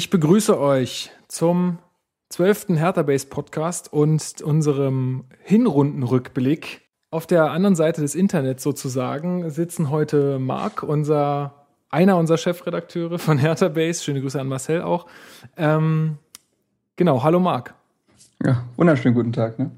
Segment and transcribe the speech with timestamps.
[0.00, 1.78] Ich begrüße euch zum
[2.30, 6.88] zwölften Hertha Base Podcast und unserem Hinrundenrückblick.
[7.10, 13.36] Auf der anderen Seite des Internets sozusagen sitzen heute Marc, unser einer unserer Chefredakteure von
[13.36, 14.02] Hertha Base.
[14.02, 15.04] Schöne Grüße an Marcel auch.
[15.58, 16.16] Ähm,
[16.96, 17.74] genau, hallo Marc.
[18.42, 19.58] Ja, wunderschönen guten Tag.
[19.58, 19.70] Ne?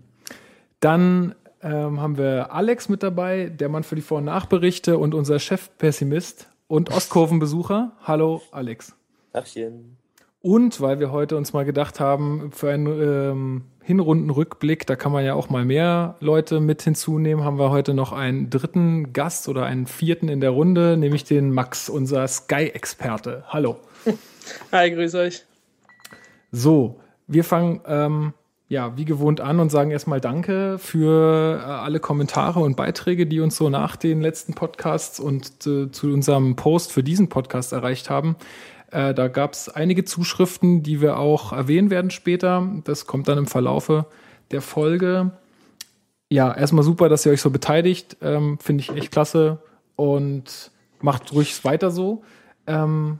[0.78, 5.14] Dann ähm, haben wir Alex mit dabei, der Mann für die Vor- und Nachberichte und
[5.14, 7.96] unser Chefpessimist und Ostkurvenbesucher.
[8.04, 8.94] Hallo Alex.
[9.32, 9.98] Tachchen.
[10.42, 15.24] Und weil wir heute uns mal gedacht haben, für einen ähm, Hinrundenrückblick, da kann man
[15.24, 19.64] ja auch mal mehr Leute mit hinzunehmen, haben wir heute noch einen dritten Gast oder
[19.64, 23.44] einen vierten in der Runde, nämlich den Max, unser Sky-Experte.
[23.48, 23.78] Hallo.
[24.72, 25.44] Hi, grüß euch.
[26.50, 26.98] So,
[27.28, 28.34] wir fangen ähm,
[28.68, 33.38] ja wie gewohnt an und sagen erstmal Danke für äh, alle Kommentare und Beiträge, die
[33.38, 38.10] uns so nach den letzten Podcasts und äh, zu unserem Post für diesen Podcast erreicht
[38.10, 38.34] haben.
[38.92, 42.68] Äh, da gab es einige Zuschriften, die wir auch erwähnen werden später.
[42.84, 44.06] Das kommt dann im Verlaufe
[44.50, 45.32] der Folge.
[46.30, 48.18] Ja, erstmal super, dass ihr euch so beteiligt.
[48.20, 49.62] Ähm, Finde ich echt klasse
[49.96, 50.70] und
[51.00, 52.22] macht ruhig weiter so.
[52.66, 53.18] Ähm,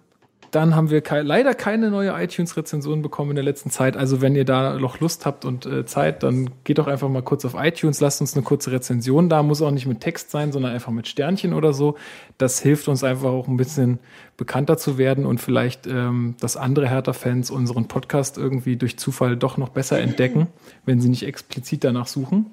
[0.52, 3.96] dann haben wir kei leider keine neue iTunes-Rezension bekommen in der letzten Zeit.
[3.96, 7.22] Also wenn ihr da noch Lust habt und äh, Zeit, dann geht doch einfach mal
[7.22, 9.42] kurz auf iTunes, lasst uns eine kurze Rezension da.
[9.42, 11.96] Muss auch nicht mit Text sein, sondern einfach mit Sternchen oder so.
[12.36, 13.98] Das hilft uns einfach auch ein bisschen
[14.36, 19.56] bekannter zu werden und vielleicht, ähm, dass andere Hertha-Fans unseren Podcast irgendwie durch Zufall doch
[19.56, 20.48] noch besser entdecken,
[20.84, 22.50] wenn sie nicht explizit danach suchen.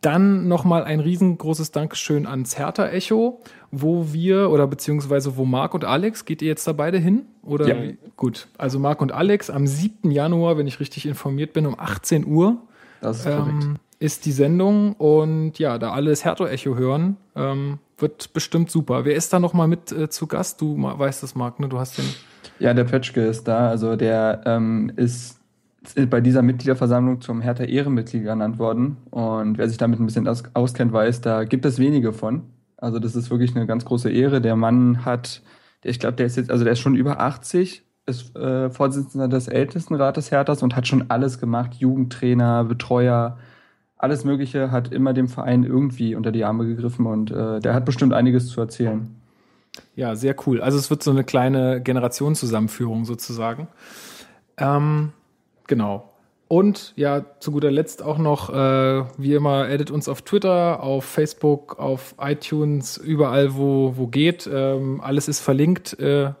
[0.00, 3.40] Dann nochmal ein riesengroßes Dankeschön ans Hertha Echo,
[3.70, 7.26] wo wir oder beziehungsweise wo Marc und Alex, geht ihr jetzt da beide hin?
[7.42, 7.92] Oder Ja.
[8.16, 10.10] gut, also Marc und Alex am 7.
[10.10, 12.56] Januar, wenn ich richtig informiert bin, um 18 Uhr
[13.02, 13.62] Das ist korrekt.
[13.62, 18.70] ähm, ist die Sendung und ja, da alle das Hertha Echo hören, ähm, wird bestimmt
[18.70, 19.04] super.
[19.04, 20.62] Wer ist da nochmal mit äh, zu Gast?
[20.62, 21.68] Du weißt das, Marc, ne?
[21.68, 22.06] Du hast den.
[22.58, 23.68] Ja, der Pötschke ist da.
[23.68, 25.39] Also der ähm, ist
[26.10, 28.98] bei dieser Mitgliederversammlung zum Hertha Ehrenmitglied ernannt worden.
[29.10, 32.42] Und wer sich damit ein bisschen aus auskennt, weiß, da gibt es wenige von.
[32.76, 34.40] Also das ist wirklich eine ganz große Ehre.
[34.40, 35.42] Der Mann hat,
[35.84, 39.28] der, ich glaube, der ist jetzt, also der ist schon über 80, ist äh, Vorsitzender
[39.28, 41.74] des Ältestenrates Herthas und hat schon alles gemacht.
[41.74, 43.38] Jugendtrainer, Betreuer,
[43.96, 47.84] alles Mögliche, hat immer dem Verein irgendwie unter die Arme gegriffen und äh, der hat
[47.84, 49.14] bestimmt einiges zu erzählen.
[49.94, 50.60] Ja, sehr cool.
[50.60, 53.68] Also es wird so eine kleine Generationszusammenführung sozusagen.
[54.56, 55.12] Ähm,
[55.70, 56.10] genau.
[56.48, 61.04] Und ja, zu guter Letzt auch noch, äh, wie immer, edit uns auf Twitter, auf
[61.04, 64.50] Facebook, auf iTunes, überall, wo, wo geht.
[64.52, 66.32] Ähm, alles ist verlinkt äh,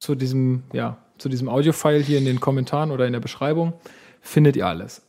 [0.00, 3.72] zu diesem, ja, zu diesem Audio-File hier in den Kommentaren oder in der Beschreibung.
[4.20, 5.02] Findet ihr alles.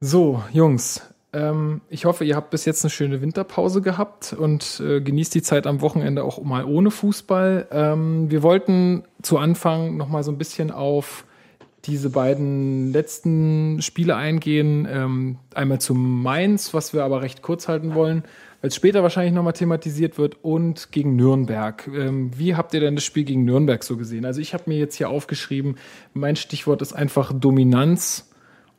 [0.00, 1.02] So, Jungs,
[1.32, 5.42] ähm, ich hoffe, ihr habt bis jetzt eine schöne Winterpause gehabt und äh, genießt die
[5.42, 7.68] Zeit am Wochenende auch mal ohne Fußball.
[7.70, 11.24] Ähm, wir wollten zu Anfang noch mal so ein bisschen auf
[11.84, 14.86] diese beiden letzten Spiele eingehen.
[14.90, 18.24] Ähm, einmal zum Mainz, was wir aber recht kurz halten wollen,
[18.60, 21.88] weil es später wahrscheinlich noch mal thematisiert wird, und gegen Nürnberg.
[21.88, 24.24] Ähm, wie habt ihr denn das Spiel gegen Nürnberg so gesehen?
[24.24, 25.76] Also ich habe mir jetzt hier aufgeschrieben,
[26.12, 28.30] mein Stichwort ist einfach Dominanz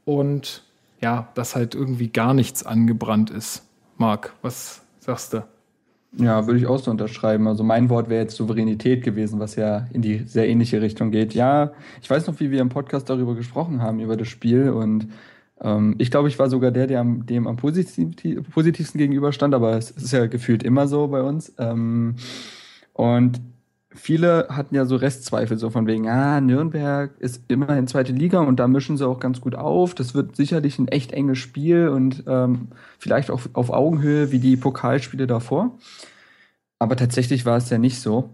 [0.05, 0.63] und
[1.01, 3.67] ja, dass halt irgendwie gar nichts angebrannt ist.
[3.97, 5.43] Marc, was sagst du?
[6.17, 7.47] Ja, würde ich auch so unterschreiben.
[7.47, 11.33] Also mein Wort wäre jetzt Souveränität gewesen, was ja in die sehr ähnliche Richtung geht.
[11.33, 11.71] Ja,
[12.01, 14.69] ich weiß noch, wie wir im Podcast darüber gesprochen haben, über das Spiel.
[14.71, 15.07] Und
[15.61, 18.13] ähm, ich glaube, ich war sogar der, der am, dem am positiv,
[18.51, 21.53] positivsten gegenüberstand, aber es ist ja gefühlt immer so bei uns.
[21.57, 22.15] Ähm,
[22.93, 23.39] und
[23.93, 28.59] viele hatten ja so Restzweifel, so von wegen, ah, Nürnberg ist immerhin zweite Liga und
[28.59, 29.95] da mischen sie auch ganz gut auf.
[29.95, 34.57] Das wird sicherlich ein echt enges Spiel und ähm, vielleicht auch auf Augenhöhe wie die
[34.57, 35.77] Pokalspiele davor.
[36.79, 38.31] Aber tatsächlich war es ja nicht so.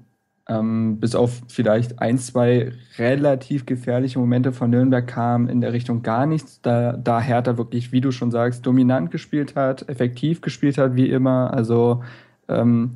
[0.50, 6.03] Ähm, bis auf vielleicht ein, zwei relativ gefährliche Momente von Nürnberg kam in der Richtung
[6.03, 10.77] gar nichts, da, da Hertha wirklich, wie du schon sagst, dominant gespielt hat, effektiv gespielt
[10.77, 11.53] hat, wie immer.
[11.53, 12.01] Also
[12.48, 12.92] ähm,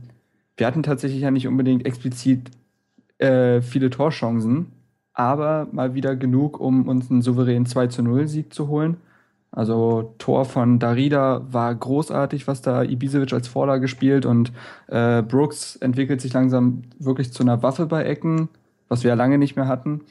[0.61, 2.51] wir hatten tatsächlich ja nicht unbedingt explizit
[3.17, 4.67] äh, viele Torchancen,
[5.11, 8.97] aber mal wieder genug, um uns einen souveränen 2 zu 0 Sieg zu holen.
[9.49, 14.51] Also Tor von Darida war großartig, was da Ibisevic als Vorlage spielt und
[14.85, 18.47] äh, Brooks entwickelt sich langsam wirklich zu einer Waffe bei Ecken,
[18.87, 20.01] was wir ja lange nicht mehr hatten.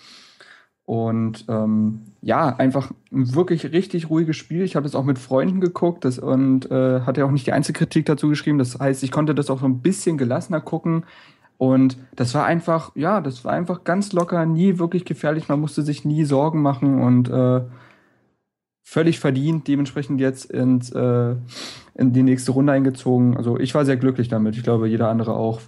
[0.91, 4.63] Und ähm, ja, einfach ein wirklich richtig ruhiges Spiel.
[4.63, 7.79] Ich habe das auch mit Freunden geguckt das, und äh, hatte auch nicht die einzige
[7.79, 8.59] Kritik dazu geschrieben.
[8.59, 11.05] Das heißt, ich konnte das auch so ein bisschen gelassener gucken.
[11.59, 15.49] Und das war einfach, ja, das war einfach ganz locker, nie wirklich gefährlich.
[15.49, 17.61] Man musste sich nie Sorgen machen und äh,
[18.83, 21.37] völlig verdient dementsprechend jetzt ins, äh,
[21.95, 23.37] in die nächste Runde eingezogen.
[23.37, 24.57] Also ich war sehr glücklich damit.
[24.57, 25.61] Ich glaube, jeder andere auch.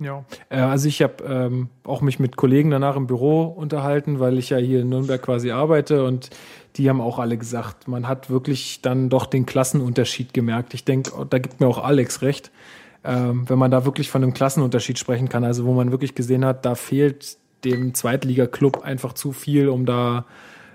[0.00, 4.38] Ja, äh, also ich habe ähm, auch mich mit Kollegen danach im Büro unterhalten, weil
[4.38, 6.30] ich ja hier in Nürnberg quasi arbeite und
[6.76, 10.74] die haben auch alle gesagt, man hat wirklich dann doch den Klassenunterschied gemerkt.
[10.74, 12.50] Ich denke, da gibt mir auch Alex recht,
[13.04, 16.44] ähm, wenn man da wirklich von einem Klassenunterschied sprechen kann, also wo man wirklich gesehen
[16.44, 20.26] hat, da fehlt dem Zweitliga-Club einfach zu viel, um da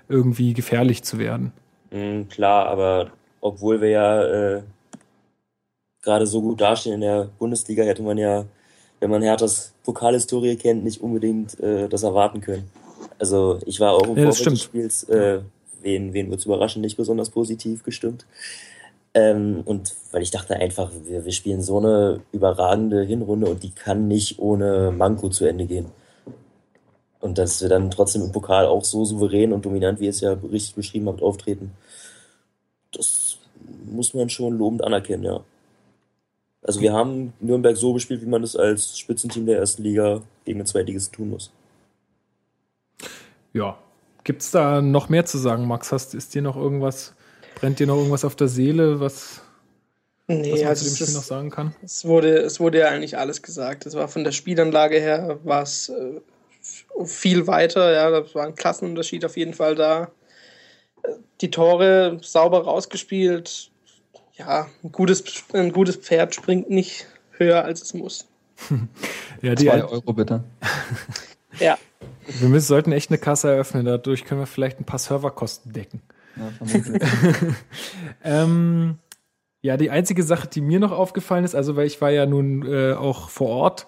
[0.07, 1.51] irgendwie gefährlich zu werden.
[1.91, 3.11] Mhm, klar, aber
[3.41, 4.63] obwohl wir ja äh,
[6.01, 8.45] gerade so gut dastehen in der Bundesliga, hätte man ja
[8.99, 12.69] wenn man Herthas Pokalhistorie kennt, nicht unbedingt äh, das erwarten können.
[13.17, 15.39] Also ich war auch im ja, Vorfeld des Spiels, äh,
[15.81, 18.25] wen, wen wird überraschen, nicht besonders positiv gestimmt.
[19.13, 23.71] Ähm, und weil ich dachte einfach, wir, wir spielen so eine überragende Hinrunde und die
[23.71, 25.87] kann nicht ohne Manko zu Ende gehen.
[27.19, 30.21] Und dass wir dann trotzdem im Pokal auch so souverän und dominant, wie ihr es
[30.21, 31.71] ja richtig beschrieben habt, auftreten,
[32.91, 33.37] das
[33.85, 35.41] muss man schon lobend anerkennen, ja.
[36.61, 40.59] Also wir haben Nürnberg so gespielt, wie man es als Spitzenteam der ersten Liga gegen
[40.59, 41.51] den Zweitligisten tun muss.
[43.53, 43.77] Ja.
[44.23, 45.91] Gibt es da noch mehr zu sagen, Max?
[45.91, 47.13] Hast, ist dir noch irgendwas,
[47.55, 49.41] brennt dir noch irgendwas auf der Seele, was,
[50.27, 51.73] nee, was man also zu dem Spiel es, noch sagen kann?
[51.81, 53.85] Es wurde, es wurde ja eigentlich alles gesagt.
[53.85, 56.19] Es war von der Spielanlage her war es äh,
[57.05, 60.11] viel weiter, ja, da war ein Klassenunterschied auf jeden Fall da.
[61.39, 63.68] Die Tore sauber rausgespielt,
[64.39, 68.25] ja, ein gutes, ein gutes Pferd springt nicht höher, als es muss.
[69.41, 70.43] ja, die Zwei Euro bitte.
[71.59, 71.77] ja.
[72.39, 76.01] Wir müssen, sollten echt eine Kasse eröffnen, dadurch können wir vielleicht ein paar Serverkosten decken.
[76.35, 76.51] Ja,
[78.43, 78.99] ähm,
[79.61, 82.65] ja, die einzige Sache, die mir noch aufgefallen ist, also weil ich war ja nun
[82.65, 83.87] äh, auch vor Ort,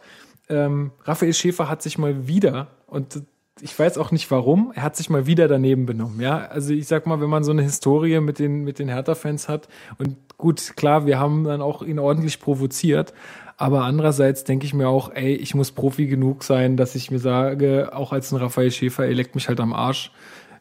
[0.49, 3.21] ähm, Raphael Schäfer hat sich mal wieder, und
[3.61, 6.19] ich weiß auch nicht warum, er hat sich mal wieder daneben benommen.
[6.19, 9.47] Ja, also ich sag mal, wenn man so eine Historie mit den, mit den Hertha-Fans
[9.47, 9.67] hat
[9.97, 13.13] und gut, klar, wir haben dann auch ihn ordentlich provoziert,
[13.55, 17.19] aber andererseits denke ich mir auch, ey, ich muss Profi genug sein, dass ich mir
[17.19, 20.11] sage, auch als ein Raphael Schäfer, ihr leckt mich halt am Arsch.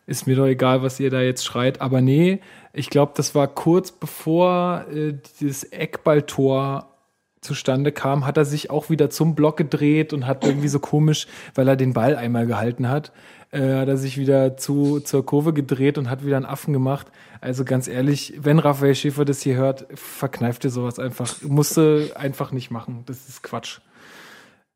[0.07, 1.81] Ist mir doch egal, was ihr da jetzt schreit.
[1.81, 2.41] Aber nee,
[2.73, 6.91] ich glaube, das war kurz bevor äh, dieses Eckballtor
[7.41, 11.27] zustande kam, hat er sich auch wieder zum Block gedreht und hat irgendwie so komisch,
[11.55, 13.13] weil er den Ball einmal gehalten hat,
[13.51, 17.07] äh, hat er sich wieder zu, zur Kurve gedreht und hat wieder einen Affen gemacht.
[17.41, 21.41] Also ganz ehrlich, wenn Raphael Schäfer das hier hört, verkneift ihr sowas einfach.
[21.43, 23.05] Musste einfach nicht machen.
[23.07, 23.81] Das ist Quatsch.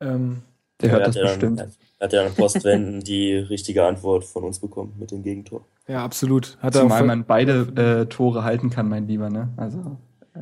[0.01, 0.43] Ähm,
[0.81, 1.61] Der hört das bestimmt.
[1.61, 5.65] Dann, hat er an Postwenden die richtige Antwort von uns bekommen mit dem Gegentor.
[5.89, 6.59] Ja, absolut.
[6.61, 9.49] Hat Zumal man beide äh, Tore halten kann, mein Lieber, ne?
[9.57, 9.97] Also.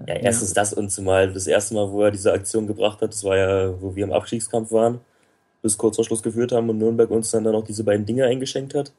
[0.08, 0.54] Ja, erstens ja.
[0.54, 3.80] das und zumal das erste Mal, wo er diese Aktion gebracht hat, das war ja,
[3.80, 5.00] wo wir im Abstiegskampf waren,
[5.60, 8.24] bis kurz vor Schluss geführt haben und Nürnberg uns dann, dann auch diese beiden Dinge
[8.24, 8.92] eingeschenkt hat.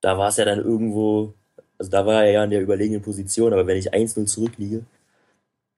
[0.00, 1.34] Da war es ja dann irgendwo,
[1.82, 4.84] also da war er ja in der überlegenen Position, aber wenn ich 1-0 zurückliege,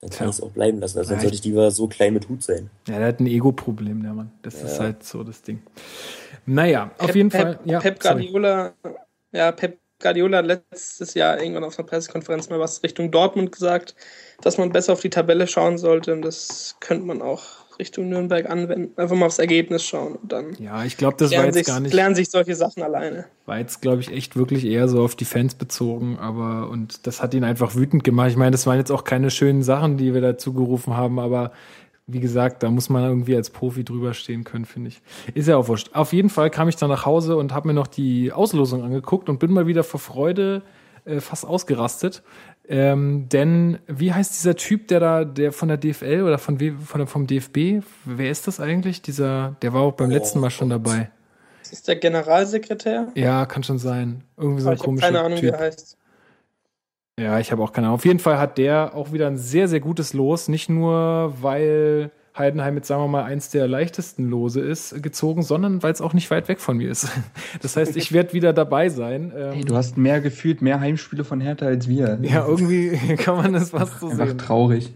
[0.02, 0.30] dann kann ja.
[0.30, 0.98] ich es auch bleiben lassen.
[0.98, 2.68] Also dann sollte ich lieber so klein mit Hut sein.
[2.86, 4.30] Ja, der hat ein Ego-Problem, der Mann.
[4.42, 4.66] Das ja.
[4.66, 5.62] ist halt so das Ding.
[6.44, 7.58] Naja, Pep, auf jeden Pep, Fall.
[7.64, 8.96] Ja, Pep Guardiola, sorry.
[9.32, 13.94] ja, Pep Guardiola hat letztes Jahr irgendwann auf einer Pressekonferenz mal was Richtung Dortmund gesagt,
[14.42, 16.12] dass man besser auf die Tabelle schauen sollte.
[16.12, 18.98] Und das könnte man auch Richtung Nürnberg anwenden.
[19.00, 20.56] Einfach mal aufs Ergebnis schauen und dann.
[20.58, 21.92] Ja, ich glaube, das war jetzt sich, gar nicht.
[21.94, 23.26] Lernen sich solche Sachen alleine.
[23.46, 27.22] War jetzt, glaube ich, echt wirklich eher so auf die Fans bezogen, aber und das
[27.22, 28.30] hat ihn einfach wütend gemacht.
[28.30, 31.52] Ich meine, das waren jetzt auch keine schönen Sachen, die wir dazu gerufen haben, aber
[32.06, 35.00] wie gesagt, da muss man irgendwie als Profi drüber stehen können, finde ich.
[35.34, 35.90] Ist ja auch wurscht.
[35.94, 39.28] Auf jeden Fall kam ich dann nach Hause und habe mir noch die Auslosung angeguckt
[39.28, 40.62] und bin mal wieder vor Freude
[41.04, 42.22] äh, fast ausgerastet.
[42.66, 47.06] Ähm, denn wie heißt dieser Typ, der da, der von der DFL oder von, von
[47.06, 49.02] vom DFB, wer ist das eigentlich?
[49.02, 51.10] Dieser, der war auch beim oh, letzten Mal schon dabei.
[51.70, 53.08] Ist der Generalsekretär?
[53.14, 54.24] Ja, kann schon sein.
[54.36, 55.52] Irgendwie so ein komischer keine Ahnung, typ.
[55.52, 55.98] wie er heißt.
[57.18, 57.96] Ja, ich habe auch keine Ahnung.
[57.96, 60.48] Auf jeden Fall hat der auch wieder ein sehr, sehr gutes Los.
[60.48, 65.82] Nicht nur, weil Heidenheim jetzt, sagen wir mal, eins der leichtesten Lose ist, gezogen, sondern
[65.82, 67.08] weil es auch nicht weit weg von mir ist.
[67.62, 69.32] Das heißt, ich werde wieder dabei sein.
[69.34, 72.18] Hey, du hast mehr gefühlt, mehr Heimspiele von Hertha als wir.
[72.22, 74.38] Ja, irgendwie kann man das fast so Einfach sehen.
[74.38, 74.92] traurig.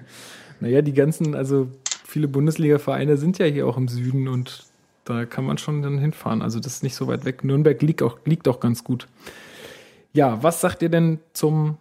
[0.60, 1.68] Naja, die ganzen, also
[2.04, 4.64] viele Bundesliga-Vereine sind ja hier auch im Süden und
[5.04, 6.42] da kann man schon dann hinfahren.
[6.42, 7.44] Also das ist nicht so weit weg.
[7.44, 9.06] Nürnberg liegt auch, liegt auch ganz gut.
[10.12, 11.78] Ja, was sagt ihr denn zum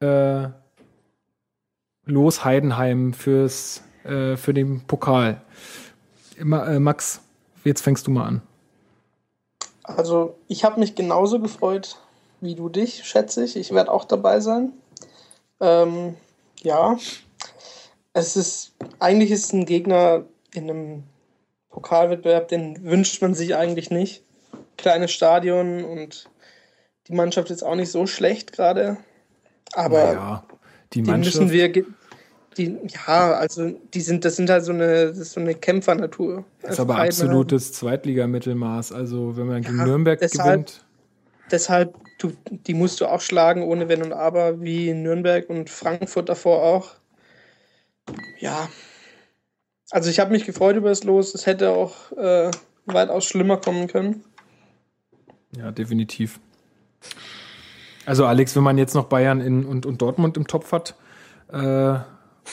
[0.00, 0.48] äh,
[2.04, 5.40] Los Heidenheim fürs, äh, für den Pokal.
[6.36, 7.20] Immer, äh, Max,
[7.64, 8.42] jetzt fängst du mal an.
[9.82, 11.96] Also, ich habe mich genauso gefreut
[12.40, 13.56] wie du dich, schätze ich.
[13.56, 14.72] Ich werde auch dabei sein.
[15.60, 16.14] Ähm,
[16.62, 16.96] ja,
[18.12, 21.02] es ist, eigentlich ist ein Gegner in einem
[21.70, 24.22] Pokalwettbewerb, den wünscht man sich eigentlich nicht.
[24.76, 26.28] Kleines Stadion und
[27.08, 28.96] die Mannschaft ist auch nicht so schlecht gerade.
[29.74, 30.44] Aber Naja,
[30.92, 31.36] die die Mannschaft.
[31.36, 31.84] müssen wir,
[32.58, 32.76] die,
[33.06, 36.44] ja, also die sind, das sind halt so eine, das ist so eine Kämpfernatur.
[36.62, 37.28] ist Also aber Heidenheim.
[37.28, 38.92] absolutes Zweitligamittelmaß.
[38.92, 40.84] Also, wenn man gegen Ja, Nürnberg deshalb- gewinnt.
[41.50, 46.28] Deshalb, du, die musst du auch schlagen, ohne Wenn und Aber, wie Nürnberg und Frankfurt
[46.28, 46.90] davor auch.
[48.38, 48.68] Ja.
[49.90, 51.34] Also ich habe mich gefreut über das Los.
[51.34, 52.50] Es hätte auch äh,
[52.86, 54.22] weitaus schlimmer kommen können.
[55.56, 56.38] Ja, definitiv.
[58.06, 60.94] Also Alex, wenn man jetzt noch Bayern in, und, und Dortmund im Topf hat,
[61.52, 61.98] äh,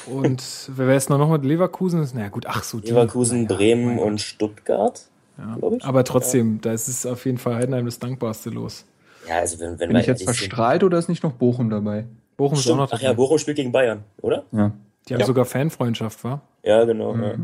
[0.06, 0.44] und
[0.76, 2.08] wer wäre es noch mit Leverkusen?
[2.14, 2.80] Na ja, gut, ach so.
[2.80, 5.02] die- Leverkusen, naja, Bremen und Stuttgart,
[5.38, 5.56] Ja.
[5.56, 5.84] glaube ich.
[5.86, 8.86] Aber trotzdem, da ist es auf jeden Fall Heidenheim das dankbarste los.
[9.28, 12.06] Ja, also wenn, wenn Bin ich jetzt verstrahlt oder ist nicht noch Bochum dabei?
[12.38, 12.78] Bochum ist auch Stimmt.
[12.78, 13.18] noch Ach ja, dabei.
[13.18, 14.44] Bochum spielt gegen Bayern, oder?
[14.52, 14.72] Ja.
[15.08, 15.26] Die haben Ja.
[15.26, 16.42] sogar Fanfreundschaft, war?
[16.64, 17.14] Ja, genau.
[17.14, 17.24] Mhm.
[17.24, 17.36] Ja.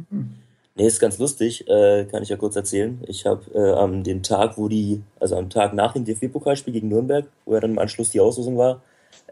[0.75, 2.99] Nee, ist ganz lustig, äh, kann ich ja kurz erzählen.
[3.07, 6.87] Ich habe äh, am den Tag, wo die, also am Tag nach dem DFB-Pokalspiel gegen
[6.87, 8.81] Nürnberg, wo ja dann im Anschluss die Auslosung war,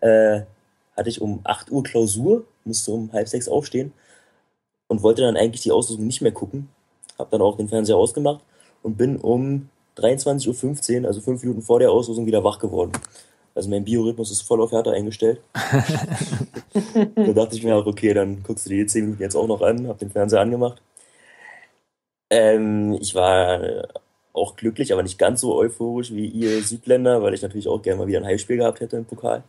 [0.01, 0.41] äh,
[0.95, 3.93] hatte ich um 8 Uhr Klausur, musste um halb sechs aufstehen
[4.87, 6.69] und wollte dann eigentlich die Auslosung nicht mehr gucken.
[7.17, 8.43] Hab dann auch den Fernseher ausgemacht
[8.83, 12.91] und bin um 23.15 Uhr, also fünf Minuten vor der Auslosung, wieder wach geworden.
[13.53, 15.41] Also mein Biorhythmus ist voll auf Härte eingestellt.
[17.15, 19.47] da dachte ich mir auch, okay, dann guckst du dir die 10 Minuten jetzt auch
[19.47, 20.81] noch an, hab den Fernseher angemacht.
[22.29, 23.87] Ähm, ich war
[24.33, 27.99] auch glücklich, aber nicht ganz so euphorisch wie ihr Südländer, weil ich natürlich auch gerne
[27.99, 29.43] mal wieder ein Heimspiel gehabt hätte im Pokal.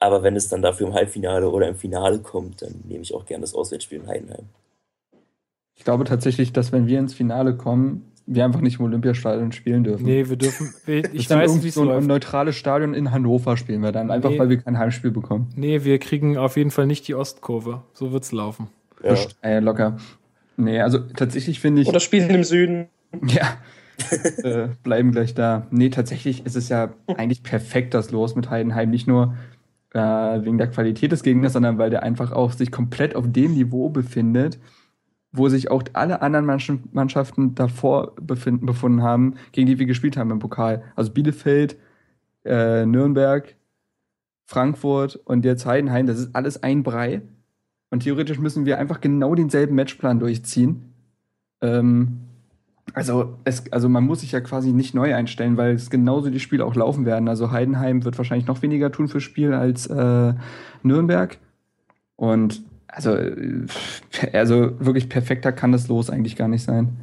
[0.00, 3.26] Aber wenn es dann dafür im Halbfinale oder im Finale kommt, dann nehme ich auch
[3.26, 4.46] gerne das Auswärtsspiel in Heidenheim.
[5.76, 9.82] Ich glaube tatsächlich, dass wenn wir ins Finale kommen, wir einfach nicht im Olympiastadion spielen
[9.84, 10.04] dürfen.
[10.04, 10.72] Nee, wir dürfen.
[10.86, 14.10] Wir, Das ich weiß, wie es so ein neutrales Stadion in Hannover spielen wir dann,
[14.10, 14.38] einfach Nee.
[14.38, 15.48] weil wir kein Heimspiel bekommen.
[15.56, 17.82] Nee, wir kriegen auf jeden Fall nicht die Ostkurve.
[17.92, 18.68] So wird's laufen.
[19.02, 19.16] Ja.
[19.42, 19.96] Äh, locker.
[20.56, 21.88] Nee, also tatsächlich finde ich.
[21.88, 22.88] Oder spielen im Süden.
[23.26, 23.56] Ja.
[24.44, 25.66] äh, bleiben gleich da.
[25.70, 28.88] Nee, tatsächlich ist es ja eigentlich perfekt das Los mit Heidenheim.
[28.90, 29.34] Nicht nur
[29.92, 30.00] äh,
[30.44, 33.88] wegen der Qualität des Gegners, sondern weil der einfach auch sich komplett auf dem Niveau
[33.88, 34.58] befindet,
[35.32, 40.16] wo sich auch alle anderen Mannsch- Mannschaften davor befinden, befunden haben, gegen die wir gespielt
[40.16, 40.82] haben im Pokal.
[40.96, 41.76] Also Bielefeld,
[42.44, 43.56] äh, Nürnberg,
[44.46, 46.06] Frankfurt und jetzt Heidenheim.
[46.06, 47.22] Das ist alles ein Brei.
[47.90, 50.92] Und theoretisch müssen wir einfach genau denselben Matchplan durchziehen.
[51.60, 52.20] Ähm,
[52.94, 56.40] also, es, also man muss sich ja quasi nicht neu einstellen, weil es genauso die
[56.40, 57.28] Spiele auch laufen werden.
[57.28, 60.34] Also Heidenheim wird wahrscheinlich noch weniger tun fürs Spiel als äh,
[60.82, 61.38] Nürnberg.
[62.16, 63.66] Und also, äh,
[64.32, 66.96] also wirklich perfekter kann das Los eigentlich gar nicht sein.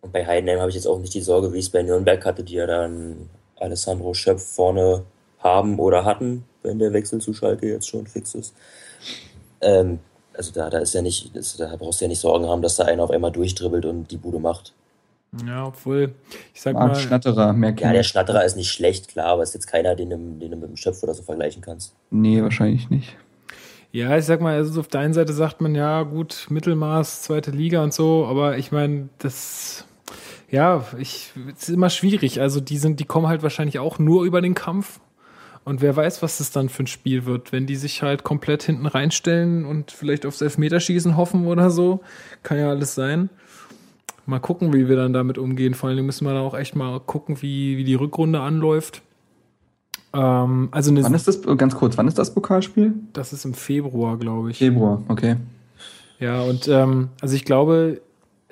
[0.00, 2.24] Und bei Heidenheim habe ich jetzt auch nicht die Sorge, wie ich es bei Nürnberg
[2.24, 5.04] hatte, die ja dann Alessandro Schöpf vorne
[5.38, 8.54] haben oder hatten, wenn der Wechsel zu Schalke jetzt schon fix ist.
[9.60, 9.98] Ähm,
[10.34, 12.84] also da, da ist ja nicht, da brauchst du ja nicht Sorgen haben, dass da
[12.84, 14.72] einer auf einmal durchdribbelt und die Bude macht.
[15.46, 16.14] Ja, obwohl,
[16.52, 18.02] ich sag Marc mal, Schnatterer, mehr Ja, der.
[18.02, 20.76] Schnatterer ist nicht schlecht, klar, aber ist jetzt keiner, den, du- den du mit dem
[20.76, 21.94] Schöpf oder so vergleichen kannst.
[22.10, 23.16] Nee, wahrscheinlich nicht.
[23.92, 27.52] ja, ich sag mal, also auf der einen Seite sagt man, ja, gut, Mittelmaß, zweite
[27.52, 29.84] Liga und so, aber ich meine, das,
[30.50, 32.40] ja, ich, es ist immer schwierig.
[32.40, 34.98] Also die sind, die kommen halt wahrscheinlich auch nur über den Kampf.
[35.62, 38.62] Und wer weiß, was das dann für ein Spiel wird, wenn die sich halt komplett
[38.64, 42.00] hinten reinstellen und vielleicht aufs Elfmeterschießen hoffen oder so.
[42.42, 43.28] Kann ja alles sein.
[44.26, 45.74] Mal gucken, wie wir dann damit umgehen.
[45.74, 49.02] Vor allen Dingen müssen wir da auch echt mal gucken, wie, wie die Rückrunde anläuft.
[50.12, 52.94] Ähm, also Wann ist das, ganz kurz, wann ist das Pokalspiel?
[53.12, 54.58] das ist im Februar, glaube ich.
[54.58, 55.36] Februar, okay.
[56.18, 58.00] Ja, und ähm, also ich glaube,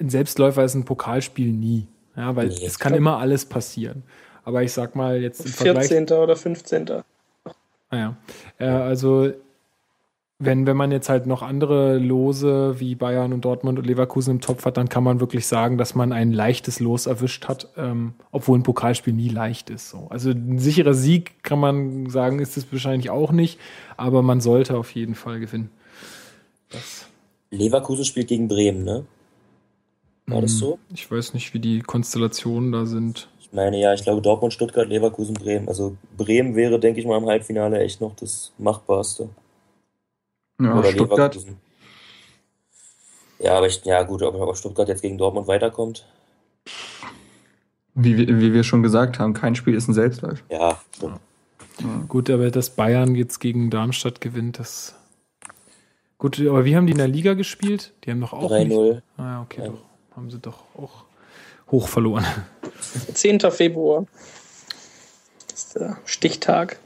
[0.00, 1.86] ein Selbstläufer ist ein Pokalspiel nie.
[2.16, 4.02] Ja, weil Nee, es kann glaub- immer alles passieren.
[4.44, 5.88] Aber ich sag mal jetzt im Vergleich.
[5.88, 6.16] 14.
[6.16, 6.90] oder 15.
[7.90, 8.16] Ah ja.
[8.58, 9.30] Äh, also
[10.40, 14.40] wenn, wenn man jetzt halt noch andere Lose wie Bayern und Dortmund und Leverkusen im
[14.40, 18.14] Topf hat, dann kann man wirklich sagen, dass man ein leichtes Los erwischt hat, ähm,
[18.30, 19.90] obwohl ein Pokalspiel nie leicht ist.
[19.90, 20.06] So.
[20.10, 23.58] Also ein sicherer Sieg kann man sagen, ist es wahrscheinlich auch nicht,
[23.96, 25.70] aber man sollte auf jeden Fall gewinnen.
[26.70, 27.06] Das,
[27.50, 29.04] Leverkusen spielt gegen Bremen, ne?
[30.26, 30.78] War das Hm, so?
[30.94, 33.28] Ich weiß nicht, wie die Konstellationen da sind.
[33.40, 35.66] Ich meine, ja, ich glaube Dortmund, Stuttgart, Leverkusen, Bremen.
[35.68, 39.30] Also Bremen wäre, denke ich mal, im Halbfinale echt noch das Machbarste.
[40.60, 41.34] Ja, Oder Stuttgart.
[41.34, 41.60] Leverkusen.
[43.38, 46.04] Ja, aber ich, ja gut, ob Stuttgart jetzt gegen Dortmund weiterkommt,
[47.94, 50.42] Wie, wir- wie wir schon gesagt haben, kein Spiel ist ein Selbstläufer.
[50.50, 51.20] ja, stimmt.
[52.08, 54.96] Gut, aber dass Bayern jetzt gegen Darmstadt gewinnt, das.
[56.18, 57.92] Gut, aber wie haben die in der Liga gespielt?
[58.04, 58.50] Die haben doch auch.
[58.50, 59.02] nicht- 3-0.
[59.16, 59.68] Ah, ja, okay, Ja.
[59.68, 59.78] doch.
[60.16, 61.04] Haben sie doch auch
[61.70, 62.24] hoch verloren.
[63.14, 63.38] 10.
[63.52, 64.06] Februar
[65.54, 66.80] ist der Stichtag.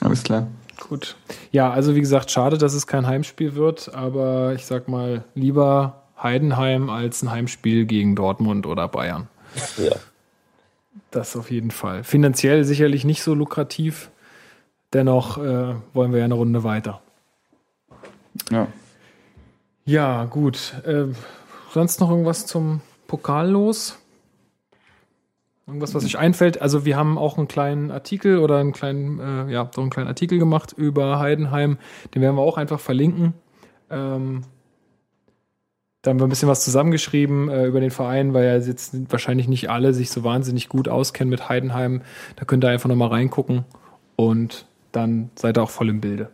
[0.00, 0.48] Alles klar.
[0.80, 1.16] Gut.
[1.50, 6.02] Ja, also wie gesagt, schade, dass es kein Heimspiel wird, aber ich sag mal, lieber
[6.22, 9.28] Heidenheim als ein Heimspiel gegen Dortmund oder Bayern.
[9.76, 9.96] Ja.
[11.10, 12.04] Das auf jeden Fall.
[12.04, 14.10] Finanziell sicherlich nicht so lukrativ.
[14.92, 17.00] Dennoch äh, wollen wir ja eine Runde weiter.
[18.50, 18.68] Ja.
[19.84, 20.74] Ja, gut.
[20.84, 21.06] Äh,
[21.72, 23.98] sonst noch irgendwas zum Pokal los?
[25.68, 26.62] Irgendwas, was euch einfällt?
[26.62, 30.08] Also wir haben auch einen kleinen Artikel oder einen kleinen, äh, ja, so einen kleinen
[30.08, 31.76] Artikel gemacht über Heidenheim.
[32.14, 33.34] Den werden wir auch einfach verlinken.
[33.90, 34.44] Ähm,
[36.00, 39.46] da haben wir ein bisschen was zusammengeschrieben äh, über den Verein, weil ja jetzt wahrscheinlich
[39.46, 42.00] nicht alle sich so wahnsinnig gut auskennen mit Heidenheim.
[42.36, 43.66] Da könnt ihr einfach nochmal reingucken
[44.16, 46.30] und dann seid ihr auch voll im Bilde.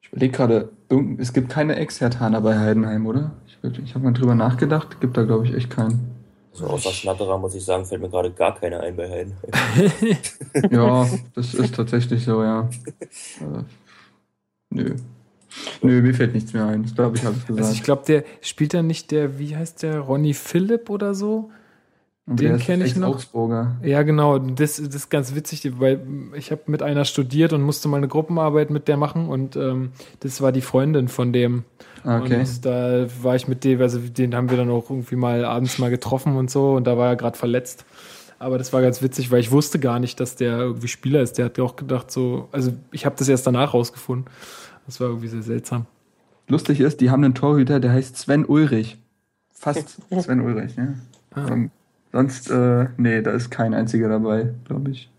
[0.00, 0.70] Ich überlege gerade,
[1.18, 3.32] es gibt keine Ex-Hertaner bei Heidenheim, oder?
[3.46, 6.17] Ich, ich habe mal drüber nachgedacht, gibt da glaube ich echt keinen.
[6.52, 9.36] So außer Schnatterer muss ich sagen, fällt mir gerade gar keiner ein bei Heiden.
[10.70, 12.68] Ja, das ist tatsächlich so, ja.
[13.40, 13.62] Äh,
[14.70, 14.96] nö.
[15.82, 16.82] Nö, mir fällt nichts mehr ein.
[16.82, 17.64] Das glaube ich, habe ich gesagt.
[17.66, 21.50] Also ich glaube, der spielt dann nicht der, wie heißt der, Ronny Philipp oder so?
[22.26, 23.14] Und den der ist kenn ich echt noch.
[23.14, 23.76] Augsburger.
[23.82, 24.38] Ja, genau.
[24.38, 28.08] Das, das ist ganz witzig, weil ich habe mit einer studiert und musste mal eine
[28.08, 31.64] Gruppenarbeit mit der machen und ähm, das war die Freundin von dem.
[32.08, 32.40] Okay.
[32.40, 35.78] Und da war ich mit dem, also den haben wir dann auch irgendwie mal abends
[35.78, 37.84] mal getroffen und so und da war er gerade verletzt.
[38.38, 41.38] Aber das war ganz witzig, weil ich wusste gar nicht, dass der irgendwie Spieler ist.
[41.38, 44.26] Der hat auch gedacht so, also ich habe das erst danach rausgefunden.
[44.86, 45.86] Das war irgendwie sehr seltsam.
[46.46, 48.96] Lustig ist, die haben einen Torhüter, der heißt Sven Ulrich.
[49.52, 50.94] Fast Sven Ulrich, ja.
[51.34, 51.56] Ah.
[52.12, 55.10] Sonst, äh, nee, da ist kein einziger dabei, glaube ich.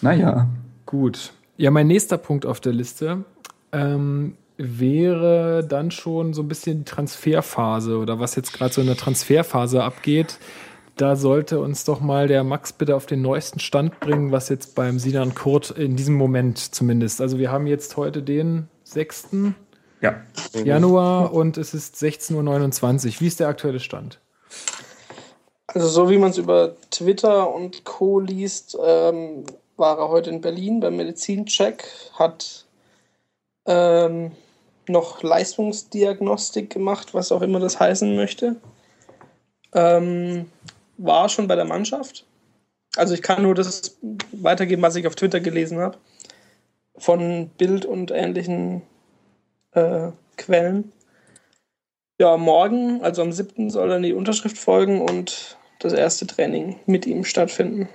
[0.00, 0.48] Naja,
[0.90, 1.32] Gut.
[1.56, 3.24] Ja, mein nächster Punkt auf der Liste
[3.70, 8.86] ähm, wäre dann schon so ein bisschen die Transferphase oder was jetzt gerade so in
[8.86, 10.38] der Transferphase abgeht.
[10.96, 14.74] Da sollte uns doch mal der Max bitte auf den neuesten Stand bringen, was jetzt
[14.74, 17.20] beim Sinan Kurt in diesem Moment zumindest.
[17.22, 19.28] Also wir haben jetzt heute den 6.
[20.02, 20.20] ja.
[20.52, 23.20] Januar und es ist 16.29 Uhr.
[23.20, 24.20] Wie ist der aktuelle Stand?
[25.68, 28.20] Also so wie man es über Twitter und Co.
[28.20, 29.44] liest, ähm,
[29.76, 32.66] war er heute in Berlin beim Medizincheck, hat
[33.66, 34.32] ähm,
[34.90, 38.56] noch Leistungsdiagnostik gemacht, was auch immer das heißen möchte.
[39.74, 40.46] Ähm,
[40.98, 42.26] war schon bei der Mannschaft.
[42.96, 43.98] Also ich kann nur das
[44.32, 45.98] weitergeben, was ich auf Twitter gelesen habe.
[46.96, 48.82] Von Bild und ähnlichen
[49.72, 50.92] äh, Quellen.
[52.18, 53.70] Ja, morgen, also am 7.
[53.70, 57.88] soll dann die Unterschrift folgen und das erste Training mit ihm stattfinden.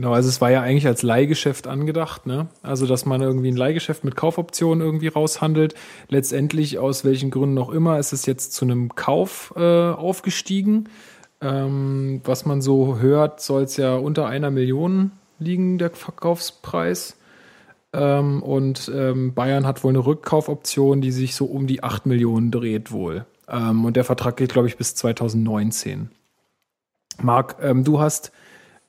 [0.00, 2.48] Genau, also es war ja eigentlich als Leihgeschäft angedacht, ne?
[2.62, 5.74] Also, dass man irgendwie ein Leihgeschäft mit Kaufoptionen irgendwie raushandelt.
[6.08, 10.88] Letztendlich, aus welchen Gründen auch immer, ist es jetzt zu einem Kauf äh, aufgestiegen.
[11.42, 17.18] Ähm, was man so hört, soll es ja unter einer Million liegen, der Verkaufspreis.
[17.92, 22.50] Ähm, und ähm, Bayern hat wohl eine Rückkaufoption, die sich so um die 8 Millionen
[22.50, 23.26] dreht wohl.
[23.48, 26.10] Ähm, und der Vertrag geht, glaube ich, bis 2019.
[27.20, 28.32] Marc, ähm, du hast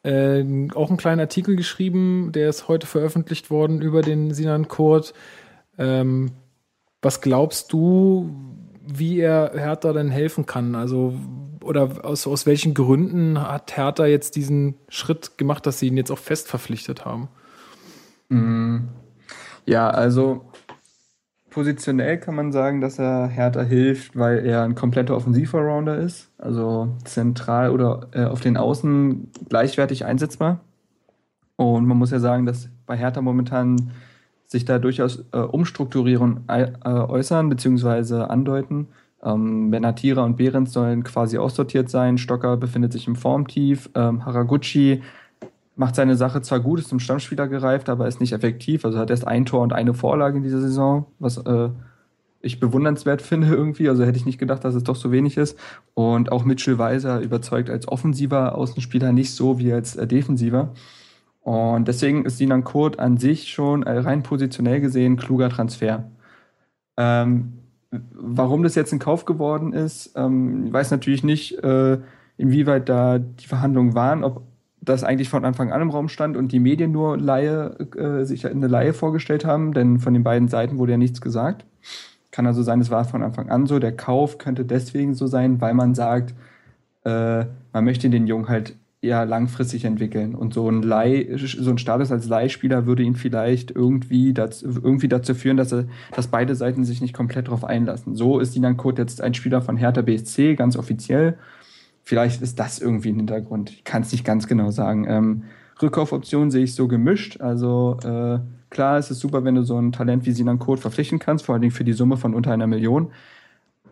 [0.03, 5.13] äh, auch einen kleinen Artikel geschrieben, der ist heute veröffentlicht worden über den Sinan Kurt.
[5.77, 6.31] Ähm,
[7.01, 8.35] was glaubst du,
[8.85, 10.75] wie er Hertha denn helfen kann?
[10.75, 11.13] Also,
[11.63, 16.11] oder aus, aus welchen Gründen hat Hertha jetzt diesen Schritt gemacht, dass sie ihn jetzt
[16.11, 17.29] auch fest verpflichtet haben?
[18.29, 18.89] Mm,
[19.65, 20.50] Ja, also
[21.51, 26.31] positionell kann man sagen, dass er Hertha hilft, weil er ein kompletter Offensiv-Allrounder ist.
[26.39, 30.61] Also zentral oder äh, auf den Außen gleichwertig einsetzbar.
[31.57, 33.91] Und man muss ja sagen, dass bei Hertha momentan
[34.47, 38.23] sich da durchaus äh, Umstrukturierungen äh, äußern bzw.
[38.23, 38.87] andeuten.
[39.23, 42.17] Ähm, Benatira und Behrens sollen quasi aussortiert sein.
[42.17, 43.89] Stocker befindet sich im Formtief.
[43.93, 45.03] Ähm, Haraguchi
[45.81, 48.85] macht seine Sache zwar gut, ist zum Stammspieler gereift, aber ist nicht effektiv.
[48.85, 51.69] Also hat erst ein Tor und eine Vorlage in dieser Saison, was äh,
[52.39, 53.89] ich bewundernswert finde irgendwie.
[53.89, 55.57] Also hätte ich nicht gedacht, dass es doch so wenig ist.
[55.95, 60.71] Und auch Mitchell Weiser überzeugt als offensiver Außenspieler nicht so wie als äh, defensiver.
[61.41, 66.11] Und deswegen ist Sinan Kurt an sich schon äh, rein positionell gesehen kluger Transfer.
[66.95, 67.53] Ähm,
[67.89, 71.97] warum das jetzt in Kauf geworden ist, ähm, ich weiß natürlich nicht, äh,
[72.37, 74.43] inwieweit da die Verhandlungen waren, ob
[74.81, 78.47] das eigentlich von Anfang an im Raum stand und die Medien nur Laie, äh, sich
[78.47, 81.65] eine Laie vorgestellt haben, denn von den beiden Seiten wurde ja nichts gesagt.
[82.31, 83.77] Kann also sein, es war von Anfang an so.
[83.77, 86.33] Der Kauf könnte deswegen so sein, weil man sagt,
[87.03, 90.35] äh, man möchte den Jungen halt eher langfristig entwickeln.
[90.35, 95.07] Und so ein Leih, so ein Status als Leihspieler würde ihn vielleicht irgendwie dazu, irgendwie
[95.07, 98.15] dazu führen, dass er, dass beide Seiten sich nicht komplett darauf einlassen.
[98.15, 101.37] So ist Sinan Kurt jetzt ein Spieler von Hertha BSC, ganz offiziell.
[102.11, 103.69] Vielleicht ist das irgendwie ein Hintergrund.
[103.69, 105.05] Ich kann es nicht ganz genau sagen.
[105.07, 105.43] Ähm,
[105.81, 107.39] Rückkaufoptionen sehe ich so gemischt.
[107.39, 111.19] Also äh, klar, es ist super, wenn du so ein Talent wie Sinan Kurt verpflichten
[111.19, 113.13] kannst, vor allen Dingen für die Summe von unter einer Million,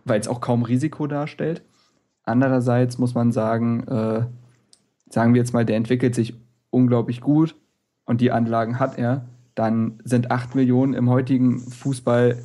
[0.03, 1.61] weil es auch kaum Risiko darstellt.
[2.25, 4.25] Andererseits muss man sagen, äh,
[5.09, 6.33] sagen wir jetzt mal, der entwickelt sich
[6.71, 7.55] unglaublich gut
[8.03, 12.37] und die Anlagen hat er, dann sind 8 Millionen im heutigen Fußball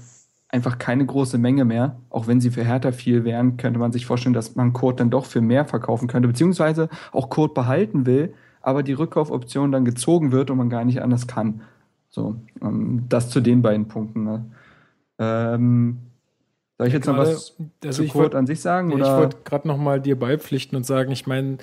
[0.55, 1.97] einfach keine große Menge mehr.
[2.11, 5.11] Auch wenn sie für Hertha viel wären, könnte man sich vorstellen, dass man Kurt dann
[5.11, 10.31] doch für mehr verkaufen könnte, beziehungsweise auch Kurt behalten will, aber die Rückkaufoption dann gezogen
[10.31, 11.63] wird und man gar nicht anders kann.
[12.09, 14.23] So, ähm, das zu den beiden Punkten.
[14.23, 14.45] Ne?
[15.19, 15.99] Ähm,
[16.79, 18.93] soll ich jetzt noch was also zu Kurt wollt, an sich sagen?
[18.93, 19.05] Oder?
[19.05, 21.59] Ich wollte gerade noch mal dir beipflichten und sagen, ich meine,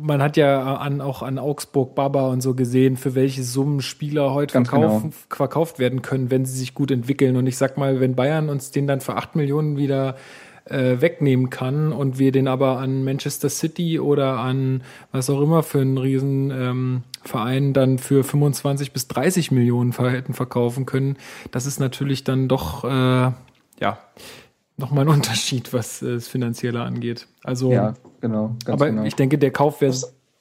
[0.00, 4.34] man hat ja an, auch an Augsburg Baba und so gesehen, für welche Summen Spieler
[4.34, 5.14] heute verkaufen, genau.
[5.28, 7.36] verkauft werden können, wenn sie sich gut entwickeln.
[7.36, 10.16] Und ich sag mal, wenn Bayern uns den dann für acht Millionen wieder
[10.66, 15.62] äh, wegnehmen kann und wir den aber an Manchester City oder an was auch immer
[15.62, 21.16] für einen riesen ähm, Verein dann für 25 bis 30 Millionen hätten verkaufen können,
[21.50, 23.32] das ist natürlich dann doch äh,
[23.80, 23.98] ja
[24.76, 27.26] nochmal ein Unterschied, was äh, das Finanzielle angeht.
[27.42, 28.56] Also, ja, genau.
[28.66, 29.04] aber genau.
[29.04, 29.94] ich denke, der Kauf wäre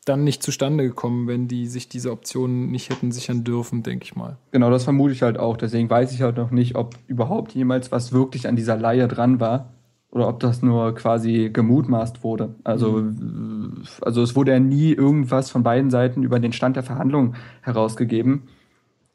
[0.06, 4.16] dann nicht zustande gekommen, wenn die sich diese Optionen nicht hätten sichern dürfen, denke ich
[4.16, 4.38] mal.
[4.52, 5.58] Genau, das vermute ich halt auch.
[5.58, 9.40] Deswegen weiß ich halt noch nicht, ob überhaupt jemals was wirklich an dieser Leihe dran
[9.40, 9.74] war
[10.12, 12.56] oder ob das nur quasi gemutmaßt wurde.
[12.64, 13.84] Also, mhm.
[14.02, 18.44] also es wurde ja nie irgendwas von beiden Seiten über den Stand der Verhandlungen herausgegeben.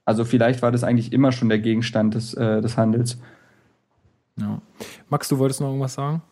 [0.04, 3.18] Also vielleicht war das eigentlich immer schon der Gegenstand des, äh, des Handels.
[4.40, 4.60] Ja.
[5.08, 6.22] Max, du wolltest noch irgendwas sagen?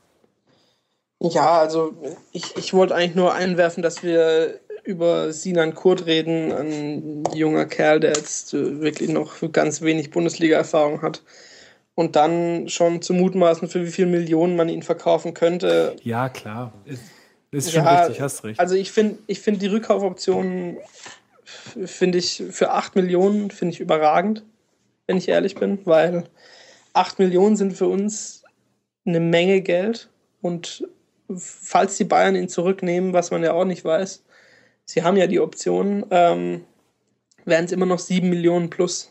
[1.20, 1.94] Ja, also
[2.32, 8.00] ich, ich wollte eigentlich nur einwerfen, dass wir über Sinan Kurt reden, ein junger Kerl,
[8.00, 11.22] der jetzt äh, wirklich noch ganz wenig Bundesliga-Erfahrung hat.
[11.94, 15.96] Und dann schon zu mutmaßen, für wie viele Millionen man ihn verkaufen könnte.
[16.02, 16.74] Ja, klar.
[16.84, 17.02] Ist,
[17.50, 18.60] ist schon ja, richtig, hast recht.
[18.60, 20.76] Also ich finde ich find die Rückkaufoption
[21.84, 24.44] finde ich für 8 Millionen finde ich überragend,
[25.06, 26.24] wenn ich ehrlich bin, weil
[26.96, 28.42] 8 Millionen sind für uns
[29.04, 30.87] eine Menge Geld und
[31.37, 34.24] falls die Bayern ihn zurücknehmen, was man ja auch nicht weiß,
[34.85, 36.64] sie haben ja die Option, ähm,
[37.44, 39.11] wären es immer noch 7 Millionen plus.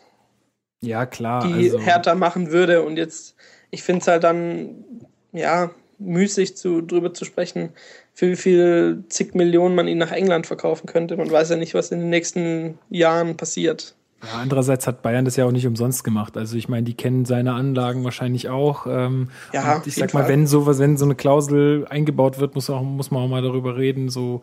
[0.81, 1.45] Ja, klar.
[1.47, 1.79] Die also.
[1.79, 2.83] Hertha machen würde.
[2.83, 3.35] Und jetzt,
[3.71, 4.85] ich finde es halt dann,
[5.31, 7.69] ja, müßig zu, drüber zu sprechen,
[8.13, 11.17] für wie viel zig Millionen man ihn nach England verkaufen könnte.
[11.17, 13.94] Man weiß ja nicht, was in den nächsten Jahren passiert.
[14.23, 16.37] Ja, andererseits hat Bayern das ja auch nicht umsonst gemacht.
[16.37, 18.87] Also ich meine, die kennen seine Anlagen wahrscheinlich auch.
[18.87, 20.29] Ähm, ja, ich sag mal, Fall.
[20.29, 23.77] wenn sowas, wenn so eine Klausel eingebaut wird, muss, auch, muss man auch mal darüber
[23.77, 24.09] reden.
[24.09, 24.41] So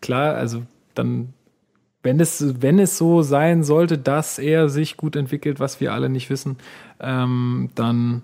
[0.00, 0.62] klar, also
[0.94, 1.32] dann,
[2.02, 6.08] wenn es, wenn es so sein sollte, dass er sich gut entwickelt, was wir alle
[6.08, 6.58] nicht wissen,
[7.00, 8.22] ähm, dann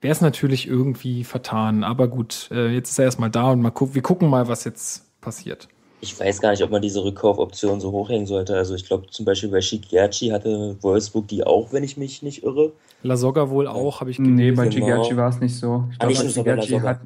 [0.00, 1.84] wäre es natürlich irgendwie vertan.
[1.84, 4.64] Aber gut, äh, jetzt ist er erstmal da und mal gu wir gucken mal, was
[4.64, 5.68] jetzt passiert
[6.00, 8.56] ich weiß gar nicht, ob man diese Rückkaufoption so hochhängen sollte.
[8.56, 12.42] Also ich glaube zum Beispiel bei Shigerchi hatte Wolfsburg die auch, wenn ich mich nicht
[12.42, 12.72] irre.
[13.02, 14.34] La Soga wohl auch, habe ich gelesen.
[14.34, 15.22] Nee, bei Shigerchi genau.
[15.22, 15.84] war es nicht so.
[15.90, 17.00] Ich glaube, ah, bei Shigerchi hat,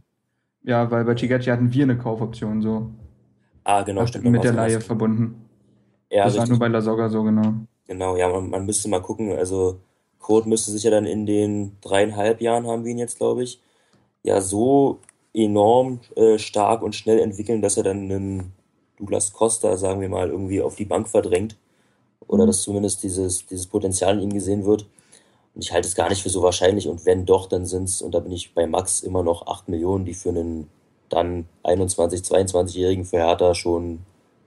[0.62, 2.90] ja, weil bei Shigerchi hatten wir eine Kaufoption so.
[3.64, 4.24] Ah, genau, stimmt.
[4.26, 5.48] Mit der Laie verbunden.
[6.10, 7.54] Ja, das war nur bei La Soga so, genau.
[7.86, 9.32] Genau, ja, man, man müsste mal gucken.
[9.32, 9.80] Also
[10.20, 13.60] Kurt müsste sich ja dann in den dreieinhalb Jahren, haben wir ihn jetzt, glaube ich,
[14.22, 15.00] ja so
[15.34, 18.52] enorm äh, stark und schnell entwickeln, dass er dann einen
[18.98, 21.56] Douglas Costa, sagen wir mal, irgendwie auf die Bank verdrängt.
[22.26, 22.48] Oder mhm.
[22.48, 24.86] dass zumindest dieses, dieses Potenzial in ihm gesehen wird.
[25.54, 26.88] Und ich halte es gar nicht für so wahrscheinlich.
[26.88, 29.68] Und wenn doch, dann sind es, und da bin ich bei Max immer noch 8
[29.68, 30.68] Millionen, die für einen
[31.08, 34.00] dann 21, 22-Jährigen für Hertha schon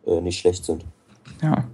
[0.05, 0.85] äh, nicht schlecht sind.
[1.41, 1.67] Ja.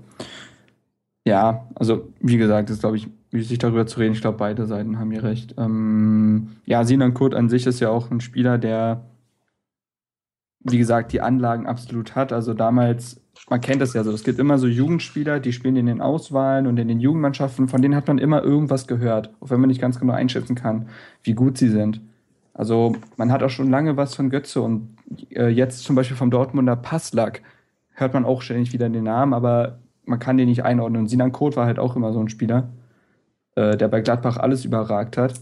[1.26, 4.14] Ja, also wie gesagt, ist glaube ich sich darüber zu reden.
[4.14, 5.56] Ich glaube, beide Seiten haben hier recht.
[5.58, 9.06] Ähm, ja, Sinan Kurt an sich ist ja auch ein Spieler, der
[10.64, 12.32] wie gesagt, die Anlagen absolut hat.
[12.32, 15.86] Also damals, man kennt das ja so, es gibt immer so Jugendspieler, die spielen in
[15.86, 19.60] den Auswahlen und in den Jugendmannschaften, von denen hat man immer irgendwas gehört, auch wenn
[19.60, 20.88] man nicht ganz genau einschätzen kann,
[21.24, 22.02] wie gut sie sind.
[22.54, 24.96] Also man hat auch schon lange was von Götze und
[25.32, 27.42] äh, jetzt zum Beispiel vom Dortmunder Passlack
[27.92, 31.02] hört man auch ständig wieder den Namen, aber man kann den nicht einordnen.
[31.02, 32.70] Und Sinan Koth war halt auch immer so ein Spieler,
[33.56, 35.34] äh, der bei Gladbach alles überragt hat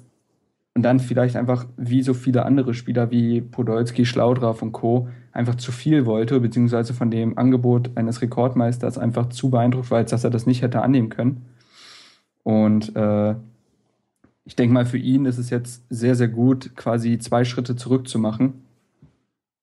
[0.74, 5.10] und dann vielleicht einfach wie so viele andere Spieler wie Podolski, Schlaudraff und Co.
[5.34, 10.12] einfach zu viel wollte, beziehungsweise von dem Angebot eines Rekordmeisters einfach zu beeindruckt war, als
[10.12, 11.46] dass er das nicht hätte annehmen können.
[12.44, 13.36] Und äh,
[14.46, 18.08] ich denke mal, für ihn ist es jetzt sehr, sehr gut, quasi zwei Schritte zurück
[18.08, 18.66] zu machen.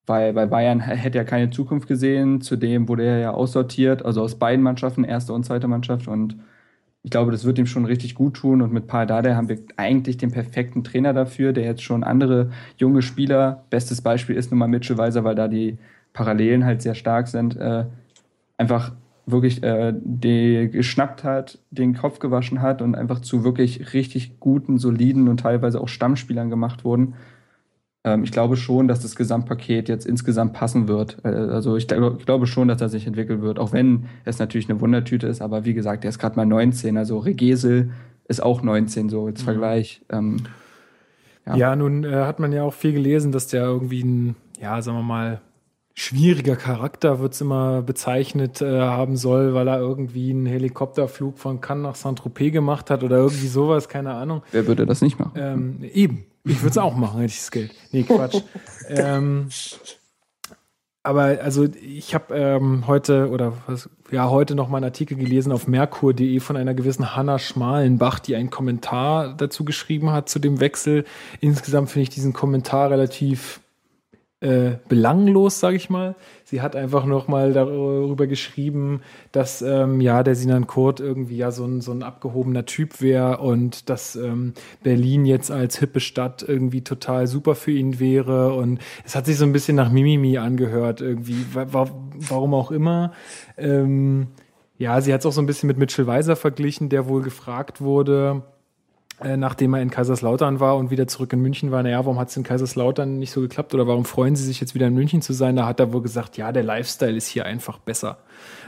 [0.07, 2.41] Weil bei Bayern hätte er keine Zukunft gesehen.
[2.41, 6.09] Zudem wurde er ja aussortiert, also aus beiden Mannschaften, erste und zweite Mannschaft.
[6.09, 6.37] Und
[7.03, 8.61] ich glaube, das wird ihm schon richtig gut tun.
[8.61, 12.51] Und mit Paul Dardai haben wir eigentlich den perfekten Trainer dafür, der jetzt schon andere
[12.77, 15.79] junge Spieler, bestes Beispiel ist nun mal Mitchell Weiser, weil da die
[16.13, 17.85] Parallelen halt sehr stark sind, äh,
[18.57, 18.93] einfach
[19.27, 24.79] wirklich äh, die geschnappt hat, den Kopf gewaschen hat und einfach zu wirklich richtig guten,
[24.79, 27.15] soliden und teilweise auch Stammspielern gemacht wurden.
[28.09, 31.19] Ähm, ich glaube schon, dass das Gesamtpaket jetzt insgesamt passen wird.
[31.25, 34.69] Äh, also ich, ich, glaube schon, dass er sich entwickeln wird, auch wenn es natürlich
[34.71, 35.43] eine Wundertüte ist.
[35.43, 36.97] Aber wie gesagt, er ist gerade mal 19.
[36.97, 37.91] Also Regesel
[38.27, 39.45] ist auch 19, so als mhm.
[39.45, 40.03] Vergleich.
[40.11, 40.39] Ähm,
[41.47, 41.57] ja.
[41.57, 41.77] ja.
[41.77, 45.03] nun äh, hat man ja auch viel gelesen, dass der irgendwie ein, ja, sagen wir
[45.03, 45.41] mal,
[45.95, 51.61] schwieriger Charakter wird es immer bezeichnet äh, haben soll, weil er irgendwie einen Helikopterflug von
[51.61, 54.43] Cannes nach Saint-Tropez gemacht hat oder irgendwie sowas, keine Ahnung.
[54.53, 55.33] Wer würde das nicht machen?
[55.35, 56.28] Ähm, eben.
[56.45, 57.75] Ich würde es auch machen, hätte ich das Geld.
[57.93, 58.41] Nee, Quatsch.
[58.89, 59.49] ähm,
[61.03, 65.53] aber also ich habe ähm, heute oder was, ja heute noch mal einen Artikel gelesen
[65.53, 70.61] auf merkur.de von einer gewissen Hanna Schmalenbach, die einen Kommentar dazu geschrieben hat zu dem
[70.61, 71.05] Wechsel.
[71.41, 73.61] Insgesamt finde ich diesen Kommentar relativ
[74.41, 76.15] äh, belanglos, sage ich mal.
[76.51, 81.51] Sie hat einfach noch mal darüber geschrieben, dass ähm, ja der Sinan Kurt irgendwie ja
[81.51, 86.43] so ein, so ein abgehobener Typ wäre und dass ähm, Berlin jetzt als hippe Stadt
[86.43, 90.39] irgendwie total super für ihn wäre und es hat sich so ein bisschen nach Mimimi
[90.39, 93.13] angehört irgendwie, wa warum auch immer.
[93.59, 94.29] Ähm,
[94.79, 97.83] ja, sie hat es auch so ein bisschen mit Mitchell Weiser verglichen, der wohl gefragt
[97.83, 98.43] wurde,
[99.21, 102.37] nachdem er in Kaiserslautern war und wieder zurück in München war, naja, warum hat es
[102.37, 105.33] in Kaiserslautern nicht so geklappt oder warum freuen sie sich jetzt wieder in München zu
[105.33, 105.57] sein?
[105.57, 108.19] Da hat er wohl gesagt, ja, der Lifestyle ist hier einfach besser.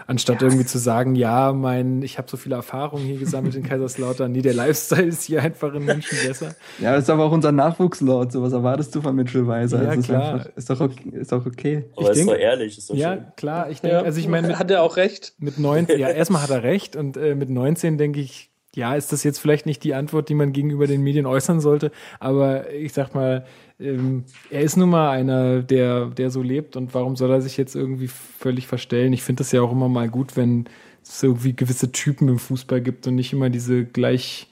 [0.08, 0.48] Anstatt ja.
[0.48, 4.42] irgendwie zu sagen, ja, mein, ich habe so viele Erfahrungen hier gesammelt in Kaiserslautern, nee,
[4.42, 6.56] der Lifestyle ist hier einfach in München besser.
[6.80, 9.84] Ja, das ist aber auch unser Nachwuchslord, so was erwartest du von Mitchell Weiser?
[9.84, 10.22] Ja, also klar.
[10.22, 11.84] Ist, einfach, ist, doch okay, ist doch okay.
[11.92, 13.26] Aber ich ist denk, doch ehrlich, ist doch Ja, schön.
[13.36, 15.34] klar, ich denke, also ich meine, hat er auch recht?
[15.38, 19.12] Mit 19, ja, erstmal hat er recht und äh, mit 19 denke ich, ja, ist
[19.12, 22.92] das jetzt vielleicht nicht die Antwort, die man gegenüber den Medien äußern sollte, aber ich
[22.92, 23.44] sag mal,
[23.80, 27.56] ähm, er ist nun mal einer, der, der so lebt und warum soll er sich
[27.56, 29.12] jetzt irgendwie völlig verstellen?
[29.12, 30.66] Ich finde das ja auch immer mal gut, wenn
[31.02, 34.48] es irgendwie gewisse Typen im Fußball gibt und nicht immer diese Gleich,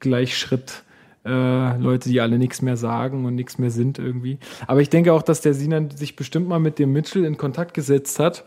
[0.00, 0.82] Gleichschritt.
[1.24, 4.38] Äh, Leute, die alle nichts mehr sagen und nichts mehr sind irgendwie.
[4.66, 7.74] Aber ich denke auch, dass der Sinan sich bestimmt mal mit dem Mitchell in Kontakt
[7.74, 8.44] gesetzt hat,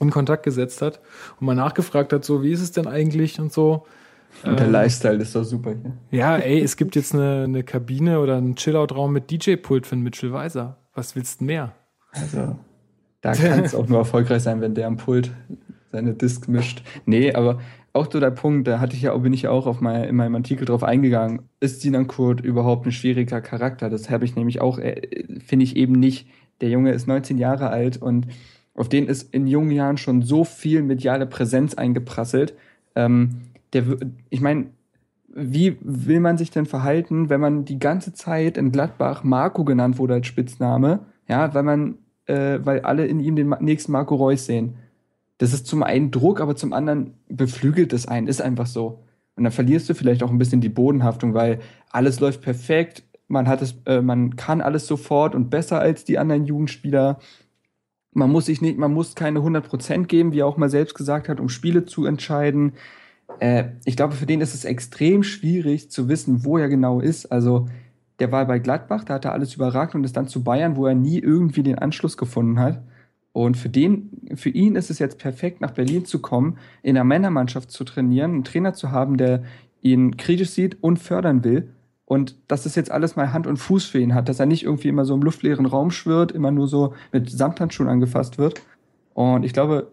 [0.00, 1.00] in Kontakt gesetzt hat
[1.40, 3.86] und mal nachgefragt hat, so wie ist es denn eigentlich und so.
[4.42, 5.92] Und der ähm, Lifestyle ist doch super hier.
[6.10, 10.32] Ja, ey, es gibt jetzt eine, eine Kabine oder einen Chillout-Raum mit DJ-Pult von Mitchell
[10.32, 10.78] Weiser.
[10.94, 11.72] Was willst du mehr?
[12.12, 12.58] Also,
[13.20, 15.30] da kann es auch nur erfolgreich sein, wenn der am Pult
[15.92, 16.82] seine Disc mischt.
[17.06, 17.60] Nee, aber
[17.92, 20.16] auch so der Punkt, da hatte ich ja, bin ich ja auch auf mein, in
[20.16, 21.42] meinem Artikel drauf eingegangen.
[21.60, 23.88] Ist Sinan Kurt überhaupt ein schwieriger Charakter?
[23.88, 26.28] Das habe ich nämlich auch, äh, finde ich eben nicht.
[26.60, 28.26] Der Junge ist 19 Jahre alt und
[28.74, 32.54] auf den ist in jungen Jahren schon so viel mediale Präsenz eingeprasselt.
[32.96, 33.42] Ähm,
[33.74, 33.84] der,
[34.30, 34.66] ich meine,
[35.34, 39.98] wie will man sich denn verhalten, wenn man die ganze Zeit in Gladbach Marco genannt
[39.98, 41.00] wurde als Spitzname?
[41.28, 44.76] Ja, weil man, äh, weil alle in ihm den nächsten Marco Reus sehen.
[45.38, 49.02] Das ist zum einen Druck, aber zum anderen beflügelt es einen, ist einfach so.
[49.34, 51.58] Und dann verlierst du vielleicht auch ein bisschen die Bodenhaftung, weil
[51.90, 56.18] alles läuft perfekt, man hat es, äh, man kann alles sofort und besser als die
[56.18, 57.18] anderen Jugendspieler.
[58.12, 61.28] Man muss sich nicht, man muss keine 100% geben, wie er auch mal selbst gesagt
[61.28, 62.74] hat, um Spiele zu entscheiden
[63.40, 67.26] äh, ich glaube, für den ist es extrem schwierig zu wissen, wo er genau ist.
[67.26, 67.68] Also,
[68.18, 70.86] der war bei Gladbach, da hat er alles überragt und ist dann zu Bayern, wo
[70.86, 72.82] er nie irgendwie den Anschluss gefunden hat.
[73.32, 77.02] Und für den, für ihn ist es jetzt perfekt, nach Berlin zu kommen, in der
[77.02, 79.42] Männermannschaft zu trainieren, einen Trainer zu haben, der
[79.82, 81.68] ihn kritisch sieht und fördern will.
[82.06, 84.62] Und dass das jetzt alles mal Hand und Fuß für ihn hat, dass er nicht
[84.62, 88.62] irgendwie immer so im luftleeren Raum schwirrt, immer nur so mit Samthandschuhen angefasst wird.
[89.14, 89.90] Und ich glaube,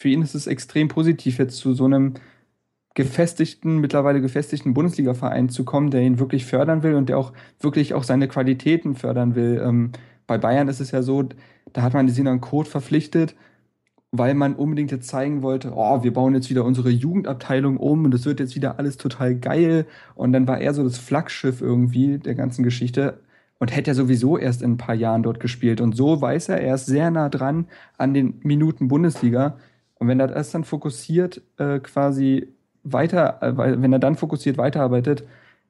[0.00, 2.14] für ihn ist es extrem positiv, jetzt zu so einem
[2.94, 7.92] gefestigten, mittlerweile gefestigten Bundesliga-Verein zu kommen, der ihn wirklich fördern will und der auch wirklich
[7.92, 9.62] auch seine Qualitäten fördern will.
[9.62, 9.92] Ähm,
[10.26, 11.28] bei Bayern ist es ja so,
[11.72, 13.36] da hat man die Sinan Code verpflichtet,
[14.10, 18.14] weil man unbedingt jetzt zeigen wollte, oh, wir bauen jetzt wieder unsere Jugendabteilung um und
[18.14, 19.86] es wird jetzt wieder alles total geil.
[20.14, 23.20] Und dann war er so das Flaggschiff irgendwie der ganzen Geschichte
[23.58, 25.80] und hätte ja sowieso erst in ein paar Jahren dort gespielt.
[25.80, 27.66] Und so weiß er, er ist sehr nah dran
[27.98, 29.58] an den Minuten Bundesliga.
[30.00, 32.48] Und wenn er das dann fokussiert äh, quasi
[32.82, 35.24] weiter, äh, wenn er dann fokussiert weiterarbeitet,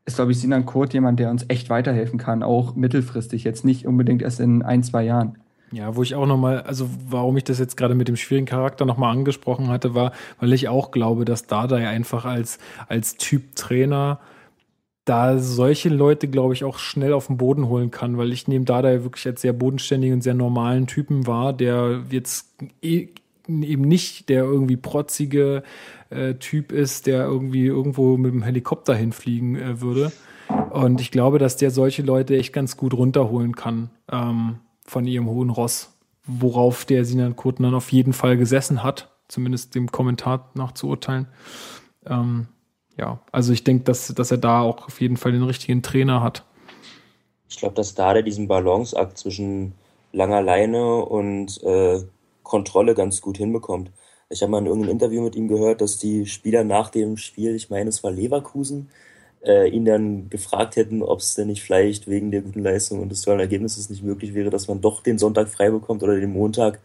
[0.07, 3.87] ist, glaube ich, Sinan Kurt jemand, der uns echt weiterhelfen kann, auch mittelfristig, jetzt nicht
[3.87, 5.37] unbedingt erst in ein, zwei Jahren.
[5.73, 8.87] Ja, wo ich auch nochmal, also warum ich das jetzt gerade mit dem schwierigen Charakter
[8.87, 14.21] nochmal angesprochen hatte, war, weil ich auch glaube, dass Dardai einfach als, als Typ Trainer
[15.05, 18.65] da solche Leute, glaube ich, auch schnell auf den Boden holen kann, weil ich nehme
[18.65, 23.09] Dardai wirklich als sehr bodenständigen und sehr normalen Typen wahr, der jetzt eh
[23.63, 25.63] eben nicht der irgendwie protzige
[26.11, 30.13] äh, Typ ist, der irgendwie irgendwo mit dem Helikopter hinfliegen äh, würde.
[30.71, 35.29] Und ich glaube, dass der solche Leute echt ganz gut runterholen kann ähm, von ihrem
[35.29, 40.51] hohen Ross, worauf der Sinan Kurten dann auf jeden Fall gesessen hat, zumindest dem Kommentar
[40.55, 41.29] nach zu urteilen.
[42.07, 42.49] Ähm,
[42.97, 46.23] ja, also ich denke, dass, dass er da auch auf jeden Fall den richtigen Trainer
[46.23, 46.45] hat.
[47.49, 49.75] Ich glaube, dass da der diesen Balanceakt zwischen
[50.13, 52.01] langer Leine und äh,
[52.51, 53.91] Kontrolle ganz gut hinbekommt.
[54.29, 57.55] Ich habe mal in irgendeinem Interview mit ihm gehört, dass die Spieler nach dem Spiel,
[57.55, 58.91] ich meine, es war Leverkusen,
[59.45, 63.11] äh, ihn dann gefragt hätten, ob es denn nicht vielleicht wegen der guten Leistung und
[63.11, 66.33] des tollen Ergebnisses nicht möglich wäre, dass man doch den Sonntag frei bekommt oder den
[66.33, 66.81] Montag.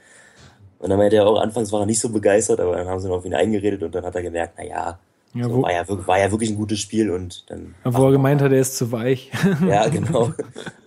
[0.79, 3.07] Und dann meinte er auch, anfangs war er nicht so begeistert, aber dann haben sie
[3.07, 4.99] noch auf ihn eingeredet und dann hat er gemerkt, na ja,
[5.33, 7.73] so war, ja, wirklich- war ja wirklich ein gutes Spiel und dann.
[7.83, 9.31] wo er gemeint hat, er ist zu weich.
[9.67, 10.25] Ja, genau.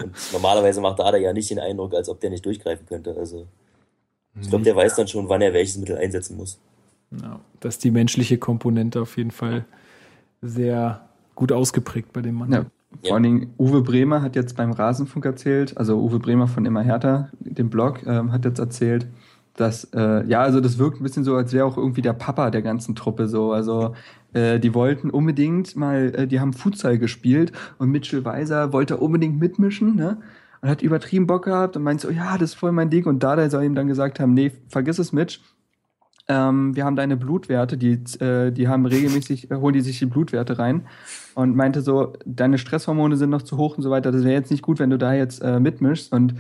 [0.03, 3.14] Und normalerweise macht Ada ja nicht den Eindruck, als ob der nicht durchgreifen könnte.
[3.19, 3.47] Also
[4.40, 6.59] ich glaube, der weiß dann schon, wann er welches Mittel einsetzen muss.
[7.22, 9.64] Ja, dass die menschliche Komponente auf jeden Fall
[10.42, 12.53] sehr gut ausgeprägt bei dem Mann.
[12.53, 12.66] Ja.
[13.05, 16.83] Vor allen Dingen, Uwe Bremer hat jetzt beim Rasenfunk erzählt, also Uwe Bremer von Immer
[16.83, 19.07] Hertha, dem Blog, ähm, hat jetzt erzählt,
[19.57, 22.51] dass, äh, ja, also das wirkt ein bisschen so, als wäre auch irgendwie der Papa
[22.51, 23.53] der ganzen Truppe so.
[23.53, 23.94] Also
[24.33, 29.38] äh, die wollten unbedingt mal, äh, die haben Futsal gespielt und Mitchell Weiser wollte unbedingt
[29.38, 30.18] mitmischen, ne?
[30.61, 33.07] Und hat übertrieben Bock gehabt und meint so, ja, das ist voll mein Ding.
[33.07, 35.40] Und Dada soll ihm dann gesagt haben, nee, vergiss es, Mitch.
[36.29, 37.92] Ähm, wir haben deine Blutwerte, die,
[38.23, 40.87] äh, die haben regelmäßig, äh, holen die sich die Blutwerte rein
[41.35, 44.12] und meinte so, deine Stresshormone sind noch zu hoch und so weiter.
[44.12, 46.12] Das wäre jetzt nicht gut, wenn du da jetzt äh, mitmischst.
[46.12, 46.35] Und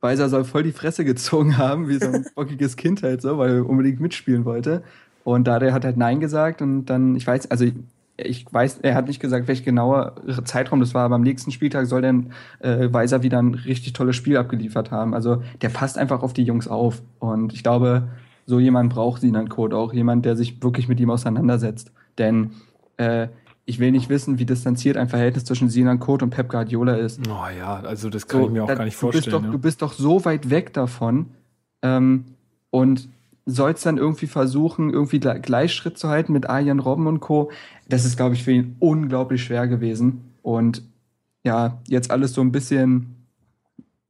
[0.00, 3.56] Weiser soll voll die Fresse gezogen haben, wie so ein bockiges Kind halt so, weil
[3.56, 4.82] er unbedingt mitspielen wollte.
[5.24, 7.64] Und da der hat halt Nein gesagt und dann, ich weiß, also
[8.26, 11.86] ich, weiß, er hat nicht gesagt, welch genauer Zeitraum das war, aber am nächsten Spieltag
[11.86, 15.14] soll dann äh, Weiser wieder ein richtig tolles Spiel abgeliefert haben.
[15.14, 17.02] Also der passt einfach auf die Jungs auf.
[17.18, 18.08] Und ich glaube,
[18.46, 21.92] so jemand braucht Sinan Code auch, jemand, der sich wirklich mit ihm auseinandersetzt.
[22.18, 22.50] Denn
[22.96, 23.28] äh,
[23.64, 27.20] ich will nicht wissen, wie distanziert ein Verhältnis zwischen Sinan Code und Pep Guardiola ist.
[27.28, 29.36] Oh ja, also das kann So, ich mir auch da- gar nicht du bist vorstellen.
[29.36, 29.50] Doch, ja.
[29.52, 31.26] Du bist doch so weit weg davon
[31.82, 32.24] ähm,
[32.70, 33.08] und
[33.46, 37.50] sollst dann irgendwie versuchen, irgendwie gle- Gleichschritt zu halten mit Arjen Robben und Co.
[37.88, 40.32] Das ist, glaube ich, für ihn unglaublich schwer gewesen.
[40.42, 40.82] Und
[41.44, 43.16] ja, jetzt alles so ein bisschen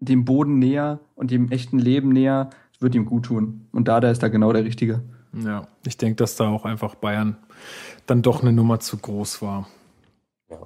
[0.01, 3.66] dem Boden näher und dem echten Leben näher, das wird ihm gut tun.
[3.73, 5.03] Und da, da ist da genau der Richtige.
[5.33, 7.37] Ja, ich denke, dass da auch einfach Bayern
[8.07, 9.68] dann doch eine Nummer zu groß war.
[10.51, 10.59] Ja.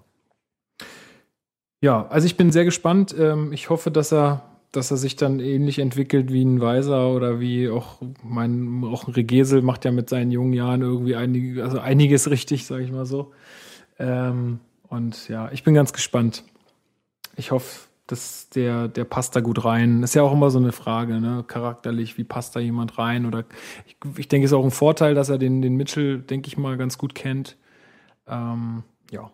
[1.83, 3.15] Ja, also ich bin sehr gespannt.
[3.17, 4.43] Ähm, Ich hoffe, dass er,
[4.77, 9.15] dass er sich dann ähnlich entwickelt wie ein Weiser oder wie auch mein, auch ein
[9.15, 13.07] Regesel macht ja mit seinen jungen Jahren irgendwie einige, also einiges richtig, sage ich mal
[13.07, 13.33] so.
[13.99, 16.45] Ähm, Und ja, ich bin ganz gespannt.
[17.37, 20.03] Ich hoffe, dass der, der passt da gut rein.
[20.03, 21.45] Ist ja auch immer so eine Frage, ne?
[21.47, 23.27] Charakterlich, wie passt da jemand rein?
[23.27, 23.45] Oder
[23.87, 26.57] ich, ich denke, es ist auch ein Vorteil, dass er den, den Mitchell, denke ich
[26.57, 27.57] mal, ganz gut kennt.
[28.29, 29.31] Ähm, ja.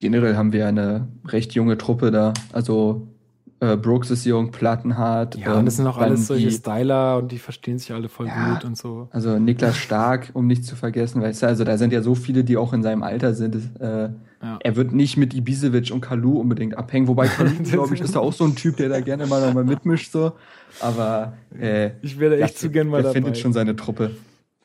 [0.00, 2.34] Generell haben wir eine recht junge Truppe da.
[2.52, 3.08] Also
[3.64, 5.36] äh, Brooks ist jung, Plattenhardt.
[5.36, 8.26] Ja, und das sind auch alles solche die- Styler und die verstehen sich alle voll
[8.26, 8.52] Ja.
[8.54, 9.08] gut und so.
[9.10, 12.44] Also Niklas Stark, um nicht zu vergessen, weißt du, also da sind ja so viele,
[12.44, 13.56] die auch in seinem Alter sind.
[13.80, 14.10] Äh,
[14.42, 14.58] Ja.
[14.62, 18.20] Er wird nicht mit Ibisevic und Kalu unbedingt abhängen, wobei Kalu, glaube ich, ist da
[18.20, 20.32] auch so ein Typ, der da gerne mal noch mal mitmischt so.
[20.80, 23.14] Aber äh, Ich wäre echt ja, zu gern mal der dabei.
[23.14, 24.10] findet schon seine Truppe.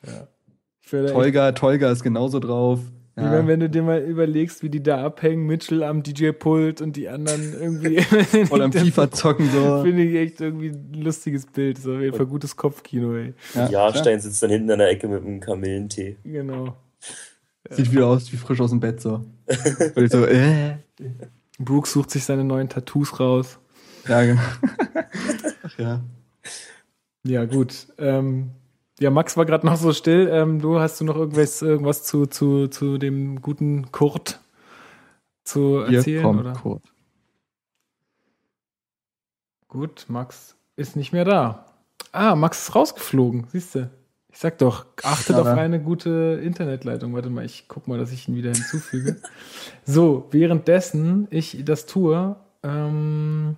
[0.02, 2.80] Echt, Tolga, Tolga ist genauso drauf.
[3.16, 6.96] Ich meine, wenn du dir mal überlegst, wie die da abhängen, Mitchell am DJ-Pult und
[6.96, 8.00] die anderen irgendwie
[8.46, 9.82] voll am FIFA zocken so.
[9.82, 11.76] Finde ich echt irgendwie ein lustiges Bild.
[11.76, 13.34] Das ist auf jeden Fall gutes Kopfkino, ey.
[13.54, 16.16] Ja, Jahrstein sitzt dann hinten an der Ecke mit einem Kamillentee.
[16.24, 16.76] Genau.
[17.70, 19.24] Sieht wieder aus wie frisch aus dem Bett so.
[19.94, 20.76] Und ich so, äh.
[21.58, 23.58] Brooks sucht sich seine neuen Tattoos raus.
[24.08, 24.40] Ja, genau.
[25.62, 26.00] Ach ja.
[27.22, 27.86] Ja, gut.
[27.98, 28.52] Ähm,
[29.00, 30.28] ja, Max war gerade noch so still.
[30.30, 34.40] Ähm, du hast du noch irgendwas, irgendwas zu, zu, zu dem guten Kurt
[35.44, 36.26] zu erzählen?
[36.26, 36.52] oder?
[36.52, 36.82] Kurt.
[39.68, 41.66] Gut, Max ist nicht mehr da.
[42.12, 43.90] Ah, Max ist rausgeflogen, siehst du.
[44.32, 47.14] Ich sag doch, achtet auf Aber- eine gute Internetleitung.
[47.14, 49.16] Warte mal, ich guck mal, dass ich ihn wieder hinzufüge.
[49.84, 53.56] so, währenddessen ich das tue, ähm,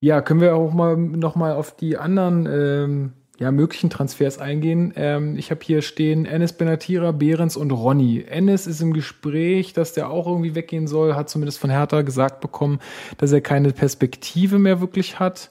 [0.00, 4.92] ja, können wir auch mal noch mal auf die anderen ähm, ja, möglichen Transfers eingehen.
[4.96, 8.24] Ähm, ich habe hier stehen Enes Benatira, Behrens und Ronny.
[8.28, 12.40] Enes ist im Gespräch, dass der auch irgendwie weggehen soll, hat zumindest von Hertha gesagt
[12.40, 12.80] bekommen,
[13.18, 15.50] dass er keine Perspektive mehr wirklich hat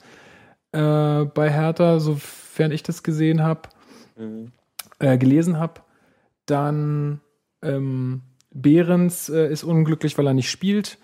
[0.74, 3.70] äh, bei Hertha, sofern ich das gesehen habe
[4.18, 4.52] Mhm.
[5.00, 5.82] äh, gelesen habe.
[6.46, 7.22] Dann
[7.62, 8.22] ähm,
[8.52, 10.98] Behrens äh, ist unglücklich, weil er nicht spielt.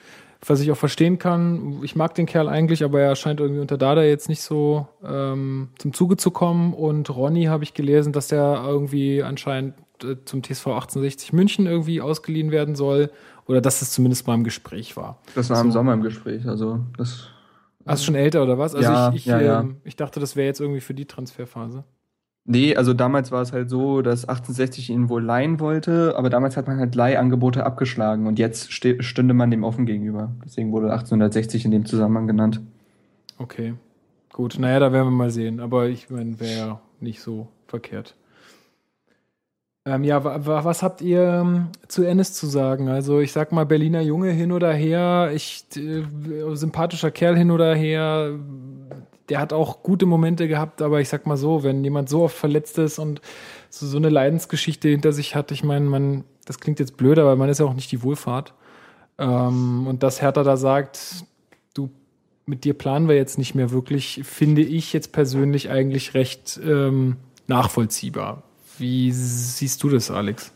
[0.45, 1.79] Was ich auch verstehen kann.
[1.83, 5.69] Ich mag den Kerl eigentlich, aber er scheint irgendwie unter Dada jetzt nicht so ähm,
[5.77, 6.73] zum Zuge zu kommen.
[6.73, 12.01] Und Ronny habe ich gelesen, dass der irgendwie anscheinend äh, zum TSV 1860 München irgendwie
[12.01, 13.09] ausgeliehen werden soll.
[13.45, 15.19] Oder dass es zumindest mal im Gespräch war.
[15.35, 15.63] Das war So.
[15.65, 17.27] im Sommer im Gespräch, also das.
[17.85, 18.73] Ah, ist schon älter oder was?
[18.75, 19.59] Also Ja, ich, ich, ja, ja.
[19.59, 21.83] ähm, ich dachte, das wäre jetzt irgendwie für die Transferphase.
[22.45, 26.57] Nee, also damals war es halt so, dass 1860 ihn wohl leihen wollte, aber damals
[26.57, 30.31] hat man halt Leihangebote abgeschlagen und jetzt stünde man dem offen gegenüber.
[30.43, 32.59] Deswegen wurde 1860 in dem Zusammenhang genannt.
[33.37, 33.75] Okay.
[34.33, 35.59] Gut, naja, da werden wir mal sehen.
[35.61, 38.15] Aber ich meine, wäre nicht so verkehrt.
[39.85, 42.87] Ähm, ja, wa wa was habt ihr ähm, zu Ennis zu sagen?
[42.87, 46.03] Also ich sag mal, Berliner Junge hin oder her, ich, äh,
[46.55, 48.39] sympathischer Kerl hin oder her,
[49.29, 52.35] der hat auch gute Momente gehabt, aber ich sag mal so, wenn jemand so oft
[52.35, 53.21] verletzt ist und
[53.69, 57.35] so, so eine Leidensgeschichte hinter sich hat, ich meine, man, das klingt jetzt blöd, aber
[57.35, 58.53] man ist ja auch nicht die Wohlfahrt.
[59.17, 61.25] Ähm, und dass Hertha da sagt,
[61.73, 61.89] du,
[62.45, 67.17] mit dir planen wir jetzt nicht mehr wirklich, finde ich jetzt persönlich eigentlich recht ähm,
[67.47, 68.43] nachvollziehbar.
[68.77, 70.51] Wie siehst du das, Alex?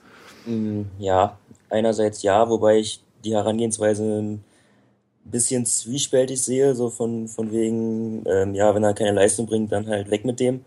[0.46, 1.38] Mm, Ja,
[1.70, 4.40] einerseits ja, wobei ich die Herangehensweise
[5.32, 9.88] bisschen zwiespältig sehe, so von, von wegen, ähm, ja, wenn er keine Leistung bringt, dann
[9.88, 10.66] halt weg mit dem,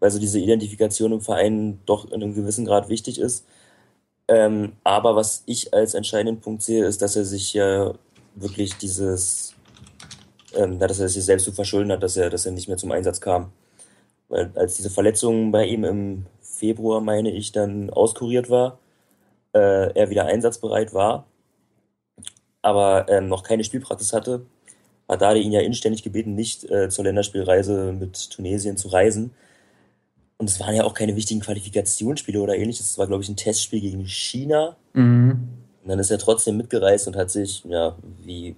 [0.00, 3.46] weil so diese Identifikation im Verein doch in einem gewissen Grad wichtig ist.
[4.28, 7.94] Ähm, aber was ich als entscheidenden Punkt sehe, ist, dass er sich ja
[8.34, 9.54] wirklich dieses,
[10.54, 12.92] ähm, dass er sich selbst zu verschulden hat, dass er, dass er nicht mehr zum
[12.92, 13.52] Einsatz kam.
[14.28, 18.78] Weil als diese Verletzung bei ihm im Februar, meine ich, dann auskuriert war,
[19.54, 21.26] äh, er wieder einsatzbereit war,
[22.64, 24.46] aber ähm, noch keine Spielpraxis hatte,
[25.06, 29.32] hat Dade ihn ja inständig gebeten, nicht äh, zur Länderspielreise mit Tunesien zu reisen.
[30.38, 32.90] Und es waren ja auch keine wichtigen Qualifikationsspiele oder ähnliches.
[32.90, 34.76] Es war, glaube ich, ein Testspiel gegen China.
[34.94, 35.48] Mhm.
[35.82, 38.56] Und dann ist er trotzdem mitgereist und hat sich, ja, wie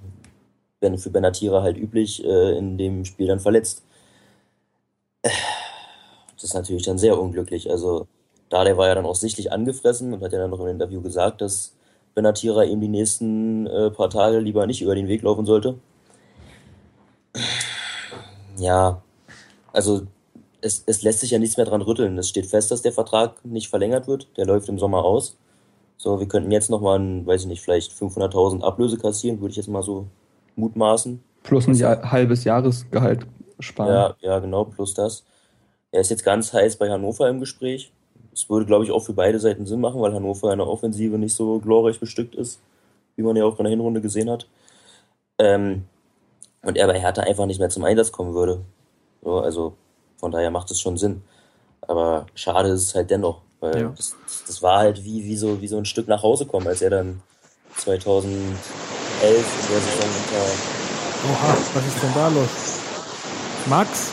[0.99, 3.83] für Benatira halt üblich, äh, in dem Spiel dann verletzt.
[5.23, 7.69] Das ist natürlich dann sehr unglücklich.
[7.71, 8.07] Also,
[8.51, 11.41] Dade war ja dann auch sichtlich angefressen und hat ja dann noch im Interview gesagt,
[11.41, 11.77] dass
[12.17, 15.79] Benatira ihm die nächsten äh, paar Tage lieber nicht über den Weg laufen sollte.
[18.57, 19.03] Ja,
[19.75, 20.07] also
[20.63, 22.17] es, es lässt sich ja nichts mehr dran rütteln.
[22.17, 24.29] Es steht fest, dass der Vertrag nicht verlängert wird.
[24.39, 25.37] Der läuft im Sommer aus.
[25.99, 29.69] So, wir könnten jetzt nochmal, weiß ich nicht, vielleicht 500.000 Ablöse kassieren, würde ich jetzt
[29.69, 30.07] mal so
[30.57, 31.23] mutmaßen.
[31.43, 33.27] Plus ein Jahr, halbes Jahresgehalt
[33.61, 33.93] sparen.
[33.93, 35.23] Ja, ja, genau, plus das.
[35.93, 37.93] Er ist jetzt ganz heiß bei Hannover im Gespräch.
[38.37, 41.17] Es würde, glaube ich, auch für beide Seiten Sinn machen, weil Hannover in der Offensive
[41.17, 42.61] nicht so glorreich bestückt ist,
[43.17, 44.47] wie man ja auch in der Hinrunde gesehen hat.
[45.39, 45.85] Ähm,
[46.63, 48.61] und er bei Hertha einfach nicht mehr zum Einsatz kommen würde.
[49.25, 49.73] So, also
[50.19, 51.23] von daher macht es schon Sinn.
[51.81, 53.93] Aber schade ist es halt dennoch, weil Ja.
[53.97, 54.15] das,
[54.47, 56.91] das war halt wie, wie, so, wie so ein Stück nach Hause kommen, als er
[56.91, 57.23] dann
[57.79, 58.45] 2011
[59.23, 60.45] in der Saison unter
[61.33, 62.49] Oha, was ist denn da los?
[63.67, 64.13] Max?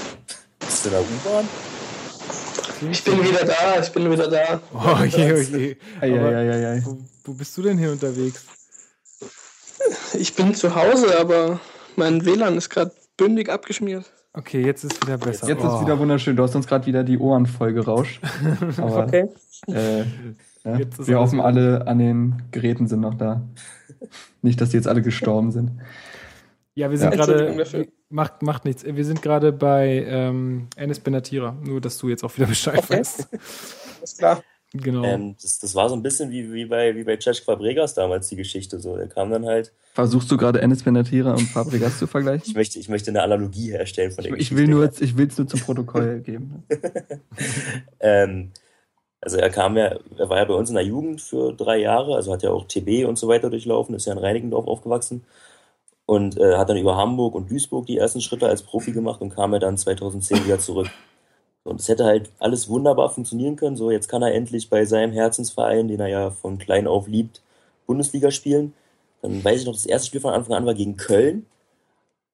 [0.59, 1.72] Bist du in der U-Bahn?
[2.91, 4.61] Ich bin wieder da, ich bin wieder da.
[4.73, 5.75] Oh je, oh je.
[6.01, 6.81] Ei.
[6.83, 8.45] Wo, wo bist du denn hier unterwegs?
[10.13, 11.59] Ich bin zu Hause, aber
[11.95, 14.11] mein WLAN ist gerade bündig abgeschmiert.
[14.33, 15.47] Okay, jetzt ist wieder besser.
[15.47, 15.75] Jetzt Oh.
[15.75, 16.35] ist wieder wunderschön.
[16.35, 18.19] Du hast uns gerade wieder die Ohren voll gerauscht.
[18.77, 19.27] Aber Okay.
[19.67, 19.99] äh,
[20.63, 21.45] ja, Jetzt wir hoffen, gut.
[21.45, 23.43] alle an den Geräten sind noch da.
[24.41, 25.71] Nicht, dass die jetzt alle gestorben sind.
[26.75, 27.25] Ja, wir sind Ja.
[27.25, 27.65] gerade.
[28.13, 28.83] Macht, macht nichts.
[28.85, 31.57] Wir sind gerade bei ähm, Enes Benatira.
[31.63, 32.99] Nur, dass du jetzt auch wieder Bescheid Okay.
[32.99, 33.27] weißt.
[34.03, 34.43] Ist klar.
[34.71, 35.03] Genau.
[35.03, 38.27] Ähm, das, das war so ein bisschen wie, wie bei, wie bei Cesc Fabregas damals
[38.27, 38.79] die Geschichte.
[38.79, 39.73] So, der kam dann halt.
[39.95, 42.53] Versuchst du gerade Enes Benatira und Fabregas zu Ich vergleichen?
[42.53, 44.57] möchte, ich möchte eine Analogie herstellen von Ich, der ich Geschichte.
[44.57, 46.63] will nur, ich will es nur zum Protokoll geben.
[47.99, 48.51] Ähm,
[49.21, 52.15] also er kam ja, er war ja bei uns in der Jugend für drei Jahre,
[52.15, 55.23] also hat ja auch TB und so weiter durchlaufen, ist ja in Reinickendorf aufgewachsen
[56.05, 59.29] und äh, hat dann über Hamburg und Duisburg die ersten Schritte als Profi gemacht und
[59.29, 60.89] kam ja dann 2010 wieder zurück.
[61.63, 63.77] Und es hätte halt alles wunderbar funktionieren können.
[63.77, 67.41] So, jetzt kann er endlich bei seinem Herzensverein, den er ja von klein auf liebt,
[67.87, 68.73] Bundesliga spielen.
[69.21, 71.45] Dann weiß ich noch, das erste Spiel von Anfang an war gegen Köln.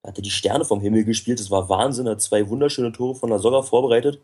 [0.01, 1.39] Da hat er die Sterne vom Himmel gespielt.
[1.39, 2.07] Das war Wahnsinn.
[2.07, 4.19] Er hat zwei wunderschöne Tore von der Soga vorbereitet.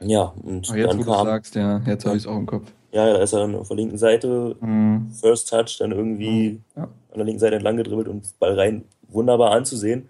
[0.00, 2.72] Ja, und Aber jetzt, dann kam, sagst, ja, jetzt habe ich es auch im Kopf.
[2.94, 5.10] Ja, da ist er dann auf der linken Seite, Mhm.
[5.20, 6.84] First Touch, dann irgendwie Ja.
[6.84, 8.84] an der linken Seite entlang gedribbelt und Ball rein.
[9.08, 10.08] Wunderbar anzusehen.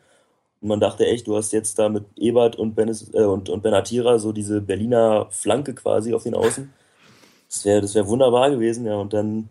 [0.60, 3.62] Und man dachte echt, du hast jetzt da mit Ebert und, Benes, äh, und, und
[3.62, 6.70] Benatira so diese Berliner Flanke quasi auf den Außen.
[7.48, 8.96] Das wäre das wär wunderbar gewesen, ja.
[8.96, 9.48] Und dann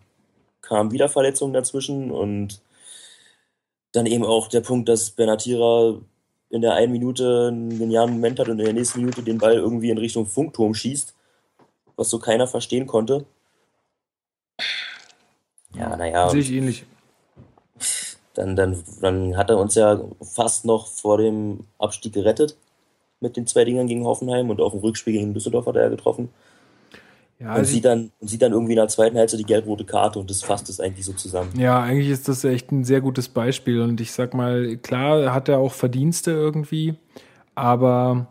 [0.60, 2.60] kamen wieder Verletzungen dazwischen und
[3.92, 5.94] dann eben auch der Punkt, dass Benatira
[6.50, 9.54] in der einen Minute einen genialen Moment hat und in der nächsten Minute den Ball
[9.54, 11.13] irgendwie in Richtung Funkturm schießt,
[11.96, 13.24] was so keiner verstehen konnte.
[15.74, 16.28] Ja, naja.
[16.28, 16.84] Sehe ich ähnlich.
[18.34, 22.56] Dann, dann, dann hat er uns ja fast noch vor dem Abstieg gerettet
[23.20, 25.88] mit den zwei Dingern gegen Hoffenheim und auch im Rückspiel gegen Düsseldorf hat er ja
[25.88, 26.28] getroffen.
[27.38, 29.84] Ja, und, also sieht dann, und sieht dann irgendwie in der zweiten Hälfte die gelb-rote
[29.84, 31.50] Karte und das fasst es eigentlich so zusammen.
[31.58, 35.48] Ja, eigentlich ist das echt ein sehr gutes Beispiel und ich sag mal, klar hat
[35.48, 36.94] er auch Verdienste irgendwie,
[37.54, 38.28] aber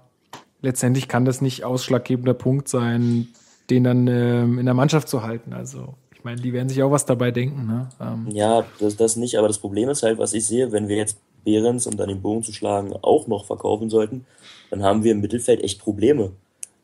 [0.62, 3.28] letztendlich kann das nicht ausschlaggebender Punkt sein,
[3.70, 5.54] den dann ähm, in der Mannschaft zu halten.
[5.54, 7.68] Also ich meine, die werden sich auch was dabei denken.
[7.68, 7.90] Ne?
[8.00, 8.28] Ähm.
[8.32, 11.18] Ja, das, das nicht, aber das Problem ist halt, was ich sehe, wenn wir jetzt
[11.44, 14.26] Behrens, um dann den Bogen zu schlagen, auch noch verkaufen sollten,
[14.70, 16.32] dann haben wir im Mittelfeld echt Probleme.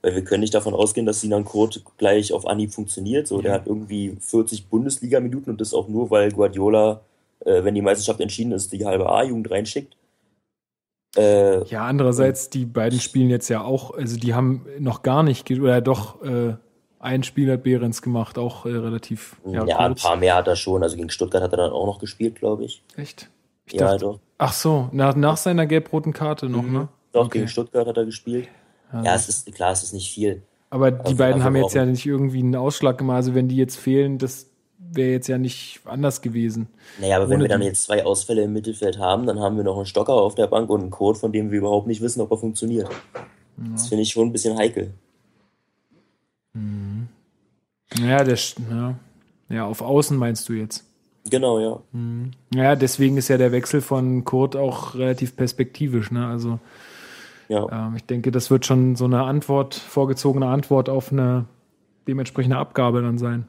[0.02, 3.28] Weil wir können nicht davon ausgehen, dass Sinan Kurt gleich auf Anhieb funktioniert.
[3.28, 7.02] So, der hat irgendwie 40 Bundesliga-Minuten und das auch nur, weil Guardiola,
[7.46, 9.96] äh, wenn die Meisterschaft entschieden ist, die halbe A-Jugend reinschickt.
[11.18, 15.50] Äh, ja, andererseits, die beiden spielen jetzt ja auch, also die haben noch gar nicht,
[15.52, 16.56] oder doch, äh,
[17.00, 19.38] ein Spiel hat Behrens gemacht, auch äh, relativ.
[19.46, 20.84] Ja, ja ein paar mehr hat er schon.
[20.84, 22.84] Also gegen Stuttgart hat er dann auch noch gespielt, glaube ich.
[22.98, 23.30] Echt?
[23.66, 24.20] Ich ja, dachte, doch.
[24.38, 26.74] Ach so, nach, nach seiner gelb-roten Karte noch, mhm.
[26.74, 26.88] ne?
[27.12, 27.40] Doch, okay.
[27.40, 28.48] gegen Stuttgart hat er gespielt.
[28.94, 30.42] Ja, ja, es ist klar, es ist nicht viel.
[30.70, 33.18] Aber die also, beiden haben jetzt ja nicht irgendwie einen Ausschlag gemacht.
[33.18, 34.48] Also wenn die jetzt fehlen, das
[34.78, 36.68] wäre jetzt ja nicht anders gewesen.
[37.00, 39.78] Naja, aber wenn wir dann jetzt zwei Ausfälle im Mittelfeld haben, dann haben wir noch
[39.78, 42.32] einen Stocker auf der Bank und einen Code, von dem wir überhaupt nicht wissen, ob
[42.32, 42.88] er funktioniert.
[42.88, 43.64] Ja.
[43.74, 44.94] Das finde ich schon ein bisschen heikel.
[47.98, 48.38] Ja, der,
[48.70, 48.96] ja.
[49.50, 50.86] ja, auf Außen meinst du jetzt.
[51.30, 51.80] Genau, ja.
[51.92, 52.32] Mhm.
[52.54, 56.12] Ja, deswegen ist ja der Wechsel von Kurt auch relativ perspektivisch.
[56.12, 56.26] Ne?
[56.26, 56.60] Also
[57.48, 57.68] ja.
[57.72, 61.46] ähm, ich denke, das wird schon so eine Antwort, vorgezogene Antwort auf eine
[62.08, 63.48] dementsprechende Abgabe dann sein.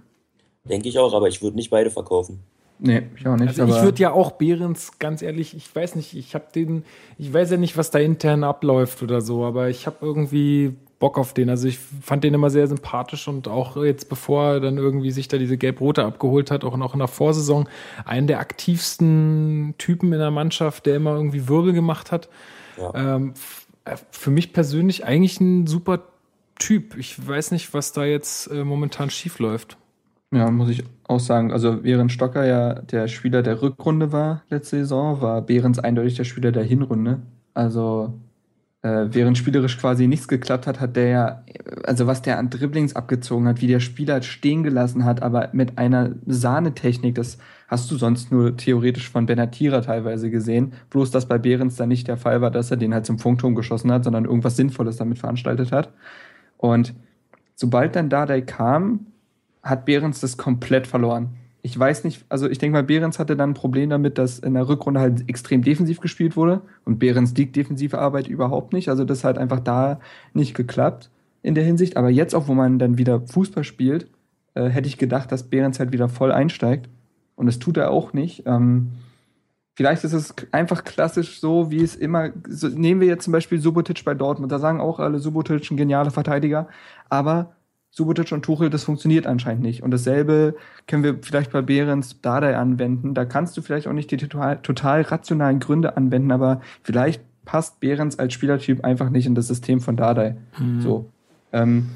[0.65, 2.41] Denke ich auch, aber ich würde nicht beide verkaufen.
[2.79, 3.61] Nee, ich auch nicht.
[3.61, 6.85] Also ich würde ja auch Behrens, ganz ehrlich, ich weiß nicht, ich habe den,
[7.19, 11.19] ich weiß ja nicht, was da intern abläuft oder so, aber ich habe irgendwie Bock
[11.19, 11.51] auf den.
[11.51, 15.27] Also ich fand den immer sehr sympathisch und auch jetzt, bevor er dann irgendwie sich
[15.27, 17.69] da diese Gelb-Rote abgeholt hat, auch noch in der Vorsaison,
[18.05, 22.29] einen der aktivsten Typen in der Mannschaft, der immer irgendwie Wirbel gemacht hat.
[22.77, 23.17] Ja.
[23.17, 23.35] Ähm,
[24.11, 26.03] für mich persönlich eigentlich ein super
[26.59, 26.97] Typ.
[26.99, 29.79] Ich weiß nicht, was da jetzt äh, momentan schief läuft.
[30.33, 31.51] Ja, muss ich auch sagen.
[31.51, 36.25] Also während Stocker ja der Spieler der Rückrunde war letzte Saison, war Behrens eindeutig der
[36.25, 37.21] Spieler der Hinrunde.
[37.55, 38.13] Also
[38.83, 41.45] äh, während spielerisch quasi nichts geklappt hat, hat der ja,
[41.85, 45.77] also was der an Dribblings abgezogen hat, wie der Spieler stehen gelassen hat, aber mit
[45.77, 50.73] einer Sahnetechnik, das hast du sonst nur theoretisch von Benatira teilweise gesehen.
[50.89, 53.55] Bloß, dass bei Behrens dann nicht der Fall war, dass er den halt zum Funkturm
[53.55, 55.93] geschossen hat, sondern irgendwas Sinnvolles damit veranstaltet hat.
[56.57, 56.95] Und
[57.55, 59.07] sobald dann Dardai kam,
[59.63, 63.51] hat Behrens das komplett verloren ich weiß nicht, also ich denke mal, Behrens hatte dann
[63.51, 67.57] ein Problem damit, dass in der Rückrunde halt extrem defensiv gespielt wurde und Behrens liegt
[67.57, 68.89] defensive Arbeit überhaupt nicht.
[68.89, 70.01] Also das hat einfach da
[70.33, 71.11] nicht geklappt
[71.43, 71.97] in der Hinsicht.
[71.97, 74.09] Aber jetzt auch, wo man dann wieder Fußball spielt,
[74.55, 76.89] äh, hätte ich gedacht, dass Behrens halt wieder voll einsteigt.
[77.37, 78.45] Und das tut er auch nicht.
[78.47, 78.93] Ähm,
[79.75, 83.61] vielleicht ist es einfach klassisch so, wie es immer, so, nehmen wir jetzt zum Beispiel
[83.61, 86.69] Subotic bei Dortmund, da sagen auch alle Subotic ein genialer Verteidiger,
[87.09, 87.55] aber
[87.91, 89.83] Subotic und Tuchel, das funktioniert anscheinend nicht.
[89.83, 90.55] Und dasselbe
[90.87, 93.15] können wir vielleicht bei Behrens Dardai anwenden.
[93.15, 97.81] Da kannst du vielleicht auch nicht die total, total rationalen Gründe anwenden, aber vielleicht passt
[97.81, 100.37] Behrens als Spielertyp einfach nicht in das System von Dardai.
[100.59, 100.81] Mhm.
[100.81, 101.11] So.
[101.53, 101.91] Ähm,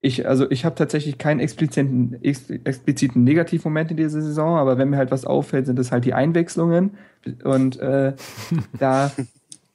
[0.00, 4.98] ich, also ich habe tatsächlich keinen expliziten, expliziten Negativmoment in dieser Saison, aber wenn mir
[4.98, 6.92] halt was auffällt, sind das halt die Einwechslungen.
[7.42, 8.14] Und äh,
[8.78, 9.10] da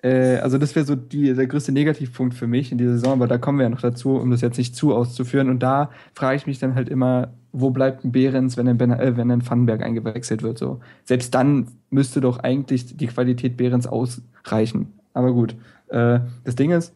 [0.02, 3.28] äh, also das wäre so die, der größte Negativpunkt für mich in dieser Saison, aber
[3.28, 5.50] da kommen wir ja noch dazu, um das jetzt nicht zu auszuführen.
[5.50, 8.92] Und da frage ich mich dann halt immer, wo bleibt ein Behrens, wenn ein, ben,
[8.92, 10.58] äh, wenn ein Vandenberg eingewechselt wird?
[10.58, 10.80] So.
[11.04, 14.94] Selbst dann müsste doch eigentlich die Qualität Behrens ausreichen.
[15.14, 15.56] Aber gut.
[15.88, 16.94] Äh, das Ding ist,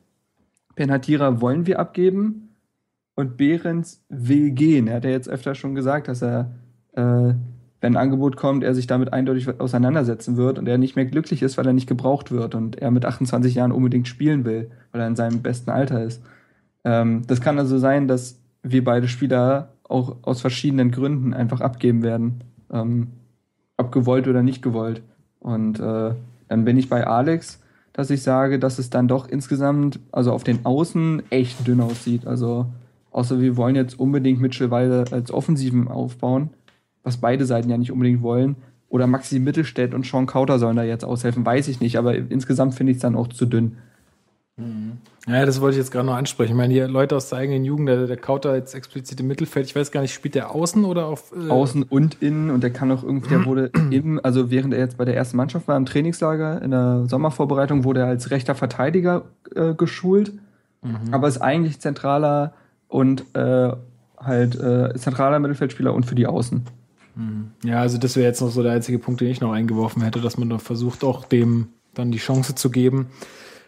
[0.76, 2.50] Penatira wollen wir abgeben
[3.16, 4.88] und Behrens will gehen.
[4.88, 6.52] Er hat ja jetzt öfter schon gesagt, dass er
[6.94, 7.34] äh,
[7.84, 11.44] wenn ein Angebot kommt, er sich damit eindeutig auseinandersetzen wird und er nicht mehr glücklich
[11.44, 15.02] ist, weil er nicht gebraucht wird und er mit 28 Jahren unbedingt spielen will, weil
[15.02, 16.24] er in seinem besten Alter ist.
[16.86, 22.04] Ähm, das kann also sein, dass wir beide Spieler auch aus verschiedenen Gründen einfach abgeben
[22.04, 22.46] werden.
[22.72, 23.08] Ähm,
[23.76, 25.02] ob gewollt oder nicht gewollt.
[25.42, 26.12] Und äh,
[26.48, 27.62] dann bin ich bei Alex,
[27.92, 32.28] dass ich sage, dass es dann doch insgesamt, also auf den Außen, echt dünn aussieht.
[32.28, 32.68] Also,
[33.12, 36.52] außer wir wollen jetzt unbedingt Mitchell als Offensiven aufbauen
[37.04, 38.56] was beide Seiten ja nicht unbedingt wollen.
[38.90, 42.76] Oder Maxi Mittelstädt und Sean Kauter sollen da jetzt aushelfen, weiß ich nicht, aber insgesamt
[42.76, 43.78] finde ich es dann auch zu dünn.
[44.56, 44.98] Mhm.
[45.28, 46.52] Ja, das wollte ich jetzt gerade noch ansprechen.
[46.52, 49.66] Ich meine, hier Leute aus der eigenen Jugend, der, der Kauter jetzt explizit im Mittelfeld,
[49.66, 51.34] ich weiß gar nicht, spielt der außen oder auf.
[51.34, 54.82] Äh außen und innen und der kann auch irgendwie, der wurde im, also während er
[54.82, 58.54] jetzt bei der ersten Mannschaft war im Trainingslager in der Sommervorbereitung, wurde er als rechter
[58.54, 59.24] Verteidiger
[59.56, 60.34] äh, geschult,
[60.84, 61.14] mhm.
[61.14, 62.54] aber ist eigentlich zentraler
[62.88, 63.72] und äh,
[64.18, 66.64] halt äh, zentraler Mittelfeldspieler und für die Außen.
[67.64, 70.20] Ja, also das wäre jetzt noch so der einzige Punkt, den ich noch eingeworfen hätte,
[70.22, 73.08] dass man doch versucht, auch dem dann die Chance zu geben.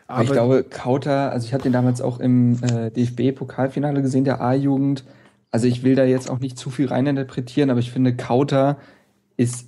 [0.07, 4.41] Aber ich glaube, Kauter, also ich habe den damals auch im äh, DFB-Pokalfinale gesehen, der
[4.41, 5.03] A-Jugend.
[5.51, 8.77] Also ich will da jetzt auch nicht zu viel reininterpretieren, aber ich finde, Kauter
[9.37, 9.67] ist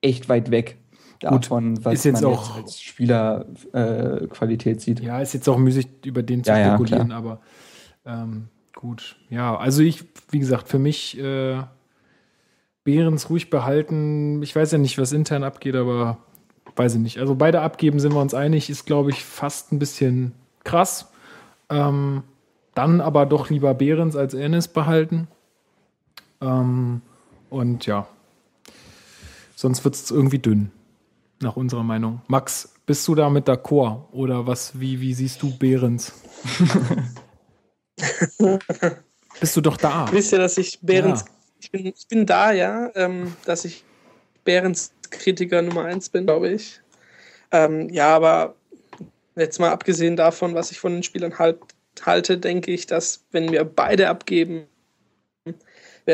[0.00, 0.78] echt weit weg
[1.20, 5.00] davon, was ist jetzt man auch- jetzt als Spielerqualität äh, sieht.
[5.00, 7.40] Ja, ist jetzt auch müßig, über den zu Ja, ja, spekulieren, aber
[8.06, 9.16] ähm, gut.
[9.28, 11.62] Ja, also ich, wie gesagt, für mich äh,
[12.88, 14.42] Behrens ruhig behalten.
[14.42, 16.16] Ich weiß ja nicht, was intern abgeht, aber
[16.74, 17.18] weiß ich nicht.
[17.18, 20.32] Also beide abgeben sind wir uns einig, ist, glaube ich, fast ein bisschen
[20.64, 21.12] krass.
[21.68, 22.22] Ähm,
[22.74, 25.28] dann aber doch lieber Behrens als Ennis behalten.
[26.40, 27.02] Ähm,
[27.50, 28.08] und ja,
[29.54, 30.70] sonst wird es irgendwie dünn,
[31.42, 32.22] nach unserer Meinung.
[32.26, 34.08] Max, bist du da mit d'accord?
[34.12, 36.14] Oder was, wie, wie siehst du Behrens?
[39.40, 40.10] bist du doch da?
[40.10, 41.37] Wisst ihr, dass ich Behrens, Ja.
[41.60, 43.84] Ich, bin, ich bin da, ja, ähm, dass ich
[44.44, 46.80] Behrens Kritiker Nummer eins bin, glaube ich.
[47.50, 48.54] Ähm, ja, aber
[49.36, 51.58] jetzt mal abgesehen davon, was ich von den Spielern halt,
[52.04, 54.64] halte, denke ich, dass wenn wir beide abgeben,
[55.44, 55.54] wäre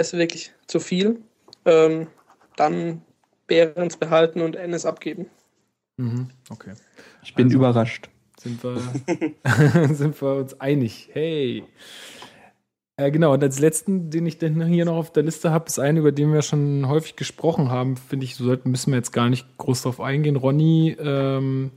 [0.02, 1.20] es wirklich zu viel.
[1.64, 2.06] Ähm,
[2.56, 3.02] dann
[3.46, 5.26] Behrens behalten und Ennis abgeben.
[5.96, 6.74] Mhm, okay.
[7.22, 8.08] Ich bin Also- überrascht.
[8.40, 8.76] Sind wir,
[9.94, 11.08] sind wir uns einig.
[11.12, 11.64] Hey.
[12.96, 15.78] Äh, genau, und als letzten, den ich dann hier noch auf der Liste habe, ist
[15.80, 19.12] einer, über den wir schon häufig gesprochen haben, finde ich, so sollten, müssen wir jetzt
[19.12, 20.36] gar nicht groß drauf eingehen.
[20.36, 21.72] Ronny, ähm,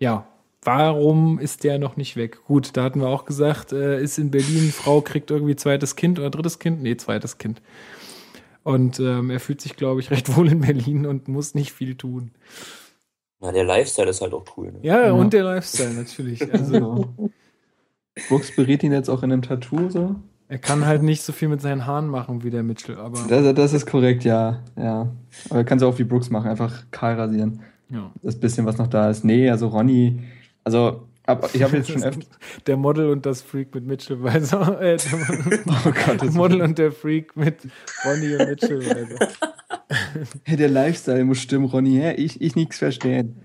[0.00, 0.26] ja,
[0.62, 2.44] warum ist der noch nicht weg?
[2.46, 6.18] Gut, da hatten wir auch gesagt, äh, ist in Berlin, Frau kriegt irgendwie zweites Kind
[6.18, 6.82] oder drittes Kind?
[6.82, 7.62] Nee, zweites Kind.
[8.64, 11.94] Und ähm, er fühlt sich, glaube ich, recht wohl in Berlin und muss nicht viel
[11.94, 12.32] tun.
[13.38, 14.72] Na, der Lifestyle ist halt auch cool.
[14.72, 14.78] Ne?
[14.82, 15.12] Ja, Ja.
[15.12, 16.52] und der Lifestyle natürlich.
[16.52, 17.30] Also, So.
[18.28, 20.16] Brooks berät ihn jetzt auch in einem Tattoo so.
[20.48, 23.54] Er kann halt nicht so viel mit seinen Haaren machen wie der Mitchell, aber Das,
[23.54, 24.62] das ist korrekt, ja.
[24.76, 25.08] ja.
[25.50, 27.60] Aber kannst du auch wie Brooks machen, einfach kahl rasieren.
[27.90, 28.10] ja.
[28.22, 29.24] Das bisschen, was noch da ist.
[29.24, 30.20] Nee, also Ronny,
[30.62, 32.24] also ab, ich habe jetzt schon öfter.
[32.66, 34.80] Der Model und das Freak mit Mitchell Weiser.
[34.80, 37.56] Äh, der Oh Gott, das Model und der Freak mit
[38.04, 39.28] Ronny und Mitchell Weiser.
[40.44, 41.96] Hey, der Lifestyle muss stimmen, Ronny.
[41.96, 42.14] Hä?
[42.14, 43.36] Ich, ich nichts verstehen.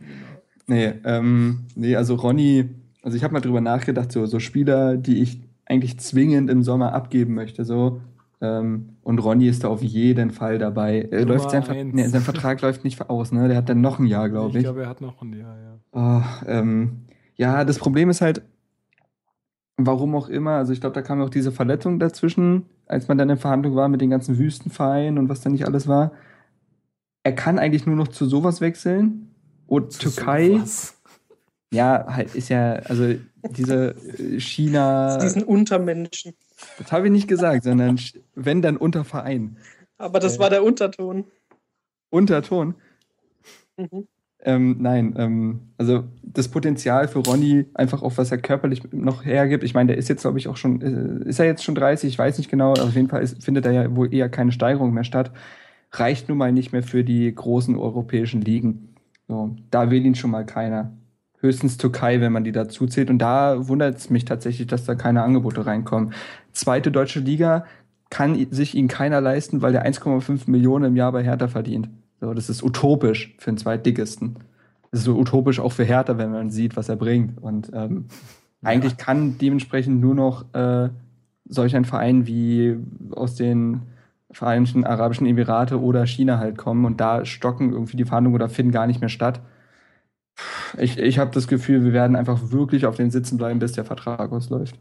[0.65, 2.69] Nee, ähm, nee, also Ronny,
[3.03, 5.39] also ich habe mal drüber nachgedacht, so, so Spieler, die ich
[5.71, 8.01] eigentlich zwingend im Sommer abgeben möchte, so.
[8.41, 11.07] Ähm, und Ronny ist da auf jeden Fall dabei.
[11.11, 13.47] Nummer läuft sein, Ver nee, sein Vertrag läuft nicht aus, ne?
[13.47, 14.63] Der hat dann noch ein Jahr, glaube Ich ich.
[14.63, 15.79] glaube, er hat noch ein Jahr, ja.
[15.93, 17.01] Oh, ähm,
[17.35, 18.41] ja, das Problem ist halt,
[19.77, 23.29] warum auch immer, also ich glaube, da kam auch diese Verletzung dazwischen, als man dann
[23.29, 26.11] in Verhandlung war mit den ganzen Wüstenvereinen und was da nicht alles war.
[27.23, 29.29] Er kann eigentlich nur noch zu sowas wechseln.
[29.67, 31.01] Und Türkei, Sowas.
[31.73, 33.13] ja, halt ist ja, also
[33.49, 36.33] diese äh, China, Diesen Untermenschen.
[36.77, 37.99] das habe ich nicht gesagt, sondern
[38.35, 39.57] wenn dann unter Verein.
[39.97, 40.39] Aber das Äh.
[40.39, 41.25] war der Unterton.
[42.09, 42.75] Unterton.
[43.77, 44.07] Mhm.
[44.43, 49.63] Ähm, nein, ähm, also das Potenzial für Ronny, einfach auch was er körperlich noch hergibt.
[49.63, 52.09] Ich meine, der ist jetzt, glaube ich, auch schon, äh, ist er jetzt schon 30,
[52.09, 54.51] ich weiß nicht genau, aber auf jeden Fall ist, findet da ja wohl eher keine
[54.51, 55.31] Steigerung mehr statt.
[55.91, 58.95] Reicht nun mal nicht mehr für die großen europäischen Ligen.
[59.27, 60.91] So, da will ihn schon mal keiner.
[61.41, 63.09] Höchstens Türkei, wenn man die dazu zählt.
[63.09, 66.13] Und da wundert es mich tatsächlich, dass da keine Angebote reinkommen.
[66.53, 67.65] Zweite deutsche Liga
[68.09, 71.89] kann sich ihn keiner leisten, weil der 1,5 Millionen im Jahr bei Hertha verdient.
[72.19, 74.35] So, das ist utopisch für den Zweitligisten.
[74.91, 77.41] Das ist so utopisch auch für Hertha, wenn man sieht, was er bringt.
[77.41, 78.05] Und ähm,
[78.61, 80.89] eigentlich kann dementsprechend nur noch äh,
[81.45, 82.77] solch ein Verein wie
[83.11, 83.81] aus den
[84.31, 88.71] Vereinigten Arabischen Emirate oder China halt kommen und da stocken irgendwie die Verhandlungen oder finden
[88.71, 89.41] gar nicht mehr statt.
[90.77, 93.85] Ich, ich habe das Gefühl, wir werden einfach wirklich auf den Sitzen bleiben, bis der
[93.85, 94.75] Vertrag ausläuft.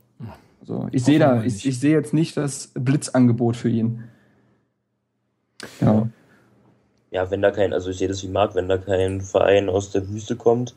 [0.60, 4.04] Also ich sehe da, ich, ich sehe jetzt nicht das Blitzangebot für ihn.
[5.80, 6.08] Ja.
[7.10, 9.90] Ja, wenn da kein, also ich sehe das wie Marc, wenn da kein Verein aus
[9.90, 10.76] der Wüste kommt,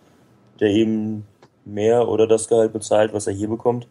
[0.60, 1.26] der eben
[1.64, 3.88] mehr oder das Gehalt bezahlt, was er hier bekommt,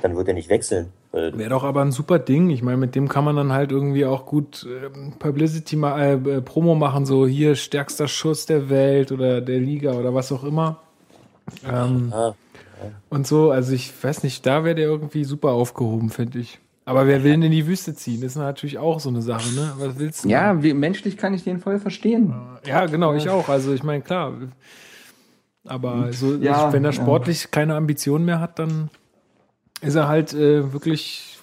[0.00, 0.92] dann wird er nicht wechseln.
[1.12, 2.50] Wäre doch aber ein super Ding.
[2.50, 6.40] Ich meine, mit dem kann man dann halt irgendwie auch gut ähm, Publicity, äh, äh,
[6.40, 10.78] Promo machen, so hier stärkster Schuss der Welt oder der Liga oder was auch immer.
[11.68, 12.34] Ähm, ah,
[13.08, 16.60] und so, also ich weiß nicht, da wäre der irgendwie super aufgehoben, finde ich.
[16.84, 18.20] Aber wer will denn in die Wüste ziehen?
[18.20, 19.72] Das ist natürlich auch so eine Sache, ne?
[19.78, 20.28] Was willst du?
[20.28, 22.34] Ja, wie, menschlich kann ich den voll verstehen.
[22.66, 23.48] Ja, genau, ich auch.
[23.48, 24.32] Also ich meine, klar.
[25.66, 27.00] Aber so, Ja, wenn er ja.
[27.00, 28.90] sportlich keine Ambitionen mehr hat, dann
[29.80, 31.38] ist er halt äh, wirklich,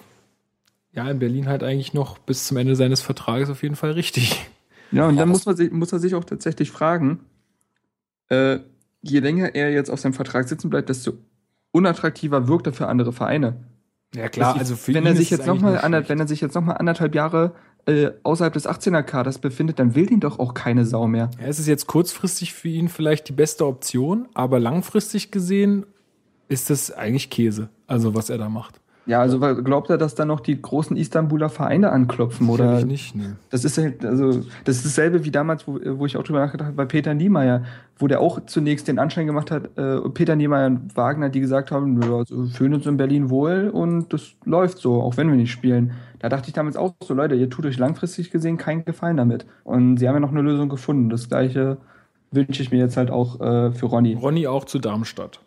[0.92, 4.46] ja, in Berlin halt eigentlich noch bis zum Ende seines Vertrages auf jeden Fall richtig.
[4.90, 7.20] Ja, und dann muss, man sich, muss er sich auch tatsächlich fragen,
[8.28, 8.58] äh,
[9.02, 11.12] je länger er jetzt auf seinem Vertrag sitzen bleibt, desto
[11.72, 13.64] unattraktiver wirkt er für andere Vereine.
[14.14, 16.40] Ja, klar, also für wenn ihn er sich jetzt noch mal ander, wenn er sich
[16.40, 20.38] jetzt noch mal anderthalb Jahre äh, außerhalb des 18er Kaders befindet, dann will den doch
[20.38, 21.30] auch keine Sau mehr.
[21.38, 25.84] Ja, es ist jetzt kurzfristig für ihn vielleicht die beste Option, aber langfristig gesehen
[26.48, 28.80] ist das eigentlich Käse, also was er da macht.
[29.08, 32.78] Ja, also glaubt er, dass da noch die großen Istanbuler Vereine anklopfen oder?
[32.78, 33.30] Ich nicht, nee.
[33.48, 36.66] Das ist halt, also das ist dasselbe wie damals, wo, wo ich auch drüber nachgedacht
[36.66, 37.64] habe bei Peter Niemeyer,
[37.98, 41.70] wo der auch zunächst den Anschein gemacht hat, äh, Peter Niemeyer und Wagner, die gesagt
[41.70, 45.38] haben, nö, also fühlen uns in Berlin wohl und das läuft so, auch wenn wir
[45.38, 45.92] nicht spielen.
[46.18, 49.46] Da dachte ich damals auch so, Leute, ihr tut euch langfristig gesehen keinen Gefallen damit.
[49.64, 51.08] Und sie haben ja noch eine Lösung gefunden.
[51.08, 51.78] Das gleiche
[52.30, 54.14] wünsche ich mir jetzt halt auch äh, für Ronny.
[54.14, 55.40] Ronny auch zu Darmstadt.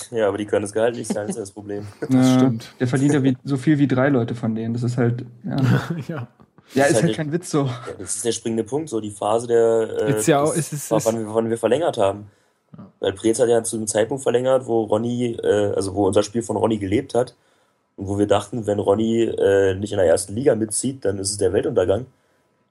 [0.10, 1.86] Ja, aber die können das Gehalt nicht zahlen, das ist das Problem.
[2.10, 2.72] Das stimmt.
[2.80, 4.74] Der verdient ja wie, so viel wie drei Leute von denen.
[4.74, 5.56] Das ist halt, ja.
[6.08, 6.28] ja.
[6.74, 7.64] Ja, ist, halt halt kein Witz so.
[7.64, 10.90] Ja, das ist der springende Punkt, so die Phase der, äh, ja auch- es ist-
[10.90, 12.30] war, es- wann, wir, wann wir verlängert haben.
[13.00, 16.42] Weil Preetz hat ja zu einem Zeitpunkt verlängert, wo Ronny, äh, also wo unser Spiel
[16.42, 17.34] von Ronny gelebt hat.
[17.96, 21.30] Und wo wir dachten, wenn Ronny äh, nicht in der ersten Liga mitzieht, dann ist
[21.32, 22.06] es der Weltuntergang.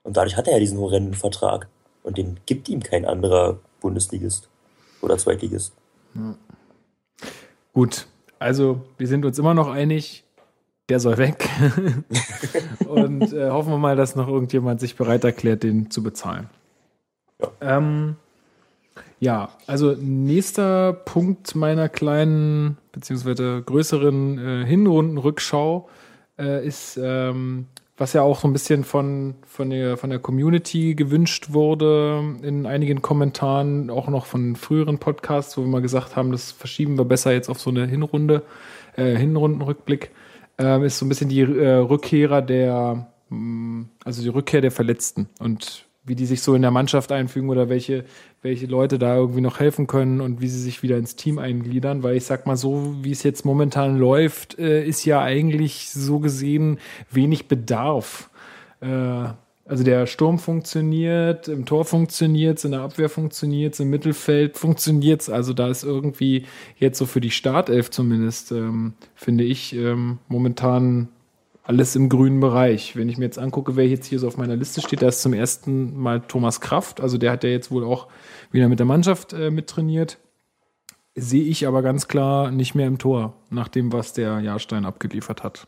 [0.01, 1.67] Und dadurch hat er ja diesen horrenden Vertrag.
[2.01, 4.49] Und den gibt ihm kein anderer Bundesligist
[5.03, 5.73] oder Zweitligist.
[7.73, 8.07] Gut,
[8.39, 10.23] also wir sind uns immer noch einig,
[10.89, 11.47] der soll weg.
[12.87, 16.49] Und äh, hoffen wir mal, dass noch irgendjemand sich bereit erklärt, den zu bezahlen.
[17.39, 17.77] Ja.
[17.77, 18.15] Ähm,
[19.19, 25.87] ja, also nächster Punkt meiner kleinen beziehungsweise größeren äh, Hinrundenrückschau
[26.39, 27.67] äh, ist, ähm,
[27.97, 32.65] was ja auch so ein bisschen von, von, der, von der Community gewünscht wurde in
[32.65, 37.05] einigen Kommentaren, auch noch von früheren Podcasts, wo wir mal gesagt haben, das verschieben wir
[37.05, 38.43] besser jetzt auf so eine Hinrunde,
[38.95, 40.11] äh, Hinrundenrückblick,
[40.57, 45.29] ähm, ist so ein bisschen die äh, Rückkehrer der, mh, also die Rückkehr der Verletzten.
[45.39, 48.05] Und wie die sich so in der Mannschaft einfügen oder welche,
[48.41, 52.01] welche Leute da irgendwie noch helfen können und wie sie sich wieder ins Team eingliedern,
[52.01, 56.19] weil ich sag mal so, wie es jetzt momentan läuft, äh, ist ja eigentlich so
[56.19, 56.79] gesehen
[57.11, 58.29] wenig Bedarf.
[58.79, 59.29] Äh,
[59.71, 65.53] also der Sturm funktioniert, im Tor funktioniert in der Abwehr funktioniert im Mittelfeld funktioniert Also
[65.53, 66.45] da ist irgendwie
[66.77, 71.09] jetzt so für die Startelf zumindest, ähm, finde ich, ähm, momentan
[71.71, 72.97] alles im grünen Bereich.
[72.97, 75.21] Wenn ich mir jetzt angucke, wer jetzt hier so auf meiner Liste steht, da ist
[75.21, 76.99] zum ersten Mal Thomas Kraft.
[76.99, 78.09] Also der hat ja jetzt wohl auch
[78.51, 80.17] wieder mit der Mannschaft äh, mittrainiert.
[81.15, 85.43] Sehe ich aber ganz klar nicht mehr im Tor, nach dem, was der Jahrstein abgeliefert
[85.43, 85.65] hat.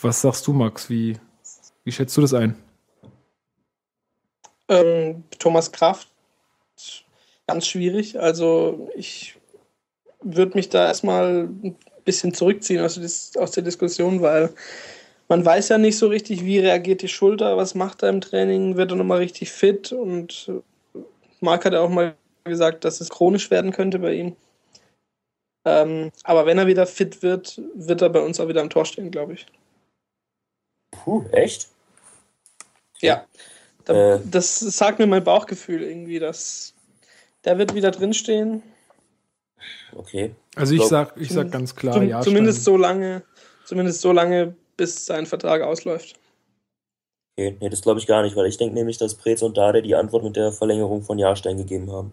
[0.00, 0.88] Was sagst du, Max?
[0.88, 1.18] Wie,
[1.84, 2.56] wie schätzt du das ein?
[4.68, 6.08] Ähm, Thomas Kraft,
[7.46, 8.18] ganz schwierig.
[8.18, 9.38] Also ich
[10.22, 11.50] würde mich da erstmal
[12.10, 12.98] bisschen zurückziehen aus,
[13.36, 14.50] aus der Diskussion, weil
[15.28, 18.76] man weiß ja nicht so richtig, wie reagiert die Schulter, was macht er im Training,
[18.76, 21.00] wird er nochmal richtig fit und äh,
[21.40, 24.36] Marc hat ja auch mal gesagt, dass es chronisch werden könnte bei ihm.
[25.64, 28.86] Ähm, aber wenn er wieder fit wird, wird er bei uns auch wieder am Tor
[28.86, 29.46] stehen, glaube ich.
[30.90, 31.68] Puh, echt?
[33.00, 33.24] Ja.
[33.84, 34.20] Da, Äh.
[34.28, 36.74] Das sagt mir mein Bauchgefühl irgendwie, dass
[37.44, 38.62] der wird wieder drinstehen.
[39.94, 40.34] Okay.
[40.56, 42.32] Also ich Glaub- sag, ich sag ganz klar, Zum, Jahrstein.
[42.32, 43.22] zumindest so lange,
[43.64, 46.18] zumindest so lange, bis sein Vertrag ausläuft.
[47.36, 49.82] Okay, nee, das glaube ich gar nicht, weil ich denke nämlich, dass Preetz und Dade
[49.82, 52.12] die Antwort mit der Verlängerung von Jahrstein gegeben haben.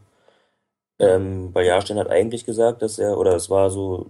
[0.99, 4.07] Ähm, weil Jahrstein hat eigentlich gesagt, dass er, oder es war so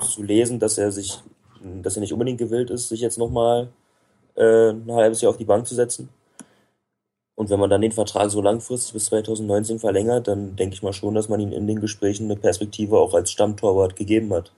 [0.00, 1.18] zu lesen, dass er sich,
[1.62, 3.68] dass er nicht unbedingt gewillt ist, sich jetzt nochmal
[4.36, 6.08] äh, ein halbes Jahr auf die Bank zu setzen.
[7.38, 10.92] Und wenn man dann den Vertrag so langfristig bis 2019 verlängert, dann denke ich mal
[10.92, 14.50] schon, dass man ihm in den Gesprächen eine Perspektive auch als Stammtorwart gegeben hat.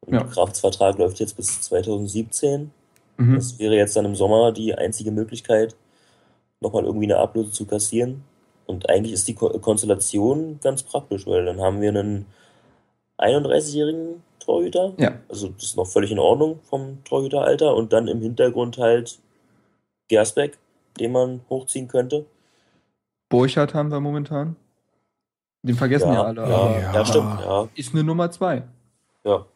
[0.00, 0.24] Und Ja.
[0.24, 2.72] Krafts Vertrag läuft jetzt bis 2017.
[3.18, 3.36] Mhm.
[3.36, 5.76] Das wäre jetzt dann im Sommer die einzige Möglichkeit,
[6.58, 8.24] nochmal irgendwie eine Ablöse zu kassieren.
[8.66, 12.26] Und eigentlich ist die Ko Konstellation ganz praktisch, weil dann haben wir einen
[13.18, 14.92] 31-jährigen Torhüter.
[14.98, 15.20] Ja.
[15.28, 17.76] Also das ist noch völlig in Ordnung vom Torhüteralter.
[17.76, 19.20] Und dann im Hintergrund halt
[20.08, 20.58] Gersbeck,
[21.00, 22.26] den man hochziehen könnte.
[23.28, 24.56] Burchard haben wir momentan.
[25.62, 26.42] Den vergessen ja, alle.
[26.42, 26.92] ja, ja.
[26.94, 27.04] Ja.
[27.06, 27.40] stimmt.
[27.40, 28.64] Ja, Ist eine Nummer zwei.
[29.24, 29.46] ja.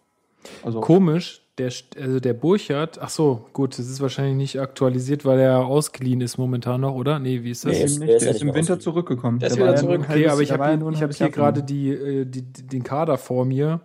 [0.63, 5.41] Also Komisch, der, also der Burchard, ach so, gut, das ist wahrscheinlich nicht aktualisiert, weil
[5.41, 7.19] er ausgeliehen ist momentan noch, oder?
[7.19, 7.73] Nee, wie ist das?
[7.73, 8.09] Nee, ist- nicht.
[8.09, 9.41] der ist Der ja ist im Winter zurückgekommen.
[9.41, 10.01] Der ist war wieder ja zurück.
[10.05, 12.25] Okay, halbes- aber ich habe ja hier, nur ein ich hab hier gerade die, äh,
[12.27, 13.81] die, die, den Kader vor mir.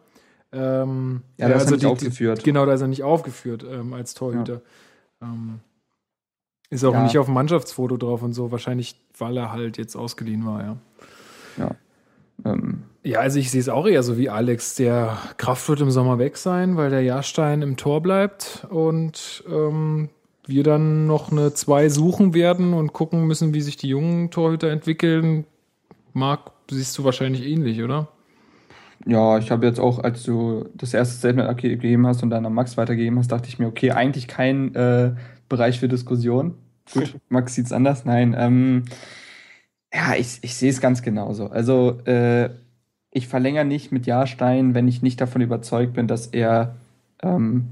[0.52, 2.43] Ähm, Ja, da ist er nicht die, aufgeführt.
[2.43, 4.62] Genau, da ist er nicht aufgeführt ähm, als Torhüter.
[5.22, 5.62] Ähm,
[6.72, 7.04] ist auch Ja.
[7.04, 10.78] nicht auf dem Mannschaftsfoto drauf und so, wahrscheinlich, weil er halt jetzt ausgeliehen war, ja.
[11.58, 11.72] Ja.
[12.46, 14.76] Ähm, Ja, also ich sehe es auch eher so wie Alex.
[14.76, 20.10] Der Kraft wird im Sommer weg sein, weil der Jahrstein im Tor bleibt und ähm,
[20.46, 24.70] wir dann noch eine zwei suchen werden und gucken müssen, wie sich die jungen Torhüter
[24.70, 25.46] entwickeln.
[26.14, 28.08] Marc, siehst du wahrscheinlich ähnlich, oder?
[29.08, 32.54] Ja, ich habe jetzt auch, als du das erste Statement abgegeben hast und dann an
[32.54, 35.14] Max weitergegeben hast, dachte ich mir, okay, eigentlich kein äh,
[35.52, 36.56] Bereich für Diskussion.
[36.93, 38.06] Gut, Max sieht es anders.
[38.06, 38.86] Nein, ähm,
[39.93, 41.47] ja, ich, ich sehe es ganz genauso.
[41.47, 42.49] Also, äh,
[43.12, 46.76] ich verlängere nicht mit Jahrstein, wenn ich nicht davon überzeugt bin, dass er,
[47.22, 47.68] ähm,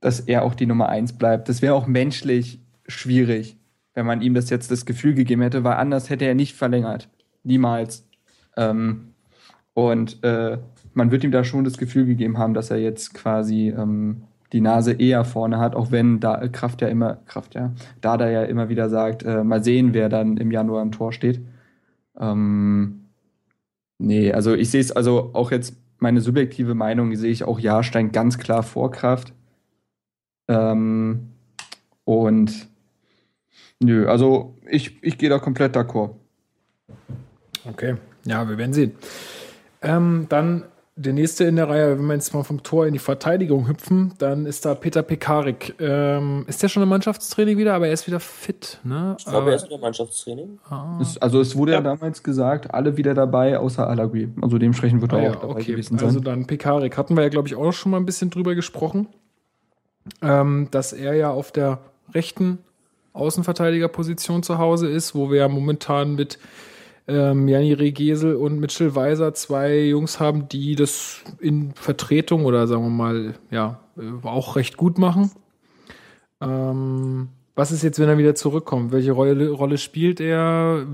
[0.00, 1.48] dass er auch die Nummer eins bleibt.
[1.48, 3.56] Das wäre auch menschlich schwierig,
[3.94, 7.08] wenn man ihm das jetzt das Gefühl gegeben hätte, weil anders hätte er nicht verlängert.
[7.42, 8.06] Niemals.
[8.56, 9.14] Ähm,
[9.74, 10.58] und äh,
[10.92, 14.22] man wird ihm da schon das Gefühl gegeben haben, dass er jetzt quasi ähm,
[14.54, 18.30] die Nase eher vorne hat, auch wenn da Kraft ja immer, Kraft ja, da da
[18.30, 21.40] ja immer wieder sagt, äh, mal sehen, wer dann im Januar im Tor steht.
[22.16, 23.06] Ähm,
[23.98, 28.12] nee, also ich sehe es, also auch jetzt meine subjektive Meinung sehe ich auch Jahrstein
[28.12, 29.32] ganz klar vor Kraft.
[30.46, 31.30] Ähm,
[32.04, 32.68] und
[33.80, 36.10] nö, also ich, ich gehe da komplett d'accord.
[37.64, 38.92] Okay, ja, wir werden sehen.
[39.82, 40.62] Ähm, dann
[40.96, 44.14] der nächste in der Reihe, wenn wir jetzt mal vom Tor in die Verteidigung hüpfen,
[44.18, 45.74] dann ist da Peter Pekarik.
[45.80, 49.16] Ähm, ist der schon im Mannschaftstraining wieder, aber er ist wieder fit, ne?
[49.18, 50.58] Ich glaube, er ist wieder im Mannschaftstraining.
[50.68, 50.98] Ah.
[51.02, 51.78] Es, also es wurde ja.
[51.78, 51.82] Ja.
[51.82, 54.28] damals gesagt, alle wieder dabei, außer Alagui.
[54.40, 55.72] Also dementsprechend wird er Ah, auch ja, dabei okay.
[55.72, 56.06] gewesen sein.
[56.06, 56.96] Also dann Pekarik.
[56.96, 59.08] Hatten wir ja, glaube ich, auch schon mal ein bisschen drüber gesprochen,
[60.22, 61.80] ähm, dass er ja auf der
[62.14, 62.58] rechten
[63.14, 66.38] Außenverteidigerposition zu Hause ist, wo wir ja momentan mit
[67.06, 72.84] ähm, Jani Regesel und Mitchell Weiser zwei Jungs haben, die das in Vertretung oder sagen
[72.84, 75.30] wir mal, ja, äh, auch recht gut machen.
[76.40, 78.90] Ähm, was ist jetzt, wenn er wieder zurückkommt?
[78.90, 80.86] Welche Rolle, spielt er?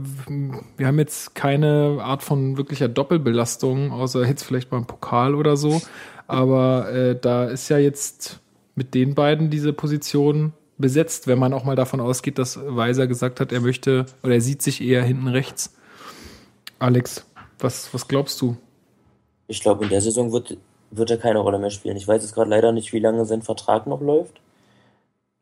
[0.76, 5.80] Wir haben jetzt keine Art von wirklicher Doppelbelastung, außer jetzt vielleicht beim Pokal oder so.
[6.26, 8.40] Aber äh, da ist ja jetzt
[8.74, 13.40] mit den beiden diese Position besetzt, wenn man auch mal davon ausgeht, dass Weiser gesagt
[13.40, 15.74] hat, er möchte oder er sieht sich eher hinten rechts.
[16.81, 17.26] Alex,
[17.59, 18.57] was, was glaubst du?
[19.47, 20.57] Ich glaube, in der Saison wird,
[20.91, 21.97] wird er keine Rolle mehr spielen.
[21.97, 24.41] Ich weiß jetzt gerade leider nicht, wie lange sein Vertrag noch läuft.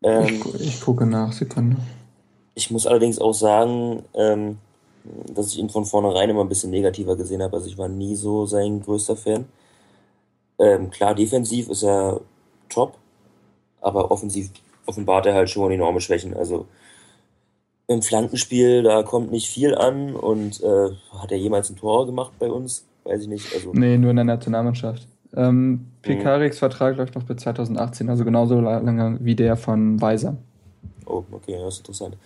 [0.03, 1.77] Ähm, ich, ich gucke nach, Sekunde.
[2.55, 4.59] Ich muss allerdings auch sagen, ähm,
[5.33, 7.57] dass ich ihn von vornherein immer ein bisschen negativer gesehen habe.
[7.57, 9.47] Also ich war nie so sein größter Fan.
[10.59, 12.21] Ähm, klar, defensiv ist er
[12.69, 12.99] top,
[13.81, 14.51] aber offensiv
[14.87, 16.35] offenbart er halt schon enorme Schwächen.
[16.35, 16.67] Also
[17.89, 22.33] im Flankenspiel, da kommt nicht viel an und äh, hat er jemals ein Tor gemacht
[22.39, 22.87] bei uns?
[23.05, 23.53] Weiß ich nicht.
[23.55, 25.09] Also Nee, nur in der Nationalmannschaft.
[25.35, 30.37] Ähm, Pekariks Vertrag läuft noch bis 2018, also genauso lange wie der von Weiser.
[31.07, 32.17] Oh, okay, das ist interessant.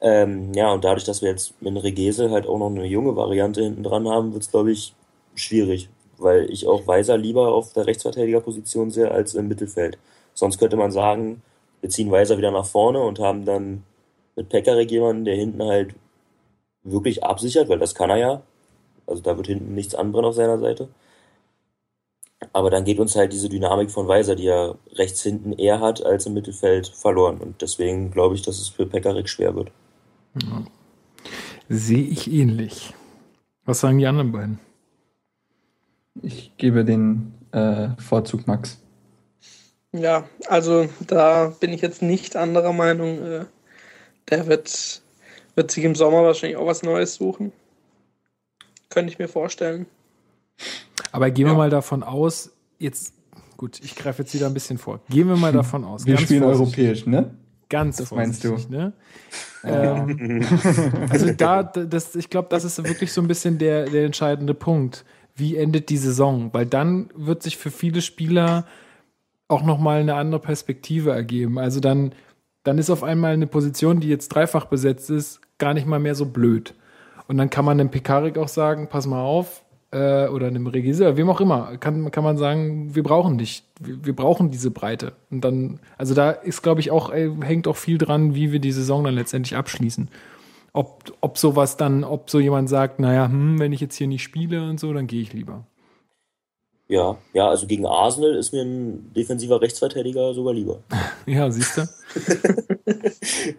[0.00, 3.62] Ähm, ja, und dadurch, dass wir jetzt mit Regese halt auch noch eine junge Variante
[3.62, 4.94] hinten dran haben, wird es, glaube ich,
[5.34, 9.98] schwierig, weil ich auch Weiser lieber auf der Rechtsverteidigerposition sehe als im Mittelfeld.
[10.34, 11.42] Sonst könnte man sagen,
[11.82, 13.82] wir ziehen Weiser wieder nach vorne und haben dann
[14.36, 15.94] mit Pekarik jemanden, der hinten halt
[16.82, 18.42] wirklich absichert, weil das kann er ja.
[19.06, 20.88] Also da wird hinten nichts anbrennen auf seiner Seite.
[22.52, 26.04] Aber dann geht uns halt diese Dynamik von Weiser, die er rechts hinten eher hat
[26.04, 27.38] als im Mittelfeld, verloren.
[27.38, 29.70] Und deswegen glaube ich, dass es für Pekarik schwer wird.
[31.68, 32.94] Sehe ich ähnlich.
[33.64, 34.58] Was sagen die anderen beiden?
[36.20, 38.78] Ich gebe den äh, Vorzug Max.
[39.92, 43.18] Ja, also da bin ich jetzt nicht anderer Meinung.
[43.18, 43.44] Äh,
[44.30, 45.02] Der wird,
[45.54, 47.52] wird sich im Sommer wahrscheinlich auch was Neues suchen.
[48.88, 49.86] Könnte ich mir vorstellen.
[51.12, 51.58] Aber gehen wir Ja.
[51.58, 53.14] mal davon aus, jetzt,
[53.56, 55.00] gut, ich greife jetzt wieder ein bisschen vor.
[55.08, 56.06] Gehen wir mal davon aus.
[56.06, 57.34] Wir ganz spielen europäisch, ne?
[57.68, 58.56] Ganz Das meinst du?
[58.68, 58.92] Ne?
[59.64, 60.44] Ähm,
[61.08, 65.04] also da, das, ich glaube, das ist wirklich so ein bisschen der, der entscheidende Punkt.
[65.36, 66.52] Wie endet die Saison?
[66.52, 68.66] Weil dann wird sich für viele Spieler
[69.46, 71.60] auch nochmal eine andere Perspektive ergeben.
[71.60, 72.12] Also dann,
[72.64, 76.14] dann ist auf einmal eine Position, die jetzt dreifach besetzt ist, gar nicht mal mehr
[76.14, 76.74] so blöd.
[77.28, 81.16] Und dann kann man dem Pekarik auch sagen, pass mal auf, äh, oder einem Regisseur,
[81.16, 85.12] wem auch immer, kann, kann man sagen, wir brauchen dich, wir, wir brauchen diese Breite.
[85.30, 88.58] Und dann, also da ist, glaube ich, auch, äh, hängt auch viel dran, wie wir
[88.58, 90.08] die Saison dann letztendlich abschließen.
[90.72, 94.22] Ob, ob sowas dann, ob so jemand sagt, naja, hm, wenn ich jetzt hier nicht
[94.22, 95.66] spiele und so, dann gehe ich lieber.
[96.88, 100.80] Ja, ja, also gegen Arsenal ist mir ein defensiver Rechtsverteidiger sogar lieber.
[101.26, 101.82] Ja, siehst du?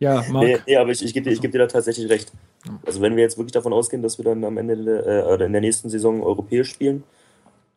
[0.00, 0.44] ja, Marc.
[0.44, 2.32] Nee, nee aber ich, ich gebe dir, geb dir da tatsächlich recht.
[2.84, 5.52] Also wenn wir jetzt wirklich davon ausgehen, dass wir dann am Ende äh, oder in
[5.52, 7.04] der nächsten Saison europäisch spielen,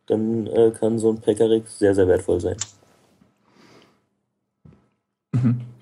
[0.06, 2.56] dann äh, kann so ein Pekarik sehr, sehr wertvoll sein.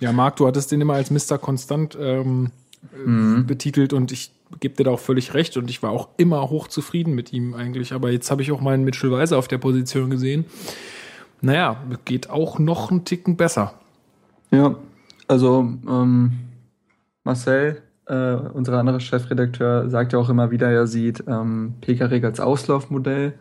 [0.00, 1.38] Ja, Marc, du hattest den immer als Mr.
[1.38, 2.50] Konstant ähm,
[2.83, 6.51] äh, betitelt und ich gebe dir da auch völlig recht und ich war auch immer
[6.51, 7.93] hochzufrieden mit ihm eigentlich.
[7.93, 10.45] Aber jetzt habe ich auch meinen Mitchell Weiser auf der Position gesehen.
[11.41, 13.74] Naja, geht auch noch einen Ticken besser.
[14.51, 14.76] Ja,
[15.26, 16.33] also ähm,
[17.24, 22.39] Marcel, äh, unser anderer Chefredakteur, sagt ja auch immer wieder, er sieht ähm, Pekarik als
[22.39, 23.35] Auslaufmodell.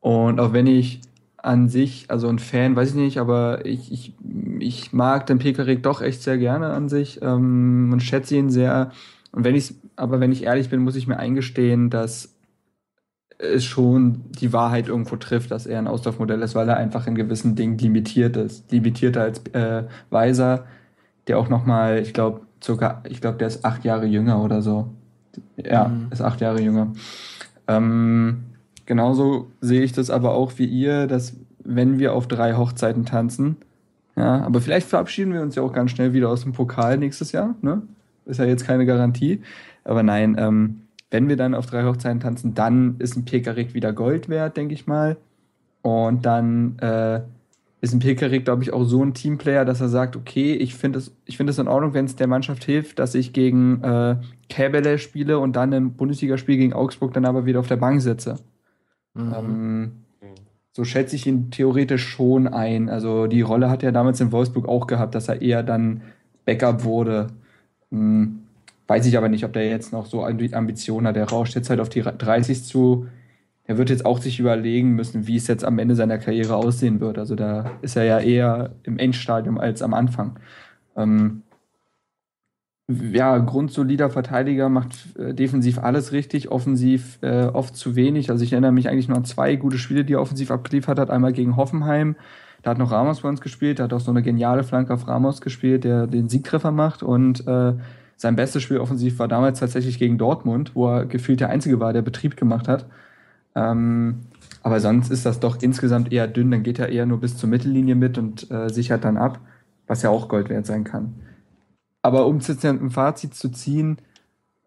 [0.00, 1.00] Und auch wenn ich
[1.46, 4.14] an sich, also ein Fan, weiß ich nicht, aber ich, ich,
[4.58, 8.90] ich mag den Pekarik doch echt sehr gerne an sich ähm, und schätze ihn sehr.
[9.30, 12.34] Und wenn ich, aber wenn ich ehrlich bin, muss ich mir eingestehen, dass
[13.38, 17.14] es schon die Wahrheit irgendwo trifft, dass er ein Auslaufmodell ist, weil er einfach in
[17.14, 18.72] gewissen Dingen limitiert ist.
[18.72, 20.64] Limitierter als äh, Weiser,
[21.28, 24.88] der auch nochmal, ich glaube, sogar, ich glaube, der ist acht Jahre jünger oder so.
[25.56, 26.08] Ja, mhm.
[26.10, 26.92] ist acht Jahre jünger.
[27.68, 28.46] Ähm,
[28.86, 33.56] genauso sehe ich das aber auch wie ihr, dass wenn wir auf drei Hochzeiten tanzen,
[34.16, 37.32] ja, aber vielleicht verabschieden wir uns ja auch ganz schnell wieder aus dem Pokal nächstes
[37.32, 37.82] Jahr, ne?
[38.24, 39.42] Ist ja jetzt keine Garantie.
[39.84, 40.80] Aber nein, ähm,
[41.10, 44.74] wenn wir dann auf drei Hochzeiten tanzen, dann ist ein Pekarik wieder Gold wert, denke
[44.74, 45.16] ich mal.
[45.82, 47.20] Und dann äh,
[47.80, 50.98] ist ein Pekarik, glaube ich, auch so ein Teamplayer, dass er sagt, okay, ich finde
[50.98, 54.16] es es in Ordnung, wenn es der Mannschaft hilft, dass ich gegen äh,
[54.48, 58.36] Käbele spiele und dann im Bundesligaspiel gegen Augsburg dann aber wieder auf der Bank sitze.
[59.16, 59.34] Mhm.
[59.34, 59.92] Ähm,
[60.76, 62.90] so schätze ich ihn theoretisch schon ein.
[62.90, 66.02] Also die Rolle hat er damals in Wolfsburg auch gehabt, dass er eher dann
[66.44, 67.28] Backup wurde.
[67.90, 68.40] Hm.
[68.86, 71.16] Weiß ich aber nicht, ob der jetzt noch so Ambitionen hat.
[71.16, 73.06] Der rauscht jetzt halt auf die 30 zu.
[73.64, 77.00] Er wird jetzt auch sich überlegen müssen, wie es jetzt am Ende seiner Karriere aussehen
[77.00, 77.18] wird.
[77.18, 80.38] Also da ist er ja eher im Endstadium als am Anfang.
[80.94, 81.42] Ähm,
[82.88, 88.30] ja, grundsolider Verteidiger, macht äh, defensiv alles richtig, offensiv äh, oft zu wenig.
[88.30, 91.10] Also ich erinnere mich eigentlich nur an zwei gute Spiele, die er offensiv abgeliefert hat.
[91.10, 92.14] Einmal gegen Hoffenheim,
[92.62, 95.08] da hat noch Ramos bei uns gespielt, da hat auch so eine geniale Flanke auf
[95.08, 97.74] Ramos gespielt, der den Siegtreffer macht und äh,
[98.16, 101.92] sein bestes Spiel offensiv war damals tatsächlich gegen Dortmund, wo er gefühlt der Einzige war,
[101.92, 102.86] der Betrieb gemacht hat.
[103.54, 104.20] Ähm,
[104.62, 106.50] aber sonst ist das doch insgesamt eher dünn.
[106.50, 109.38] Dann geht er eher nur bis zur Mittellinie mit und äh, sichert dann ab,
[109.86, 111.14] was ja auch Gold wert sein kann.
[112.06, 113.96] Aber um jetzt ein Fazit zu ziehen,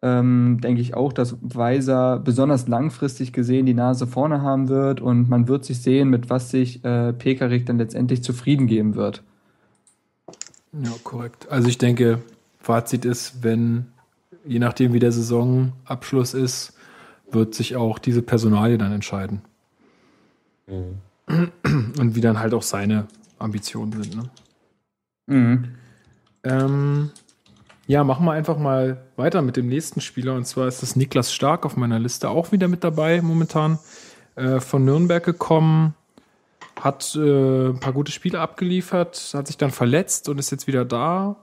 [0.02, 5.30] ähm, denke ich auch, dass Weiser besonders langfristig gesehen die Nase vorne haben wird und
[5.30, 9.24] man wird sich sehen, mit was sich äh, Pekarik dann letztendlich zufrieden geben wird.
[10.74, 11.48] Ja, korrekt.
[11.50, 12.22] Also ich denke,
[12.60, 13.86] Fazit ist, wenn,
[14.44, 16.74] je nachdem wie der Saisonabschluss ist,
[17.32, 19.44] wird sich auch diese Personalie dann entscheiden.
[20.68, 21.52] Mhm.
[21.98, 24.16] Und wie dann halt auch seine Ambitionen sind.
[24.18, 24.30] Ne?
[25.28, 25.66] Mhm.
[26.44, 27.12] Ähm,
[27.90, 30.36] ja, machen wir einfach mal weiter mit dem nächsten Spieler.
[30.36, 33.80] Und zwar ist das Niklas Stark auf meiner Liste auch wieder mit dabei momentan.
[34.36, 35.96] Äh, von Nürnberg gekommen,
[36.80, 40.86] hat äh, ein paar gute Spiele abgeliefert, hat sich dann verletzt und ist jetzt wieder
[40.86, 41.38] da.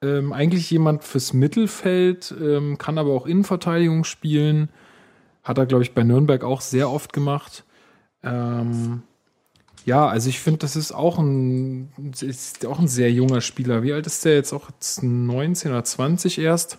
[0.00, 4.70] Ähm, eigentlich jemand fürs Mittelfeld, ähm, kann aber auch Innenverteidigung spielen.
[5.44, 7.64] Hat er, glaube ich, bei Nürnberg auch sehr oft gemacht.
[8.22, 9.02] Ähm,
[9.86, 13.84] ja, also ich finde, das ist auch ein, ist auch ein sehr junger Spieler.
[13.84, 14.68] Wie alt ist der jetzt auch?
[14.68, 16.78] Jetzt 19 oder 20 erst?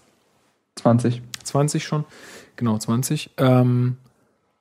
[0.76, 1.22] 20.
[1.43, 2.03] 20 schon.
[2.58, 3.32] Genau, 20.
[3.38, 3.95] Ähm,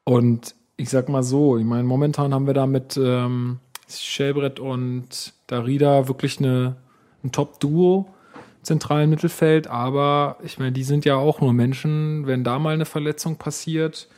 [0.05, 5.35] und ich sag mal so, ich meine, momentan haben wir da mit ähm, Schelbrett und
[5.49, 6.77] Darida wirklich eine,
[7.25, 8.07] ein Top-Duo
[8.63, 12.27] zentralen Mittelfeld, aber ich meine, die sind ja auch nur Menschen.
[12.27, 14.09] Wenn da mal eine Verletzung passiert,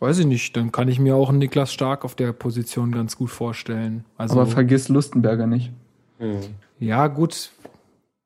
[0.00, 3.16] weiß ich nicht, dann kann ich mir auch einen Niklas Stark auf der Position ganz
[3.16, 4.04] gut vorstellen.
[4.16, 5.72] Also, aber vergiss Lustenberger nicht.
[6.18, 6.40] Hm.
[6.78, 7.50] Ja, gut.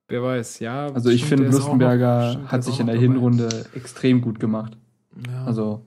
[0.09, 0.89] Wer weiß, ja.
[0.89, 4.77] Also ich finde, Lustenberger noch, hat sich in der Hinrunde extrem gut gemacht.
[5.29, 5.45] Ja.
[5.45, 5.83] Also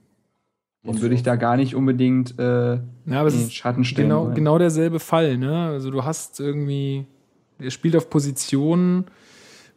[0.86, 4.09] den würde ich da gar nicht unbedingt äh, ja, aber den Schatten stellen.
[4.09, 5.67] Genau, genau derselbe Fall, ne?
[5.67, 7.05] Also du hast irgendwie,
[7.59, 9.05] er spielt auf Positionen,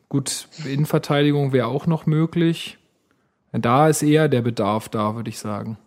[0.09, 2.78] Gut, Innenverteidigung wäre auch noch möglich.
[3.52, 5.78] Da ist eher der Bedarf da, würde ich sagen.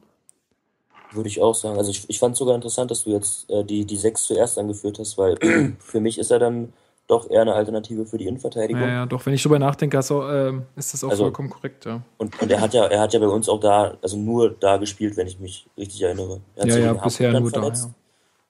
[1.12, 1.78] Würde ich auch sagen.
[1.78, 4.58] Also ich, ich fand es sogar interessant, dass du jetzt äh, die, die sechs zuerst
[4.58, 5.38] angeführt hast, weil
[5.80, 6.74] für mich ist er dann
[7.08, 8.84] doch eher eine Alternative für die Innenverteidigung.
[8.84, 11.86] Ja, ja doch, wenn ich drüber nachdenke, also, äh, ist das auch also, vollkommen korrekt,
[11.86, 12.02] ja.
[12.20, 14.78] Und, und er hat ja, er hat ja bei uns auch da, also nur da
[14.78, 16.40] gespielt, wenn ich mich richtig erinnere.
[16.56, 17.74] Er hat ja, ja, bisher nur da, ja.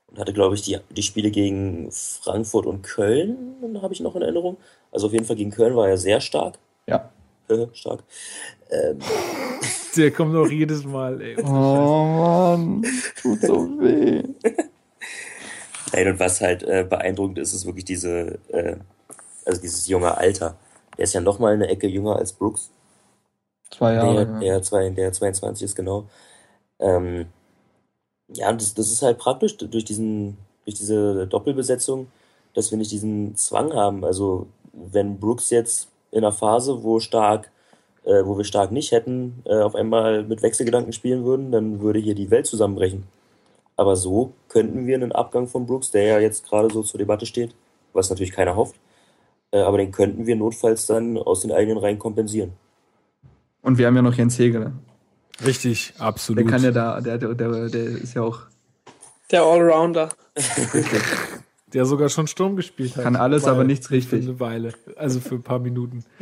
[0.07, 4.24] Und hatte, glaube ich, die, die Spiele gegen Frankfurt und Köln, habe ich noch in
[4.24, 4.57] Erinnerung.
[4.91, 6.57] Also auf jeden Fall gegen Köln war er sehr stark.
[6.88, 7.12] Ja.
[7.74, 8.04] Stark.
[8.70, 9.00] Ähm.
[9.95, 11.36] Der kommt auch jedes Mal, ey.
[11.43, 12.86] Oh Mann,
[13.22, 14.24] tut so weh.
[15.93, 18.76] Nein, und was halt äh, beeindruckend ist, ist wirklich diese, äh,
[19.45, 20.58] also dieses junge Alter.
[20.97, 22.70] Der ist ja noch mal eine Ecke jünger als Brooks.
[23.72, 24.26] Zwei Jahre.
[24.26, 24.54] Der, ja.
[24.54, 26.08] der, zwei, der 22 ist genau.
[26.80, 27.28] Ähm,
[28.28, 32.08] ja, das, das ist halt praktisch durch diesen, durch diese Doppelbesetzung,
[32.54, 34.06] dass wir nicht diesen Zwang haben.
[34.06, 37.51] Also wenn Brooks jetzt in einer Phase, wo stark,
[38.03, 41.99] äh, wo wir stark nicht hätten, äh, auf einmal mit Wechselgedanken spielen würden, dann würde
[41.99, 43.03] hier die Welt zusammenbrechen.
[43.76, 47.26] Aber so könnten wir einen Abgang von Brooks, der ja jetzt gerade so zur Debatte
[47.26, 47.55] steht,
[47.93, 48.76] was natürlich keiner hofft,
[49.51, 52.53] äh, aber den könnten wir notfalls dann aus den eigenen Reihen kompensieren.
[53.62, 54.74] Und wir haben ja noch Jens Hegele.
[55.45, 56.43] Richtig, absolut.
[56.43, 58.39] Der kann ja da, der, der, der, der ist ja auch
[59.32, 60.10] Der Allrounder.
[61.74, 63.03] Der sogar schon Sturm gespielt hat.
[63.03, 64.24] Kann alles, aber nichts Für richtig.
[64.28, 64.74] eine Weile.
[64.95, 66.03] Also für ein paar Minuten.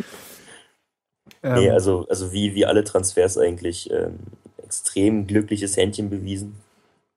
[1.44, 4.16] Nee, Ähm, also, also wie, wie alle Transfers eigentlich ähm,
[4.64, 6.56] extrem glückliches Händchen bewiesen.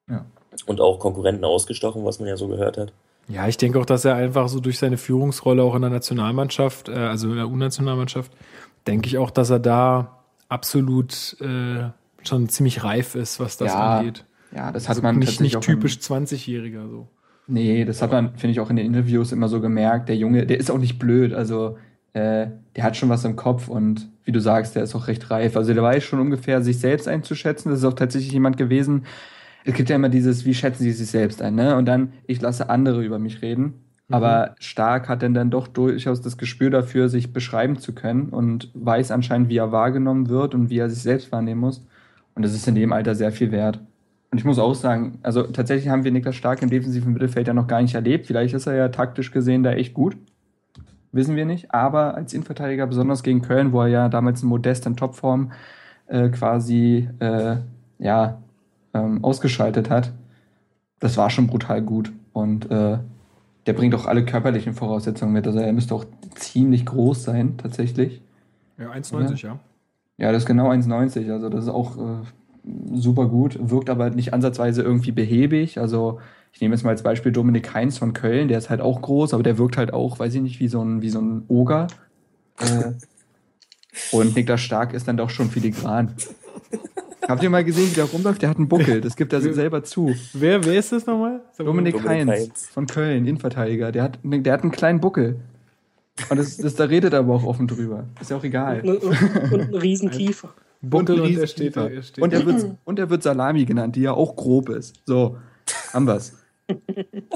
[0.09, 0.27] Ja.
[0.67, 2.93] Und auch Konkurrenten ausgestochen, was man ja so gehört hat.
[3.29, 6.89] Ja, ich denke auch, dass er einfach so durch seine Führungsrolle auch in der Nationalmannschaft,
[6.89, 8.31] äh, also in der U-Nationalmannschaft,
[8.87, 10.19] denke ich auch, dass er da
[10.49, 11.89] absolut äh,
[12.23, 14.25] schon ziemlich reif ist, was das Ja, angeht.
[14.55, 17.09] Ja, das hat Also man nicht, tatsächlich nicht typisch 20-Jähriger so.
[17.51, 20.09] Nee, das hat man, finde ich, auch in den Interviews immer so gemerkt.
[20.09, 21.35] Der Junge, der ist auch nicht blöd.
[21.35, 21.79] Also,
[22.13, 22.47] äh,
[22.77, 25.57] der hat schon was im Kopf und wie du sagst, der ist auch recht reif.
[25.57, 27.71] Also, der weiß schon ungefähr, sich selbst einzuschätzen.
[27.71, 29.05] Das ist auch tatsächlich jemand gewesen.
[29.65, 31.77] Es gibt ja immer dieses, wie schätzen sie sich selbst ein, ne?
[31.77, 33.75] Und dann, ich lasse andere über mich reden.
[34.13, 38.71] Aber stark hat denn dann doch durchaus das Gespür dafür, sich beschreiben zu können und
[38.75, 41.85] weiß anscheinend, wie er wahrgenommen wird und wie er sich selbst wahrnehmen muss.
[42.35, 43.81] Und das ist in dem Alter sehr viel wert.
[44.31, 47.55] Und ich muss auch sagen, also tatsächlich haben wir Niklas Stark im defensiven Mittelfeld ja
[47.55, 48.27] noch gar nicht erlebt.
[48.27, 50.17] Vielleicht ist er ja taktisch gesehen da echt gut.
[51.13, 51.75] Wissen wir nicht.
[51.75, 55.51] Aber als Innenverteidiger, besonders gegen Köln, wo er ja damals in Modest in Topform
[56.07, 57.57] äh, quasi äh,
[57.99, 58.39] ja,
[58.95, 60.13] ähm, ausgeschaltet hat,
[61.01, 62.13] das war schon brutal gut.
[62.33, 62.99] Und äh,
[63.67, 65.47] der bringt auch alle körperlichen Voraussetzungen mit.
[65.47, 66.05] Also er müsste auch
[66.37, 68.23] ziemlich groß sein, tatsächlich.
[68.79, 69.59] Ja, 1,90, ja.
[70.19, 71.33] Ja, das ist genau 1,90.
[71.33, 72.27] Also das ist auch äh,
[72.93, 75.79] super gut, wirkt aber nicht ansatzweise irgendwie behäbig.
[75.79, 76.21] Also
[76.53, 79.35] ich nehme jetzt mal als Beispiel Dominik Heinz von Köln, der ist halt auch groß,
[79.35, 81.87] aber der wirkt halt auch, weiß ich nicht, wie so ein, wie so ein Oger.
[82.59, 82.93] Äh,
[84.13, 86.15] und Niklas Stark ist dann doch schon filigran.
[87.29, 88.43] Habt ihr mal gesehen, wie der rumläuft?
[88.43, 90.15] Der hat einen Buckel, das gibt er selber zu.
[90.33, 91.41] Wer, wer ist das nochmal?
[91.57, 92.67] Dominik, Dominik Heinz, Heinz.
[92.67, 95.37] von Köln, Innenverteidiger, der hat, der hat einen kleinen Buckel.
[96.29, 98.05] Und das, das, da redet er aber auch offen drüber.
[98.21, 98.81] Ist ja auch egal.
[98.81, 100.53] Und, und, und einen riesen Kiefer.
[100.83, 101.89] Buckel und, und, er steht da.
[101.89, 105.03] Er steht und, er wird, und er wird Salami genannt, die ja auch grob ist.
[105.07, 105.37] So,
[105.93, 106.37] haben wir's.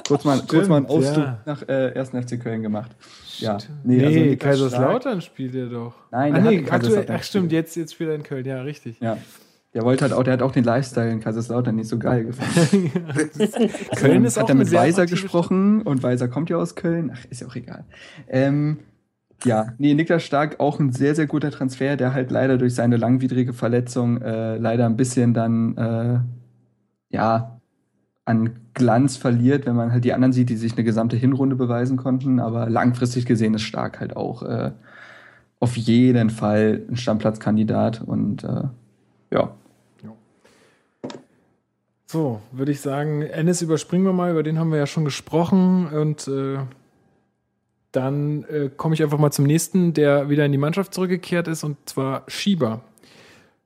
[0.06, 1.42] Kurz mal, kurz mal einen Ausflug ja.
[1.44, 2.10] nach äh, 1.
[2.10, 2.92] FC Köln gemacht.
[3.38, 3.58] Ja.
[3.82, 5.94] Nee, also Niklas Kaiserslautern spielt er doch.
[6.10, 9.00] Nein, ah, nee, aktuell, ach stimmt, jetzt, jetzt spielt er in Köln, ja, richtig.
[9.00, 9.18] Ja.
[9.74, 12.92] Der wollte halt auch, der hat auch den Lifestyle in Kaiserslautern nicht so geil gefunden.
[13.96, 17.10] Köln ist hat auch er mit sehr Weiser gesprochen und Weiser kommt ja aus Köln.
[17.12, 17.84] Ach, ist ja auch egal.
[18.28, 18.78] Ähm,
[19.44, 22.96] ja, nee, Niklas Stark auch ein sehr, sehr guter Transfer, der halt leider durch seine
[22.96, 26.20] langwidrige Verletzung äh, leider ein bisschen dann äh,
[27.14, 27.60] ja
[28.24, 31.96] an Glanz verliert, wenn man halt die anderen sieht, die sich eine gesamte Hinrunde beweisen
[31.96, 32.40] konnten.
[32.40, 34.72] Aber langfristig gesehen ist Stark halt auch äh,
[35.60, 38.64] auf jeden Fall ein Stammplatzkandidat und äh,
[39.30, 39.54] ja.
[42.06, 45.88] So, würde ich sagen, Ennis überspringen wir mal, über den haben wir ja schon gesprochen
[45.88, 46.58] und äh,
[47.96, 51.64] dann äh, komme ich einfach mal zum nächsten, der wieder in die Mannschaft zurückgekehrt ist
[51.64, 52.80] und zwar Schieber.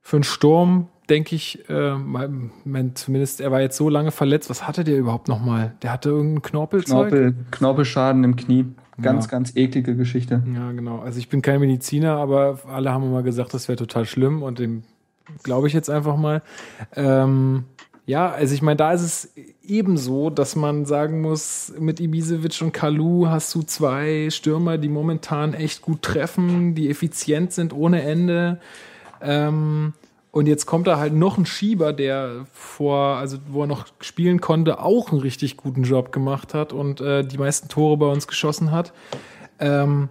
[0.01, 2.51] Für einen Sturm denke ich, äh, mein,
[2.95, 4.49] zumindest er war jetzt so lange verletzt.
[4.49, 5.73] Was hatte der überhaupt noch mal?
[5.81, 7.09] Der hatte irgendein Knorpelzeug?
[7.09, 8.65] Knorpel, Knorpelschaden im Knie.
[9.01, 9.31] Ganz, Ja.
[9.31, 10.43] ganz eklige Geschichte.
[10.53, 10.99] Ja, genau.
[10.99, 14.59] Also ich bin kein Mediziner, aber alle haben immer gesagt, das wäre total schlimm und
[14.59, 14.83] dem
[15.43, 16.41] glaube ich jetzt einfach mal.
[16.95, 17.63] Ähm,
[18.05, 19.33] ja, also ich meine, da ist es
[19.69, 25.53] ebenso, dass man sagen muss, mit Ibisevic und Kalu hast du zwei Stürmer, die momentan
[25.53, 28.59] echt gut treffen, die effizient sind ohne Ende.
[29.21, 29.93] Ähm,
[30.31, 34.41] und jetzt kommt da halt noch ein Schieber, der vor, also wo er noch spielen
[34.41, 38.27] konnte, auch einen richtig guten Job gemacht hat und äh, die meisten Tore bei uns
[38.27, 38.93] geschossen hat.
[39.59, 40.09] Ähm,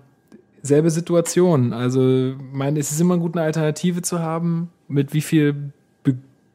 [0.63, 1.73] selbe Situation.
[1.73, 4.71] Also, meine, es ist immer gut, eine Alternative zu haben.
[4.89, 5.73] Mit wie viel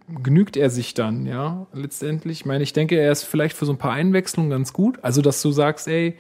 [0.08, 2.42] begnügt er sich dann, ja, letztendlich?
[2.42, 5.00] Ich meine, ich denke, er ist vielleicht für so ein paar Einwechslungen ganz gut.
[5.02, 6.18] Also, dass du sagst, ey,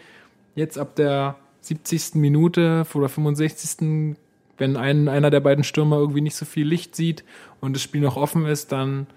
[0.55, 2.15] jetzt ab der 70.
[2.15, 4.15] Minute oder 65.
[4.57, 7.23] Wenn ein, einer der beiden Stürmer irgendwie nicht so viel Licht sieht
[7.59, 9.07] und das Spiel noch offen ist, dann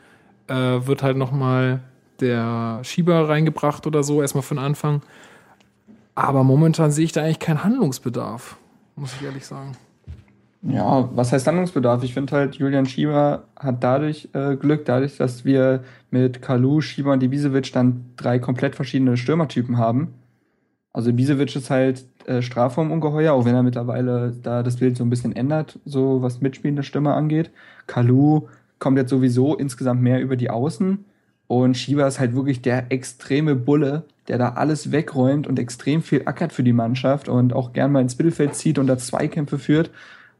[0.49, 1.83] äh, wird halt nochmal
[2.21, 5.03] der Schieber reingebracht oder so, erstmal von Anfang.
[6.15, 8.57] Aber momentan sehe ich da eigentlich keinen Handlungsbedarf,
[8.97, 9.73] muss ich ehrlich sagen.
[10.69, 12.03] Ja, was heißt Handlungsbedarf?
[12.03, 17.13] Ich finde halt, Julian Schieber hat dadurch äh, Glück, dadurch, dass wir mit Kalu, Schieber
[17.13, 20.15] und Ibisevic dann drei komplett verschiedene Stürmertypen haben.
[20.93, 25.11] Also Ibisevic ist halt äh, Strafraumungeheuer, auch wenn er mittlerweile da das Bild so ein
[25.11, 27.51] bisschen ändert, so was mitspielende Stürmer angeht.
[27.87, 28.49] Kalu
[28.79, 31.05] kommt jetzt sowieso insgesamt mehr über die Außen
[31.47, 36.23] und Schieber ist halt wirklich der extreme Bulle, der da alles wegräumt und extrem viel
[36.25, 39.91] ackert für die Mannschaft und auch gern mal ins Mittelfeld zieht und da Zweikämpfe führt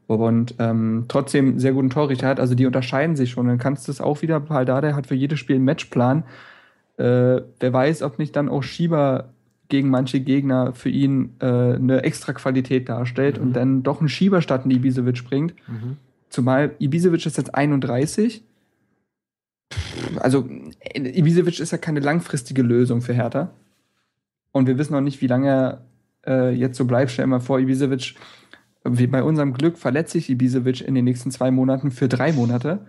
[0.07, 2.39] und ähm, trotzdem sehr guten Torrichter hat.
[2.39, 3.47] Also die unterscheiden sich schon.
[3.47, 6.23] Dann kannst du es auch wieder, Paldada hat für jedes Spiel einen Matchplan.
[6.97, 9.29] Äh, wer weiß, ob nicht dann auch Schieber
[9.69, 14.41] gegen manche Gegner für ihn äh, eine extra Qualität darstellt und dann doch einen Schieber
[14.41, 15.53] statt einen Ibisevic bringt.
[16.29, 18.43] Zumal Ibisevic ist jetzt 31.
[20.19, 20.47] also
[20.95, 23.51] Ibisevic ist ja keine langfristige Lösung für Hertha.
[24.53, 25.81] Und wir wissen noch nicht, wie lange er
[26.25, 27.11] äh, jetzt so bleibt.
[27.11, 28.15] Stell dir mal vor, Ibisevic,
[28.89, 32.85] wie bei unserem Glück verletzt sich Ibisevic in den nächsten zwei Monaten für drei Monate.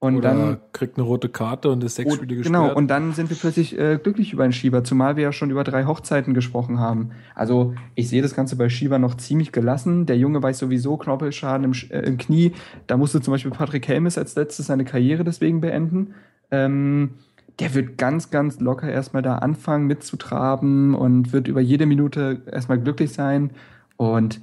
[0.00, 2.54] Und Oder dann kriegt eine rote Karte und ist sechs Spiele gesperrt.
[2.54, 5.50] Genau, und dann sind wir plötzlich äh, glücklich über einen Schieber, zumal wir ja schon
[5.50, 7.10] über drei Hochzeiten gesprochen haben.
[7.34, 10.06] Also ich sehe das Ganze bei Schieber noch ziemlich gelassen.
[10.06, 12.52] Der Junge weiß sowieso Knorpelschaden im, äh, im Knie.
[12.86, 16.14] Da musste zum Beispiel Patrick Helmes als letztes seine Karriere deswegen beenden.
[16.52, 17.14] Ähm,
[17.58, 22.78] der wird ganz, ganz locker erstmal da anfangen mitzutraben und wird über jede Minute erstmal
[22.78, 23.50] glücklich sein.
[23.96, 24.40] Und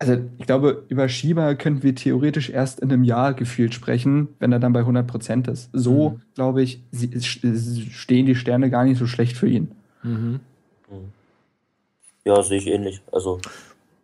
[0.00, 4.50] also ich glaube, über Schieber könnten wir theoretisch erst in einem Jahr gefühlt sprechen, wenn
[4.50, 5.68] er dann bei 100 Prozent ist.
[5.72, 6.22] So, Mhm.
[6.34, 6.80] glaube ich,
[7.20, 9.70] stehen die Sterne gar nicht so schlecht für ihn.
[10.02, 10.40] Mhm.
[12.24, 13.00] Ja, sehe ich ähnlich.
[13.12, 13.40] Also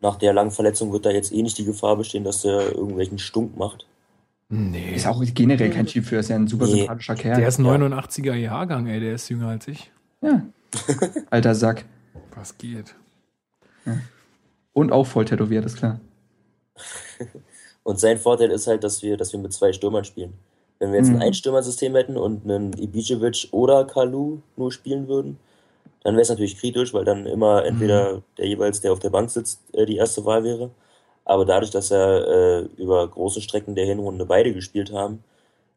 [0.02, 3.18] nach der langen Verletzung wird da jetzt eh nicht die Gefahr bestehen, dass er irgendwelchen
[3.18, 3.86] Stunk macht.
[4.48, 4.94] Nee.
[4.94, 6.80] Ist auch generell kein Typ für, ist ja ein super Nee.
[6.80, 7.38] sympathischer Kerl.
[7.40, 9.90] der ist 89er Jahrgang, ey, der ist jünger als ich.
[10.22, 10.42] ja.
[11.30, 11.84] Alter Sack.
[12.34, 12.94] Was geht?
[14.76, 16.00] Und auch voll tätowiert, ist klar.
[17.82, 20.34] Und sein Vorteil ist halt, dass wir, dass wir mit zwei Stürmern spielen.
[20.78, 21.16] Wenn wir jetzt Mhm.
[21.16, 25.38] ein Einstürmersystem hätten und einen Ibisevic oder Kalu nur spielen würden,
[26.02, 29.30] dann wäre es natürlich kritisch, weil dann immer entweder der jeweils, der auf der Bank
[29.30, 30.70] sitzt, äh, die erste Wahl wäre.
[31.24, 35.24] Aber dadurch, dass er äh, über große Strecken der Hinrunde beide gespielt haben,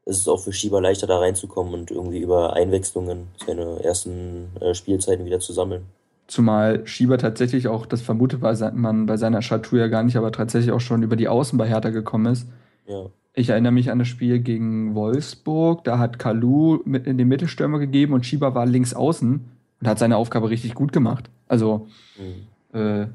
[0.05, 4.73] ist es auch für Schieber leichter da reinzukommen und irgendwie über Einwechslungen seine ersten äh,
[4.75, 5.85] Spielzeiten wieder zu sammeln.
[6.29, 8.41] Zumal Schieber tatsächlich auch, das vermutet
[8.75, 11.67] man bei seiner Statur ja gar nicht, aber tatsächlich auch schon über die Außen bei
[11.67, 12.47] Hertha gekommen ist.
[12.87, 13.07] Ja.
[13.33, 15.83] Ich erinnere mich an das Spiel gegen Wolfsburg.
[15.85, 19.41] Da hat Kalu mit in den Mittelstürmer gegeben und Schieber war links außen
[19.81, 21.31] und hat seine Aufgabe richtig gut gemacht.
[21.47, 21.87] Also,
[22.19, 22.79] Mhm.
[22.79, 23.07] äh,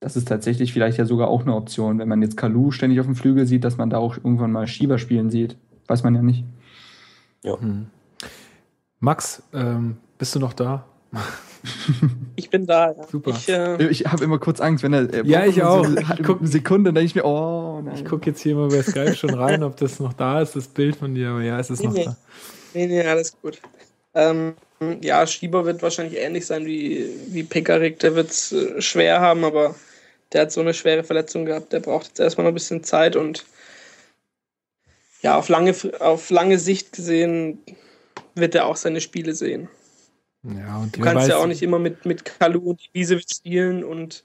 [0.00, 3.06] das ist tatsächlich vielleicht ja sogar auch eine Option, wenn man jetzt Kalu ständig auf
[3.06, 5.56] dem Flügel sieht, dass man da auch irgendwann mal Schieber spielen sieht.
[5.88, 6.42] Weiß man ja nicht.
[7.44, 7.86] Hm.
[9.00, 10.86] Max, ähm, bist du noch da?
[12.36, 12.92] Ich bin da.
[12.92, 13.06] Ja.
[13.10, 13.30] Super.
[13.30, 15.12] Ich, äh, Ich habe immer kurz Angst, wenn er.
[15.12, 15.84] er Ja, ich auch.
[15.86, 17.94] So Ich eine guck- Sekunde, dann denke ich mir, oh nein.
[17.94, 20.66] Ich gucke jetzt hier mal bei Skype schon rein, ob das noch da ist, das
[20.66, 21.28] Bild von dir.
[21.30, 22.16] Aber ja, es ist noch Nee, da.
[22.74, 23.60] nee, nee, alles gut.
[24.14, 24.54] Ähm,
[25.00, 28.00] ja, Schieber wird wahrscheinlich ähnlich sein wie, wie Pekarik.
[28.00, 29.76] Der wird es äh, schwer haben, aber
[30.32, 31.72] der hat so eine schwere Verletzung gehabt.
[31.72, 33.44] Der braucht jetzt erstmal noch ein bisschen Zeit und
[35.22, 37.58] ja, auf lange, auf lange Sicht gesehen
[38.34, 39.68] wird er auch seine Spiele sehen.
[40.44, 44.24] Ja, Du kannst ja auch nicht immer mit, mit Kalu und Ibisevic spielen und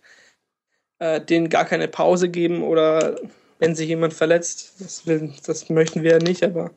[0.99, 3.15] äh, denen gar keine Pause geben oder
[3.59, 4.75] wenn sich jemand verletzt.
[4.79, 6.71] Das, will, das möchten wir ja nicht, aber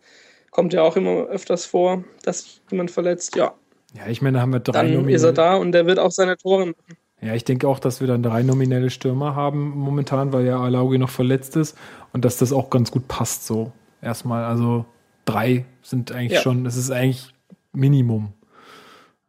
[0.51, 3.35] kommt ja auch immer öfters vor, dass sich jemand verletzt.
[3.36, 3.55] Ja,
[3.94, 5.32] Ja, ich meine, da haben wir drei dann ist er nominelle.
[5.32, 6.97] da und der wird auch seine Tore machen.
[7.20, 10.98] Ja, ich denke auch, dass wir dann drei nominelle Stürmer haben momentan, weil ja Alaui
[10.98, 11.77] noch verletzt ist
[12.12, 13.73] und dass das auch ganz gut passt so.
[14.01, 14.85] Erstmal, also
[15.24, 16.40] drei sind eigentlich Ja.
[16.40, 17.32] schon, das ist eigentlich
[17.73, 18.32] Minimum.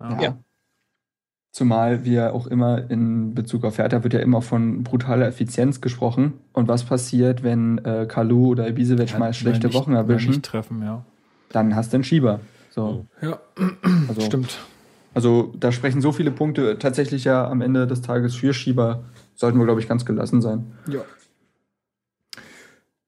[0.04, 0.22] Ja.
[0.22, 0.38] Ja.
[1.52, 6.34] Zumal wir auch immer in Bezug auf Hertha wird ja immer von brutaler Effizienz gesprochen.
[6.52, 10.32] Und was passiert, wenn äh, Kalu oder Ibisevic Ja, mal schlechte nicht- Wochen erwischen?
[10.32, 11.06] Nicht treffen, ja.
[11.50, 12.40] Dann hast du einen Schieber.
[12.72, 13.38] So, Ja,
[14.08, 14.58] also, stimmt.
[15.14, 19.04] also da sprechen so viele Punkte tatsächlich ja am Ende des Tages für Schieber.
[19.36, 20.72] Sollten wir, glaube ich, ganz gelassen sein.
[20.88, 21.02] Ja.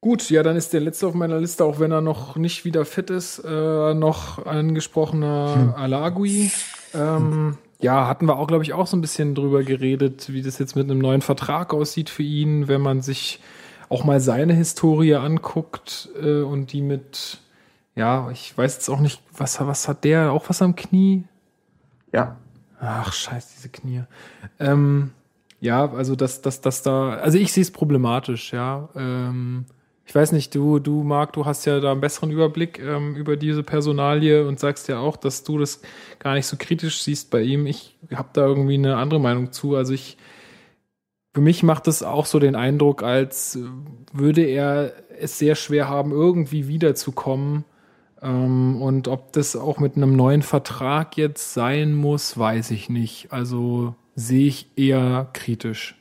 [0.06, 2.86] Gut, ja, dann ist der letzte auf meiner Liste, auch wenn er noch nicht wieder
[2.86, 6.52] fit ist, äh, noch angesprochener Alagui.
[6.94, 10.60] Ähm, ja, hatten wir auch, glaube ich, auch so ein bisschen drüber geredet, wie das
[10.60, 13.42] jetzt mit einem neuen Vertrag aussieht für ihn, wenn man sich
[13.90, 17.40] auch mal seine Historie anguckt äh, und die mit,
[17.96, 21.24] ja, ich weiß jetzt auch nicht, was, was hat der, auch was am Knie?
[22.14, 22.38] Ja.
[22.80, 24.04] Ach, scheiß, diese Knie.
[24.60, 25.14] Ähm,
[25.62, 28.88] ja, also dass dass dass da, also ich sehe es problematisch, ja.
[28.96, 29.66] Ähm,
[30.08, 33.38] ich weiß nicht, du, du, Marc, du hast ja da einen besseren Überblick ähm, über
[33.38, 35.82] diese Personalie und sagst ja auch, dass du das
[36.20, 37.66] gar nicht so kritisch siehst bei ihm.
[37.66, 39.76] Ich habe da irgendwie eine andere Meinung zu.
[39.76, 40.18] Also ich,
[41.34, 43.58] für mich macht es auch so den Eindruck, als
[44.14, 47.66] würde er es sehr schwer haben, irgendwie wiederzukommen.
[48.22, 53.34] Ähm, und ob das auch mit einem neuen Vertrag jetzt sein muss, weiß ich nicht.
[53.34, 55.96] Also sehe ich eher kritisch.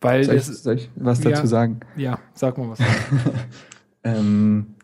[0.00, 1.30] Weil Soll ich, es, soll ich was Ja.
[1.30, 1.80] dazu sagen?
[1.96, 2.78] ja, sag mal was.
[4.02, 4.76] Ähm,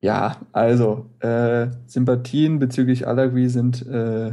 [0.00, 4.32] ja, also äh, Sympathien bezüglich Alagui sind äh,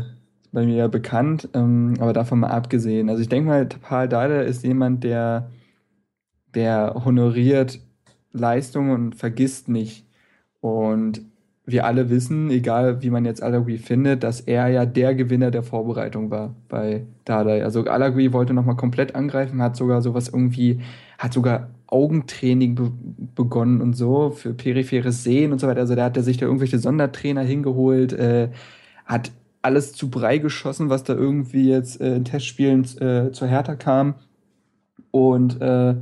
[0.54, 3.10] bei mir ja bekannt, ähm, aber davon mal abgesehen.
[3.10, 5.50] Also ich denke mal, Paul Dardai ist jemand, der,
[6.56, 7.80] der honoriert
[8.32, 10.06] Leistungen und vergisst nicht.
[10.62, 11.22] Und
[11.66, 15.64] wir alle wissen, egal wie man jetzt Alagui findet, dass er ja der Gewinner der
[15.64, 17.64] Vorbereitung war bei Dardai.
[17.64, 20.82] Also Alagui wollte nochmal komplett angreifen, hat sogar sowas irgendwie,
[21.18, 22.92] hat sogar Augentraining be
[23.36, 25.82] begonnen und so für peripheres Sehen und so weiter.
[25.82, 28.50] Also da hat er sich da irgendwelche Sondertrainer hingeholt, äh,
[29.06, 29.32] hat
[29.62, 34.16] alles zu Brei geschossen, was da irgendwie jetzt äh, in Testspielen äh, zur Hertha kam.
[35.12, 35.96] Und äh,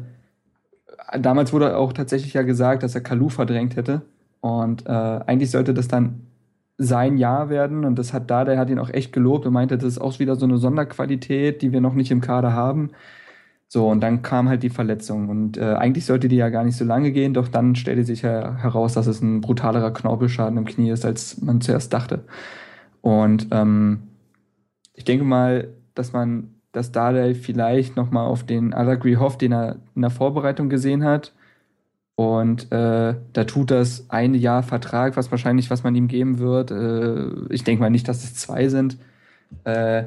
[1.19, 4.01] damals wurde auch tatsächlich ja gesagt, dass er Kalu verdrängt hätte.
[4.41, 6.27] Und äh, eigentlich sollte das dann
[6.77, 7.83] sein Jahr werden.
[7.85, 10.17] Und das hat da, der hat ihn auch echt gelobt und meinte, das ist auch
[10.19, 12.91] wieder so eine Sonderqualität, die wir noch nicht im Kader haben.
[13.67, 15.29] So, und dann kam halt die Verletzung.
[15.29, 18.23] Und äh, eigentlich sollte die ja gar nicht so lange gehen, doch dann stellte sich
[18.23, 22.23] ja heraus, dass es ein brutalerer Knorpelschaden im Knie ist, als man zuerst dachte.
[23.01, 24.07] Und ähm,
[24.93, 29.77] ich denke mal, dass man, dass Dardai vielleicht nochmal auf den Allegri hofft, den er
[29.95, 31.33] in der Vorbereitung gesehen hat
[32.19, 36.69] und äh, da tut das ein Jahr Vertrag, was wahrscheinlich, was man ihm geben wird.
[36.69, 38.97] Äh, ich denke mal nicht, dass es zwei sind.
[39.63, 40.03] Äh,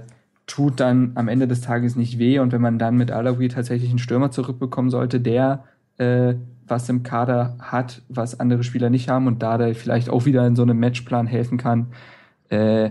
[0.47, 2.39] tut dann am Ende des Tages nicht weh.
[2.39, 5.65] Und wenn man dann mit Alawi tatsächlich einen Stürmer zurückbekommen sollte, der
[5.97, 6.35] äh,
[6.67, 10.47] was im Kader hat, was andere Spieler nicht haben und da der vielleicht auch wieder
[10.47, 11.93] in so einem Matchplan helfen kann,
[12.51, 12.91] äh,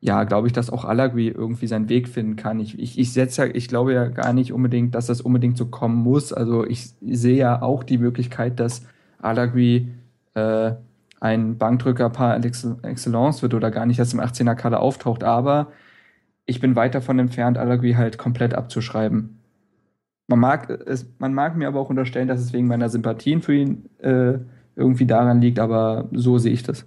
[0.00, 2.58] ja, glaube ich, dass auch Alagui irgendwie seinen Weg finden kann.
[2.58, 5.66] Ich, ich, ich setze ja, ich glaube ja gar nicht unbedingt, dass das unbedingt so
[5.66, 6.32] kommen muss.
[6.32, 8.86] Also ich sehe ja auch die Möglichkeit, dass
[9.18, 9.88] Alagui
[10.34, 10.72] äh,
[11.20, 15.22] ein Bankdrücker par excellence wird oder gar nicht erst im 18er Kader auftaucht.
[15.22, 15.70] Aber
[16.46, 19.38] ich bin weit davon entfernt, Alagui halt komplett abzuschreiben.
[20.28, 23.54] Man mag, es, man mag mir aber auch unterstellen, dass es wegen meiner Sympathien für
[23.54, 24.38] ihn äh,
[24.76, 26.86] irgendwie daran liegt, aber so sehe ich das.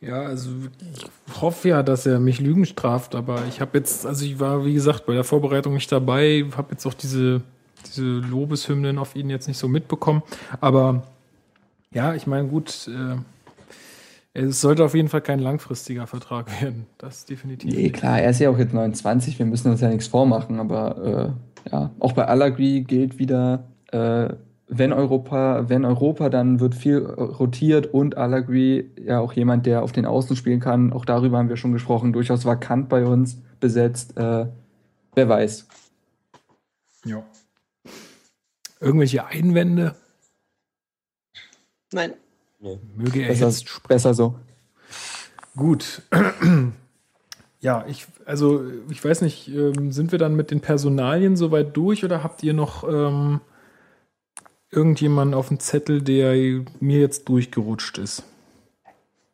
[0.00, 0.50] Ja, also
[0.94, 4.64] ich hoffe ja, dass er mich Lügen straft, aber ich habe jetzt, also ich war,
[4.64, 7.42] wie gesagt, bei der Vorbereitung nicht dabei, habe jetzt auch diese,
[7.86, 10.22] diese Lobeshymnen auf ihn jetzt nicht so mitbekommen.
[10.60, 11.02] Aber
[11.92, 13.16] ja, ich meine, gut, äh,
[14.38, 16.86] es sollte auf jeden Fall kein langfristiger Vertrag werden.
[16.98, 17.74] Das definitiv.
[17.74, 21.34] Nee, klar, er ist ja auch jetzt 29, wir müssen uns ja nichts vormachen, aber
[21.66, 24.28] äh, ja, auch bei Allegri gilt wieder, äh,
[24.68, 29.92] wenn Europa, wenn Europa, dann wird viel rotiert und Allegri ja auch jemand, der auf
[29.92, 30.92] den Außen spielen kann.
[30.92, 32.12] Auch darüber haben wir schon gesprochen.
[32.12, 34.16] Durchaus vakant bei uns besetzt.
[34.16, 34.46] Äh,
[35.14, 35.68] wer weiß.
[37.04, 37.22] Ja.
[38.80, 39.94] Irgendwelche Einwände?
[41.92, 42.14] Nein.
[42.58, 42.78] Nee.
[42.96, 44.34] Möge er besser, jetzt besser so.
[45.56, 46.02] Gut.
[47.58, 52.04] Ja, ich, also ich weiß nicht, ähm, sind wir dann mit den Personalien soweit durch
[52.04, 53.40] oder habt ihr noch ähm,
[54.76, 56.34] irgendjemanden auf dem Zettel, der
[56.80, 58.22] mir jetzt durchgerutscht ist?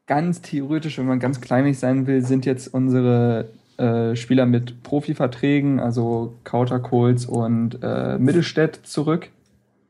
[0.06, 5.80] Ganz theoretisch, wenn man ganz kleinlich sein will, sind jetzt unsere äh, Spieler mit Profiverträgen,
[5.80, 9.28] also Kauter, Kohls und äh, Mittelstädt zurück.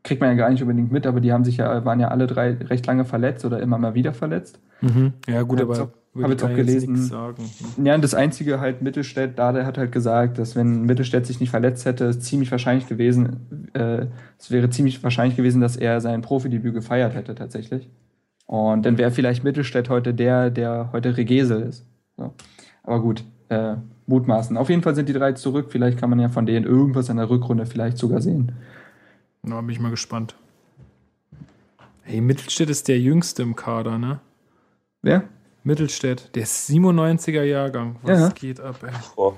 [0.04, 2.26] Kriegt man ja gar nicht unbedingt mit, aber die haben sich ja, waren ja alle
[2.26, 4.58] drei recht lange verletzt oder immer mal wieder verletzt.
[4.80, 5.12] Mhm.
[5.28, 7.10] Ja, gut, aber habe jetzt auch gelesen.
[7.82, 11.50] Ja, das einzige halt Mittelstädt, da der hat halt gesagt, dass wenn Mittelstädt sich nicht
[11.50, 14.06] verletzt hätte, es ziemlich wahrscheinlich gewesen, äh,
[14.38, 17.88] es wäre ziemlich wahrscheinlich gewesen, dass er sein Profidebüt gefeiert hätte tatsächlich.
[18.46, 21.86] Und dann wäre vielleicht Mittelstädt heute der, der heute Regesel ist.
[22.18, 22.34] So.
[22.82, 23.76] Aber gut, äh,
[24.06, 24.56] mutmaßen.
[24.58, 25.68] Auf jeden Fall sind die drei zurück.
[25.70, 28.52] Vielleicht kann man ja von denen irgendwas in der Rückrunde vielleicht sogar sehen.
[29.42, 30.36] Na, bin ich mal gespannt.
[32.02, 34.20] Hey, Mittelstädt ist der Jüngste im Kader, ne?
[35.00, 35.24] Wer?
[35.64, 37.96] Mittelstädt, der ist 97er Jahrgang.
[38.02, 38.28] Was ja.
[38.30, 38.90] geht ab, ey?
[39.16, 39.34] Oh.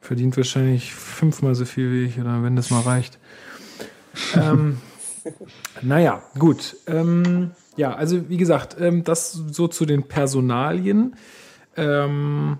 [0.00, 3.18] Verdient wahrscheinlich fünfmal so viel wie ich, oder wenn das mal reicht.
[4.34, 4.78] ähm,
[5.82, 6.76] naja, gut.
[6.86, 11.16] Ähm, ja, also wie gesagt, ähm, das so zu den Personalien.
[11.76, 12.58] Ähm,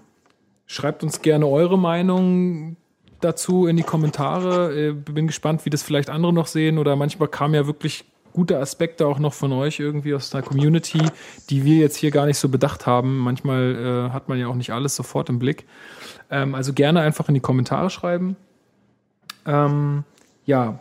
[0.67, 2.77] schreibt uns gerne eure Meinung
[3.21, 4.89] dazu in die Kommentare.
[4.89, 6.79] Äh, bin gespannt, wie das vielleicht andere noch sehen.
[6.79, 8.05] Oder manchmal kam ja wirklich
[8.37, 11.01] gute Aspekte auch noch von euch irgendwie aus der Community,
[11.49, 13.17] die wir jetzt hier gar nicht so bedacht haben.
[13.17, 15.65] Manchmal äh, hat man ja auch nicht alles sofort im Blick.
[16.31, 18.37] Ähm, also gerne einfach in die Kommentare schreiben.
[19.47, 20.05] Ähm,
[20.45, 20.81] ja,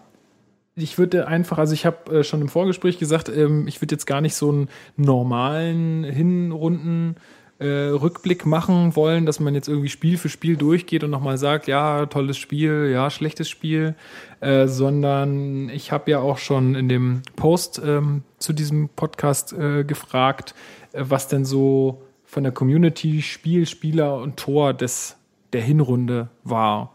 [0.76, 4.06] ich würde einfach, also ich habe äh, schon im Vorgespräch gesagt, ähm, ich würde jetzt
[4.06, 4.68] gar nicht so einen
[4.98, 7.16] normalen Hinrunden
[7.60, 11.68] äh, Rückblick machen wollen, dass man jetzt irgendwie Spiel für Spiel durchgeht und nochmal sagt,
[11.68, 13.96] ja, tolles Spiel, ja, schlechtes Spiel,
[14.42, 19.84] äh, sondern ich habe ja auch schon in dem Post ähm, zu diesem Podcast äh,
[19.84, 20.54] gefragt,
[20.92, 25.16] äh, was denn so von der Community Spiel, Spieler und Tor des
[25.54, 26.94] der Hinrunde war.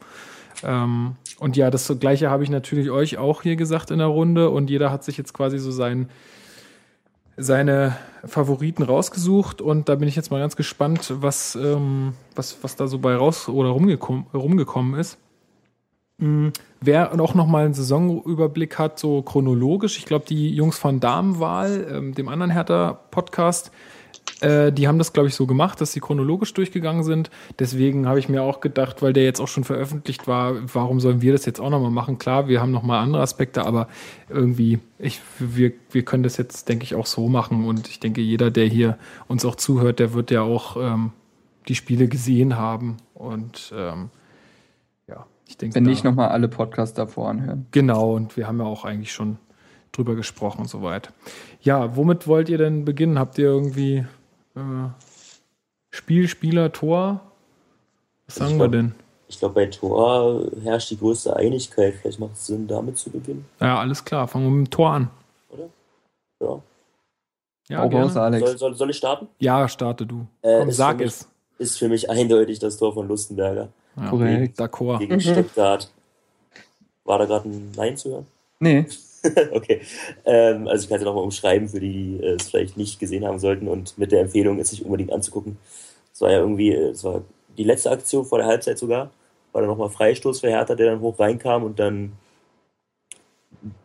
[0.62, 4.50] Ähm, und ja, das gleiche habe ich natürlich euch auch hier gesagt in der Runde
[4.50, 6.10] und jeder hat sich jetzt quasi so sein
[7.40, 12.76] seine Favoriten rausgesucht und da bin ich jetzt mal ganz gespannt, was, ähm, was, was
[12.76, 15.18] da so bei raus oder rumgekommen, rumgekommen ist.
[16.82, 21.86] Wer auch noch mal einen Saisonüberblick hat, so chronologisch, ich glaube, die Jungs von Damenwahl,
[21.90, 23.70] ähm, dem anderen Hertha-Podcast,
[24.40, 27.30] äh, die haben das, glaube ich, so gemacht, dass sie chronologisch durchgegangen sind.
[27.58, 31.22] Deswegen habe ich mir auch gedacht, weil der jetzt auch schon veröffentlicht war, warum sollen
[31.22, 32.18] wir das jetzt auch noch mal machen?
[32.18, 33.88] Klar, wir haben noch mal andere Aspekte, aber
[34.28, 37.66] irgendwie, ich, wir, wir können das jetzt, denke ich, auch so machen.
[37.66, 38.98] Und ich denke, jeder, der hier
[39.28, 41.12] uns auch zuhört, der wird ja auch ähm,
[41.68, 42.96] die Spiele gesehen haben.
[43.14, 44.10] Und ähm,
[45.06, 45.74] ja, ich denke.
[45.74, 47.66] Wenn nicht, nochmal alle Podcasts davor anhören.
[47.72, 49.38] Genau, und wir haben ja auch eigentlich schon
[49.92, 51.12] drüber gesprochen und so weit.
[51.60, 53.18] Ja, womit wollt ihr denn beginnen?
[53.18, 54.06] Habt ihr irgendwie
[54.56, 54.88] äh,
[55.90, 57.20] Spiel, Spieler, Tor?
[58.26, 58.94] Was sagen Ich wir glaub- denn?
[59.28, 61.94] Ich glaube, bei Tor herrscht die größte Einigkeit.
[61.94, 64.90] Vielleicht macht es Sinn, damit zu beginnen, Ja, alles klar, fangen wir mit dem Tor
[64.90, 65.10] an.
[65.50, 65.68] oder?
[66.40, 66.62] Ja.
[67.68, 68.20] Ja, raus, gerne.
[68.22, 68.48] Alex.
[68.48, 69.28] Soll, soll, soll ich starten?
[69.38, 70.26] ja starte du.
[70.42, 71.28] Äh, Komm, sag mich- es.
[71.58, 74.58] Ist für mich eindeutig das Tor von Lustenberger Ja, Korrekt.
[74.58, 74.98] D'accord.
[74.98, 75.20] gegen Mhm.
[75.20, 75.90] Stuttgart.
[77.04, 78.26] War da gerade ein Nein zu hören?
[78.60, 78.86] Nee,
[79.52, 79.80] okay.
[80.24, 82.98] Ähm, also ich kann es ja nochmal umschreiben, für die, die äh, es vielleicht nicht
[82.98, 85.58] gesehen haben sollten und mit der Empfehlung, es sich unbedingt anzugucken.
[86.12, 87.22] Es war ja irgendwie, äh, es war
[87.58, 89.10] die letzte Aktion vor der Halbzeit sogar,
[89.52, 92.12] war dann nochmal Freistoß für Hertha, der dann hoch reinkam und dann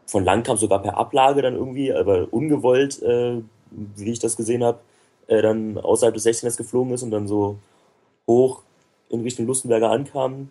[0.06, 3.42] von lang kam sogar per Ablage dann irgendwie, aber ungewollt, äh,
[3.72, 4.80] wie ich das gesehen habe,
[5.28, 7.58] äh, dann außerhalb des 16ers geflogen ist und dann so
[8.28, 8.62] hoch
[9.10, 10.50] in Richtung Lustenberger ankam.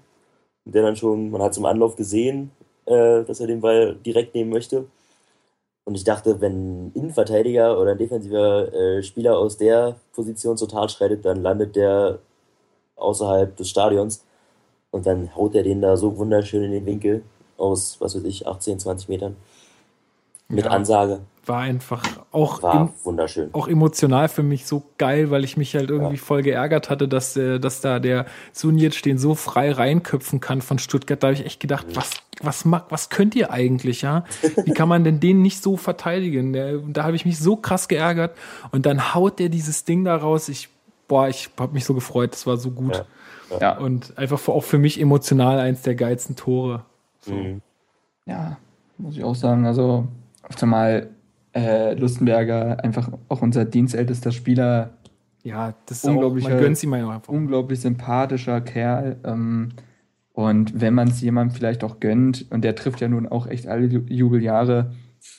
[0.66, 2.50] Der dann schon, man hat es im Anlauf gesehen,
[2.86, 4.86] äh, dass er den Ball direkt nehmen möchte.
[5.84, 10.68] Und ich dachte, wenn ein Innenverteidiger oder ein defensiver äh, Spieler aus der Position zur
[10.68, 12.20] Tat schreitet, dann landet der
[12.96, 14.24] außerhalb des Stadions
[14.90, 17.22] und dann haut er den da so wunderschön in den Winkel
[17.58, 19.36] aus, was weiß ich, 18, 20 Metern.
[20.48, 20.70] Mit Ja.
[20.70, 21.20] Ansage.
[21.46, 22.02] War einfach
[22.32, 23.50] auch War im, wunderschön.
[23.52, 26.22] auch emotional für mich so geil, weil ich mich halt irgendwie Ja.
[26.22, 30.78] voll geärgert hatte, dass, äh, dass da der Sunic den so frei reinköpfen kann von
[30.78, 31.22] Stuttgart.
[31.22, 34.24] Da habe ich echt gedacht, was, was, ma- was könnt ihr eigentlich, ja?
[34.64, 36.54] Wie kann man denn den nicht so verteidigen?
[36.54, 38.34] Der, da habe ich mich so krass geärgert.
[38.72, 40.48] Und dann haut der dieses Ding da raus.
[40.48, 40.70] Ich,
[41.08, 42.32] boah, ich habe mich so gefreut.
[42.32, 43.04] Das war so gut.
[43.50, 43.58] Ja.
[43.60, 46.84] ja, Und einfach für, auch für mich emotional eins der geilsten Tore.
[47.20, 47.34] So.
[47.34, 47.60] Mhm.
[48.24, 48.56] ja,
[48.96, 49.66] muss ich auch sagen.
[49.66, 50.06] Also,
[50.56, 51.10] zumal
[51.54, 54.90] äh, Lustenberger einfach auch unser dienstältester Spieler,
[55.42, 57.32] Ja, das ist man gönnt ihm einfach.
[57.32, 59.16] unglaublich sympathischer Kerl.
[59.24, 59.70] Ähm,
[60.32, 63.68] und wenn man es jemandem vielleicht auch gönnt, und der trifft ja nun auch echt
[63.68, 64.90] alle Ju- Jubeljahre,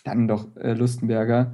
[0.05, 1.51] dann doch äh, Lustenberger.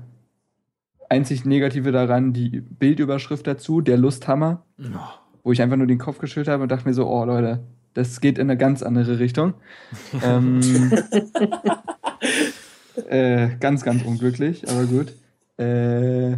[1.09, 5.15] Einzig Negative daran, die Bildüberschrift dazu, der Lusthammer, Ja.
[5.43, 7.59] wo ich einfach nur den Kopf geschüttelt habe und dachte mir so, oh Leute,
[7.95, 9.55] das geht in eine ganz andere Richtung.
[10.23, 10.61] ähm,
[13.09, 15.13] äh, ganz, ganz unglücklich, aber gut.
[15.57, 16.37] Äh,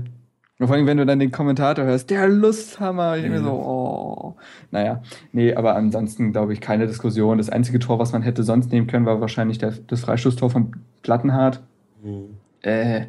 [0.59, 4.35] vor allem, wenn du dann den Kommentator hörst, der Lusthammer, ich denke mir so, oh.
[4.71, 5.01] Naja,
[5.33, 7.37] nee, aber ansonsten glaube ich keine Diskussion.
[7.37, 10.75] Das einzige Tor, was man hätte sonst nehmen können, war wahrscheinlich der, das Freistoßtor von
[11.01, 11.61] Plattenhardt.
[12.01, 12.37] Mhm.
[12.61, 13.07] Äh,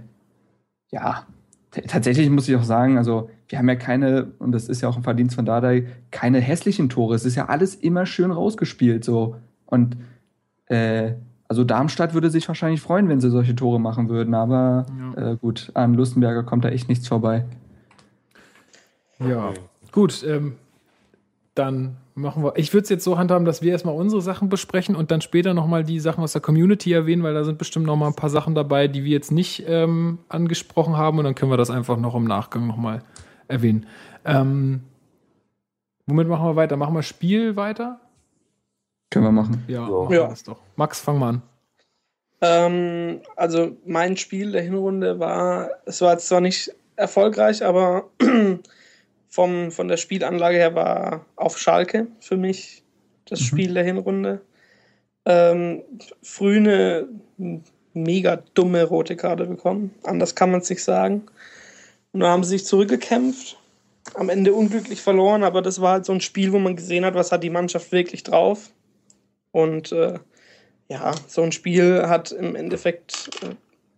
[0.90, 1.26] ja,
[1.70, 4.88] t- tatsächlich muss ich auch sagen, also wir haben ja keine, und das ist ja
[4.88, 7.14] auch ein Verdienst von Dardai, keine hässlichen Tore.
[7.14, 9.36] Es ist ja alles immer schön rausgespielt so.
[9.66, 9.96] Und
[10.66, 11.12] äh,
[11.48, 15.32] also Darmstadt würde sich wahrscheinlich freuen, wenn sie solche Tore machen würden, aber Ja.
[15.32, 17.44] äh, gut, an Lustenberger kommt da echt nichts vorbei.
[19.18, 19.52] Ja,
[19.92, 20.24] gut.
[20.26, 20.56] Ähm,
[21.54, 22.54] dann machen wir.
[22.56, 25.54] Ich würde es jetzt so handhaben, dass wir erstmal unsere Sachen besprechen und dann später
[25.54, 28.54] nochmal die Sachen aus der Community erwähnen, weil da sind bestimmt nochmal ein paar Sachen
[28.56, 32.14] dabei, die wir jetzt nicht ähm, angesprochen haben und dann können wir das einfach noch
[32.16, 33.02] im Nachgang nochmal
[33.46, 33.86] erwähnen.
[34.24, 34.80] Ähm,
[36.06, 36.76] womit machen wir weiter?
[36.76, 38.00] Machen wir Spiel weiter?
[39.14, 39.64] Können wir machen.
[39.68, 40.26] Ja, wir Ja.
[40.28, 40.58] das doch.
[40.76, 41.42] Max, fang mal an.
[42.40, 48.10] Ähm, also mein Spiel der Hinrunde war, es war zwar nicht erfolgreich, aber
[49.28, 52.82] vom, von der Spielanlage her war auf Schalke für mich
[53.28, 53.44] das Mhm.
[53.44, 54.40] Spiel der Hinrunde.
[55.24, 55.82] Ähm,
[56.22, 57.08] früh eine
[57.94, 59.94] mega dumme rote Karte bekommen.
[60.02, 61.22] Anders kann man es nicht sagen.
[62.12, 63.56] Und dann haben sie sich zurückgekämpft.
[64.14, 67.14] Am Ende unglücklich verloren, aber das war halt so ein Spiel, wo man gesehen hat,
[67.14, 68.70] was hat die Mannschaft wirklich drauf.
[69.54, 70.18] Und äh,
[70.88, 73.54] ja, so ein Spiel hat im Endeffekt äh,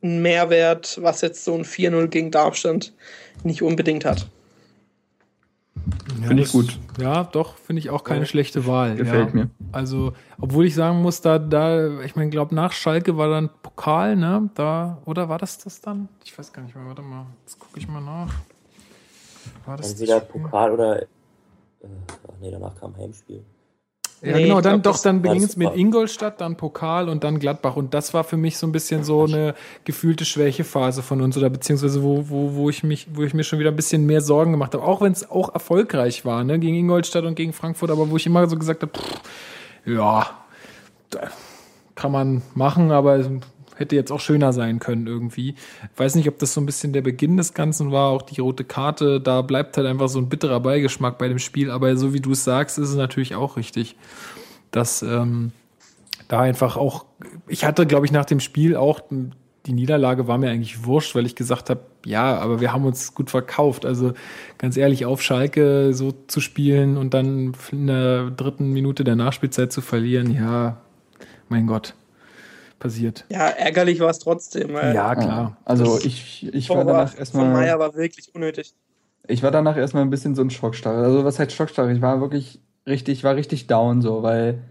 [0.06, 2.92] einen Mehrwert, was jetzt so ein 4-0 gegen Darmstadt
[3.42, 4.26] nicht unbedingt hat.
[6.20, 6.78] Ja, Finde ich gut.
[7.00, 8.26] Ja, doch, finde ich auch keine Ja.
[8.26, 8.96] schlechte Wahl.
[8.96, 9.34] Gefällt ja.
[9.34, 9.50] mir.
[9.72, 14.14] Also, obwohl ich sagen muss, da, da, ich meine, glaube nach Schalke war dann Pokal,
[14.14, 14.50] ne?
[14.54, 16.10] Da, oder war das das dann?
[16.22, 18.34] Ich weiß gar nicht mehr, warte mal, jetzt gucke ich mal nach.
[19.64, 20.20] War das Entweder?
[20.20, 21.02] Pokal oder.
[21.02, 21.06] Äh,
[22.28, 23.42] ach nee, danach kam Heimspiel.
[24.22, 25.76] Ja, Nee, genau, dann glaub, doch, dann ging es mit.
[25.76, 27.76] Ingolstadt, dann Pokal und dann Gladbach.
[27.76, 31.50] Und das war für mich so ein bisschen so eine gefühlte Schwächephase von uns oder
[31.50, 34.52] beziehungsweise wo, wo, wo ich mich, wo ich mir schon wieder ein bisschen mehr Sorgen
[34.52, 34.84] gemacht habe.
[34.84, 38.26] Auch wenn es auch erfolgreich war, ne, gegen Ingolstadt und gegen Frankfurt, aber wo ich
[38.26, 39.20] immer so gesagt habe, pff,
[39.84, 40.26] ja,
[41.94, 43.22] kann man machen, aber
[43.76, 45.54] hätte jetzt auch schöner sein können irgendwie.
[45.96, 48.64] Weiß nicht, ob das so ein bisschen der Beginn des Ganzen war, auch die rote
[48.64, 52.20] Karte, da bleibt halt einfach so ein bitterer Beigeschmack bei dem Spiel, aber so wie
[52.20, 53.96] du es sagst, ist es natürlich auch richtig,
[54.70, 55.52] dass ähm,
[56.28, 57.04] da einfach auch,
[57.46, 59.00] ich hatte, glaube ich, nach dem Spiel auch,
[59.66, 63.14] die Niederlage war mir eigentlich wurscht, weil ich gesagt habe, ja, aber wir haben uns
[63.14, 63.84] gut verkauft.
[63.84, 64.12] Also
[64.58, 69.72] ganz ehrlich, auf Schalke so zu spielen und dann in der dritten Minute der Nachspielzeit
[69.72, 70.76] zu verlieren, ja,
[71.48, 71.94] mein Gott
[72.78, 73.24] passiert.
[73.30, 74.74] Ja, ärgerlich war es trotzdem.
[74.74, 75.56] Ja, klar.
[75.64, 77.44] Also ich, ich war danach erstmal.
[77.44, 78.74] Von Meier war wirklich unnötig.
[79.28, 81.04] Ich war danach erstmal ein bisschen so ein Schockstarre.
[81.04, 81.92] Also was heißt Schockstarre?
[81.92, 84.62] Ich war wirklich richtig, war richtig down so, weil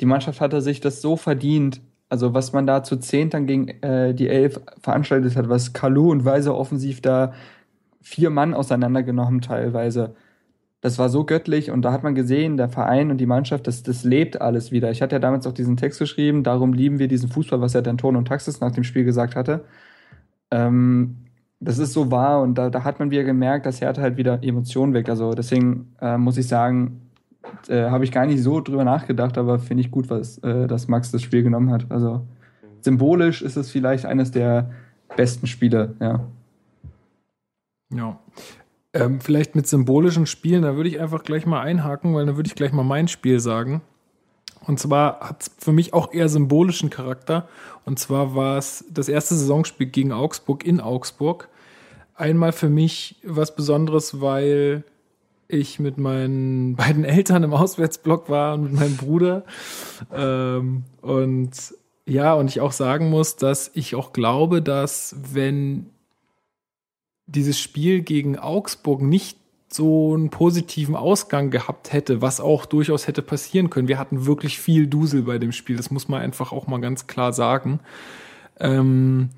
[0.00, 1.80] die Mannschaft hatte sich das so verdient.
[2.08, 6.10] Also was man da zu zehn dann gegen äh, die Elf veranstaltet hat, was Kalu
[6.10, 7.32] und Weise offensiv da
[8.02, 10.14] vier Mann auseinandergenommen teilweise
[10.84, 13.82] das war so göttlich und da hat man gesehen, der Verein und die Mannschaft, das,
[13.82, 14.90] das lebt alles wieder.
[14.90, 17.80] Ich hatte ja damals auch diesen Text geschrieben, darum lieben wir diesen Fußball, was ja
[17.80, 19.64] D'Antoni und Taxis nach dem Spiel gesagt hatte.
[20.50, 21.16] Ähm,
[21.58, 24.44] das ist so wahr und da, da hat man wieder gemerkt, dass Hertha halt wieder
[24.44, 25.08] Emotionen weg.
[25.08, 27.00] Also deswegen äh, muss ich sagen,
[27.68, 30.86] äh, habe ich gar nicht so drüber nachgedacht, aber finde ich gut, was, äh, dass
[30.86, 31.86] Max das Spiel genommen hat.
[31.88, 32.26] Also
[32.82, 34.70] symbolisch ist es vielleicht eines der
[35.16, 36.26] besten Spiele, ja.
[37.90, 38.18] Ja.
[38.94, 42.46] Ähm, vielleicht mit symbolischen Spielen, da würde ich einfach gleich mal einhaken, weil dann würde
[42.46, 43.82] ich gleich mal mein Spiel sagen.
[44.66, 47.48] Und zwar hat es für mich auch eher symbolischen Charakter.
[47.84, 51.48] Und zwar war es das erste Saisonspiel gegen Augsburg in Augsburg.
[52.14, 54.84] Einmal für mich was Besonderes, weil
[55.48, 59.44] ich mit meinen beiden Eltern im Auswärtsblock war und mit meinem Bruder.
[60.12, 61.74] Ähm, und
[62.06, 65.90] ja, und ich auch sagen muss, dass ich auch glaube, dass wenn
[67.26, 69.38] dieses Spiel gegen Augsburg nicht
[69.68, 73.88] so einen positiven Ausgang gehabt hätte, was auch durchaus hätte passieren können.
[73.88, 77.06] Wir hatten wirklich viel Dusel bei dem Spiel, das muss man einfach auch mal ganz
[77.06, 77.80] klar sagen.
[78.60, 79.30] Ähm,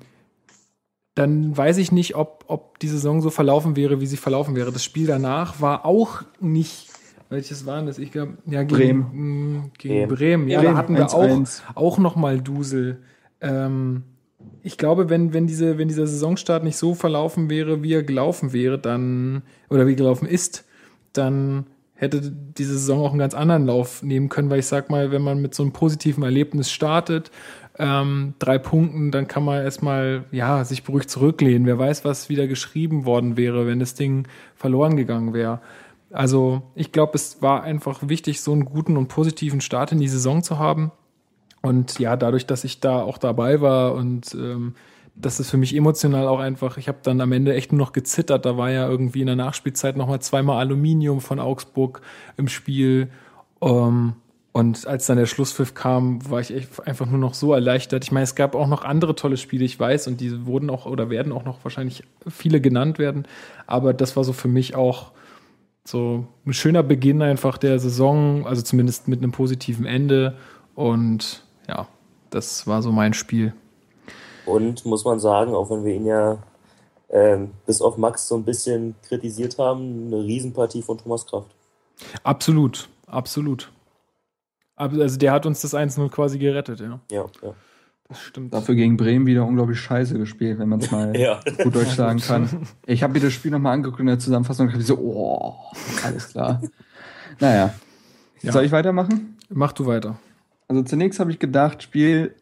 [1.15, 4.71] dann weiß ich nicht, ob, ob die Saison so verlaufen wäre, wie sie verlaufen wäre.
[4.71, 6.89] Das Spiel danach war auch nicht,
[7.29, 7.97] welches waren das?
[7.97, 8.99] Ich glaube, ja, gegen Bremen.
[9.11, 10.47] Mh, mm, gegen Bremen.
[10.47, 11.61] Ja, Bremen, da hatten wir 1-1.
[11.73, 13.01] auch, auch noch mal Dusel.
[13.41, 14.03] Ähm,
[14.61, 18.53] ich glaube, wenn, wenn, diese, wenn dieser Saisonstart nicht so verlaufen wäre, wie er gelaufen
[18.53, 20.65] wäre, dann, oder wie gelaufen ist,
[21.13, 25.11] dann hätte diese Saison auch einen ganz anderen Lauf nehmen können, weil ich sag mal,
[25.11, 27.31] wenn man mit so einem positiven Erlebnis startet,
[27.79, 31.65] ähm, drei Punkten, dann kann man erstmal, ja, sich beruhigt zurücklehnen.
[31.65, 35.61] Wer weiß, was wieder geschrieben worden wäre, wenn das Ding verloren gegangen wäre.
[36.11, 40.07] Also, ich glaube, es war einfach wichtig, so einen guten und positiven Start in die
[40.07, 40.91] Saison zu haben.
[41.61, 44.75] Und ja, dadurch, dass ich da auch dabei war und ähm,
[45.19, 47.91] das ist für mich emotional auch einfach, ich habe dann am Ende echt nur noch
[47.91, 48.45] gezittert.
[48.45, 52.01] Da war ja irgendwie in der Nachspielzeit nochmal zweimal Aluminium von Augsburg
[52.37, 53.09] im Spiel.
[53.61, 54.13] Ähm,
[54.51, 58.03] und als dann der Schlusspfiff kam, war ich echt einfach nur noch so erleichtert.
[58.03, 60.85] Ich meine, es gab auch noch andere tolle Spiele, ich weiß, und die wurden auch
[60.85, 63.27] oder werden auch noch wahrscheinlich viele genannt werden.
[63.65, 65.11] Aber das war so für mich auch
[65.83, 70.37] so ein schöner Beginn einfach der Saison, also zumindest mit einem positiven Ende.
[70.75, 71.87] Und ja,
[72.29, 73.53] das war so mein Spiel.
[74.45, 76.37] Und muss man sagen, auch wenn wir ihn ja
[77.09, 81.49] ähm, bis auf Max so ein bisschen kritisiert haben, eine Riesenpartie von Thomas Kraft.
[82.23, 83.71] Absolut, absolut.
[84.75, 86.99] Aber Also der hat uns das 1-0 quasi gerettet, ja.
[87.11, 87.53] Ja, ja.
[88.09, 88.53] Das stimmt.
[88.53, 91.39] Dafür gegen Bremen wieder unglaublich scheiße gespielt, wenn man es mal Ja.
[91.63, 92.67] gut Deutsch sagen kann.
[92.85, 95.55] Ich habe mir das Spiel nochmal angeguckt in der Zusammenfassung und habe so, oh,
[96.05, 96.61] alles klar.
[97.39, 97.73] naja.
[98.41, 98.51] Ja.
[98.53, 99.37] Soll ich weitermachen?
[99.49, 100.17] Mach du weiter.
[100.67, 102.35] Also zunächst habe ich gedacht, Spiel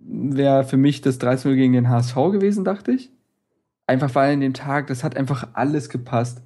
[0.00, 3.10] wäre für mich das 3-0 gegen den HSV gewesen, dachte ich.
[3.86, 6.42] Einfach weil in dem Tag, das hat einfach alles gepasst.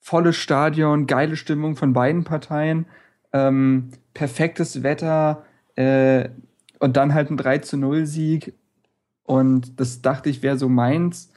[0.00, 2.86] Volles Stadion, geile Stimmung von beiden Parteien,
[3.32, 5.44] ähm, perfektes Wetter
[5.74, 6.28] äh,
[6.78, 8.54] und dann halt ein 3-0-Sieg.
[9.24, 11.30] Und das dachte ich wäre so meins.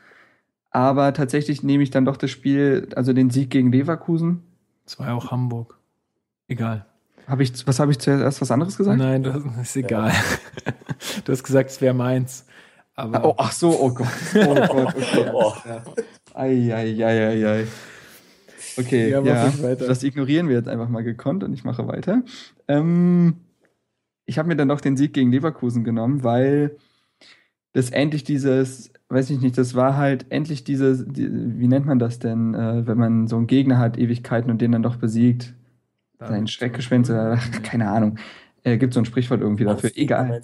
[0.71, 4.43] Aber tatsächlich nehme ich dann doch das Spiel, also den Sieg gegen Leverkusen.
[4.85, 5.77] Das war ja auch Hamburg.
[6.47, 6.85] Egal.
[7.29, 8.97] Hab ich, was habe ich zuerst was anderes gesagt?
[8.97, 10.11] Nein, das ist egal.
[11.25, 12.45] Du hast gesagt, es wäre meins.
[12.95, 14.07] Aber Oh, ach so, oh Gott.
[14.35, 15.29] Oh Gott, okay.
[15.33, 15.53] Oh.
[15.65, 15.83] Ja.
[16.33, 17.05] Ei, ei,
[17.47, 17.67] ei.
[18.77, 19.87] Okay, Ja, ja, mach ich weiter.
[19.87, 22.23] das ignorieren wir jetzt einfach mal gekonnt und ich mache weiter.
[22.67, 23.35] Ähm,
[24.25, 26.77] ich habe mir dann doch den Sieg gegen Leverkusen genommen, weil
[27.73, 31.99] das endlich dieses, weiß ich nicht, das war halt endlich dieses, die, wie nennt man
[31.99, 35.53] das denn, äh, wenn man so einen Gegner hat, Ewigkeiten und den dann doch besiegt.
[36.19, 38.17] Sein Schreckgeschwänz oder keine Ahnung.
[38.63, 39.91] Äh, gibt so ein Sprichwort irgendwie dafür.
[39.95, 40.41] Egal.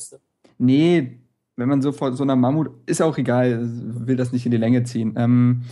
[0.58, 1.20] Nee,
[1.58, 4.58] wenn man so vor so einer Mammut, ist auch egal, will das nicht in die
[4.58, 5.14] Länge ziehen.
[5.18, 5.64] Ähm,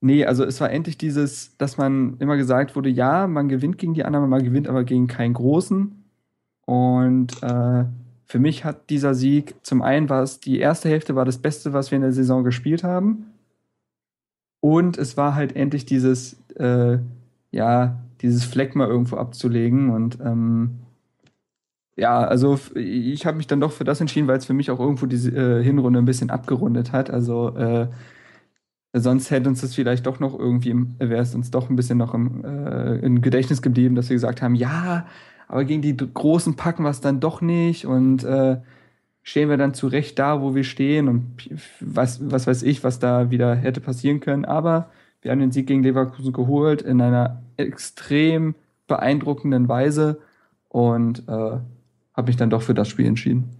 [0.00, 3.94] nee, also es war endlich dieses, dass man immer gesagt wurde, ja, man gewinnt gegen
[3.94, 6.04] die anderen, man gewinnt aber gegen keinen Großen.
[6.66, 7.84] Und äh,
[8.26, 11.72] für mich hat dieser Sieg, zum einen war es, die erste Hälfte war das Beste,
[11.72, 13.26] was wir in der Saison gespielt haben.
[14.60, 16.98] Und es war halt endlich dieses, äh,
[17.50, 19.90] ja, dieses Fleck mal irgendwo abzulegen.
[19.90, 20.78] Und ähm,
[21.96, 24.80] ja, also ich habe mich dann doch für das entschieden, weil es für mich auch
[24.80, 27.10] irgendwo diese äh, Hinrunde ein bisschen abgerundet hat.
[27.10, 27.88] Also äh,
[28.94, 32.14] sonst hätte uns das vielleicht doch noch irgendwie, wäre es uns doch ein bisschen noch
[32.14, 35.06] im, äh, im Gedächtnis geblieben, dass wir gesagt haben, ja,
[35.48, 38.58] aber gegen die Großen packen wir es dann doch nicht und äh,
[39.22, 41.48] stehen wir dann zurecht da, wo wir stehen und
[41.80, 44.44] was, was weiß ich, was da wieder hätte passieren können.
[44.44, 44.90] Aber
[45.22, 48.54] wir haben den Sieg gegen Leverkusen geholt in einer extrem
[48.88, 50.20] beeindruckenden Weise
[50.68, 53.56] und äh, habe mich dann doch für das Spiel entschieden.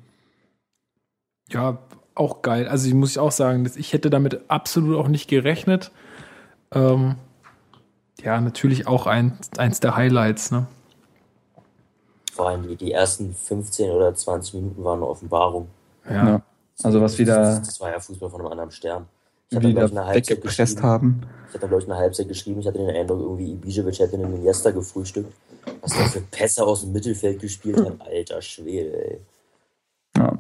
[1.48, 1.78] Ja,
[2.14, 2.68] auch geil.
[2.68, 5.90] Also ich muss auch sagen, ich hätte damit absolut auch nicht gerechnet.
[6.72, 7.16] Ähm,
[8.20, 10.50] ja, natürlich auch ein, eins der Highlights.
[10.50, 10.66] Ne?
[12.32, 15.68] Vor allem die, die ersten 15 oder 20 Minuten waren eine Offenbarung.
[16.08, 16.26] Ja.
[16.26, 16.42] ja.
[16.82, 17.36] Also was wieder.
[17.36, 19.06] Das, das, war ja Fußball von einem anderen Stern.
[19.52, 20.82] Ich hatte, wieder eine Halbzeit geschrieben.
[20.82, 21.22] haben.
[21.48, 22.60] Ich hatte, glaube ich, eine Halbzeit geschrieben.
[22.60, 25.30] Ich hatte den Eindruck, irgendwie Ibisevic hätte einen Iniesta gefrühstückt.
[25.82, 28.00] Was der für Pässe aus dem Mittelfeld gespielt hat.
[28.00, 29.20] Alter Schwede, ey.
[30.16, 30.38] Ja.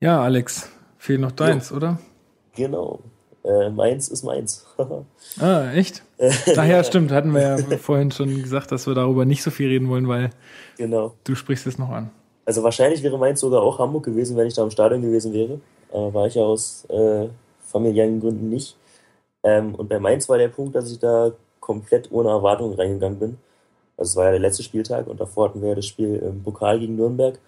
[0.00, 1.76] Ja, Alex, fehlt noch deins, ja.
[1.76, 1.98] oder?
[2.54, 3.00] Genau.
[3.42, 4.64] Äh, meins ist meins.
[5.40, 6.04] ah, echt?
[6.54, 9.88] Daher stimmt, hatten wir ja vorhin schon gesagt, dass wir darüber nicht so viel reden
[9.88, 10.30] wollen, weil
[10.76, 11.14] genau.
[11.24, 12.10] du sprichst es noch an.
[12.44, 15.58] Also wahrscheinlich wäre meins sogar auch Hamburg gewesen, wenn ich da im Stadion gewesen wäre.
[15.94, 17.28] Äh, war ich ja aus äh,
[17.60, 18.76] familiären Gründen nicht.
[19.42, 23.38] Ähm, und bei Mainz war der Punkt, dass ich da komplett ohne Erwartungen reingegangen bin.
[23.96, 26.42] Also es war ja der letzte Spieltag und davor hatten wir ja das Spiel im
[26.42, 27.38] Pokal gegen Nürnberg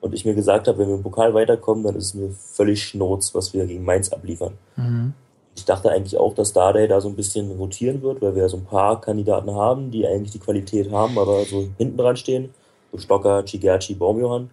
[0.00, 2.82] und ich mir gesagt habe, wenn wir im Pokal weiterkommen, dann ist es mir völlig
[2.82, 4.54] schnurz, was wir gegen Mainz abliefern.
[4.76, 5.12] Mhm.
[5.54, 8.48] Ich dachte eigentlich auch, dass Dardai da so ein bisschen rotieren wird, weil wir ja
[8.48, 12.54] so ein paar Kandidaten haben, die eigentlich die Qualität haben, aber so hinten dran stehen.
[12.92, 14.50] So Stocker, Chigerci, Baumjohann.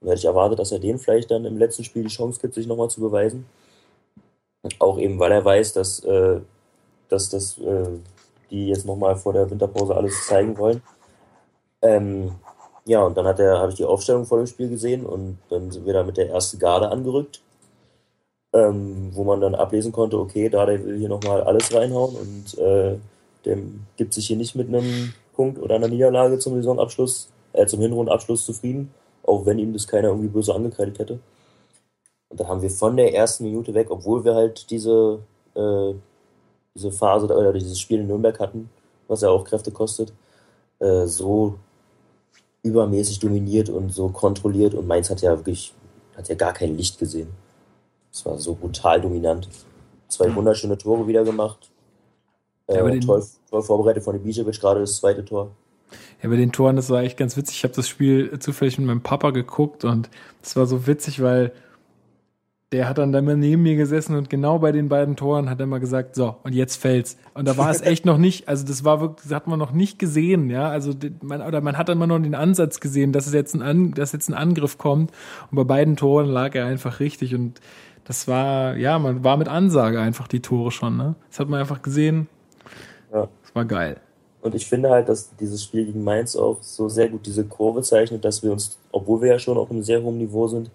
[0.00, 2.54] Und hätte ich erwartet, dass er denen vielleicht dann im letzten Spiel die Chance gibt,
[2.54, 3.46] sich nochmal zu beweisen.
[4.78, 6.40] Auch eben, weil er weiß, dass, äh,
[7.08, 7.98] dass, dass äh,
[8.50, 10.82] die jetzt nochmal vor der Winterpause alles zeigen wollen.
[11.82, 12.32] Ähm,
[12.86, 15.70] ja, und dann hat er, habe ich die Aufstellung vor dem Spiel gesehen und dann
[15.70, 17.40] sind wir da mit der ersten Garde angerückt,
[18.52, 22.58] ähm, wo man dann ablesen konnte, okay, da der will hier nochmal alles reinhauen und
[22.58, 22.96] äh,
[23.44, 23.58] der
[23.96, 28.44] gibt sich hier nicht mit einem Punkt oder einer Niederlage zum Saisonabschluss, äh, zum Hinrundenabschluss
[28.44, 28.92] zufrieden,
[29.30, 31.20] auch wenn ihm das keiner irgendwie böse angekreidet hätte.
[32.28, 35.20] Und dann haben wir von der ersten Minute weg, obwohl wir halt diese,
[35.54, 35.94] äh,
[36.74, 38.70] diese Phase oder dieses Spiel in Nürnberg hatten,
[39.08, 40.12] was ja auch Kräfte kostet,
[40.78, 41.54] äh, so
[42.62, 45.72] übermäßig dominiert und so kontrolliert und Mainz hat ja wirklich,
[46.16, 47.28] hat ja gar kein Licht gesehen.
[48.12, 49.48] Es war so brutal dominant.
[50.08, 51.70] Zwei wunderschöne Tore wieder gemacht.
[52.68, 55.50] Ja, äh, toll, toll, vorbereitet von Ibisevic, gerade das zweite Tor.
[56.22, 57.56] Ja, bei den Toren, das war echt ganz witzig.
[57.58, 60.10] Ich habe das Spiel zufällig mit meinem Papa geguckt und
[60.42, 61.52] das war so witzig, weil
[62.72, 65.58] der hat dann da immer neben mir gesessen und genau bei den beiden Toren hat
[65.58, 67.16] er mal gesagt, so, und jetzt fällt's.
[67.34, 69.72] Und da war es echt noch nicht, also das war wirklich, das hat man noch
[69.72, 70.68] nicht gesehen, ja.
[70.68, 73.62] Also man, oder man hat dann mal noch den Ansatz gesehen, dass es jetzt ein,
[73.62, 75.10] An, dass jetzt ein Angriff kommt.
[75.50, 77.34] Und bei beiden Toren lag er einfach richtig.
[77.34, 77.60] Und
[78.04, 81.16] das war, ja, man war mit Ansage einfach die Tore schon, ne?
[81.28, 82.28] Das hat man einfach gesehen.
[83.12, 83.28] Ja.
[83.42, 83.96] Das war geil.
[84.42, 87.82] Und ich finde halt, dass dieses Spiel gegen Mainz auch so sehr gut diese Kurve
[87.82, 90.70] zeichnet, dass wir uns, obwohl wir ja schon auf einem sehr hohen Niveau sind,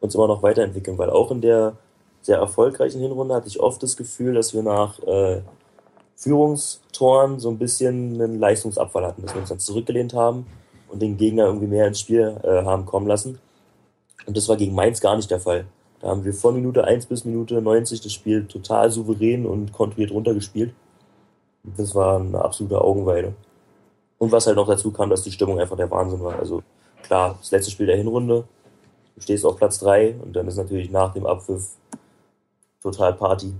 [0.00, 1.76] uns immer noch weiterentwickeln, weil auch in der
[2.22, 5.42] sehr erfolgreichen Hinrunde hatte ich oft das Gefühl, dass wir nach äh,
[6.16, 10.46] Führungstoren so ein bisschen einen Leistungsabfall hatten, dass wir uns dann zurückgelehnt haben
[10.88, 13.38] und den Gegner irgendwie mehr ins Spiel äh, haben kommen lassen.
[14.26, 15.66] Und das war gegen Mainz gar nicht der Fall.
[16.00, 20.12] Da haben wir von Minute 1 bis Minute 90 das Spiel total souverän und kontrolliert
[20.12, 20.74] runtergespielt.
[21.64, 23.34] Das war eine absolute Augenweide.
[24.18, 26.38] Und was halt noch dazu kam, dass die Stimmung einfach der Wahnsinn war.
[26.38, 26.62] Also
[27.02, 28.44] klar, das letzte Spiel der Hinrunde,
[29.14, 31.70] du stehst auf Platz 3 und dann ist natürlich nach dem Abpfiff
[32.82, 33.52] total Party.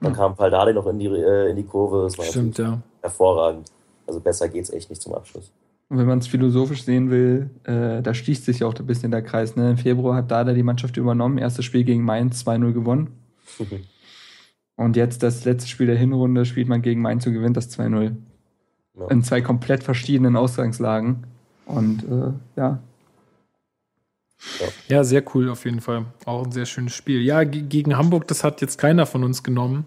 [0.00, 0.16] Dann mhm.
[0.16, 2.04] kam Paldade noch in die, äh, in die Kurve.
[2.04, 2.78] Das war Stimmt, ja.
[3.00, 3.70] hervorragend.
[4.06, 5.50] Also besser geht's echt nicht zum Abschluss.
[5.88, 9.22] Und wenn man es philosophisch sehen will, äh, da schließt sich auch ein bisschen der
[9.22, 9.56] Kreis.
[9.56, 9.70] Ne?
[9.70, 13.18] Im Februar hat Dada die Mannschaft übernommen, erstes Spiel gegen Mainz 2-0 gewonnen.
[14.76, 18.16] und jetzt das letzte Spiel der Hinrunde spielt man gegen Mainz und gewinnt das 2-0.
[18.98, 19.08] Ja.
[19.08, 21.26] In zwei komplett verschiedenen Ausgangslagen.
[21.66, 22.80] Und äh, ja,
[24.88, 25.04] ja.
[25.04, 26.06] sehr cool auf jeden Fall.
[26.24, 27.22] Auch ein sehr schönes Spiel.
[27.22, 29.86] Ja, gegen Hamburg, das hat jetzt keiner von uns genommen.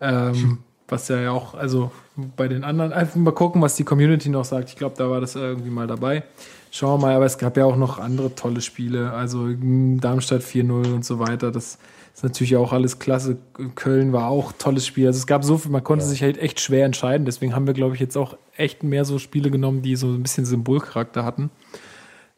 [0.00, 0.58] Ähm,
[0.88, 1.90] was ja auch, also
[2.36, 4.68] bei den anderen, einfach mal gucken, was die Community noch sagt.
[4.68, 6.24] Ich glaube, da war das irgendwie mal dabei.
[6.70, 10.92] Schauen wir mal, aber es gab ja auch noch andere tolle Spiele, also Darmstadt 4-0
[10.92, 11.50] und so weiter.
[11.50, 11.78] Das
[12.14, 13.36] ist natürlich auch alles klasse.
[13.74, 15.06] Köln war auch ein tolles Spiel.
[15.08, 16.10] Also es gab so viel, man konnte ja.
[16.10, 17.26] sich halt echt schwer entscheiden.
[17.26, 20.22] Deswegen haben wir, glaube ich, jetzt auch echt mehr so Spiele genommen, die so ein
[20.22, 21.50] bisschen Symbolcharakter hatten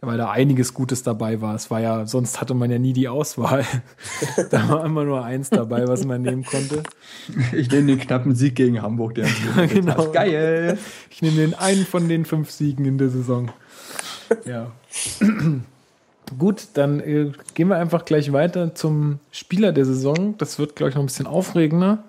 [0.01, 1.55] weil da einiges Gutes dabei war.
[1.55, 3.65] Es war ja, sonst hatte man ja nie die Auswahl.
[4.51, 6.83] da war immer nur eins dabei, was man nehmen konnte.
[7.53, 10.11] Ich nehme den knappen Sieg gegen Hamburg, der ja, genau.
[10.13, 10.79] geil.
[11.11, 13.51] Ich nehme den einen von den fünf Siegen in der Saison.
[14.45, 14.71] Ja.
[16.39, 20.37] Gut, dann äh, gehen wir einfach gleich weiter zum Spieler der Saison.
[20.39, 22.05] Das wird, glaube ich, noch ein bisschen aufregender.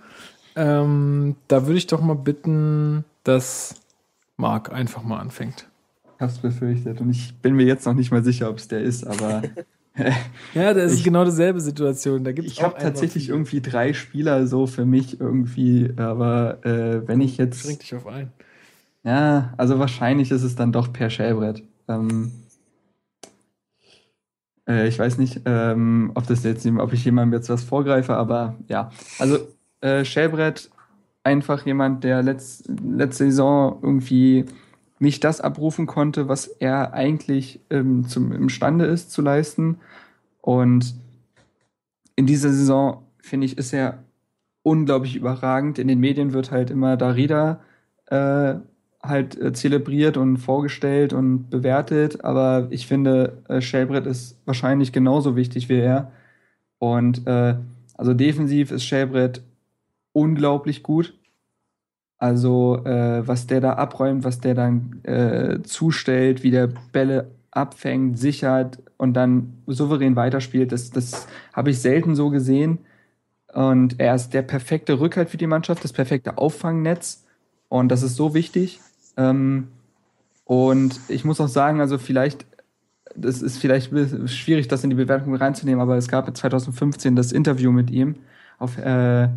[0.56, 3.76] Ähm, da würde ich doch mal bitten, dass
[4.38, 5.68] Marc einfach mal anfängt
[6.20, 7.02] hab's befürchtet.
[7.02, 9.44] Und ich bin mir jetzt noch nicht mal sicher, ob es der ist, aber.
[10.54, 12.24] ja, das ist genau dieselbe Situation.
[12.24, 17.22] Da gibt's ich habe tatsächlich irgendwie drei Spieler so für mich irgendwie, aber äh, wenn
[17.22, 17.62] ich jetzt.
[17.64, 18.32] Beschränk dich auf einen.
[19.04, 21.64] Ja, also wahrscheinlich ist es dann doch Per Schellbrett.
[21.88, 22.32] Ähm,
[24.68, 28.56] äh, ich weiß nicht, ähm, ob das jetzt, ob ich jemandem jetzt was vorgreife, aber
[28.68, 28.92] ja.
[29.20, 29.40] Also
[29.82, 30.70] äh, Schellbrett
[31.24, 34.46] einfach jemand, der letzt, letzte Saison irgendwie
[35.00, 39.78] nicht das abrufen konnte, was er eigentlich ähm, zum, imstande ist zu leisten.
[40.42, 40.96] Und
[42.16, 44.04] in dieser Saison, finde ich, ist er
[44.64, 45.80] unglaublich überragend.
[45.80, 47.60] In den Medien wird halt immer Darida
[48.08, 48.56] äh,
[49.02, 55.36] halt äh, zelebriert und vorgestellt und bewertet, aber ich finde, äh, Shelbrett ist wahrscheinlich genauso
[55.36, 56.12] wichtig wie er.
[56.80, 57.56] Und äh,
[57.96, 59.42] also defensiv ist Shelbrett
[60.14, 61.14] unglaublich gut.
[62.18, 68.18] Also äh, was der da abräumt, was der dann äh, zustellt, wie der Bälle abfängt,
[68.18, 72.80] sichert und dann souverän weiterspielt, das, das habe ich selten so gesehen.
[73.54, 77.26] Und er ist der perfekte Rückhalt für die Mannschaft, das perfekte Auffangnetz.
[77.70, 78.80] Und das ist so wichtig.
[79.18, 79.68] Ähm,
[80.46, 82.46] und ich muss auch sagen, also vielleicht,
[83.16, 83.92] das ist vielleicht
[84.30, 88.16] schwierig, das in die Bewertung reinzunehmen, aber es gab 2015 das Interview mit ihm
[88.60, 89.28] auf äh,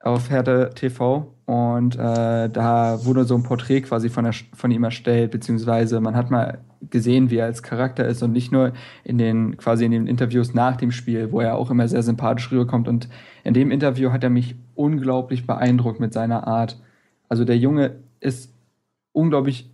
[0.00, 4.84] auf Hertha TV und äh, da wurde so ein Porträt quasi von, der, von ihm
[4.84, 6.58] erstellt, beziehungsweise man hat mal
[6.90, 8.72] gesehen, wie er als Charakter ist und nicht nur
[9.02, 12.52] in den quasi in den Interviews nach dem Spiel, wo er auch immer sehr sympathisch
[12.52, 12.86] rüberkommt.
[12.86, 13.08] Und
[13.42, 16.80] in dem Interview hat er mich unglaublich beeindruckt mit seiner Art.
[17.28, 18.52] Also der Junge ist
[19.18, 19.70] unglaublich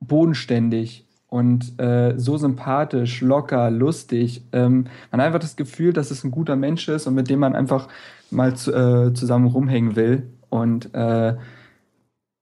[0.00, 4.42] bodenständig und äh, so sympathisch, locker, lustig.
[4.52, 7.40] Ähm, man hat einfach das Gefühl, dass es ein guter Mensch ist und mit dem
[7.40, 7.88] man einfach
[8.30, 10.22] mal zu, äh, zusammen rumhängen will.
[10.48, 11.36] Und äh,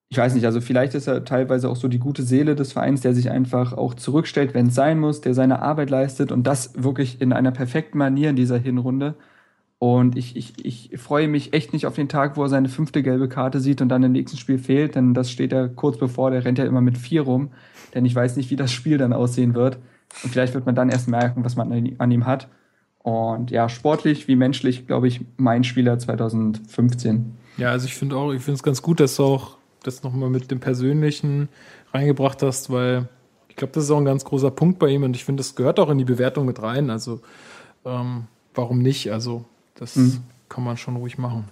[0.09, 3.01] ich weiß nicht, also vielleicht ist er teilweise auch so die gute Seele des Vereins,
[3.01, 6.81] der sich einfach auch zurückstellt, wenn es sein muss, der seine Arbeit leistet und das
[6.81, 9.17] wirklich in einer perfekten Manier in dieser Hinrunde.
[9.79, 13.03] Und ich, ich, ich freue mich echt nicht auf den Tag, wo er seine fünfte
[13.03, 16.31] gelbe Karte sieht und dann im nächsten Spiel fehlt, denn das steht ja kurz bevor,
[16.31, 17.51] der rennt ja immer mit vier rum,
[17.95, 19.79] denn ich weiß nicht, wie das Spiel dann aussehen wird.
[20.23, 22.49] Und vielleicht wird man dann erst merken, was man an ihm hat.
[23.03, 27.37] Und ja, sportlich wie menschlich, glaube ich, mein Spieler 2015.
[27.59, 30.31] Ja, also ich finde auch, ich finde es ganz gut, dass du auch das nochmal
[30.31, 31.49] mit dem Persönlichen
[31.93, 33.09] reingebracht hast, weil
[33.49, 35.55] ich glaube, das ist auch ein ganz großer Punkt bei ihm und ich finde, das
[35.55, 36.91] gehört auch in die Bewertung mit rein.
[36.91, 37.21] Also
[37.85, 38.25] ähm,
[38.55, 39.13] warum nicht?
[39.13, 39.45] Also
[39.79, 40.23] das mhm.
[40.49, 41.49] kann man schon ruhig machen.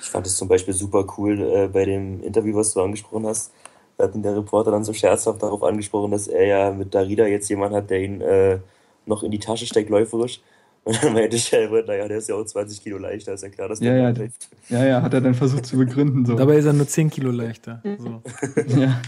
[0.00, 3.52] Ich fand es zum Beispiel super cool äh, bei dem Interview, was du angesprochen hast.
[3.96, 7.48] Da hat der Reporter dann so scherzhaft darauf angesprochen, dass er ja mit Darida jetzt
[7.48, 8.58] jemanden hat, der ihn äh,
[9.06, 10.40] noch in die Tasche steckt, läuferisch.
[10.84, 13.68] Und dann meinte Shelbert, naja, der ist ja auch 20 Kilo leichter, ist ja klar,
[13.68, 14.28] dass der ja, ja.
[14.68, 16.26] Ja, ja, hat er dann versucht zu begründen.
[16.26, 16.34] So.
[16.34, 17.82] Dabei ist er nur 10 Kilo leichter.
[17.98, 18.20] So.
[18.78, 19.00] ja.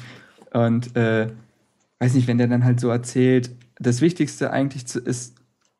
[0.54, 1.28] Und äh,
[1.98, 5.35] weiß nicht, wenn der dann halt so erzählt, das Wichtigste eigentlich ist,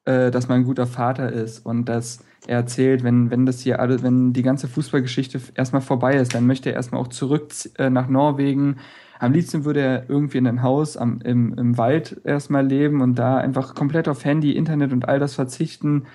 [0.07, 3.81] äh, dass man ein guter Vater ist und dass er erzählt, wenn, wenn das hier
[3.81, 7.91] alles, wenn die ganze Fußballgeschichte erstmal vorbei ist, dann möchte er erstmal auch zurück äh,
[7.91, 8.77] nach Norwegen,
[9.19, 13.15] am liebsten würde er irgendwie in ein Haus am, im, im Wald erstmal leben und
[13.15, 16.07] da einfach komplett auf Handy, Internet und all das verzichten.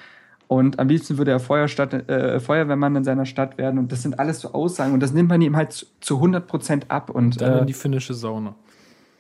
[0.48, 3.80] Und am liebsten würde er Feuerstadt, äh, Feuerwehrmann in seiner Stadt werden.
[3.80, 4.94] Und das sind alles so Aussagen.
[4.94, 7.10] Und das nimmt man ihm halt zu, zu 100 Prozent ab.
[7.10, 8.54] Und, Dann äh, in die finnische Sauna.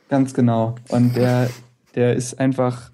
[0.09, 0.75] Ganz genau.
[0.89, 1.49] Und der,
[1.95, 2.91] der ist einfach,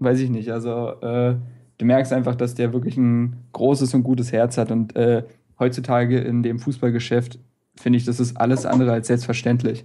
[0.00, 1.36] weiß ich nicht, also äh,
[1.78, 4.70] du merkst einfach, dass der wirklich ein großes und gutes Herz hat.
[4.70, 5.24] Und äh,
[5.58, 7.38] heutzutage in dem Fußballgeschäft
[7.76, 9.84] finde ich, das ist alles andere als selbstverständlich.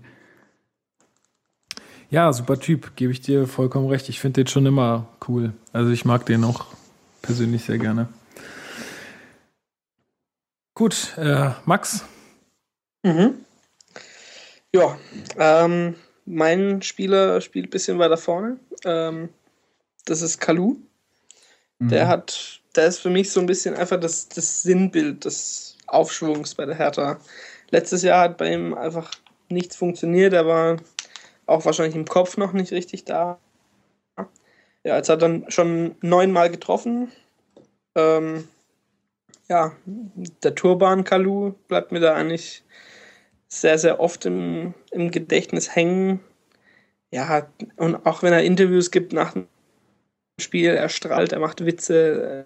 [2.10, 4.10] Ja, super Typ, gebe ich dir vollkommen recht.
[4.10, 5.54] Ich finde den schon immer cool.
[5.74, 6.66] Also ich mag den auch
[7.22, 8.08] persönlich sehr gerne.
[10.76, 12.06] Gut, äh, Max?
[13.04, 13.36] Mhm.
[14.74, 14.98] Ja,
[15.38, 18.58] ähm, mein Spieler spielt ein bisschen weiter vorne.
[18.84, 19.30] Ähm,
[20.06, 20.78] das ist Kalu.
[21.80, 21.90] Mhm.
[21.90, 26.56] Der hat, der ist für mich so ein bisschen einfach das, das Sinnbild des Aufschwungs
[26.56, 27.20] bei der Hertha.
[27.70, 29.12] Letztes Jahr hat bei ihm einfach
[29.50, 30.34] nichts funktioniert.
[30.34, 30.78] Er war
[31.46, 33.40] auch wahrscheinlich im Kopf noch nicht richtig da.
[34.84, 37.12] Ja, jetzt hat er dann schon neunmal getroffen.
[37.96, 38.48] Ähm,
[39.50, 39.74] ja,
[40.44, 42.64] der Turban Kalu bleibt mir da eigentlich
[43.48, 46.20] sehr, sehr oft im, im Gedächtnis hängen.
[47.12, 49.48] Ja, und auch wenn er Interviews gibt nach dem
[50.40, 52.46] Spiel, er strahlt, er macht Witze.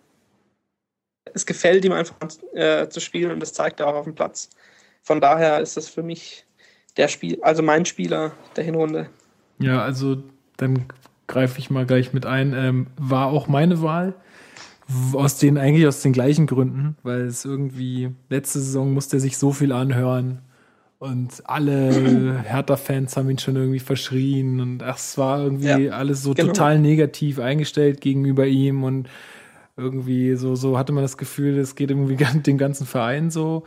[1.33, 2.15] Es gefällt ihm einfach
[2.53, 4.49] äh, zu spielen und das zeigt er auch auf dem Platz.
[5.03, 6.45] Von daher ist das für mich
[6.97, 9.09] der Spiel, also mein Spieler der Hinrunde.
[9.59, 10.23] Ja, also
[10.57, 10.85] dann
[11.27, 12.53] greife ich mal gleich mit ein.
[12.53, 14.13] Ähm, war auch meine Wahl.
[15.13, 19.37] Aus den, eigentlich aus den gleichen Gründen, weil es irgendwie, letzte Saison musste er sich
[19.37, 20.41] so viel anhören
[20.99, 26.23] und alle Hertha-Fans haben ihn schon irgendwie verschrien und ach, es war irgendwie ja, alles
[26.23, 26.49] so genau.
[26.49, 29.09] total negativ eingestellt gegenüber ihm und
[29.77, 33.63] irgendwie so, so hatte man das Gefühl, es geht irgendwie dem ganzen Verein so,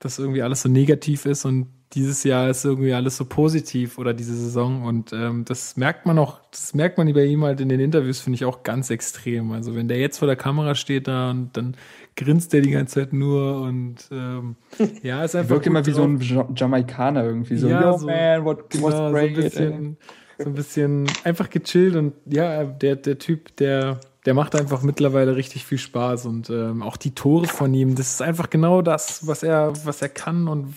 [0.00, 4.14] dass irgendwie alles so negativ ist und dieses Jahr ist irgendwie alles so positiv oder
[4.14, 7.68] diese Saison und ähm, das merkt man auch, das merkt man bei ihm halt in
[7.68, 9.52] den Interviews, finde ich auch ganz extrem.
[9.52, 11.76] Also wenn der jetzt vor der Kamera steht da und dann
[12.16, 14.56] grinst der die ganze Zeit nur und ähm,
[15.02, 15.50] ja, ist einfach.
[15.50, 16.20] Wirkt immer wie so ein
[16.54, 19.96] Jamaikaner irgendwie so, ja, Yo so, man, what, what's great, so ein bisschen,
[20.38, 25.34] so ein bisschen einfach gechillt und ja, der, der Typ, der der macht einfach mittlerweile
[25.34, 29.26] richtig viel Spaß und ähm, auch die Tore von ihm, das ist einfach genau das,
[29.26, 30.74] was er, was er kann und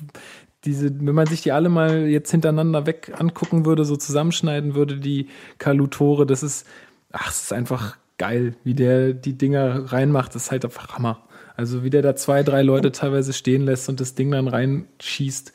[0.66, 4.98] diese, wenn man sich die alle mal jetzt hintereinander weg angucken würde, so zusammenschneiden würde,
[4.98, 5.30] die
[5.60, 6.66] Kalutore, das ist,
[7.12, 11.25] ach, es ist einfach geil, wie der die Dinger reinmacht, das ist halt einfach Hammer.
[11.58, 15.54] Also wie der da zwei, drei Leute teilweise stehen lässt und das Ding dann reinschießt,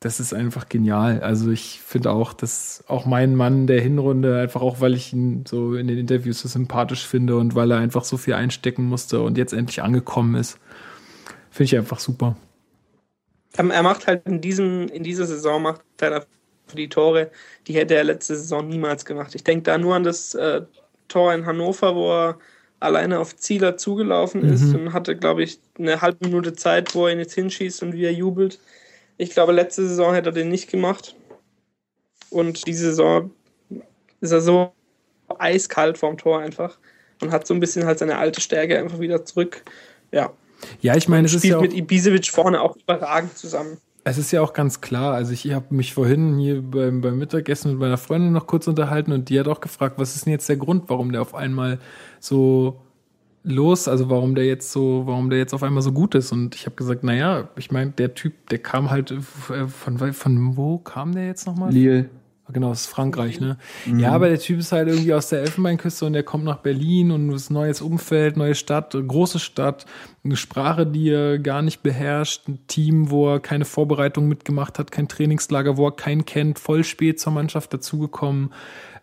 [0.00, 1.20] das ist einfach genial.
[1.20, 5.44] Also ich finde auch, dass auch mein Mann der Hinrunde, einfach auch, weil ich ihn
[5.46, 9.20] so in den Interviews so sympathisch finde und weil er einfach so viel einstecken musste
[9.20, 10.58] und jetzt endlich angekommen ist,
[11.50, 12.36] finde ich einfach super.
[13.56, 16.26] Er macht halt in, diesem, in dieser Saison macht er
[16.74, 17.30] die Tore,
[17.66, 19.34] die hätte er letzte Saison niemals gemacht.
[19.34, 20.62] Ich denke da nur an das äh,
[21.08, 22.38] Tor in Hannover, wo er
[22.80, 24.74] alleine auf Zieler zugelaufen ist mhm.
[24.74, 28.04] und hatte, glaube ich, eine halbe Minute Zeit, wo er ihn jetzt hinschießt und wie
[28.04, 28.60] er jubelt.
[29.16, 31.16] Ich glaube, letzte Saison hätte er den nicht gemacht.
[32.30, 33.30] Und diese Saison
[34.20, 34.72] ist er so
[35.38, 36.78] eiskalt vorm Tor einfach
[37.20, 39.62] und hat so ein bisschen halt seine alte Stärke einfach wieder zurück.
[40.12, 40.32] Ja,
[40.80, 43.78] ja, ich meine, es ist ja auch, mit Ibisevic vorne auch überragend zusammen.
[44.08, 47.72] Es ist ja auch ganz klar, also ich habe mich vorhin hier beim, beim Mittagessen
[47.72, 50.48] mit meiner Freundin noch kurz unterhalten und die hat auch gefragt, was ist denn jetzt
[50.48, 51.78] der Grund, warum der auf einmal
[52.18, 52.80] so
[53.42, 56.32] los, also warum der jetzt so, warum der jetzt auf einmal so gut ist.
[56.32, 60.56] Und ich habe gesagt, naja, ich meine, der Typ, der kam halt äh, von, von
[60.56, 61.72] wo kam der jetzt nochmal?
[61.72, 62.10] Lille.
[62.50, 63.58] Genau, das ist Frankreich, ne?
[63.84, 63.98] Mhm.
[64.00, 67.10] Ja, aber der Typ ist halt irgendwie aus der Elfenbeinküste und der kommt nach Berlin
[67.10, 69.84] und es ist neues Umfeld, neue Stadt, große Stadt,
[70.24, 74.90] eine Sprache, die er gar nicht beherrscht, ein Team, wo er keine Vorbereitung mitgemacht hat,
[74.90, 78.50] kein Trainingslager, wo er keinen kennt, voll spät zur Mannschaft dazugekommen.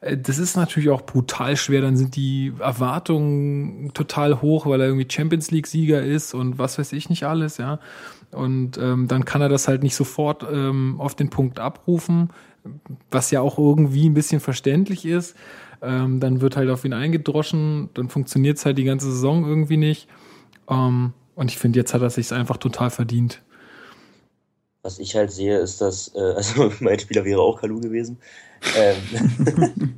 [0.01, 1.81] Äh, das ist natürlich auch brutal schwer.
[1.81, 6.93] Dann sind die Erwartungen total hoch, weil er irgendwie Champions League-Sieger ist und was weiß
[6.93, 7.79] ich nicht alles, ja.
[8.31, 12.29] Und ähm, dann kann er das halt nicht sofort ähm, auf den Punkt abrufen
[13.11, 15.35] was ja auch irgendwie ein bisschen verständlich ist.
[15.81, 19.77] Ähm, dann wird halt auf ihn eingedroschen, dann funktioniert es halt die ganze Saison irgendwie
[19.77, 20.07] nicht.
[20.69, 23.41] Ähm, und ich finde, jetzt hat er sich einfach total verdient.
[24.81, 28.17] Was ich halt sehe, ist, dass, äh, also mein Spieler wäre auch Kalu gewesen.
[28.77, 28.95] Ähm,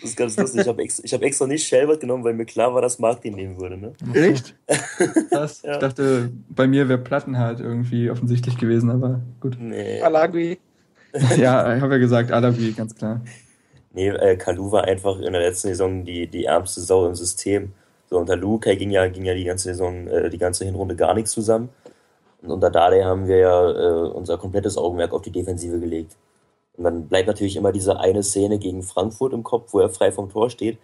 [0.00, 0.62] das ist ganz lustig.
[0.62, 3.34] Ich habe extra, hab extra nicht Shelbert genommen, weil mir klar war, dass Marc den
[3.34, 3.76] nehmen würde.
[3.76, 3.92] Ne?
[4.14, 4.56] Echt?
[5.30, 5.62] Krass.
[5.62, 5.74] Ja.
[5.74, 9.56] Ich dachte, bei mir wäre Plattenhardt irgendwie offensichtlich gewesen, aber gut.
[9.60, 10.00] Nee.
[10.00, 10.58] Alagui.
[11.36, 13.20] ja, ich habe ja gesagt, Alawi, ganz klar.
[13.92, 17.72] Nee, äh, Kalu war einfach in der letzten Saison die, die ärmste Sau im System.
[18.08, 21.14] So, unter Luke ging ja, ging ja die ganze Saison, äh, die ganze Hinrunde gar
[21.14, 21.68] nichts zusammen.
[22.42, 26.16] Und unter Dade haben wir ja äh, unser komplettes Augenmerk auf die Defensive gelegt.
[26.76, 30.10] Und dann bleibt natürlich immer diese eine Szene gegen Frankfurt im Kopf, wo er frei
[30.10, 30.78] vom Tor steht.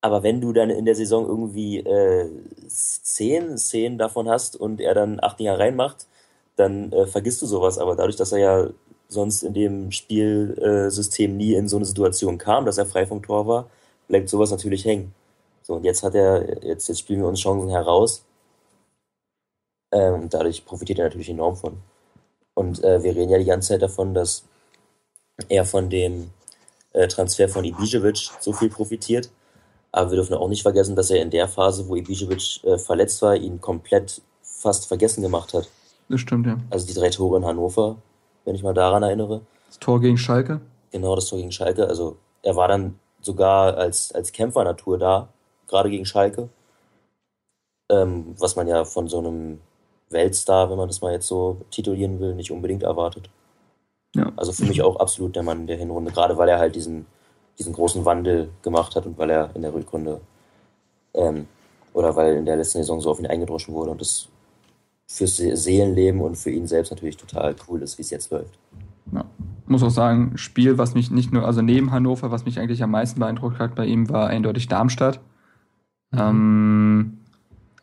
[0.00, 2.30] Aber wenn du dann in der Saison irgendwie äh,
[2.68, 6.06] zehn Szenen davon hast und er dann acht Dinger reinmacht,
[6.56, 7.78] dann äh, vergisst du sowas.
[7.78, 8.70] Aber dadurch, dass er ja
[9.10, 13.46] sonst in dem Spielsystem nie in so eine Situation kam, dass er frei vom Tor
[13.46, 13.68] war,
[14.08, 15.14] bleibt sowas natürlich hängen.
[15.62, 18.24] So, und jetzt hat er, jetzt, jetzt spielen wir uns Chancen heraus.
[19.92, 21.78] Ähm, dadurch profitiert er natürlich enorm von.
[22.54, 24.44] Und äh, wir reden ja die ganze Zeit davon, dass
[25.48, 26.30] er von dem
[26.92, 29.30] äh, Transfer von Ibisevic so viel profitiert.
[29.92, 33.22] Aber wir dürfen auch nicht vergessen, dass er in der Phase, wo Ibisevic äh, verletzt
[33.22, 35.68] war, ihn komplett fast vergessen gemacht hat.
[36.08, 36.58] Das stimmt, ja.
[36.70, 37.96] Also die drei Tore in Hannover,
[38.44, 39.42] wenn ich mal daran erinnere.
[39.66, 40.60] Das Tor gegen Schalke?
[40.90, 41.86] Genau, das Tor gegen Schalke.
[41.86, 45.28] Also er war dann sogar als, als Kämpfer-Natur da,
[45.66, 46.48] gerade gegen Schalke.
[47.90, 49.60] Ähm, was man ja von so einem
[50.10, 53.30] Weltstar, wenn man das mal jetzt so titulieren will, nicht unbedingt erwartet.
[54.14, 54.32] Ja.
[54.36, 57.06] Also für mich auch absolut der Mann der Hinrunde, gerade weil er halt diesen,
[57.58, 60.20] diesen großen Wandel gemacht hat und weil er in der Rückrunde
[61.14, 61.46] ähm,
[61.92, 64.28] oder weil in der letzten Saison so auf ihn eingedroschen wurde und das
[65.12, 68.56] fürs Seelenleben und für ihn selbst natürlich total cool ist, wie es jetzt läuft.
[69.12, 69.24] Ja.
[69.66, 72.92] Muss auch sagen, Spiel, was mich nicht nur, also neben Hannover, was mich eigentlich am
[72.92, 75.20] meisten beeindruckt hat bei ihm, war eindeutig Darmstadt.
[76.12, 76.18] Mhm.
[76.18, 77.18] Ähm,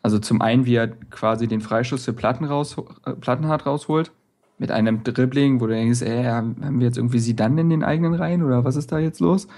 [0.02, 4.10] also zum einen, wie er quasi den Freischuss für Platten raus, äh, Plattenhardt rausholt,
[4.56, 7.84] mit einem Dribbling, wo du denkst, ey, haben wir jetzt irgendwie sie dann in den
[7.84, 9.48] eigenen Reihen oder was ist da jetzt los?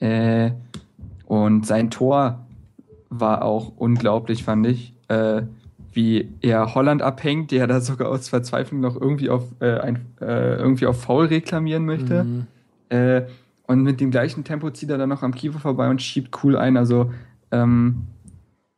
[0.00, 0.52] Äh,
[1.26, 2.46] und sein Tor
[3.10, 4.94] war auch unglaublich, fand ich.
[5.08, 5.42] Äh,
[5.98, 10.54] wie er Holland abhängt, der da sogar aus Verzweiflung noch irgendwie auf, äh, ein, äh,
[10.54, 12.22] irgendwie auf Foul reklamieren möchte.
[12.22, 12.46] Mhm.
[12.88, 13.22] Äh,
[13.66, 16.56] und mit dem gleichen Tempo zieht er dann noch am Kiefer vorbei und schiebt cool
[16.56, 16.76] ein.
[16.76, 17.10] Also
[17.50, 18.06] ähm,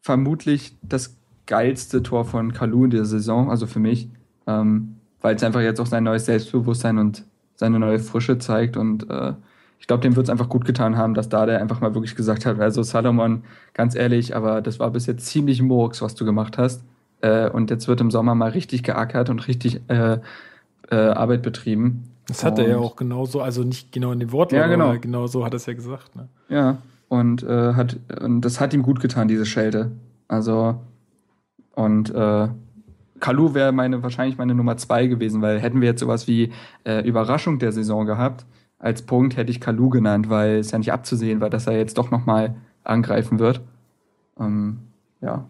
[0.01, 4.09] vermutlich das geilste Tor von Kalu in der Saison, also für mich,
[4.47, 9.10] ähm, weil es einfach jetzt auch sein neues Selbstbewusstsein und seine neue Frische zeigt und
[9.10, 9.34] äh,
[9.78, 12.16] ich glaube, dem wird es einfach gut getan haben, dass da der einfach mal wirklich
[12.16, 13.42] gesagt hat, also Salomon,
[13.74, 16.82] ganz ehrlich, aber das war bis jetzt ziemlich Murks, was du gemacht hast.
[17.20, 20.18] Äh, und jetzt wird im Sommer mal richtig geackert und richtig äh,
[20.90, 22.05] äh, Arbeit betrieben.
[22.26, 24.86] Das hat und, er ja auch genauso, also nicht genau in dem Wort, ja, genau.
[24.86, 26.14] aber genau so hat er es ja gesagt.
[26.16, 26.28] Ne?
[26.48, 26.78] Ja,
[27.09, 29.90] und, äh, hat, und das hat ihm gut getan, diese Schelte.
[30.28, 30.80] Also,
[31.74, 32.48] und äh,
[33.18, 36.52] Kalu wäre meine, wahrscheinlich meine Nummer zwei gewesen, weil hätten wir jetzt sowas wie
[36.84, 38.47] äh, Überraschung der Saison gehabt,
[38.78, 41.98] als Punkt hätte ich Kalu genannt, weil es ja nicht abzusehen war, dass er jetzt
[41.98, 43.60] doch nochmal angreifen wird.
[44.38, 44.78] Ähm,
[45.20, 45.47] ja,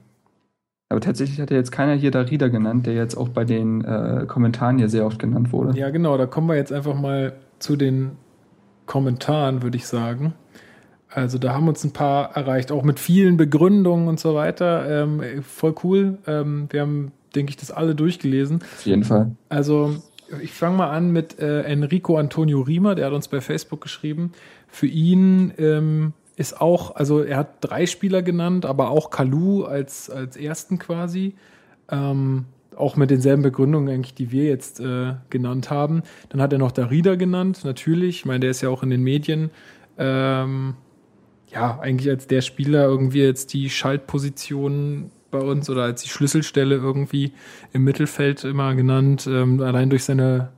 [0.91, 4.25] aber tatsächlich hat ja jetzt keiner hier Darida genannt, der jetzt auch bei den äh,
[4.27, 5.79] Kommentaren hier sehr oft genannt wurde.
[5.79, 8.13] Ja, genau, da kommen wir jetzt einfach mal zu den
[8.87, 10.35] Kommentaren, würde ich sagen.
[11.09, 15.05] Also da haben uns ein paar erreicht, auch mit vielen Begründungen und so weiter.
[15.05, 16.19] Ähm, voll cool.
[16.27, 18.61] Ähm, wir haben, denke ich, das alle durchgelesen.
[18.61, 19.31] Auf jeden Fall.
[19.49, 19.95] Also
[20.43, 24.33] ich fange mal an mit äh, Enrico Antonio Riemer, der hat uns bei Facebook geschrieben.
[24.67, 30.09] Für ihn ähm, ist auch, also er hat drei Spieler genannt, aber auch Kalu als,
[30.09, 31.35] als ersten quasi.
[31.91, 32.47] Ähm,
[32.77, 36.03] auch mit denselben Begründungen eigentlich, die wir jetzt äh, genannt haben.
[36.31, 38.21] Dann hat er noch Darida genannt, natürlich.
[38.21, 39.51] Ich meine, der ist ja auch in den Medien.
[39.99, 40.75] Ähm,
[41.53, 46.77] ja, eigentlich als der Spieler irgendwie jetzt die Schaltposition bei uns oder als die Schlüsselstelle
[46.77, 47.33] irgendwie
[47.75, 49.29] im Mittelfeld immer genannt.
[49.31, 50.49] Ähm, allein durch seine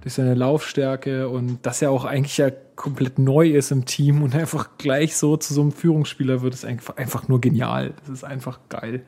[0.00, 4.34] durch seine Laufstärke und dass er auch eigentlich ja komplett neu ist im Team und
[4.34, 7.94] einfach gleich so zu so einem Führungsspieler wird, ist einfach, einfach nur genial.
[8.00, 9.02] Das ist einfach geil.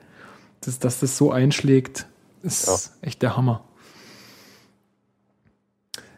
[0.60, 2.06] Das, dass das so einschlägt,
[2.42, 3.06] ist ja.
[3.06, 3.64] echt der Hammer.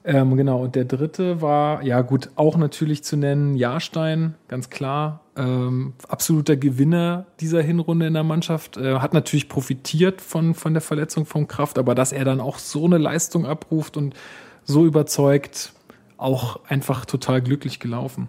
[0.04, 5.20] Ähm, genau, und der dritte war, ja gut, auch natürlich zu nennen, Jahrstein, ganz klar.
[5.36, 8.76] Ähm, absoluter Gewinner dieser Hinrunde in der Mannschaft.
[8.76, 12.58] Äh, hat natürlich profitiert von, von der Verletzung von Kraft, aber dass er dann auch
[12.58, 14.14] so eine Leistung abruft und
[14.64, 15.72] so überzeugt,
[16.16, 18.28] auch einfach total glücklich gelaufen.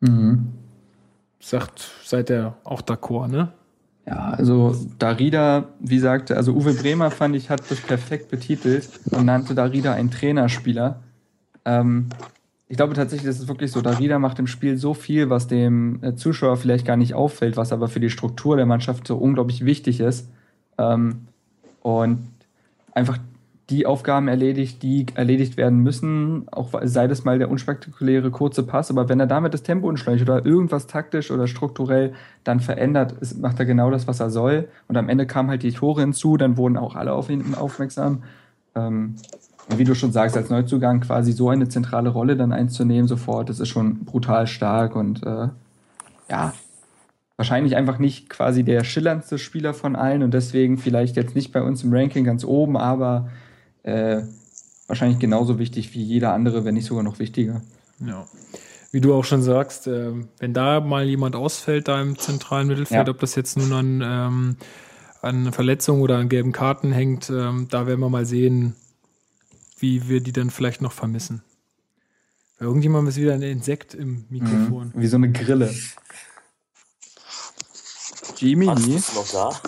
[0.00, 0.52] Mhm.
[1.40, 3.52] Sagt, seid ihr auch d'accord, ne?
[4.06, 9.24] Ja, also Darida, wie sagte, also Uwe Bremer fand ich, hat das perfekt betitelt und
[9.24, 11.02] nannte Darida einen Trainerspieler.
[11.64, 12.08] Ähm,
[12.68, 13.80] ich glaube tatsächlich, das ist wirklich so.
[13.80, 17.72] Darida macht im Spiel so viel, was dem äh, Zuschauer vielleicht gar nicht auffällt, was
[17.72, 20.28] aber für die Struktur der Mannschaft so unglaublich wichtig ist.
[20.76, 21.28] Ähm,
[21.80, 22.28] und
[22.92, 23.18] einfach
[23.70, 28.90] die Aufgaben erledigt, die erledigt werden müssen, auch sei das mal der unspektakuläre kurze Pass,
[28.90, 32.12] aber wenn er damit das Tempo entschleunigt oder irgendwas taktisch oder strukturell
[32.44, 34.68] dann verändert, macht er genau das, was er soll.
[34.86, 38.22] Und am Ende kamen halt die Tore hinzu, dann wurden auch alle auf ihn aufmerksam.
[38.74, 39.14] Ähm,
[39.70, 43.48] und wie du schon sagst, als Neuzugang quasi so eine zentrale Rolle dann einzunehmen sofort,
[43.48, 45.48] das ist schon brutal stark und äh,
[46.28, 46.52] ja,
[47.36, 51.62] wahrscheinlich einfach nicht quasi der schillerndste Spieler von allen und deswegen vielleicht jetzt nicht bei
[51.62, 53.30] uns im Ranking ganz oben, aber
[53.84, 54.22] äh,
[54.86, 57.62] wahrscheinlich genauso wichtig wie jeder andere, wenn nicht sogar noch wichtiger.
[58.04, 58.26] Ja.
[58.90, 63.06] Wie du auch schon sagst, äh, wenn da mal jemand ausfällt, da im zentralen Mittelfeld,
[63.06, 63.12] ja.
[63.12, 64.56] ob das jetzt nun an, ähm,
[65.20, 68.74] an Verletzungen oder an gelben Karten hängt, ähm, da werden wir mal sehen,
[69.78, 71.42] wie wir die dann vielleicht noch vermissen.
[72.60, 74.92] Irgendjemand ist wieder ein Insekt im Mikrofon.
[74.94, 75.74] Mhm, wie so eine Grille.
[78.36, 78.66] Jimmy?
[78.74, 79.60] Bist du noch da?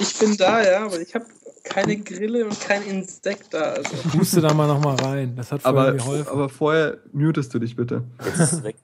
[0.00, 1.26] Ich bin da, ja, aber ich habe
[1.68, 3.72] keine Grille und kein Insekt da.
[3.72, 3.96] Also.
[4.16, 5.34] Puste da mal nochmal rein.
[5.36, 6.28] Das hat vorher aber, geholfen.
[6.28, 8.04] Aber vorher mutest du dich bitte.
[8.24, 8.76] Jetzt ist es weg.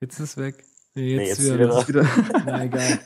[0.00, 0.64] Jetzt ist es weg.
[0.94, 2.04] Nee, jetzt, nee, jetzt wieder.
[2.04, 2.08] wieder.
[2.46, 3.00] Na egal.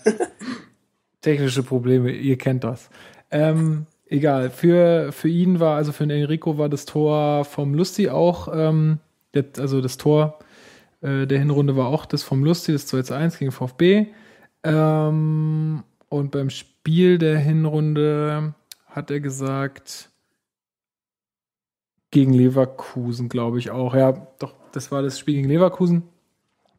[1.21, 2.89] Technische Probleme, ihr kennt das.
[3.31, 4.51] Ähm, egal.
[4.51, 8.99] Für, für ihn war, also für den Enrico war das Tor vom Lusti auch, ähm,
[9.59, 10.39] also das Tor
[11.03, 14.07] äh, der Hinrunde war auch das vom Lusti, das 2 1 gegen VfB.
[14.65, 18.55] Ähm, und beim Spiel der Hinrunde
[18.97, 20.11] hat er gesagt,
[22.11, 23.95] gegen Leverkusen, glaube ich auch.
[23.95, 26.05] Ja, doch, das war das Spiel gegen Leverkusen.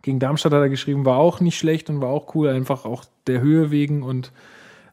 [0.01, 3.05] gegen Darmstadt hat er geschrieben, war auch nicht schlecht und war auch cool, einfach auch
[3.27, 4.31] der Höhe wegen und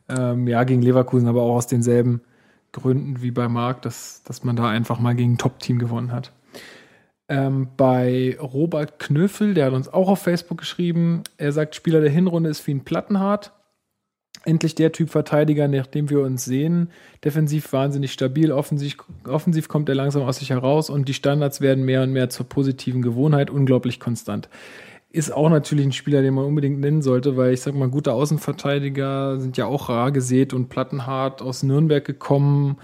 [0.08, 2.20] ähm, ja, gegen Leverkusen, aber auch aus denselben
[2.72, 6.32] Gründen wie bei Marc, dass, dass man da einfach mal gegen ein Top-Team gewonnen hat.
[7.28, 12.10] Ähm, bei Robert Knöfel, der hat uns auch auf Facebook geschrieben, er sagt, Spieler der
[12.10, 13.52] Hinrunde ist wie ein Plattenhart.
[14.44, 16.90] Endlich der Typ Verteidiger, nach dem wir uns sehen.
[17.24, 18.96] Defensiv wahnsinnig stabil, offensiv,
[19.26, 22.46] offensiv kommt er langsam aus sich heraus und die Standards werden mehr und mehr zur
[22.46, 24.50] positiven Gewohnheit, unglaublich konstant.
[25.10, 28.12] Ist auch natürlich ein Spieler, den man unbedingt nennen sollte, weil ich sag mal, gute
[28.12, 32.76] Außenverteidiger sind ja auch rar gesät und Plattenhart aus Nürnberg gekommen.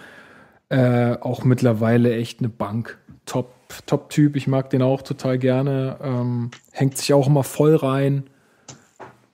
[0.70, 2.98] Äh, auch mittlerweile echt eine Bank.
[3.26, 3.52] Top,
[3.86, 4.36] Top-Typ.
[4.36, 5.98] Ich mag den auch total gerne.
[6.00, 8.30] Ähm, hängt sich auch immer voll rein.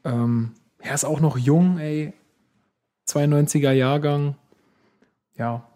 [0.05, 0.53] Ähm,
[0.87, 2.13] er ist auch noch jung, ey.
[3.09, 4.37] 92er Jahrgang.
[5.37, 5.67] Ja,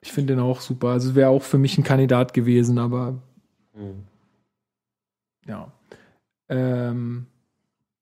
[0.00, 0.88] ich finde den auch super.
[0.88, 3.20] Also wäre auch für mich ein Kandidat gewesen, aber
[3.74, 4.04] Mhm.
[5.46, 5.72] ja.
[6.48, 7.26] Ähm,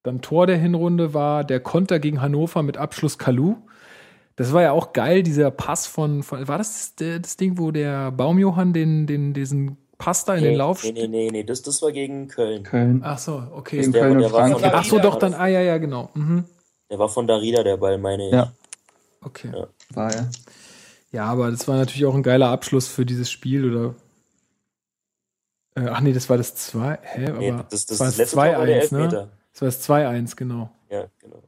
[0.02, 3.56] dann Tor der Hinrunde war der Konter gegen Hannover mit Abschluss Kalu.
[4.36, 7.70] Das war ja auch geil, dieser Pass von, von war das der, das Ding, wo
[7.70, 10.82] der Baumjohann den, den, diesen Pass da in den Lauf.
[10.82, 12.64] Nee, nee, nee, nee, das, das war gegen Köln.
[12.64, 13.02] Köln.
[13.04, 13.78] Ach so, okay.
[13.80, 14.74] Gegen Der- Köln der und Frankfurt.
[14.74, 16.10] Ach so, doch, dann, ah, ja, ja, genau.
[16.14, 16.44] Mhm.
[16.90, 18.32] Der war von Darida, der Ball, meine ich.
[18.32, 18.52] Ja.
[19.22, 19.50] Okay.
[19.54, 19.66] Ja.
[19.90, 20.30] War er.
[21.12, 23.94] Ja, aber das war natürlich auch ein geiler Abschluss für dieses Spiel, oder?
[25.74, 26.98] Äh, ach nee, das war das 2.
[27.02, 27.26] Hä?
[27.28, 29.08] Aber Nee, das, das, war das war der 2-1, ne?
[29.52, 30.70] Das war das 2-1, genau.
[30.90, 31.42] Ja, genau.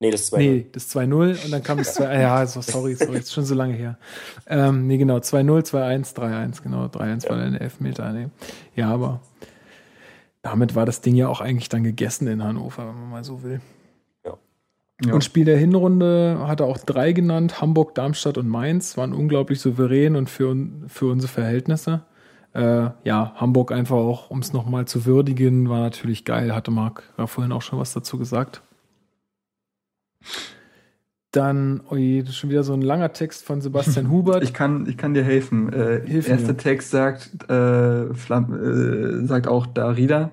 [0.00, 2.94] Nee, das war Nee, das 2-0 und dann kam das 2 ah, Ja, so, sorry,
[2.94, 3.96] sorry, ist schon so lange her.
[4.46, 8.12] Ähm, nee, genau, 2-0, 2-1, 3-1, genau, 3-1 war dann Elfmeter.
[8.12, 8.28] Nee.
[8.74, 9.20] Ja, aber
[10.42, 13.42] damit war das Ding ja auch eigentlich dann gegessen in Hannover, wenn man mal so
[13.42, 13.60] will.
[15.04, 15.12] Ja.
[15.12, 17.60] Und Spiel der Hinrunde hat er auch drei genannt.
[17.60, 20.54] Hamburg, Darmstadt und Mainz waren unglaublich souverän und für,
[20.86, 22.02] für unsere Verhältnisse.
[22.52, 26.54] Äh, ja, Hamburg einfach auch, um es nochmal zu würdigen, war natürlich geil.
[26.54, 28.62] Hatte Marc ja vorhin auch schon was dazu gesagt.
[31.30, 34.42] Dann, oh je, das ist schon wieder so ein langer Text von Sebastian Hubert.
[34.44, 35.72] Ich kann, ich kann dir helfen.
[35.72, 36.56] Äh, Hilf erster mir.
[36.56, 40.30] Text sagt, äh, Flam äh, sagt auch Darida.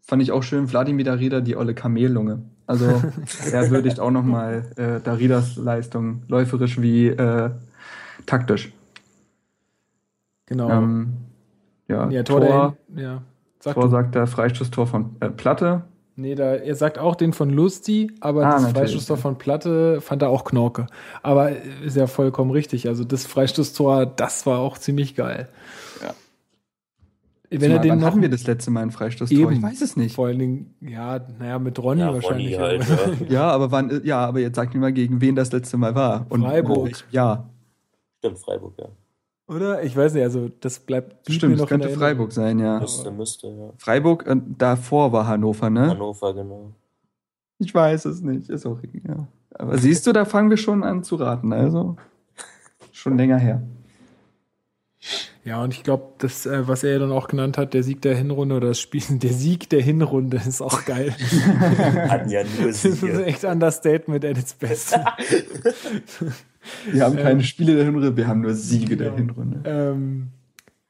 [0.00, 2.42] Fand ich auch schön, Wladimir Darida, die olle Kamellunge.
[2.66, 2.86] Also
[3.52, 7.50] er würdigt auch nochmal äh, Daridas Leistung, läuferisch wie äh,
[8.26, 8.72] taktisch.
[10.46, 10.68] genau.
[10.70, 11.12] Ähm,
[11.86, 13.22] ja, ja, Tor, Tor, der, ja.
[13.60, 15.84] Sag Tor sagt er Freistoßtor von äh, Platte.
[16.16, 18.78] Nee, da, er sagt auch den von Lusti, aber Ah, das natürlich.
[18.92, 20.86] Freistoßtor von Platte fand er auch Knorke.
[21.22, 21.50] Aber
[21.84, 22.86] ist ja vollkommen richtig.
[22.86, 25.48] Also das Freistoßtor, das war auch ziemlich geil.
[26.02, 26.14] Ja.
[27.50, 29.36] Wenn er Wann den noch hatten wir das letzte Mal ein Freistoßtor?
[29.38, 29.52] Eben.
[29.52, 30.14] Ich weiß es nicht.
[30.14, 32.54] vor allen Dingen, ja, naja, mit Ronny Ja, wahrscheinlich.
[32.58, 33.32] Ronny halt, aber- ja.
[33.32, 36.26] Ja, aber wann, ja, aber jetzt sag mir mal, gegen wen das letzte Mal war.
[36.28, 37.04] Und Freiburg.
[37.10, 37.50] Jahr.
[38.18, 38.86] Stimmt, Freiburg, ja.
[39.46, 39.82] Oder?
[39.82, 41.90] Ich weiß nicht, also das bleibt blieb Stimmt, mir das könnte.
[41.90, 42.80] Freiburg sein, ja.
[42.80, 43.72] Müsste, müsste, ja.
[43.76, 45.90] Freiburg, äh, davor war Hannover, ne?
[45.90, 46.72] Hannover, genau.
[47.58, 49.28] Ich weiß es nicht, ist auch ja.
[49.50, 51.96] Aber siehst du, da fangen wir schon an zu raten, also
[52.92, 53.62] schon länger her.
[55.44, 58.00] Ja, und ich glaube, das, äh, was er ja dann auch genannt hat, der Sieg
[58.00, 61.14] der Hinrunde oder das Spiel, der Sieg der Hinrunde ist auch geil.
[62.08, 63.24] Hatten ja nur das ist Siege.
[63.26, 64.98] echt Understatement at its best.
[66.90, 69.34] Wir haben Ähm, keine Spiele der Hinrunde, wir haben nur Siege der genau.
[69.34, 69.60] Hinrunde.
[69.64, 70.28] ähm,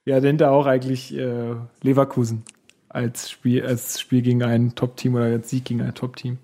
[0.04, 2.42] ja, er auch eigentlich äh, Leverkusen
[2.88, 6.38] als Spiel, als Spiel gegen ein Top-Team oder als Sieg gegen ein Top-Team.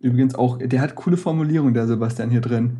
[0.00, 2.76] Übrigens auch, der hat coole Formulierungen, der Sebastian hier drin.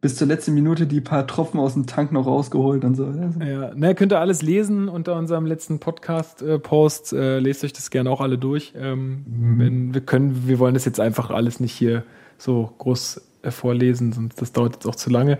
[0.00, 3.10] Bis zur letzten Minute die paar Tropfen aus dem Tank noch rausgeholt und so.
[3.40, 7.12] Ja, ne, könnt ihr alles lesen unter unserem letzten Podcast-Post.
[7.12, 8.74] Äh, lest euch das gerne auch alle durch.
[8.76, 9.24] Ähm,
[9.58, 12.04] wenn, wir können, wir wollen das jetzt einfach alles nicht hier
[12.36, 13.20] so groß äh,
[13.50, 15.38] vorlesen, sonst das dauert jetzt auch zu lange.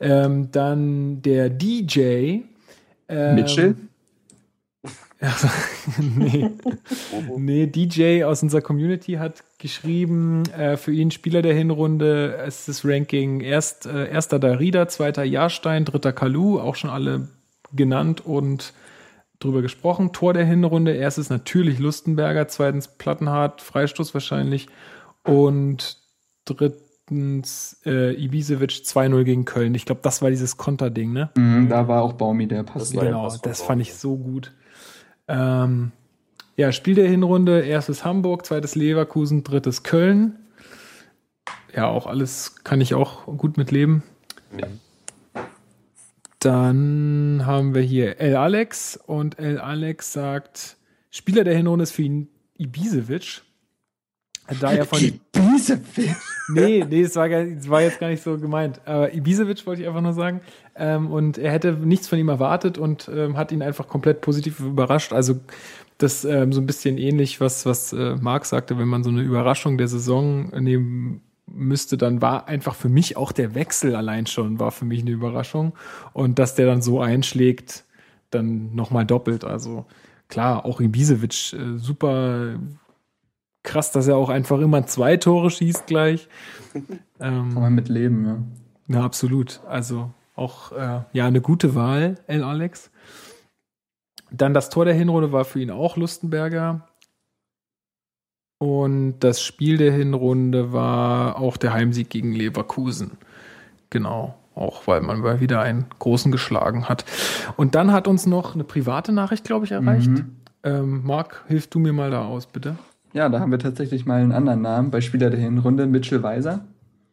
[0.00, 2.40] Ähm, dann der DJ.
[3.08, 3.76] Ähm, Mitchell?
[5.20, 5.48] Also,
[5.98, 6.50] nee.
[7.38, 12.68] nee, DJ aus unserer Community hat geschrieben, äh, für ihn Spieler der Hinrunde, es ist
[12.68, 17.28] das Ranking erst, äh, erster Darida, zweiter Jahrstein, dritter Kalu, auch schon alle
[17.72, 18.74] genannt und
[19.40, 20.12] drüber gesprochen.
[20.12, 24.68] Tor der Hinrunde, erstes natürlich Lustenberger, zweitens Plattenhardt, Freistoß wahrscheinlich
[25.22, 25.98] und
[27.06, 29.74] drittens äh, Ibisevic 2-0 gegen Köln.
[29.74, 31.30] Ich glaube, das war dieses Konterding, ne?
[31.36, 32.90] Mhm, da war auch Baumi, der passt.
[32.90, 34.52] Das war der Genau, Pass das fand ich so gut.
[35.28, 35.92] Ähm,
[36.56, 40.36] ja, Spiel der Hinrunde, erstes Hamburg, zweites Leverkusen, drittes Köln.
[41.74, 44.02] Ja, auch alles kann ich auch gut mitleben.
[46.38, 50.76] Dann haben wir hier El Alex und El Alex sagt,
[51.10, 53.42] Spieler der Hinrunde ist für ihn Ibisevic.
[54.60, 56.16] Da er von, Ibisevic.
[56.48, 58.80] Nee, nee, es war, war jetzt gar nicht so gemeint.
[58.84, 60.40] Aber Ibisevic wollte ich einfach nur sagen.
[60.76, 64.60] Ähm, und er hätte nichts von ihm erwartet und ähm, hat ihn einfach komplett positiv
[64.60, 65.12] überrascht.
[65.12, 65.40] Also
[65.98, 69.22] das ähm, so ein bisschen ähnlich, was, was äh, Marc sagte, wenn man so eine
[69.22, 74.58] Überraschung der Saison nehmen müsste, dann war einfach für mich auch der Wechsel allein schon,
[74.58, 75.72] war für mich eine Überraschung.
[76.12, 77.84] Und dass der dann so einschlägt,
[78.30, 79.44] dann nochmal doppelt.
[79.44, 79.86] Also
[80.28, 82.58] klar, auch Ibisevic, äh, super
[83.64, 86.28] krass, dass er auch einfach immer zwei Tore schießt gleich.
[87.18, 88.36] Kann ähm, man mit leben, ja.
[88.86, 89.60] na, absolut.
[89.66, 92.90] Also auch äh, ja eine gute Wahl, El Alex.
[94.30, 96.88] Dann das Tor der Hinrunde war für ihn auch Lustenberger.
[98.58, 103.12] Und das Spiel der Hinrunde war auch der Heimsieg gegen Leverkusen.
[103.90, 107.04] Genau, auch weil man mal wieder einen großen geschlagen hat.
[107.56, 110.08] Und dann hat uns noch eine private Nachricht, glaube ich, erreicht.
[110.08, 110.36] Mhm.
[110.62, 112.76] Ähm, Marc, hilf du mir mal da aus, bitte.
[113.14, 116.64] Ja, da haben wir tatsächlich mal einen anderen Namen bei Spieler der Hinrunde, Mitchell Weiser.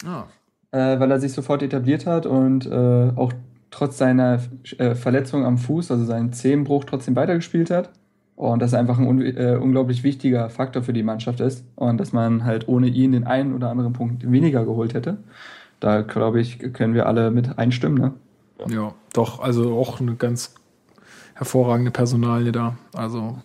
[0.05, 0.25] Ah,
[0.71, 3.33] äh, weil er sich sofort etabliert hat und äh, auch
[3.69, 4.39] trotz seiner
[4.77, 7.91] äh, Verletzung am Fuß, also seinen Zehenbruch, trotzdem weitergespielt hat.
[8.35, 11.63] Und das einfach ein un äh, unglaublich wichtiger Faktor für die Mannschaft ist.
[11.75, 15.17] Und dass man halt ohne ihn den einen oder anderen Punkt weniger geholt hätte.
[15.79, 17.97] Da, glaube ich, können wir alle mit einstimmen.
[17.97, 18.13] Ne?
[18.67, 20.55] Ja, doch, also auch eine ganz
[21.35, 22.77] hervorragende Personalie da.
[22.93, 23.37] Also,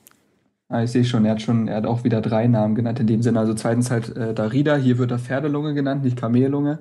[0.68, 3.06] Ah, ich sehe schon, er hat schon, er hat auch wieder drei Namen genannt in
[3.06, 3.38] dem Sinne.
[3.38, 6.80] Also zweitens halt äh, Darida, hier wird er Pferdelunge genannt, nicht Kamellunge.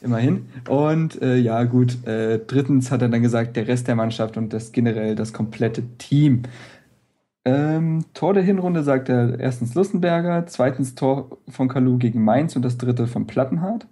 [0.00, 0.46] Immerhin.
[0.68, 4.52] Und äh, ja, gut, äh, drittens hat er dann gesagt, der Rest der Mannschaft und
[4.52, 6.42] das generell das komplette Team.
[7.44, 12.62] Ähm, Tor der Hinrunde sagt er erstens Lustenberger, zweitens Tor von Kalu gegen Mainz und
[12.62, 13.88] das dritte von Plattenhardt.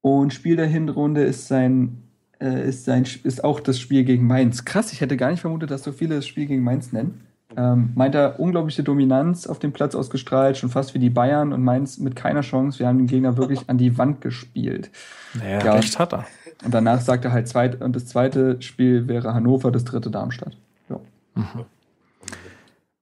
[0.00, 2.04] Und Spiel der Hinrunde ist sein,
[2.40, 4.64] äh, ist sein, ist auch das Spiel gegen Mainz.
[4.64, 7.27] Krass, ich hätte gar nicht vermutet, dass so viele das Spiel gegen Mainz nennen.
[7.60, 11.64] Ähm, meint er unglaubliche Dominanz auf dem Platz ausgestrahlt, schon fast wie die Bayern und
[11.64, 12.78] Mainz mit keiner Chance.
[12.78, 14.90] Wir haben den Gegner wirklich an die Wand gespielt.
[15.34, 15.72] naja, Ja.
[15.72, 16.24] recht hat er.
[16.64, 20.56] Und danach sagt er halt, zweit, und das zweite Spiel wäre Hannover, das dritte Darmstadt.
[20.88, 21.00] Ja.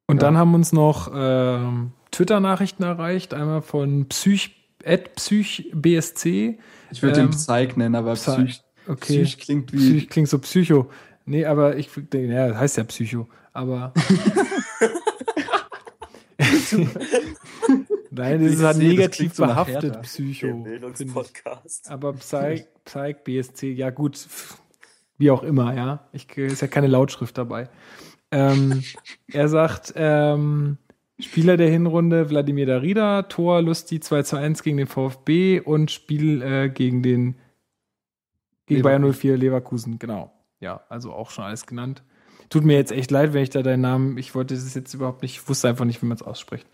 [0.06, 0.20] Und Ja.
[0.20, 4.54] dann haben uns noch ähm, Twitter-Nachrichten erreicht, einmal von Psych,
[5.16, 6.58] psychbsc.
[6.90, 9.22] Ich würde Ähm, den Psych nennen, aber Psy- Psych, Okay.
[9.24, 9.76] Psych klingt wie.
[9.98, 10.88] Psych klingt so Psycho.
[11.24, 13.26] Nee, aber ich denke, ja, das heißt ja Psycho.
[13.56, 13.92] Aber.
[18.10, 19.94] Nein, das ist halt negativ so behaftet.
[19.94, 20.52] Der Psycho.
[20.62, 21.90] Bildungspodcast.
[21.90, 24.26] Aber Psych, Psych, BSC, ja gut,
[25.16, 26.06] wie auch immer, ja.
[26.12, 27.70] Ich, ist ja keine Lautschrift dabei.
[28.30, 28.82] Ähm,
[29.28, 30.76] er sagt, ähm,
[31.18, 36.42] Spieler der Hinrunde Wladimir Darida, Tor Lusti 2 zu 1 gegen den VfB und Spiel
[36.42, 37.36] äh, gegen den
[38.66, 38.82] gegen.
[38.82, 40.32] Bayern 04 Leverkusen, genau.
[40.60, 42.02] Ja, also auch schon alles genannt.
[42.48, 45.22] Tut mir jetzt echt leid, wenn ich da deinen Namen, ich wollte es jetzt überhaupt
[45.22, 46.66] nicht, ich wusste einfach nicht, wie man es ausspricht.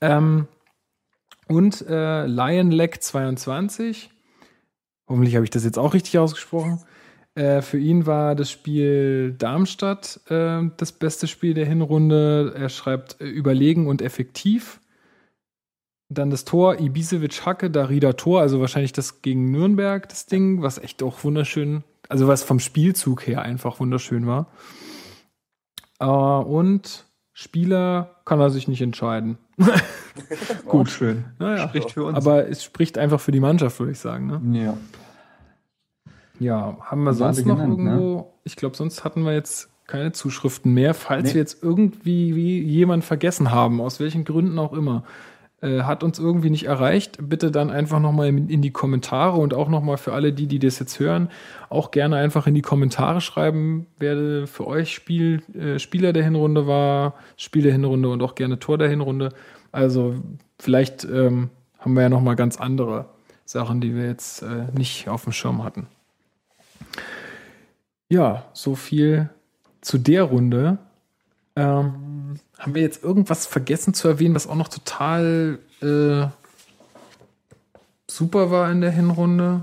[0.00, 0.46] Ähm,
[1.48, 4.10] und äh, Lionleg 22.
[5.08, 6.82] Hoffentlich habe ich das jetzt auch richtig ausgesprochen.
[7.34, 12.52] Äh, für ihn war das Spiel Darmstadt äh, das beste Spiel der Hinrunde.
[12.56, 14.80] Er schreibt äh, überlegen und effektiv.
[16.10, 20.78] Dann das Tor Ibisevic Hacke, Darida Tor, also wahrscheinlich das gegen Nürnberg, das Ding, was
[20.78, 24.50] echt auch wunderschön, also was vom Spielzug her einfach wunderschön war.
[26.00, 29.38] Äh, und Spieler kann er sich nicht entscheiden.
[30.66, 31.24] Gut, schön.
[31.38, 32.16] Naja, Spricht für uns.
[32.16, 34.26] aber es spricht einfach für die Mannschaft, würde ich sagen.
[34.50, 34.60] Ne?
[34.64, 34.76] ja.
[36.40, 37.90] Ja, haben wir sonst noch genannt, ne?
[37.90, 38.32] irgendwo?
[38.44, 40.94] Ich glaube, sonst hatten wir jetzt keine Zuschriften mehr.
[40.94, 41.34] Falls Nee.
[41.34, 45.02] wir jetzt irgendwie wie jemand vergessen haben, aus welchen Gründen auch immer,
[45.60, 49.68] äh, hat uns irgendwie nicht erreicht, bitte dann einfach nochmal in die Kommentare und auch
[49.68, 51.30] nochmal für alle die, die das jetzt hören,
[51.68, 56.66] auch gerne einfach in die Kommentare schreiben, wer für euch Spiel, äh, Spieler der Hinrunde
[56.66, 59.30] war, Spiel der Hinrunde und auch gerne Tor der Hinrunde.
[59.72, 60.14] Also
[60.60, 63.06] vielleicht ähm, haben wir ja nochmal ganz andere
[63.44, 65.86] Sachen, die wir jetzt äh, nicht auf dem Schirm hatten.
[68.08, 69.28] Ja, so viel
[69.80, 70.78] zu der Runde.
[71.56, 71.94] Ähm,
[72.58, 76.26] haben wir jetzt irgendwas vergessen zu erwähnen, was auch noch total äh,
[78.08, 79.62] super war in der Hinrunde?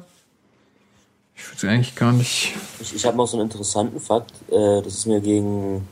[1.36, 2.56] Ich würde eigentlich gar nicht.
[2.80, 4.32] Ich, ich habe noch so einen interessanten Fakt.
[4.50, 5.88] Äh, das ist mir gegen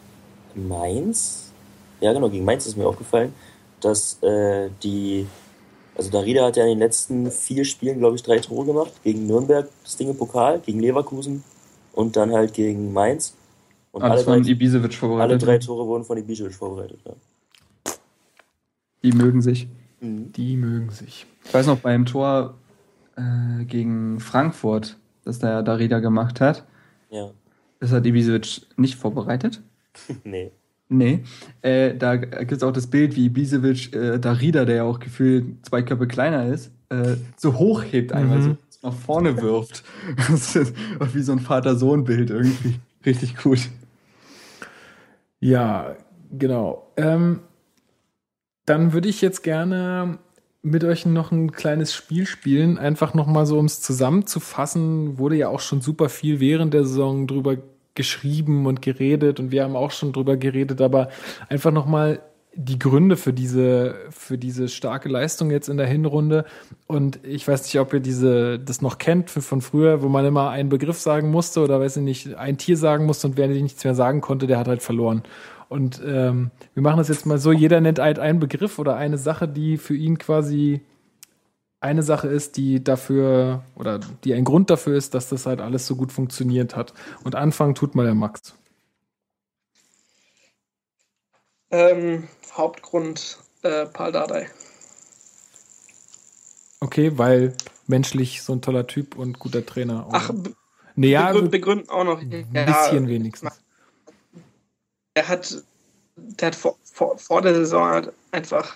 [0.55, 1.51] Mainz,
[1.99, 3.33] ja genau, gegen Mainz ist mir aufgefallen,
[3.81, 5.27] dass äh, die,
[5.95, 8.91] also Darida hat ja in den letzten vier Spielen, glaube ich, drei Tore gemacht.
[9.03, 11.43] Gegen Nürnberg, das Ding im Pokal, gegen Leverkusen
[11.93, 13.33] und dann halt gegen Mainz.
[13.93, 15.45] Und alle Alles von drei, Ibisevic alle vorbereitet.
[15.45, 16.99] drei Tore wurden von Ibisevic vorbereitet.
[17.05, 17.13] Ja.
[19.03, 19.67] Die mögen sich.
[20.01, 21.25] Die mögen sich.
[21.45, 22.55] Ich weiß noch, beim Tor
[23.15, 26.65] äh, gegen Frankfurt, das der Darida gemacht hat,
[27.09, 27.29] ja.
[27.79, 29.61] das hat Ibisevic nicht vorbereitet.
[30.23, 30.51] Nee.
[30.89, 31.23] Nee,
[31.61, 35.65] äh, da gibt es auch das Bild, wie Bisevic äh, Darida, der ja auch gefühlt
[35.65, 38.57] zwei Köpfe kleiner ist, äh, so hochhebt einmal, Mhm.
[38.69, 39.83] so nach vorne wirft.
[40.29, 40.73] Das ist
[41.13, 42.75] wie so ein Vater-Sohn-Bild irgendwie.
[43.05, 43.69] Richtig gut.
[45.43, 45.97] Ja,
[46.31, 46.87] genau.
[46.95, 47.41] Ähm,
[48.65, 50.19] dann würde ich jetzt gerne
[50.61, 52.77] mit euch noch ein kleines Spiel spielen.
[52.77, 57.27] Einfach nochmal so, um es zusammenzufassen, wurde ja auch schon super viel während der Saison
[57.27, 57.57] drüber
[57.93, 61.09] geschrieben und geredet und wir haben auch schon drüber geredet, aber
[61.49, 62.21] einfach nochmal
[62.55, 66.45] die Gründe für diese, für diese starke Leistung jetzt in der Hinrunde.
[66.87, 70.49] Und ich weiß nicht, ob ihr diese, das noch kennt von früher, wo man immer
[70.49, 73.83] einen Begriff sagen musste oder weiß ich nicht, ein Tier sagen musste und wer nichts
[73.83, 75.23] mehr sagen konnte, der hat halt verloren.
[75.69, 79.17] Und ähm, wir machen das jetzt mal so, jeder nennt halt einen Begriff oder eine
[79.17, 80.81] Sache, die für ihn quasi
[81.79, 85.87] eine Sache ist, die dafür oder die ein Grund dafür ist, dass das halt alles
[85.87, 86.93] so gut funktioniert hat.
[87.23, 88.55] Und anfangen tut mal der Max.
[91.73, 94.47] Ähm, Hauptgrund äh, Paul Dardai.
[96.79, 97.53] Okay, weil
[97.87, 100.07] menschlich so ein toller Typ und guter Trainer.
[100.07, 100.15] oder?
[100.17, 100.31] Ach,
[100.95, 102.19] nee, ja, begrü- ein begründen auch noch.
[102.21, 103.51] bisschen wenigstens.
[105.15, 105.63] Er hat,
[106.15, 108.75] der hat vor, vor, vor der Saison halt einfach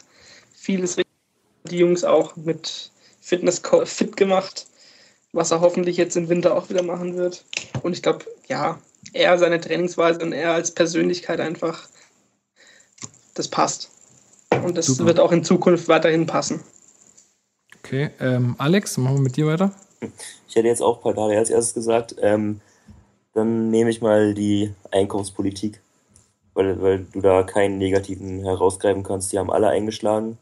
[0.55, 1.05] vieles richtig-
[1.65, 2.91] die Jungs auch mit
[3.21, 4.65] Fitness fit gemacht,
[5.33, 7.45] was er hoffentlich jetzt im Winter auch wieder machen wird.
[7.83, 8.79] Und ich glaube, ja,
[9.13, 11.87] er seine Trainingsweise und er als Persönlichkeit einfach,
[13.37, 13.89] das passt.
[14.63, 15.05] Und das Super.
[15.05, 16.61] wird auch in Zukunft weiterhin passen.
[17.79, 19.71] Okay, ähm, Alex, machen wir mit dir weiter?
[20.47, 22.15] Ich hätte jetzt auch Paldade als erstes gesagt.
[22.21, 22.61] Ähm,
[23.33, 25.79] dann nehme ich mal die Einkaufspolitik,
[26.53, 29.31] weil, weil du da keinen negativen herausgreifen kannst.
[29.31, 30.37] Die haben alle eingeschlagen.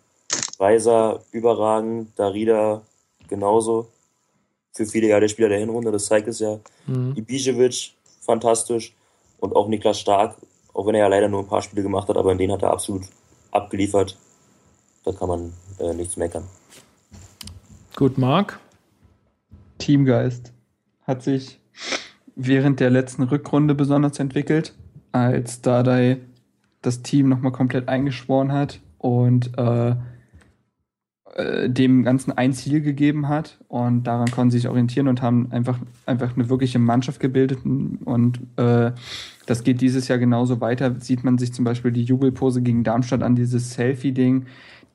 [0.58, 2.82] Weiser überragend, Darida
[3.28, 3.88] genauso.
[4.74, 6.60] Für viele ja der Spieler der Hinrunde, das zeigt es ja.
[6.88, 7.14] Mhm.
[7.16, 8.94] Ibisevic, fantastisch.
[9.40, 10.36] Und auch Niklas Stark,
[10.76, 12.62] auch wenn er ja leider nur ein paar Spiele gemacht hat, aber in denen hat
[12.62, 13.04] er absolut
[13.52, 14.18] abgeliefert.
[15.06, 16.44] Da kann man äh, nichts meckern.
[17.96, 18.60] Gut, Marc.
[19.78, 20.52] Teamgeist
[21.04, 21.60] hat sich
[22.36, 24.74] während der letzten Rückrunde besonders entwickelt,
[25.12, 26.18] als Dardai
[26.82, 29.96] das Team nochmal komplett eingeschworen hat und äh,
[31.36, 35.52] äh, dem Ganzen ein Ziel gegeben hat und daran konnten sie sich orientieren und haben
[35.52, 38.92] einfach, einfach eine wirkliche Mannschaft gebildet und äh,
[39.46, 40.96] das geht dieses Jahr genauso weiter.
[41.00, 44.46] Sieht man sich zum Beispiel die Jubelpose gegen Darmstadt an, dieses Selfie-Ding.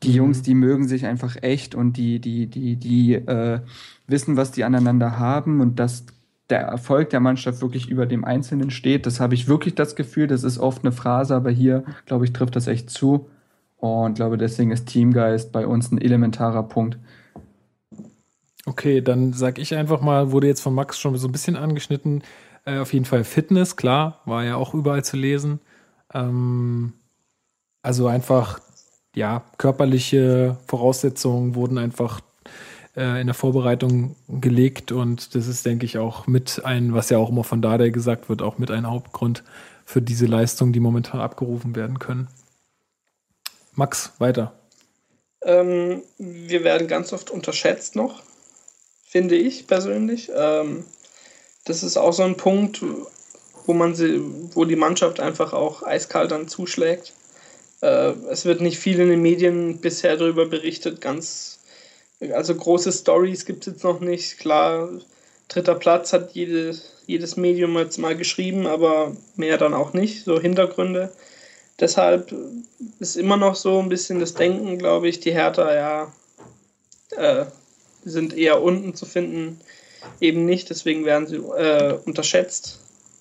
[0.03, 3.61] Die Jungs, die mögen sich einfach echt und die, die, die, die äh,
[4.07, 6.07] wissen, was die aneinander haben und dass
[6.49, 9.05] der Erfolg der Mannschaft wirklich über dem Einzelnen steht.
[9.05, 10.27] Das habe ich wirklich das Gefühl.
[10.27, 13.29] Das ist oft eine Phrase, aber hier, glaube ich, trifft das echt zu.
[13.81, 16.99] Und glaube, deswegen ist Teamgeist bei uns ein elementarer Punkt.
[18.67, 22.23] Okay, dann sag ich einfach mal, wurde jetzt von Max schon so ein bisschen angeschnitten.
[22.67, 25.61] Äh, auf jeden Fall Fitness, klar, war ja auch überall zu lesen.
[26.13, 26.93] Ähm,
[27.83, 28.61] also einfach,
[29.15, 32.21] ja, körperliche Voraussetzungen wurden einfach
[32.97, 37.17] äh, in der Vorbereitung gelegt und das ist, denke ich, auch mit ein, was ja
[37.17, 39.43] auch immer von Dardai gesagt wird, auch mit ein Hauptgrund
[39.87, 42.29] für diese Leistungen, die momentan abgerufen werden können.
[43.75, 44.53] Max, weiter.
[45.43, 48.23] Ähm, wir werden ganz oft unterschätzt noch,
[49.05, 50.31] finde ich persönlich.
[50.35, 50.85] Ähm,
[51.65, 52.83] das ist auch so ein Punkt,
[53.67, 54.21] wo man sie,
[54.55, 57.13] wo die Mannschaft einfach auch eiskalt dann zuschlägt.
[57.81, 61.61] Äh, es wird nicht viel in den Medien bisher darüber berichtet, ganz,
[62.33, 64.39] also große Stories gibt es jetzt noch nicht.
[64.39, 64.91] Klar,
[65.49, 66.77] dritter Platz hat jede,
[67.07, 71.13] jedes Medium jetzt mal geschrieben, aber mehr dann auch nicht, so Hintergründe.
[71.81, 72.35] Deshalb
[72.99, 76.13] ist immer noch so ein bisschen das Denken, glaube ich, die Hertha, ja,
[77.17, 77.47] äh,
[78.05, 79.61] sind eher unten zu finden,
[80.21, 82.81] eben nicht, deswegen werden sie äh, unterschätzt.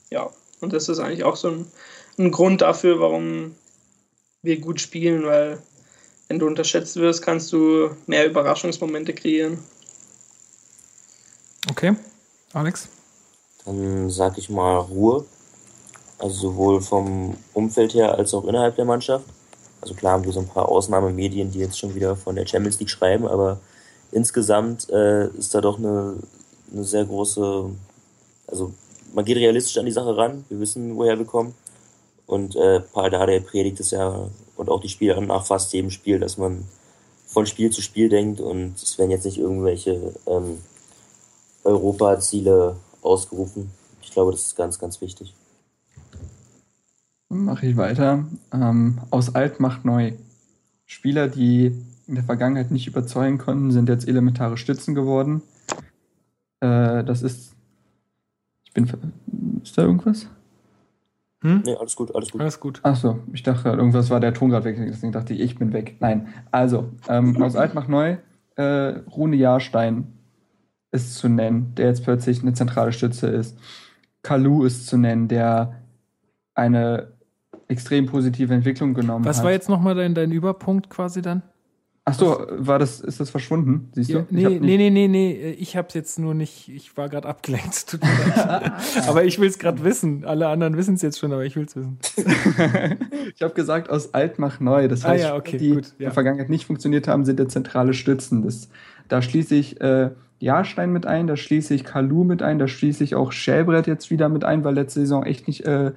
[0.10, 0.30] Ja,
[0.60, 1.72] und das ist eigentlich auch so ein,
[2.18, 3.56] ein Grund dafür, warum
[4.41, 5.61] wir gut spielen, weil
[6.27, 9.60] wenn du unterschätzt wirst, kannst du mehr Überraschungsmomente kreieren.
[11.69, 11.95] Okay,
[12.53, 12.88] Alex?
[13.65, 15.26] Dann sag ich mal Ruhe.
[16.20, 19.26] Also sowohl vom Umfeld her als auch innerhalb der Mannschaft.
[19.82, 22.80] Also klar haben wir so ein paar Ausnahmemedien, die jetzt schon wieder von der Champions
[22.80, 23.60] League schreiben, aber
[24.12, 26.16] insgesamt äh, ist da doch eine,
[26.74, 27.70] eine sehr große,
[28.48, 28.74] also
[29.14, 31.56] man geht realistisch an die Sache ran, wir wissen, woher wir kommen.
[32.28, 36.20] Und äh, Paul Dardai predigt es ja und auch die Spieler nach fast jedem Spiel,
[36.20, 36.66] dass man
[37.26, 40.60] von Spiel zu Spiel denkt und es werden jetzt nicht irgendwelche ähm,
[41.64, 43.72] Europaziele ausgerufen.
[44.02, 45.34] Ich glaube, das ist ganz, ganz wichtig.
[47.30, 48.26] Mache ich weiter.
[48.52, 50.14] Ähm, aus alt macht neu.
[50.86, 51.68] Spieler, die
[52.08, 55.44] in der Vergangenheit nicht überzeugen konnten, sind jetzt elementare Stützen geworden.
[56.60, 57.54] Äh, das ist.
[58.64, 58.88] Ich bin.
[58.88, 58.98] ver-
[59.64, 60.28] Ist da irgendwas?
[61.42, 61.62] Hm?
[61.66, 62.42] Nee, alles gut, alles gut.
[62.42, 62.80] Alles gut.
[62.84, 65.72] Ach so, ich dachte, irgendwas war der Ton gerade weg, deswegen dachte ich, ich bin
[65.72, 65.96] weg.
[66.00, 68.18] Nein, also, ähm, aus alt macht neu,
[68.58, 68.64] äh,
[69.12, 70.08] Rune Jahrstein
[70.92, 73.58] ist zu nennen, der jetzt plötzlich eine zentrale Stütze ist.
[74.22, 75.80] Kalu ist zu nennen, der
[76.56, 77.14] eine
[77.70, 79.44] extrem positive Entwicklung genommen Was hat.
[79.44, 81.44] Was war jetzt nochmal dein, dein Überpunkt quasi dann?
[82.10, 83.90] Ach so, war das, ist das verschwunden?
[83.94, 84.26] Siehst ja, du?
[84.32, 87.88] Nee, nee, nee, nee, nee, ich hab's jetzt nur nicht, ich war gerade abgelenkt.
[87.88, 88.72] Tut mir leid.
[89.08, 90.26] aber ich will's gerade wissen.
[90.26, 92.00] Alle anderen wissen es jetzt schon, aber ich will's wissen.
[93.36, 94.88] ich habe gesagt, aus alt mach neu.
[94.88, 95.91] Das heißt, ah, ja, okay, die gut, ja.
[96.00, 98.41] in der Vergangenheit nicht funktioniert haben, sind der zentrale Stützen.
[98.41, 98.70] Das,
[99.08, 100.10] da schließe ich äh,
[100.40, 104.10] Jahrstein mit ein, da schließe ich Kalu mit ein, da schließe ich auch Schäbrett jetzt
[104.10, 105.91] wieder mit ein, weil letzte Saison echt nicht äh,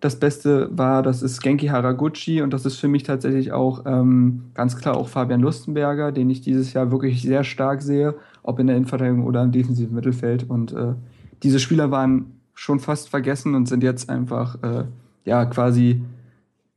[0.00, 4.50] das Beste war, das ist Genki Haraguchi und das ist für mich tatsächlich auch ähm,
[4.54, 8.66] ganz klar auch Fabian Lustenberger, den ich dieses Jahr wirklich sehr stark sehe, ob in
[8.66, 10.48] der Innenverteidigung oder im defensiven Mittelfeld.
[10.48, 10.94] Und äh,
[11.42, 14.84] diese Spieler waren schon fast vergessen und sind jetzt einfach äh,
[15.26, 16.02] ja quasi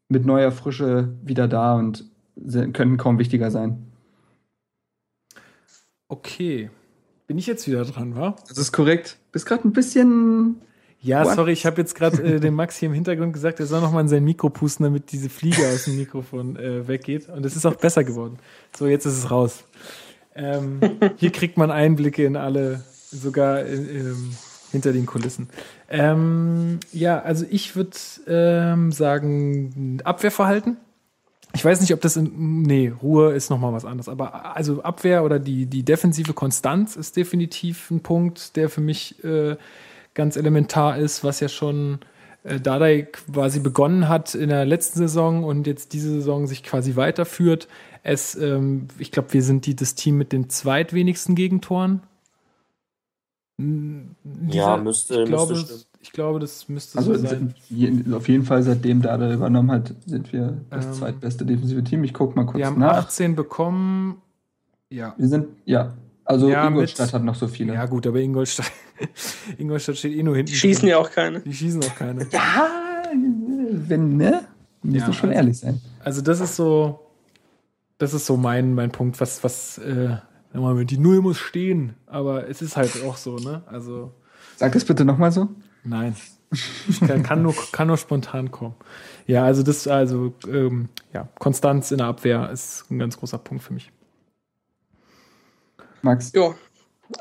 [0.09, 2.05] mit neuer Frische wieder da und
[2.73, 3.87] könnten kaum wichtiger sein.
[6.09, 6.69] Okay.
[7.27, 8.35] Bin ich jetzt wieder dran, wa?
[8.49, 9.17] Das ist korrekt.
[9.31, 10.57] Bist gerade ein bisschen
[11.03, 11.35] ja, What?
[11.35, 13.91] sorry, ich habe jetzt gerade äh, dem Max hier im Hintergrund gesagt, er soll noch
[13.91, 17.27] mal in sein Mikro pusten, damit diese Fliege aus dem Mikrofon äh, weggeht.
[17.27, 18.39] Und es ist auch besser geworden.
[18.75, 19.65] So, jetzt ist es raus.
[20.33, 20.79] Ähm,
[21.17, 24.33] hier kriegt man Einblicke in alle, sogar in,
[24.71, 25.49] hinter den Kulissen.
[25.89, 30.77] Ähm, ja, also ich würde ähm, sagen, Abwehrverhalten.
[31.53, 35.23] Ich weiß nicht, ob das in, nee, Ruhe ist nochmal was anderes, aber also Abwehr
[35.23, 39.57] oder die, die defensive Konstanz ist definitiv ein Punkt, der für mich äh,
[40.13, 41.99] ganz elementar ist, was ja schon
[42.43, 46.95] äh, Dardai quasi begonnen hat in der letzten Saison und jetzt diese Saison sich quasi
[46.95, 47.67] weiterführt.
[48.03, 52.03] Es, ähm, ich glaube, wir sind die, das Team mit den zweitwenigsten Gegentoren.
[53.57, 57.55] Dieser, ja, müsste, ich glaube, müsste ich glaube, das müsste also so sein.
[58.13, 62.03] Auf jeden Fall, seitdem Dada übernommen hat, sind wir das ähm, zweitbeste defensive Team.
[62.03, 62.59] Ich gucke mal kurz nach.
[62.59, 62.97] Wir haben nach.
[62.97, 64.21] 18 bekommen.
[64.89, 65.15] Ja.
[65.17, 65.93] Wir sind, ja.
[66.25, 67.73] Also ja, Ingolstadt mit, hat noch so viele.
[67.73, 68.71] Ja, gut, aber Ingolstadt,
[69.57, 70.51] Ingolstadt steht eh nur hinten.
[70.51, 70.89] Die schießen drin.
[70.89, 71.39] ja auch keine.
[71.41, 72.27] Die schießen auch keine.
[72.31, 72.69] Ja,
[73.87, 74.45] wenn, ne?
[74.81, 75.81] Müssen ja, schon also, ehrlich sein.
[76.03, 76.99] Also, das ist so,
[77.97, 80.17] das ist so mein, mein Punkt, was, was, äh,
[80.53, 83.63] die Null muss stehen, aber es ist halt auch so, ne?
[83.67, 84.13] Also.
[84.57, 85.49] Sag das bitte nochmal so.
[85.83, 86.15] Nein.
[86.87, 88.75] Ich kann, kann, nur, kann nur spontan kommen.
[89.25, 93.63] Ja, also das, also, ähm, ja, Konstanz in der Abwehr ist ein ganz großer Punkt
[93.63, 93.91] für mich.
[96.01, 96.31] Max?
[96.33, 96.53] Ja.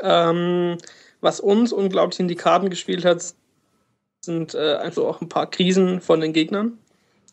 [0.02, 0.76] Ähm,
[1.22, 3.34] was uns unglaublich in die Karten gespielt hat,
[4.20, 6.78] sind äh, einfach auch ein paar Krisen von den Gegnern.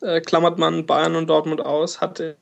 [0.01, 2.37] Äh, klammert man Bayern und Dortmund aus, hatte,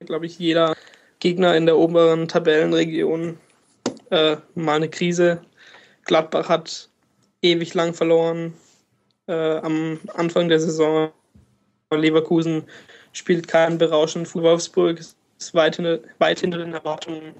[0.00, 0.74] glaube ich, jeder
[1.20, 3.38] Gegner in der oberen Tabellenregion
[4.10, 5.42] äh, mal eine Krise.
[6.04, 6.88] Gladbach hat
[7.42, 8.54] ewig lang verloren
[9.28, 11.12] äh, am Anfang der Saison.
[11.92, 12.64] Leverkusen
[13.12, 15.16] spielt keinen berauschenden Wolfsburg ist
[15.54, 17.34] weit hinter, weit hinter den Erwartungen.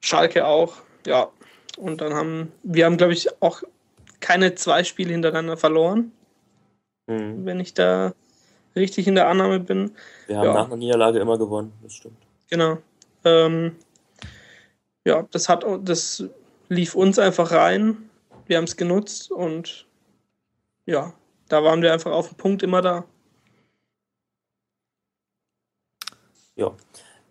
[0.00, 0.76] Schalke auch,
[1.06, 1.30] ja.
[1.78, 3.62] Und dann haben wir haben, glaube ich, auch
[4.20, 6.12] keine zwei Spiele hintereinander verloren.
[7.06, 7.44] Mhm.
[7.46, 8.12] Wenn ich da
[8.76, 9.92] richtig in der Annahme bin.
[10.26, 10.54] Wir haben ja.
[10.54, 12.18] nach einer Niederlage immer gewonnen, das stimmt.
[12.50, 12.78] Genau.
[13.24, 13.76] Ähm,
[15.04, 16.24] ja, das hat das
[16.68, 18.10] lief uns einfach rein.
[18.46, 19.86] Wir haben es genutzt und
[20.86, 21.12] ja,
[21.48, 23.04] da waren wir einfach auf dem Punkt immer da.
[26.56, 26.74] Ja.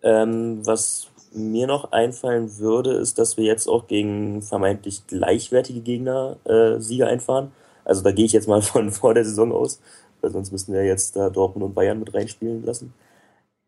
[0.02, 6.36] Ähm, was mir noch einfallen würde, ist, dass wir jetzt auch gegen vermeintlich gleichwertige Gegner
[6.44, 7.52] äh, Sieger einfahren.
[7.84, 9.80] Also da gehe ich jetzt mal von vor der Saison aus,
[10.20, 12.92] weil sonst müssten wir jetzt da Dortmund und Bayern mit reinspielen lassen.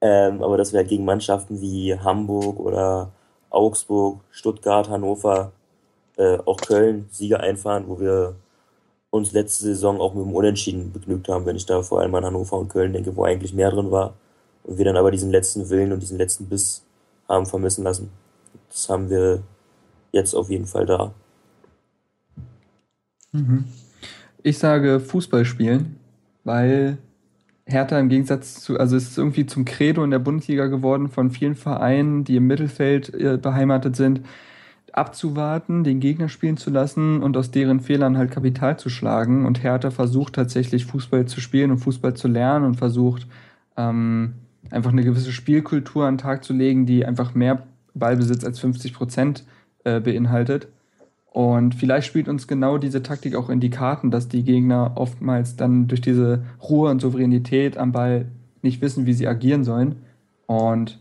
[0.01, 3.12] Ähm, aber dass wir halt gegen Mannschaften wie Hamburg oder
[3.51, 5.53] Augsburg, Stuttgart, Hannover,
[6.16, 8.37] äh, auch Köln Sieger einfahren, wo wir
[9.11, 12.24] uns letzte Saison auch mit dem Unentschieden begnügt haben, wenn ich da vor allem an
[12.24, 14.15] Hannover und Köln denke, wo eigentlich mehr drin war.
[14.65, 16.85] Und wir dann aber diesen letzten Willen und diesen letzten Biss
[17.31, 18.11] haben vermissen lassen.
[18.69, 19.43] Das haben wir
[20.12, 21.15] jetzt auf jeden Fall da.
[23.32, 23.65] Mhm.
[24.43, 25.97] Ich sage Fußball spielen,
[26.44, 26.98] weil
[27.66, 31.31] Hertha im Gegensatz zu, also es ist irgendwie zum Credo in der Bundesliga geworden von
[31.31, 34.23] vielen Vereinen, die im Mittelfeld äh, beheimatet sind,
[34.93, 39.47] abzuwarten, den Gegner spielen zu lassen und aus deren Fehlern halt Kapital zu schlagen.
[39.47, 43.28] Und Hertha versucht tatsächlich Fußball zu spielen und Fußball zu lernen und versucht
[43.77, 44.35] ähm,
[44.70, 47.62] einfach eine gewisse Spielkultur an den Tag zu legen, die einfach mehr
[47.95, 49.45] Ballbesitz als 50 Prozent
[49.85, 50.69] äh, beinhaltet.
[51.32, 55.57] Und vielleicht spielt uns genau diese Taktik auch in die Karten, dass die Gegner oftmals
[55.57, 58.27] dann durch diese Ruhe und Souveränität am Ball
[58.62, 59.97] nicht wissen, wie sie agieren sollen.
[60.47, 60.99] Und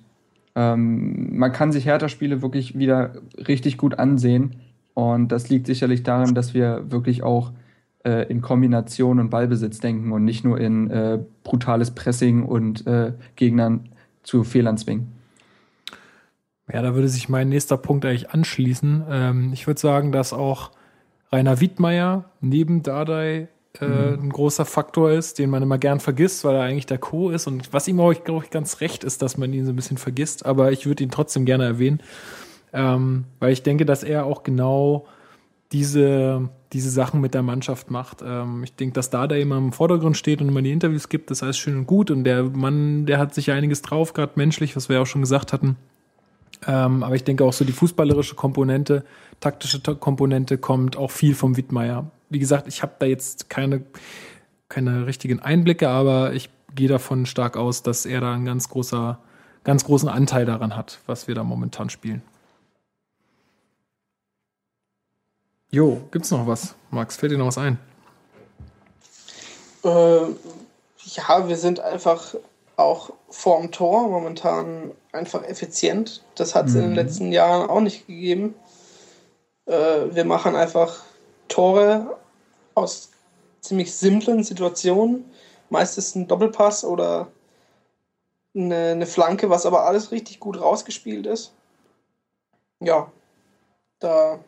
[0.55, 3.13] ähm, man kann sich Hertha-Spiele wirklich wieder
[3.47, 4.57] richtig gut ansehen.
[4.93, 7.51] Und das liegt sicherlich daran, dass wir wirklich auch
[8.03, 13.13] äh, in Kombination und Ballbesitz denken und nicht nur in äh, brutales Pressing und äh,
[13.35, 13.89] Gegnern
[14.23, 15.13] zu Fehlern zwingen.
[16.71, 19.03] Ja, da würde sich mein nächster Punkt eigentlich anschließen.
[19.09, 20.71] Ähm, ich würde sagen, dass auch
[21.31, 23.49] Rainer Wiedmeier neben Dardai
[23.79, 24.23] äh, mhm.
[24.23, 27.29] ein großer Faktor ist, den man immer gern vergisst, weil er eigentlich der Co.
[27.29, 27.47] ist.
[27.47, 29.97] Und was ihm auch, glaube ich, ganz recht ist, dass man ihn so ein bisschen
[29.97, 30.45] vergisst.
[30.45, 32.01] Aber ich würde ihn trotzdem gerne erwähnen,
[32.73, 35.05] ähm, weil ich denke, dass er auch genau
[35.71, 38.21] diese, diese Sachen mit der Mannschaft macht.
[38.23, 41.39] Ähm, ich denke, dass Dardai immer im Vordergrund steht und immer die Interviews gibt, das
[41.39, 42.11] ist alles schön und gut.
[42.11, 45.21] Und der Mann, der hat sich einiges drauf, gerade menschlich, was wir ja auch schon
[45.21, 45.77] gesagt hatten.
[46.67, 49.03] Ähm, aber ich denke auch so die fußballerische Komponente,
[49.39, 52.11] taktische Komponente kommt auch viel vom Wittmeier.
[52.29, 53.83] Wie gesagt, ich habe da jetzt keine,
[54.67, 59.19] keine richtigen Einblicke, aber ich gehe davon stark aus, dass er da einen ganz großer,
[59.63, 62.21] ganz großen Anteil daran hat, was wir da momentan spielen.
[65.71, 66.73] Jo, gibt's noch was?
[66.89, 67.77] Max, fällt dir noch was ein?
[69.83, 70.21] Äh,
[71.03, 72.35] ja, wir sind einfach
[72.75, 76.23] auch vorm Tor momentan einfach effizient.
[76.35, 76.77] Das hat es mhm.
[76.77, 76.95] in den mhm.
[76.95, 78.55] letzten Jahren auch nicht gegeben.
[79.65, 81.03] Äh, wir machen einfach
[81.49, 82.17] Tore
[82.73, 83.11] aus
[83.61, 85.25] ziemlich simplen Situationen.
[85.69, 87.27] Meistens ein Doppelpass oder
[88.55, 91.53] eine, eine Flanke, was aber alles richtig gut rausgespielt ist.
[92.79, 93.11] Ja,
[93.99, 94.39] da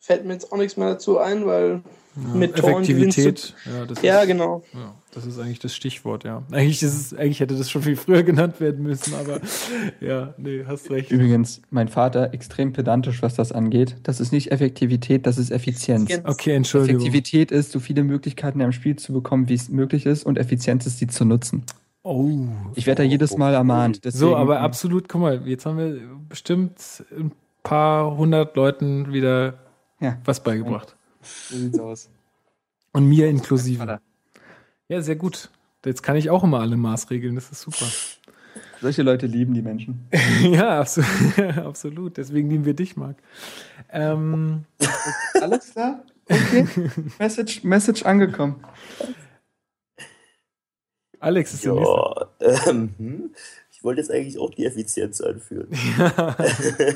[0.00, 1.82] fällt mir jetzt auch nichts mehr dazu ein, weil
[2.16, 4.62] ja, mit Effektivität, ja, das ja ist, genau.
[4.72, 6.42] Ja, das ist eigentlich das Stichwort, ja.
[6.50, 9.40] Eigentlich, ist es, eigentlich hätte das schon viel früher genannt werden müssen, aber
[10.00, 11.10] ja, nee, hast recht.
[11.10, 13.96] Übrigens, mein Vater extrem pedantisch, was das angeht.
[14.02, 16.10] Das ist nicht Effektivität, das ist Effizienz.
[16.24, 17.00] Okay, Entschuldigung.
[17.00, 20.86] Effektivität ist, so viele Möglichkeiten am Spiel zu bekommen, wie es möglich ist, und Effizienz
[20.86, 21.64] ist, die zu nutzen.
[22.02, 22.30] Oh.
[22.74, 24.04] Ich werde da jedes Mal ermahnt.
[24.04, 26.80] Deswegen, so, aber absolut, guck mal, jetzt haben wir bestimmt
[27.10, 29.58] ein paar hundert Leuten wieder
[30.00, 30.18] ja.
[30.24, 30.96] was beigebracht.
[31.22, 32.10] So sieht's aus.
[32.92, 34.00] Und mir inklusive.
[34.88, 35.50] Ja, sehr gut.
[35.84, 37.86] Jetzt kann ich auch immer alle Maßregeln, das ist super.
[38.80, 40.08] Solche Leute lieben die Menschen.
[40.42, 42.16] ja, absolut, absolut.
[42.16, 43.16] Deswegen lieben wir dich, Marc.
[43.90, 44.64] Ähm.
[45.40, 46.04] Alles klar?
[46.28, 46.66] Okay.
[47.18, 48.62] Message, Message angekommen.
[51.20, 51.74] Alex ist ja,
[52.40, 53.30] der ähm, hm?
[53.78, 55.68] Ich wollte jetzt eigentlich auch die Effizienz anführen.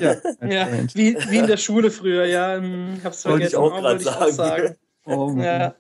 [0.01, 2.57] ja, ja wie, wie in der Schule früher, ja.
[2.57, 3.31] Hm, ich hab's vergessen.
[3.31, 4.33] Wollte ich auch gerade sagen.
[4.33, 4.77] sagen.
[5.05, 5.75] Oh, ja.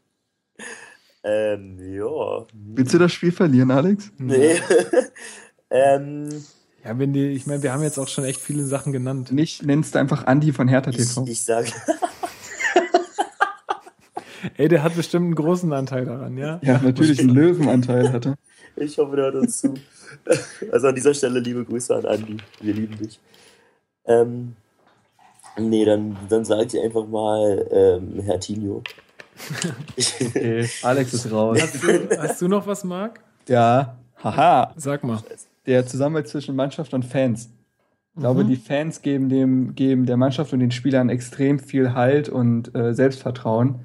[1.22, 2.44] Ähm, ja.
[2.52, 4.10] Willst du das Spiel verlieren, Alex?
[4.18, 4.56] Nee.
[5.70, 6.28] ähm,
[6.84, 9.30] ja, wenn die, ich meine, wir haben jetzt auch schon echt viele Sachen genannt.
[9.30, 11.22] Nicht nennst du einfach Andi von Hertha TV.
[11.22, 11.70] Ich, ich sage.
[14.56, 16.58] Ey, der hat bestimmt einen großen Anteil daran, ja?
[16.64, 18.34] Ja, natürlich einen Löwenanteil hatte.
[18.76, 19.74] Ich hoffe, der hört uns zu.
[20.70, 22.36] Also an dieser Stelle liebe Grüße an Andi.
[22.60, 23.18] Wir lieben dich.
[24.04, 24.56] Ähm,
[25.58, 28.82] nee, dann, dann sage ich einfach mal ähm, Herr Tinio.
[29.96, 31.58] Okay, Alex ist raus.
[31.60, 33.20] Hast du, hast du noch was, Marc?
[33.48, 34.72] Ja, haha.
[34.76, 35.22] Sag mal.
[35.66, 37.48] Der Zusammenhalt zwischen Mannschaft und Fans.
[38.14, 38.48] Ich glaube, mhm.
[38.48, 42.94] die Fans geben, dem, geben der Mannschaft und den Spielern extrem viel Halt und äh,
[42.94, 43.80] Selbstvertrauen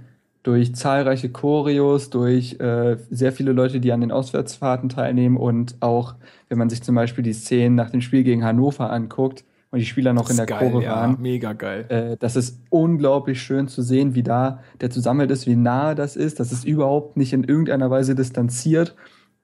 [0.48, 6.16] durch zahlreiche Choreos, durch äh, sehr viele Leute, die an den Auswärtsfahrten teilnehmen und auch,
[6.48, 9.86] wenn man sich zum Beispiel die Szenen nach dem Spiel gegen Hannover anguckt und die
[9.86, 10.82] Spieler noch in der geil, waren.
[10.82, 11.86] Ja, mega geil.
[11.90, 16.16] Äh, das ist unglaublich schön zu sehen, wie da der Zusammenhalt ist, wie nahe das
[16.16, 16.40] ist.
[16.40, 18.96] Das ist überhaupt nicht in irgendeiner Weise distanziert.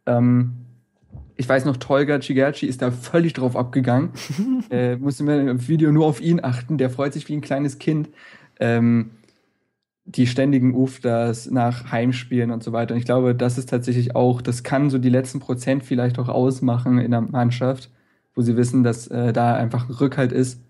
[0.05, 0.53] Ähm,
[1.35, 4.11] ich weiß noch, Tolga Cigerci ist da völlig drauf abgegangen.
[4.69, 6.77] äh, musste mir im Video nur auf ihn achten.
[6.77, 8.07] Der freut sich wie ein kleines Kind.
[8.61, 9.11] Ähm,
[10.05, 12.93] die ständigen UFDAs nach Heimspielen und so weiter.
[12.93, 16.29] Und ich glaube, das ist tatsächlich auch, das kann so die letzten Prozent vielleicht auch
[16.29, 17.89] ausmachen in der Mannschaft,
[18.35, 20.61] wo sie wissen, dass äh, da einfach ein Rückhalt ist,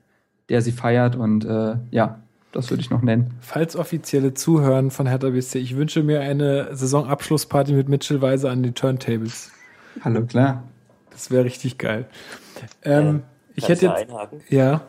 [0.49, 2.19] der sie feiert und äh, ja,
[2.51, 3.34] das würde ich noch nennen.
[3.41, 8.61] Falls offizielle Zuhören von Hertha BSC, ich wünsche mir eine Saisonabschlussparty mit Mitchell Weiser an
[8.61, 9.51] den Turntables.
[10.01, 10.64] Hallo, klar.
[11.10, 12.05] Das wäre richtig geil.
[12.84, 13.23] Ähm, ähm,
[13.55, 14.41] ich hätte jetzt, einhaken?
[14.49, 14.81] Ja.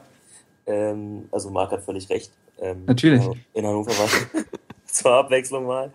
[0.66, 2.32] Ähm, also Marc hat völlig recht.
[2.60, 3.22] Ähm, Natürlich.
[3.52, 4.44] In Hannover war ich
[4.86, 5.92] zur Abwechslung mal.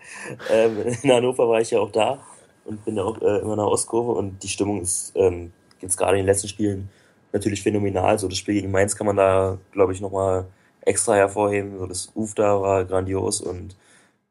[0.50, 2.18] Ähm, in Hannover war ich ja auch da
[2.64, 6.12] und bin ja auch äh, immer nach Ostkurve und die Stimmung ist ähm, jetzt gerade
[6.12, 6.88] in den letzten Spielen
[7.32, 8.18] natürlich phänomenal.
[8.18, 10.46] So das Spiel gegen Mainz kann man da, glaube ich, nochmal
[10.82, 11.78] extra hervorheben.
[11.78, 13.76] So das Uf da war grandios und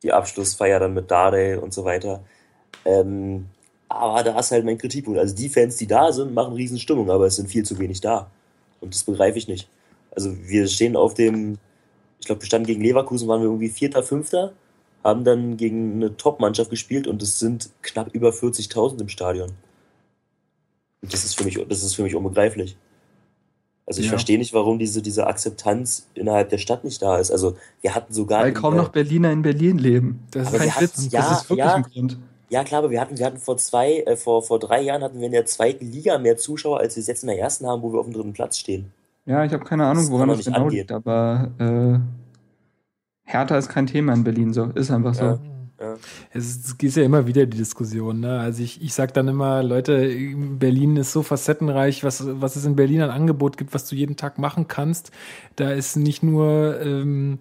[0.04, 2.24] die Abschlussfeier dann mit Dade und so weiter.
[2.86, 3.48] Ähm,
[3.90, 5.20] aber da ist halt mein Kritikpunkt.
[5.20, 8.02] Also die Fans, die da sind, machen riesen Stimmung, aber es sind viel zu wenig
[8.02, 8.30] da.
[8.82, 9.68] Und das begreife ich nicht.
[10.12, 11.58] Also wir stehen auf dem
[12.22, 14.52] ich glaube, wir standen gegen Leverkusen, waren wir irgendwie Vierter, Fünfter,
[15.06, 19.52] haben dann gegen eine Top-Mannschaft gespielt und es sind knapp über 40.000 im Stadion.
[21.02, 22.76] Und das ist für mich, das ist für mich unbegreiflich.
[23.86, 24.12] Also ich Ja.
[24.12, 27.32] verstehe nicht, warum diese, diese Akzeptanz innerhalb der Stadt nicht da ist.
[27.32, 28.44] Also wir hatten sogar.
[28.44, 30.28] Weil kaum der- noch Berliner in Berlin leben.
[30.32, 30.76] Das ist kein wir Witz.
[30.76, 31.74] hatten- das ja, ist wirklich ja.
[31.76, 32.18] ein Grund.
[32.50, 35.20] Ja, klar, aber wir hatten, wir hatten vor zwei, äh, vor, vor drei Jahren hatten
[35.20, 37.82] wir in der zweiten Liga mehr Zuschauer, als wir es jetzt in der ersten haben,
[37.82, 38.92] wo wir auf dem dritten Platz stehen.
[39.30, 40.80] Ja, ich habe keine Ahnung, Das woran das genau angehen.
[40.80, 42.00] liegt, aber äh,
[43.24, 45.24] Hertha ist kein Thema in Berlin, so ist einfach so.
[45.24, 45.40] Ja.
[45.80, 45.96] Ja.
[46.34, 48.20] Es ist, es ist ja immer wieder die Diskussion.
[48.20, 48.38] Ne?
[48.40, 50.10] Also ich, ich sage dann immer, Leute,
[50.58, 54.18] Berlin ist so facettenreich, was, was es in Berlin an Angebot gibt, was du jeden
[54.18, 55.12] Tag machen kannst.
[55.56, 57.40] Da ist nicht nur ähm,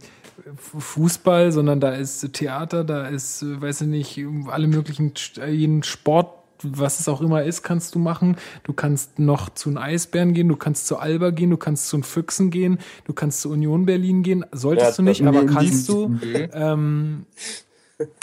[0.56, 5.15] Fußball, sondern da ist Theater, da ist, äh, weiß ich nicht, alle möglichen,
[5.51, 8.37] jeden Sport, was es auch immer ist, kannst du machen.
[8.65, 11.97] Du kannst noch zu den Eisbären gehen, du kannst zu Alba gehen, du kannst zu
[11.99, 14.45] den Füchsen gehen, du kannst zu Union Berlin gehen.
[14.53, 16.17] Solltest Ja, du nicht, aber kannst du.
[16.53, 17.27] Ähm,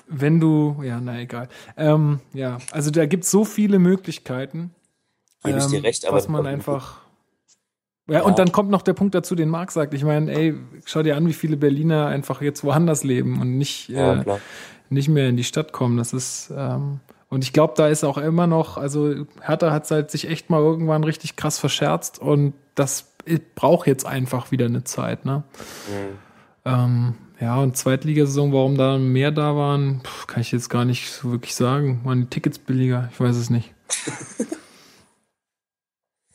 [0.08, 1.50] wenn du, ja, na egal.
[1.76, 4.72] Ähm, ja, also da gibt es so viele Möglichkeiten.
[5.44, 7.02] Gebe ich dir ähm, recht, aber was man einfach.
[8.08, 8.22] Ja, Ja.
[8.24, 9.94] und dann kommt noch der Punkt dazu, den Marc sagt.
[9.94, 10.56] Ich meine, ey,
[10.86, 14.38] schau dir an, wie viele Berliner einfach jetzt woanders leben und nicht, Ja, äh,
[14.90, 15.98] nicht mehr in die Stadt kommen.
[15.98, 17.00] Das ist, ähm,
[17.36, 20.62] und ich glaube, da ist auch immer noch, also Hertha hat halt sich echt mal
[20.62, 23.12] irgendwann richtig krass verscherzt und das
[23.56, 25.44] braucht jetzt einfach wieder eine Zeit, ne?
[25.90, 26.18] Mhm.
[26.66, 31.32] Ähm, ja, und Zweitligasaison, warum da mehr da waren, kann ich jetzt gar nicht so
[31.32, 32.02] wirklich sagen.
[32.06, 33.10] Waren die Tickets billiger?
[33.12, 33.74] Ich weiß es nicht.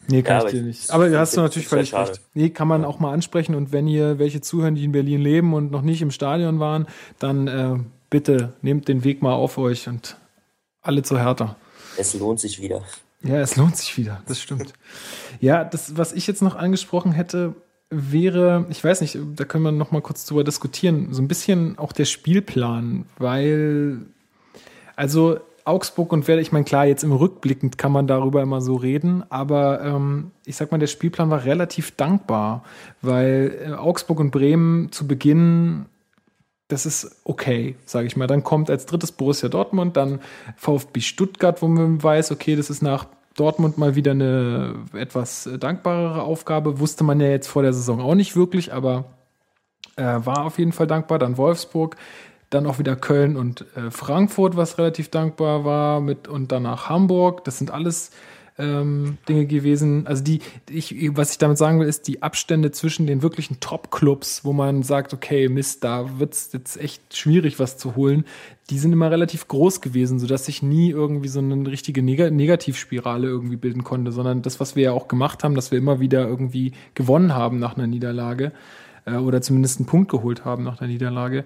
[0.09, 0.91] Nee, kann Ja, ich dir ich- nicht.
[0.91, 2.11] Aber hast du natürlich völlig schade.
[2.11, 2.21] recht.
[2.35, 3.55] Nee, kann man auch mal ansprechen.
[3.55, 6.87] Und wenn ihr welche zuhören, die in Berlin leben und noch nicht im Stadion waren,
[7.21, 7.77] dann äh,
[8.09, 10.17] bitte nehmt den Weg mal auf euch und
[10.82, 11.57] alle zu Hertha.
[11.97, 12.82] Es lohnt sich wieder.
[13.23, 14.73] Ja, es lohnt sich wieder, das stimmt.
[15.40, 17.55] Ja, das, was ich jetzt noch angesprochen hätte,
[17.90, 21.78] wäre, ich weiß nicht, da können wir noch mal kurz drüber diskutieren, so ein bisschen
[21.78, 23.98] auch der Spielplan, weil,
[24.97, 28.77] also Augsburg und Werder, ich meine, klar, jetzt im Rückblickend kann man darüber immer so
[28.77, 32.65] reden, aber ähm, ich sag mal, der Spielplan war relativ dankbar,
[33.02, 35.86] weil äh, Augsburg und Bremen zu Beginn
[36.73, 38.27] das ist okay, sage ich mal.
[38.27, 40.21] Dann kommt als drittes Borussia Dortmund, dann
[40.57, 43.07] VfB Stuttgart, wo man weiß, okay, das ist nach
[43.37, 46.79] Dortmund mal wieder eine etwas äh, dankbarere Aufgabe.
[46.81, 49.05] Wusste man ja jetzt vor der Saison auch nicht wirklich, aber
[49.97, 51.19] äh, war auf jeden Fall dankbar.
[51.19, 51.97] Dann Wolfsburg,
[52.51, 57.45] dann auch wieder Köln und äh, Frankfurt, was relativ dankbar war, mit und danach Hamburg.
[57.45, 58.11] Das sind alles
[58.61, 60.07] ähm, Dinge gewesen.
[60.07, 64.44] Also die, ich, was ich damit sagen will, ist die Abstände zwischen den wirklichen Top-Clubs,
[64.44, 68.25] wo man sagt, okay, Mist, da wird's jetzt echt schwierig, was zu holen.
[68.68, 73.26] Die sind immer relativ groß gewesen, sodass sich nie irgendwie so eine richtige Neg Negativspirale
[73.26, 76.28] irgendwie bilden konnte, sondern das, was wir ja auch gemacht haben, dass wir immer wieder
[76.28, 78.52] irgendwie gewonnen haben nach einer Niederlage
[79.07, 81.44] äh, oder zumindest einen Punkt geholt haben nach einer Niederlage,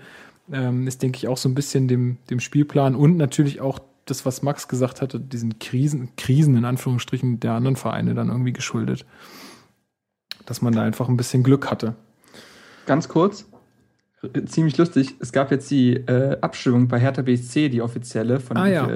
[0.53, 4.27] ähm, ist, denke ich, auch so ein bisschen dem, dem Spielplan und natürlich auch das,
[4.27, 9.05] was Max gesagt hatte, diesen Krisen, Krisen in Anführungsstrichen der anderen Vereine dann irgendwie geschuldet.
[10.47, 11.95] Dass man da einfach ein bisschen Glück hatte.
[12.87, 13.47] Ganz kurz,
[14.23, 18.57] r- ziemlich lustig, es gab jetzt die äh, Abstimmung bei Hertha BSC, die offizielle, von,
[18.59, 18.87] Ah, ja.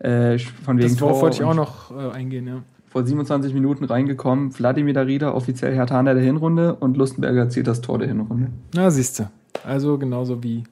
[0.00, 2.62] äh, äh, von wegen Das Tor wollte ich auch noch äh, eingehen, ja.
[2.88, 4.58] vor 27 Minuten reingekommen.
[4.58, 8.48] Wladimir Darida, offiziell Hertaner der Hinrunde und Lustenberger erzielt das Tor der Hinrunde.
[8.74, 9.28] Na, siehst du.
[9.64, 10.64] Also genauso wie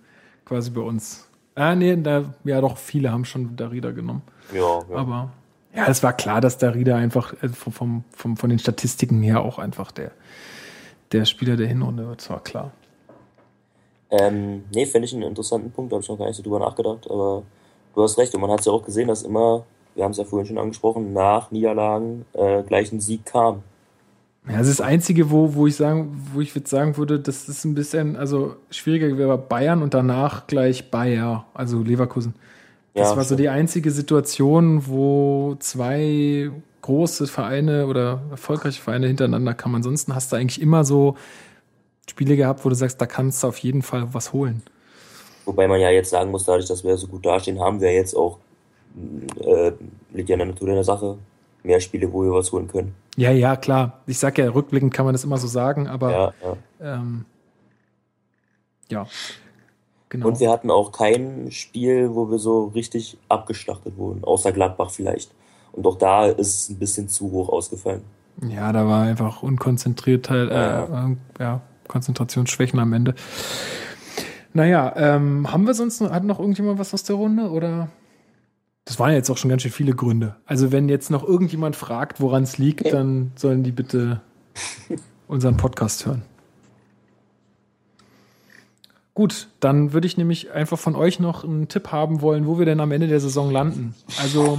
[0.46, 1.26] quasi bei uns.
[1.54, 4.22] Ah, nee, da, ja doch, viele haben schon Darida genommen.
[4.52, 4.96] Ja, ja.
[4.96, 5.30] Aber
[5.74, 9.58] ja, es war klar, dass Darida einfach äh, vom, vom, von den Statistiken her auch
[9.58, 10.10] einfach der,
[11.12, 12.20] der Spieler der Hinrunde wird.
[12.20, 12.72] Das war klar.
[14.10, 16.60] Ähm, nee, finde ich einen interessanten Punkt, da habe ich noch gar nicht so drüber
[16.60, 17.42] nachgedacht, aber
[17.94, 20.18] du hast recht und man hat es ja auch gesehen, dass immer, wir haben es
[20.18, 23.62] ja vorhin schon angesprochen, nach Niederlagen äh, gleich ein Sieg kam.
[24.48, 27.48] Ja, das ist das Einzige, wo, wo ich sagen, wo ich jetzt sagen würde, das
[27.48, 32.34] ist ein bisschen, also schwieriger wäre Bayern und danach gleich Bayer, also Leverkusen.
[32.94, 36.50] Das Ja, war so die einzige Situation, wo zwei
[36.82, 39.76] große Vereine oder erfolgreiche Vereine hintereinander kamen.
[39.76, 41.16] Ansonsten hast du eigentlich immer so
[42.08, 44.62] Spiele gehabt, wo du sagst, da kannst du auf jeden Fall was holen.
[45.46, 48.14] Wobei man ja jetzt sagen muss, dadurch, dass wir so gut dastehen, haben wir jetzt
[48.16, 48.38] auch,
[49.40, 49.72] äh,
[50.12, 51.18] liegt ja in der Natur der Sache,
[51.64, 52.94] mehr Spiele, wo wir was holen können.
[53.16, 54.00] Ja, ja, klar.
[54.06, 56.94] Ich sag ja, rückblickend kann man das immer so sagen, aber Ja, ja.
[56.94, 57.24] ähm,
[58.88, 59.06] ja.
[60.10, 60.28] Genau.
[60.28, 65.32] Und wir hatten auch kein Spiel, wo wir so richtig abgeschlachtet wurden, außer Gladbach vielleicht.
[65.72, 68.02] Und auch da ist es ein bisschen zu hoch ausgefallen.
[68.48, 70.84] Ja, da war einfach unkonzentriert, halt, äh, Ja.
[71.08, 73.14] äh, ja, Konzentrationsschwächen am Ende.
[74.52, 77.88] Naja, ähm, haben wir sonst noch, hat noch irgendjemand was aus der Runde oder?
[78.84, 80.36] Das waren ja jetzt auch schon ganz schön viele Gründe.
[80.44, 84.20] Also wenn jetzt noch irgendjemand fragt, woran es liegt, dann sollen die bitte
[85.26, 86.22] unseren Podcast hören.
[89.14, 92.66] Gut, dann würde ich nämlich einfach von euch noch einen Tipp haben wollen, wo wir
[92.66, 93.94] denn am Ende der Saison landen.
[94.20, 94.58] Also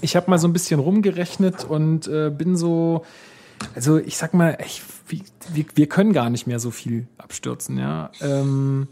[0.00, 3.04] ich habe mal so ein bisschen rumgerechnet und äh, bin so
[3.74, 4.82] also ich sag mal, ich,
[5.52, 8.10] wir, wir können gar nicht mehr so viel abstürzen, ja.
[8.20, 8.88] Ähm,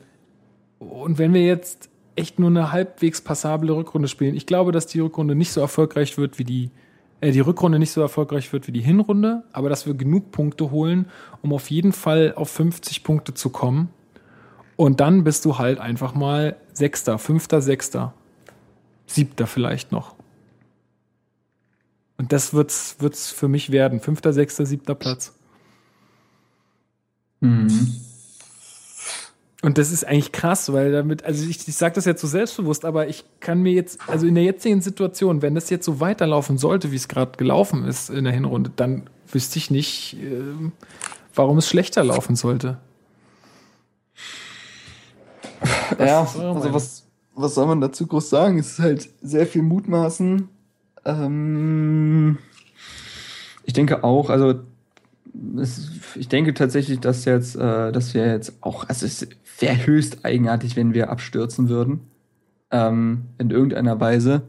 [0.79, 5.01] und wenn wir jetzt echt nur eine halbwegs passable Rückrunde spielen, ich glaube, dass die
[5.01, 6.71] Rückrunde nicht so erfolgreich wird wie die,
[7.21, 10.71] äh, die Rückrunde nicht so erfolgreich wird wie die Hinrunde, aber dass wir genug Punkte
[10.71, 11.07] holen,
[11.43, 13.91] um auf jeden Fall auf 50 Punkte zu kommen.
[14.77, 18.13] Und dann bist du halt einfach mal Sechster, Fünfter, Sechster,
[19.07, 20.17] Siebter vielleicht noch.
[22.19, 24.01] Und das wird's, wird's für mich werden.
[24.01, 25.35] Fünfter, sechster, siebter Platz.
[27.41, 27.69] Mhm.
[29.63, 32.85] Und das ist eigentlich krass, weil damit, also ich, ich sage das jetzt so selbstbewusst,
[32.85, 36.59] aber ich kann mir jetzt, also in der jetzigen Situation, wenn das jetzt so weiterlaufen
[36.59, 40.71] sollte, wie es gerade gelaufen ist in der Hinrunde, dann wüsste ich nicht, äh,
[41.35, 42.79] warum es schlechter laufen sollte.
[45.99, 48.59] ja, also was, was soll man dazu groß sagen?
[48.59, 50.49] Es ist halt sehr viel Mutmaßen.
[51.07, 52.39] Ähm,
[53.65, 54.61] ich denke auch, also
[55.59, 59.27] es, ich denke tatsächlich, dass jetzt, äh, dass wir jetzt auch, also es
[59.59, 62.01] wäre höchst eigenartig, wenn wir abstürzen würden
[62.71, 64.43] ähm, in irgendeiner Weise.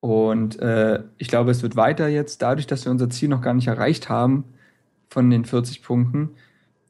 [0.00, 3.54] Und äh, ich glaube, es wird weiter jetzt, dadurch, dass wir unser Ziel noch gar
[3.54, 4.44] nicht erreicht haben
[5.08, 6.30] von den 40 Punkten,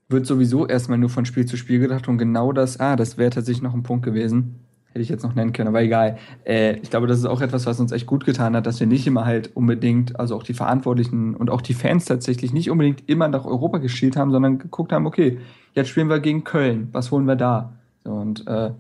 [0.09, 3.31] wird sowieso erstmal nur von Spiel zu Spiel gedacht und genau das, ah, das wäre
[3.31, 4.60] tatsächlich noch ein Punkt gewesen.
[4.93, 6.19] Hätte ich jetzt noch nennen können, aber egal.
[6.45, 8.87] Äh, ich glaube, das ist auch etwas, was uns echt gut getan hat, dass wir
[8.87, 13.09] nicht immer halt unbedingt, also auch die Verantwortlichen und auch die Fans tatsächlich nicht unbedingt
[13.09, 15.39] immer nach Europa geschielt haben, sondern geguckt haben, okay,
[15.75, 17.73] jetzt spielen wir gegen Köln, was holen wir da?
[18.05, 18.71] So, und äh,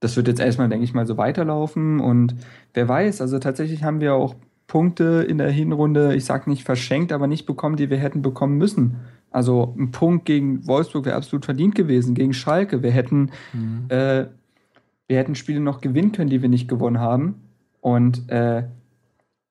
[0.00, 2.00] das wird jetzt erstmal, denke ich mal, so weiterlaufen.
[2.00, 2.34] Und
[2.74, 4.34] wer weiß, also tatsächlich haben wir auch
[4.66, 8.58] Punkte in der Hinrunde, ich sag nicht verschenkt, aber nicht bekommen, die wir hätten bekommen
[8.58, 8.96] müssen.
[9.30, 12.82] Also ein Punkt gegen Wolfsburg wäre absolut verdient gewesen, gegen Schalke.
[12.82, 13.86] Wir hätten, mhm.
[13.88, 14.26] äh,
[15.08, 17.42] wir hätten Spiele noch gewinnen können, die wir nicht gewonnen haben.
[17.80, 18.64] Und äh,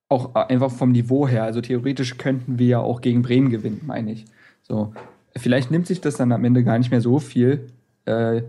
[0.10, 1.44] auch einfach vom Niveau her.
[1.44, 4.26] Also theoretisch könnten wir ja auch gegen Bremen gewinnen, meine ich.
[4.62, 4.94] So.
[5.36, 7.68] Vielleicht nimmt sich das dann am Ende gar nicht mehr so viel.
[8.06, 8.44] Äh,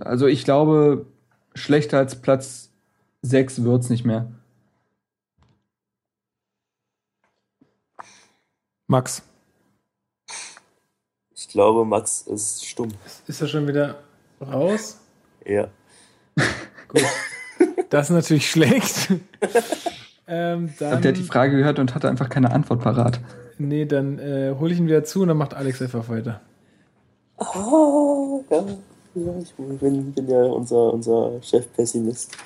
[0.00, 1.06] also ich glaube,
[1.54, 2.70] schlechter als Platz
[3.22, 4.30] 6 wird es nicht mehr.
[8.86, 9.22] Max.
[11.34, 12.90] Ich glaube, Max ist stumm.
[13.26, 14.02] Ist er schon wieder
[14.40, 14.99] raus?
[15.50, 15.68] Ja.
[16.88, 17.02] Gut.
[17.90, 19.10] Das ist natürlich schlecht.
[20.28, 23.20] ähm, dann, Und der hat die Frage gehört und hatte einfach keine Antwort parat.
[23.58, 26.40] Nee, dann äh, hole ich ihn wieder zu und dann macht Alex einfach weiter.
[27.36, 28.64] Oh, ja,
[29.14, 32.36] ja ich bin, bin ja unser, unser Chef-Pessimist.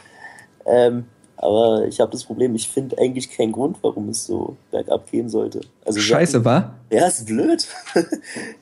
[0.65, 1.05] Ähm,
[1.37, 5.29] aber ich habe das Problem, ich finde eigentlich keinen Grund, warum es so bergab gehen
[5.29, 5.61] sollte.
[5.85, 6.75] Also Scheiße, hatten, war?
[6.91, 7.67] Ja, ist blöd.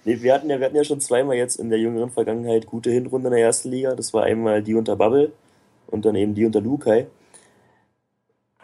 [0.05, 2.91] nee, wir hatten ja, wir hatten ja schon zweimal jetzt in der jüngeren Vergangenheit gute
[2.91, 3.94] Hinrunden in der ersten Liga.
[3.94, 5.33] Das war einmal die unter Bubble
[5.89, 7.07] und dann eben die unter Lukai.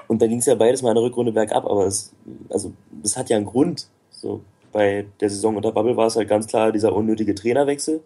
[0.08, 2.12] Und da ging es ja beides mal in der Rückrunde bergab, aber es,
[2.48, 2.72] also,
[3.02, 3.88] das hat ja einen Grund.
[4.10, 4.40] So,
[4.72, 8.00] bei der Saison unter Bubble war es halt ganz klar dieser unnötige Trainerwechsel.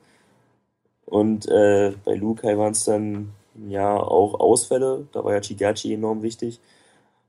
[1.07, 3.31] Und äh, bei Lukai waren es dann
[3.69, 5.07] ja auch Ausfälle.
[5.13, 6.61] Da war ja Chigachi enorm wichtig.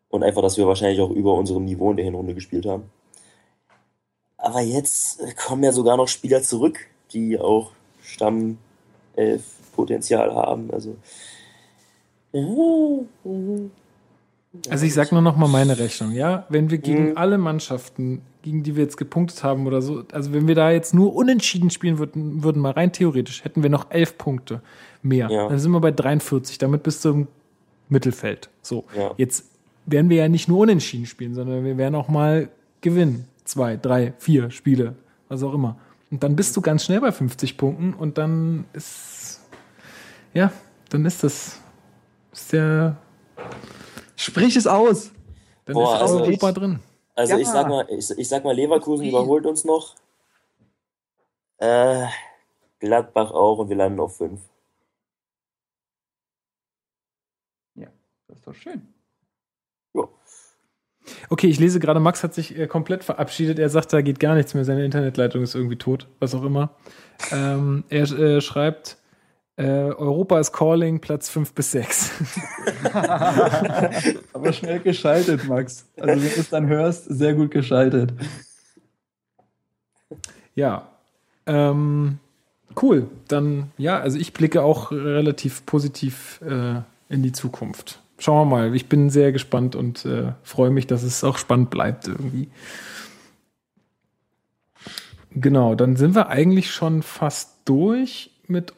[0.09, 2.83] Und einfach, dass wir wahrscheinlich auch über unserem Niveau in der Hinrunde gespielt haben.
[4.37, 6.79] Aber jetzt kommen ja sogar noch Spieler zurück,
[7.13, 7.71] die auch
[8.03, 10.69] Stammelf-Potenzial haben.
[10.71, 10.95] Also.
[14.69, 16.45] Also ich sag nur noch mal meine Rechnung, ja?
[16.49, 17.17] Wenn wir gegen mhm.
[17.17, 20.93] alle Mannschaften, gegen die wir jetzt gepunktet haben oder so, also wenn wir da jetzt
[20.93, 24.61] nur unentschieden spielen würden, würden mal rein theoretisch, hätten wir noch elf Punkte
[25.03, 25.29] mehr.
[25.29, 25.47] Ja.
[25.49, 27.27] Dann sind wir bei 43, damit bist du im
[27.89, 28.49] Mittelfeld.
[28.61, 29.11] So, ja.
[29.17, 29.45] jetzt
[29.85, 32.49] werden wir ja nicht nur unentschieden spielen, sondern wir werden auch mal
[32.81, 33.27] gewinnen.
[33.43, 34.95] Zwei, drei, vier Spiele,
[35.27, 35.77] was auch immer.
[36.09, 39.41] Und dann bist du ganz schnell bei 50 Punkten und dann ist,
[40.33, 40.51] ja,
[40.89, 41.59] dann ist das,
[42.31, 42.97] ist der.
[44.15, 45.11] Sprich es aus!
[45.65, 46.79] Dann Boah, ist also Europa ich, drin.
[47.15, 47.39] Also ja.
[47.39, 49.95] ich sag mal, ich, ich sag mal, Leverkusen überholt uns noch.
[51.57, 52.05] Äh,
[52.79, 54.39] Gladbach auch und wir landen auf 5.
[58.27, 58.81] Das ist doch schön.
[59.93, 60.03] Ja.
[61.29, 63.59] Okay, ich lese gerade, Max hat sich äh, komplett verabschiedet.
[63.59, 64.65] Er sagt, da geht gar nichts mehr.
[64.65, 66.71] Seine Internetleitung ist irgendwie tot, was auch immer.
[67.31, 68.97] Ähm, er äh, schreibt,
[69.55, 72.11] äh, Europa ist calling, Platz 5 bis 6.
[74.33, 75.85] Aber schnell geschaltet, Max.
[75.97, 78.13] Also, wenn du es dann hörst, sehr gut geschaltet.
[80.55, 80.89] Ja.
[81.45, 82.19] Ähm,
[82.81, 83.09] cool.
[83.27, 88.75] Dann, ja, also ich blicke auch relativ positiv äh, in die Zukunft schauen wir mal.
[88.75, 92.49] Ich bin sehr gespannt und äh, freue mich, dass es auch spannend bleibt irgendwie.
[95.31, 98.73] Genau, dann sind wir eigentlich schon fast durch mit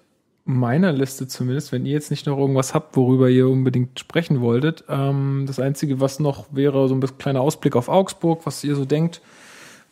[0.46, 4.86] meiner Liste zumindest, wenn ihr jetzt nicht noch irgendwas habt, worüber ihr unbedingt sprechen wolltet.
[4.88, 8.76] Ähm, das Einzige, was noch wäre, so ein bisschen kleiner Ausblick auf Augsburg, was ihr
[8.76, 9.22] so denkt,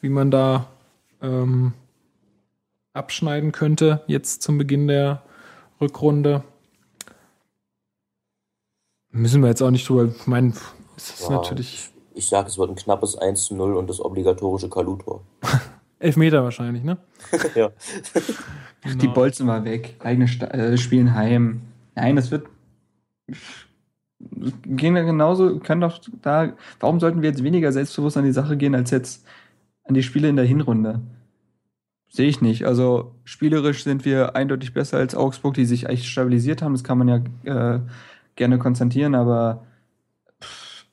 [0.02, 0.68] wie man da
[1.22, 1.74] ähm,
[2.94, 5.24] abschneiden könnte, jetzt zum Beginn der
[5.82, 6.44] Rückrunde.
[9.14, 10.54] Müssen wir jetzt auch nicht drüber, ich meine,
[10.98, 14.04] es ist Ja, natürlich Ich sage, es wird ein knappes 1 zu 0 und das
[14.04, 15.22] obligatorische Kalutor.
[16.00, 16.98] Elfmeter wahrscheinlich, ne?
[17.56, 17.70] ja.
[18.86, 19.14] Die Genau.
[19.14, 19.96] bolzen mal weg.
[20.00, 21.62] Eigene Sta äh, spielen heim.
[21.96, 22.48] Nein, das wird.
[24.66, 26.54] Gehen wir genauso, können doch da.
[26.82, 29.26] Warum sollten wir jetzt weniger selbstbewusst an die Sache gehen, als jetzt
[29.86, 31.02] an die Spiele in der Hinrunde?
[32.10, 32.66] Sehe ich nicht.
[32.66, 36.74] Also spielerisch sind wir eindeutig besser als Augsburg, die sich echt stabilisiert haben.
[36.74, 37.80] Das kann man ja äh,
[38.36, 39.66] gerne konstatieren, aber
[40.42, 40.86] pff,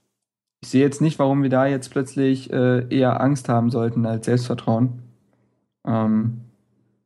[0.62, 4.26] ich sehe jetzt nicht, warum wir da jetzt plötzlich äh, eher Angst haben sollten als
[4.26, 5.02] Selbstvertrauen.
[5.86, 6.42] Ähm,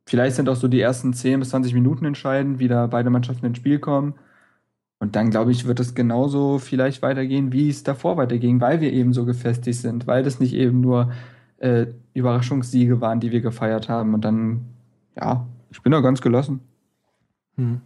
[0.05, 3.45] vielleicht sind auch so die ersten 10 bis 20 Minuten entscheidend, wie da beide Mannschaften
[3.45, 4.15] ins Spiel kommen.
[4.99, 8.91] Und dann, glaube ich, wird es genauso vielleicht weitergehen, wie es davor weiterging, weil wir
[8.91, 11.11] eben so gefestigt sind, weil das nicht eben nur
[11.57, 14.13] äh, Überraschungssiege waren, die wir gefeiert haben.
[14.13, 14.65] Und dann,
[15.15, 16.61] ja, ich bin da ganz gelassen.
[17.55, 17.81] Hm.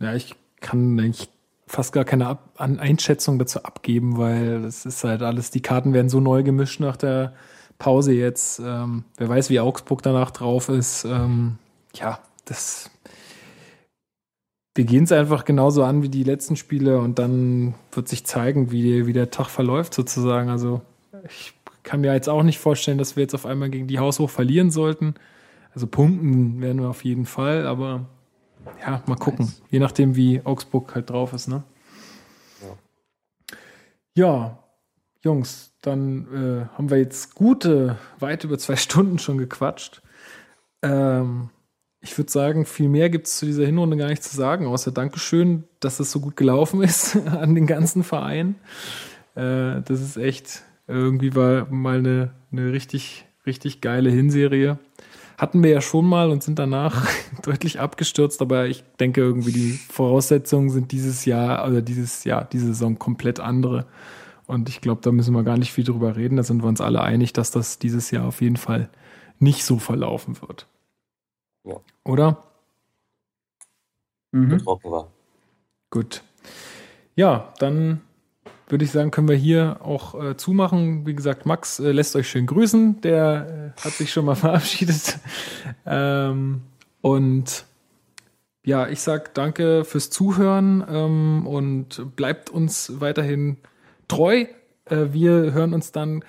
[0.00, 1.28] Ja, ich kann eigentlich
[1.66, 5.92] fast gar keine Ab An Einschätzung dazu abgeben, weil das ist halt alles, die Karten
[5.92, 7.32] werden so neu gemischt nach der
[7.78, 8.60] Pause jetzt.
[8.64, 11.04] Ähm, wer weiß, wie Augsburg danach drauf ist.
[11.04, 11.58] Ähm,
[11.94, 12.90] ja, das.
[14.74, 18.70] Wir gehen es einfach genauso an wie die letzten Spiele und dann wird sich zeigen,
[18.70, 20.48] wie, wie der Tag verläuft sozusagen.
[20.48, 20.80] Also
[21.28, 24.30] ich kann mir jetzt auch nicht vorstellen, dass wir jetzt auf einmal gegen die Haushoch
[24.30, 25.14] verlieren sollten.
[25.74, 28.06] Also punkten werden wir auf jeden Fall, aber
[28.80, 29.46] ja, mal gucken.
[29.46, 29.62] Nice.
[29.70, 31.62] Je nachdem, wie Augsburg halt drauf ist, ne?
[34.14, 34.58] Ja,
[35.22, 40.02] Jungs, dann äh, haben wir jetzt gute, weit über zwei Stunden schon gequatscht.
[40.82, 41.50] Ähm,
[42.00, 44.90] ich würde sagen, viel mehr gibt es zu dieser Hinrunde gar nicht zu sagen, außer
[44.90, 48.56] Dankeschön, dass es so gut gelaufen ist an den ganzen Verein.
[49.34, 54.78] Äh, das ist echt, irgendwie war mal eine, eine richtig, richtig geile Hinserie.
[55.38, 57.06] Hatten wir ja schon mal und sind danach
[57.42, 62.66] deutlich abgestürzt, aber ich denke irgendwie die Voraussetzungen sind dieses Jahr oder dieses Jahr, diese
[62.66, 63.86] Saison komplett andere.
[64.46, 66.36] Und ich glaube, da müssen wir gar nicht viel drüber reden.
[66.36, 68.90] Da sind wir uns alle einig, dass das dieses Jahr auf jeden Fall
[69.38, 70.66] nicht so verlaufen wird.
[71.64, 71.76] Ja.
[72.04, 72.42] Oder?
[74.32, 74.62] Mhm.
[75.90, 76.22] Gut.
[77.14, 78.00] Ja, dann
[78.68, 81.06] würde ich sagen, können wir hier auch äh, zumachen.
[81.06, 83.00] Wie gesagt, Max äh, lässt euch schön grüßen.
[83.02, 85.18] Der äh, hat sich schon mal verabschiedet.
[85.86, 86.62] ähm,
[87.02, 87.66] und
[88.64, 93.58] ja, ich sag danke fürs Zuhören ähm, und bleibt uns weiterhin
[94.08, 94.46] treu.
[94.86, 96.24] Äh, wir hören uns dann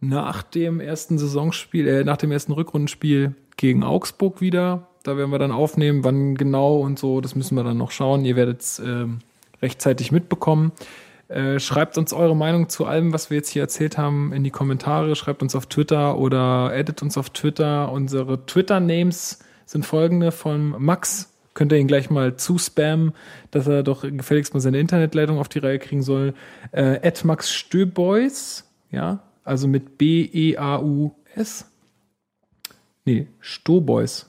[0.00, 4.88] nach dem ersten Saisonspiel, äh, nach dem ersten Rückrundenspiel gegen Augsburg wieder.
[5.04, 8.24] Da werden wir dann aufnehmen, wann genau und so, das müssen wir dann noch schauen.
[8.24, 9.20] Ihr werdet es ähm,
[9.62, 10.72] rechtzeitig mitbekommen.
[11.28, 14.50] Äh, schreibt uns eure Meinung zu allem, was wir jetzt hier erzählt haben, in die
[14.50, 15.14] Kommentare.
[15.14, 17.92] Schreibt uns auf Twitter oder edit uns auf Twitter.
[17.92, 21.34] Unsere Twitter-Names sind folgende von Max.
[21.52, 23.12] Könnt ihr ihn gleich mal zuspammen,
[23.50, 26.32] dass er doch gefälligst mal seine Internetleitung auf die Reihe kriegen soll.
[26.72, 31.66] Äh, at Max Stöboys, ja, also mit B-E-A-U-S.
[33.04, 34.26] Nee, Stoboys.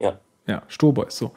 [0.00, 0.18] Ja.
[0.46, 1.32] Ja, Stoboys, so.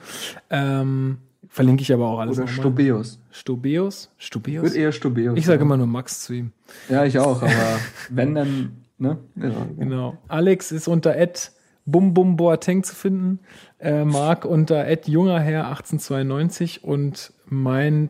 [0.50, 3.04] Ähm, verlinke ich aber auch alles Oder nochmal.
[3.32, 4.14] Stobeus.
[4.18, 4.64] Stobeus?
[4.64, 5.38] Wird eher Stobeus.
[5.38, 5.64] Ich sage ja.
[5.66, 6.52] immer nur Max zu ihm.
[6.90, 7.80] Ja, ich auch, aber
[8.10, 9.18] wenn dann, ne?
[9.36, 10.18] Ja, Genau.
[10.28, 11.52] Alex ist unter Ed
[11.86, 13.40] Bum Bum Boateng zu finden.
[13.80, 18.10] Äh, Marc unter Ed junger Herr 1892 und mein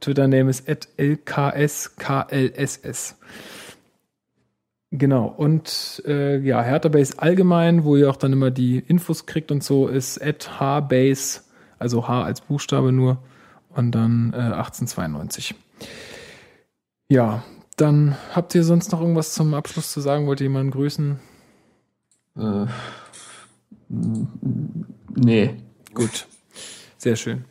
[0.00, 1.86] Twitter-Name ist Ed LKSKLSS.
[4.90, 5.26] Genau.
[5.26, 9.62] Und äh, ja, Hertha Base allgemein, wo ihr auch dann immer die Infos kriegt und
[9.64, 11.42] so, ist Ed HBase,
[11.78, 13.18] also H als Buchstabe nur
[13.74, 15.54] und dann äh, 1892.
[17.08, 17.42] Ja,
[17.76, 20.26] dann habt ihr sonst noch irgendwas zum Abschluss zu sagen?
[20.26, 21.18] Wollt ihr jemanden grüßen?
[22.36, 22.66] Äh,
[23.88, 25.56] nee.
[25.94, 26.26] Gut,
[26.96, 27.44] sehr schön.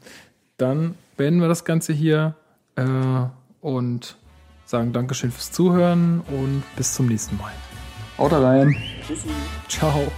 [0.58, 2.35] Dann beenden wir das Ganze hier
[2.75, 3.25] äh,
[3.61, 4.17] und
[4.66, 7.51] sagen Dankeschön fürs Zuhören und bis zum nächsten Mal.
[8.17, 8.75] Haut rein.
[9.06, 9.30] Tschüssi.
[9.67, 10.11] Ciao.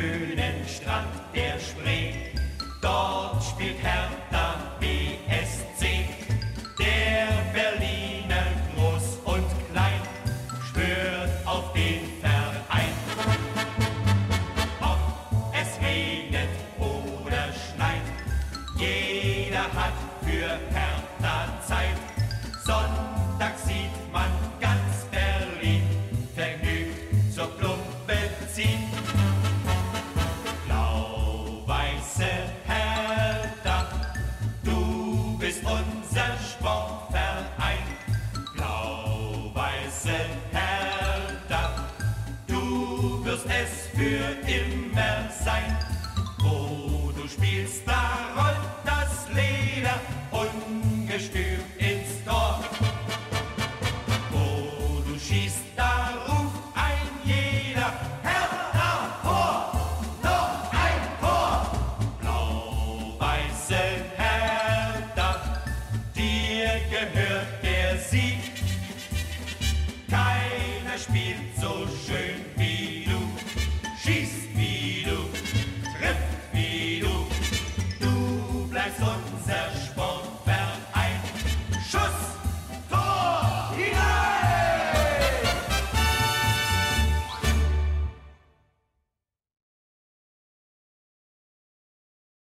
[0.00, 0.39] Dem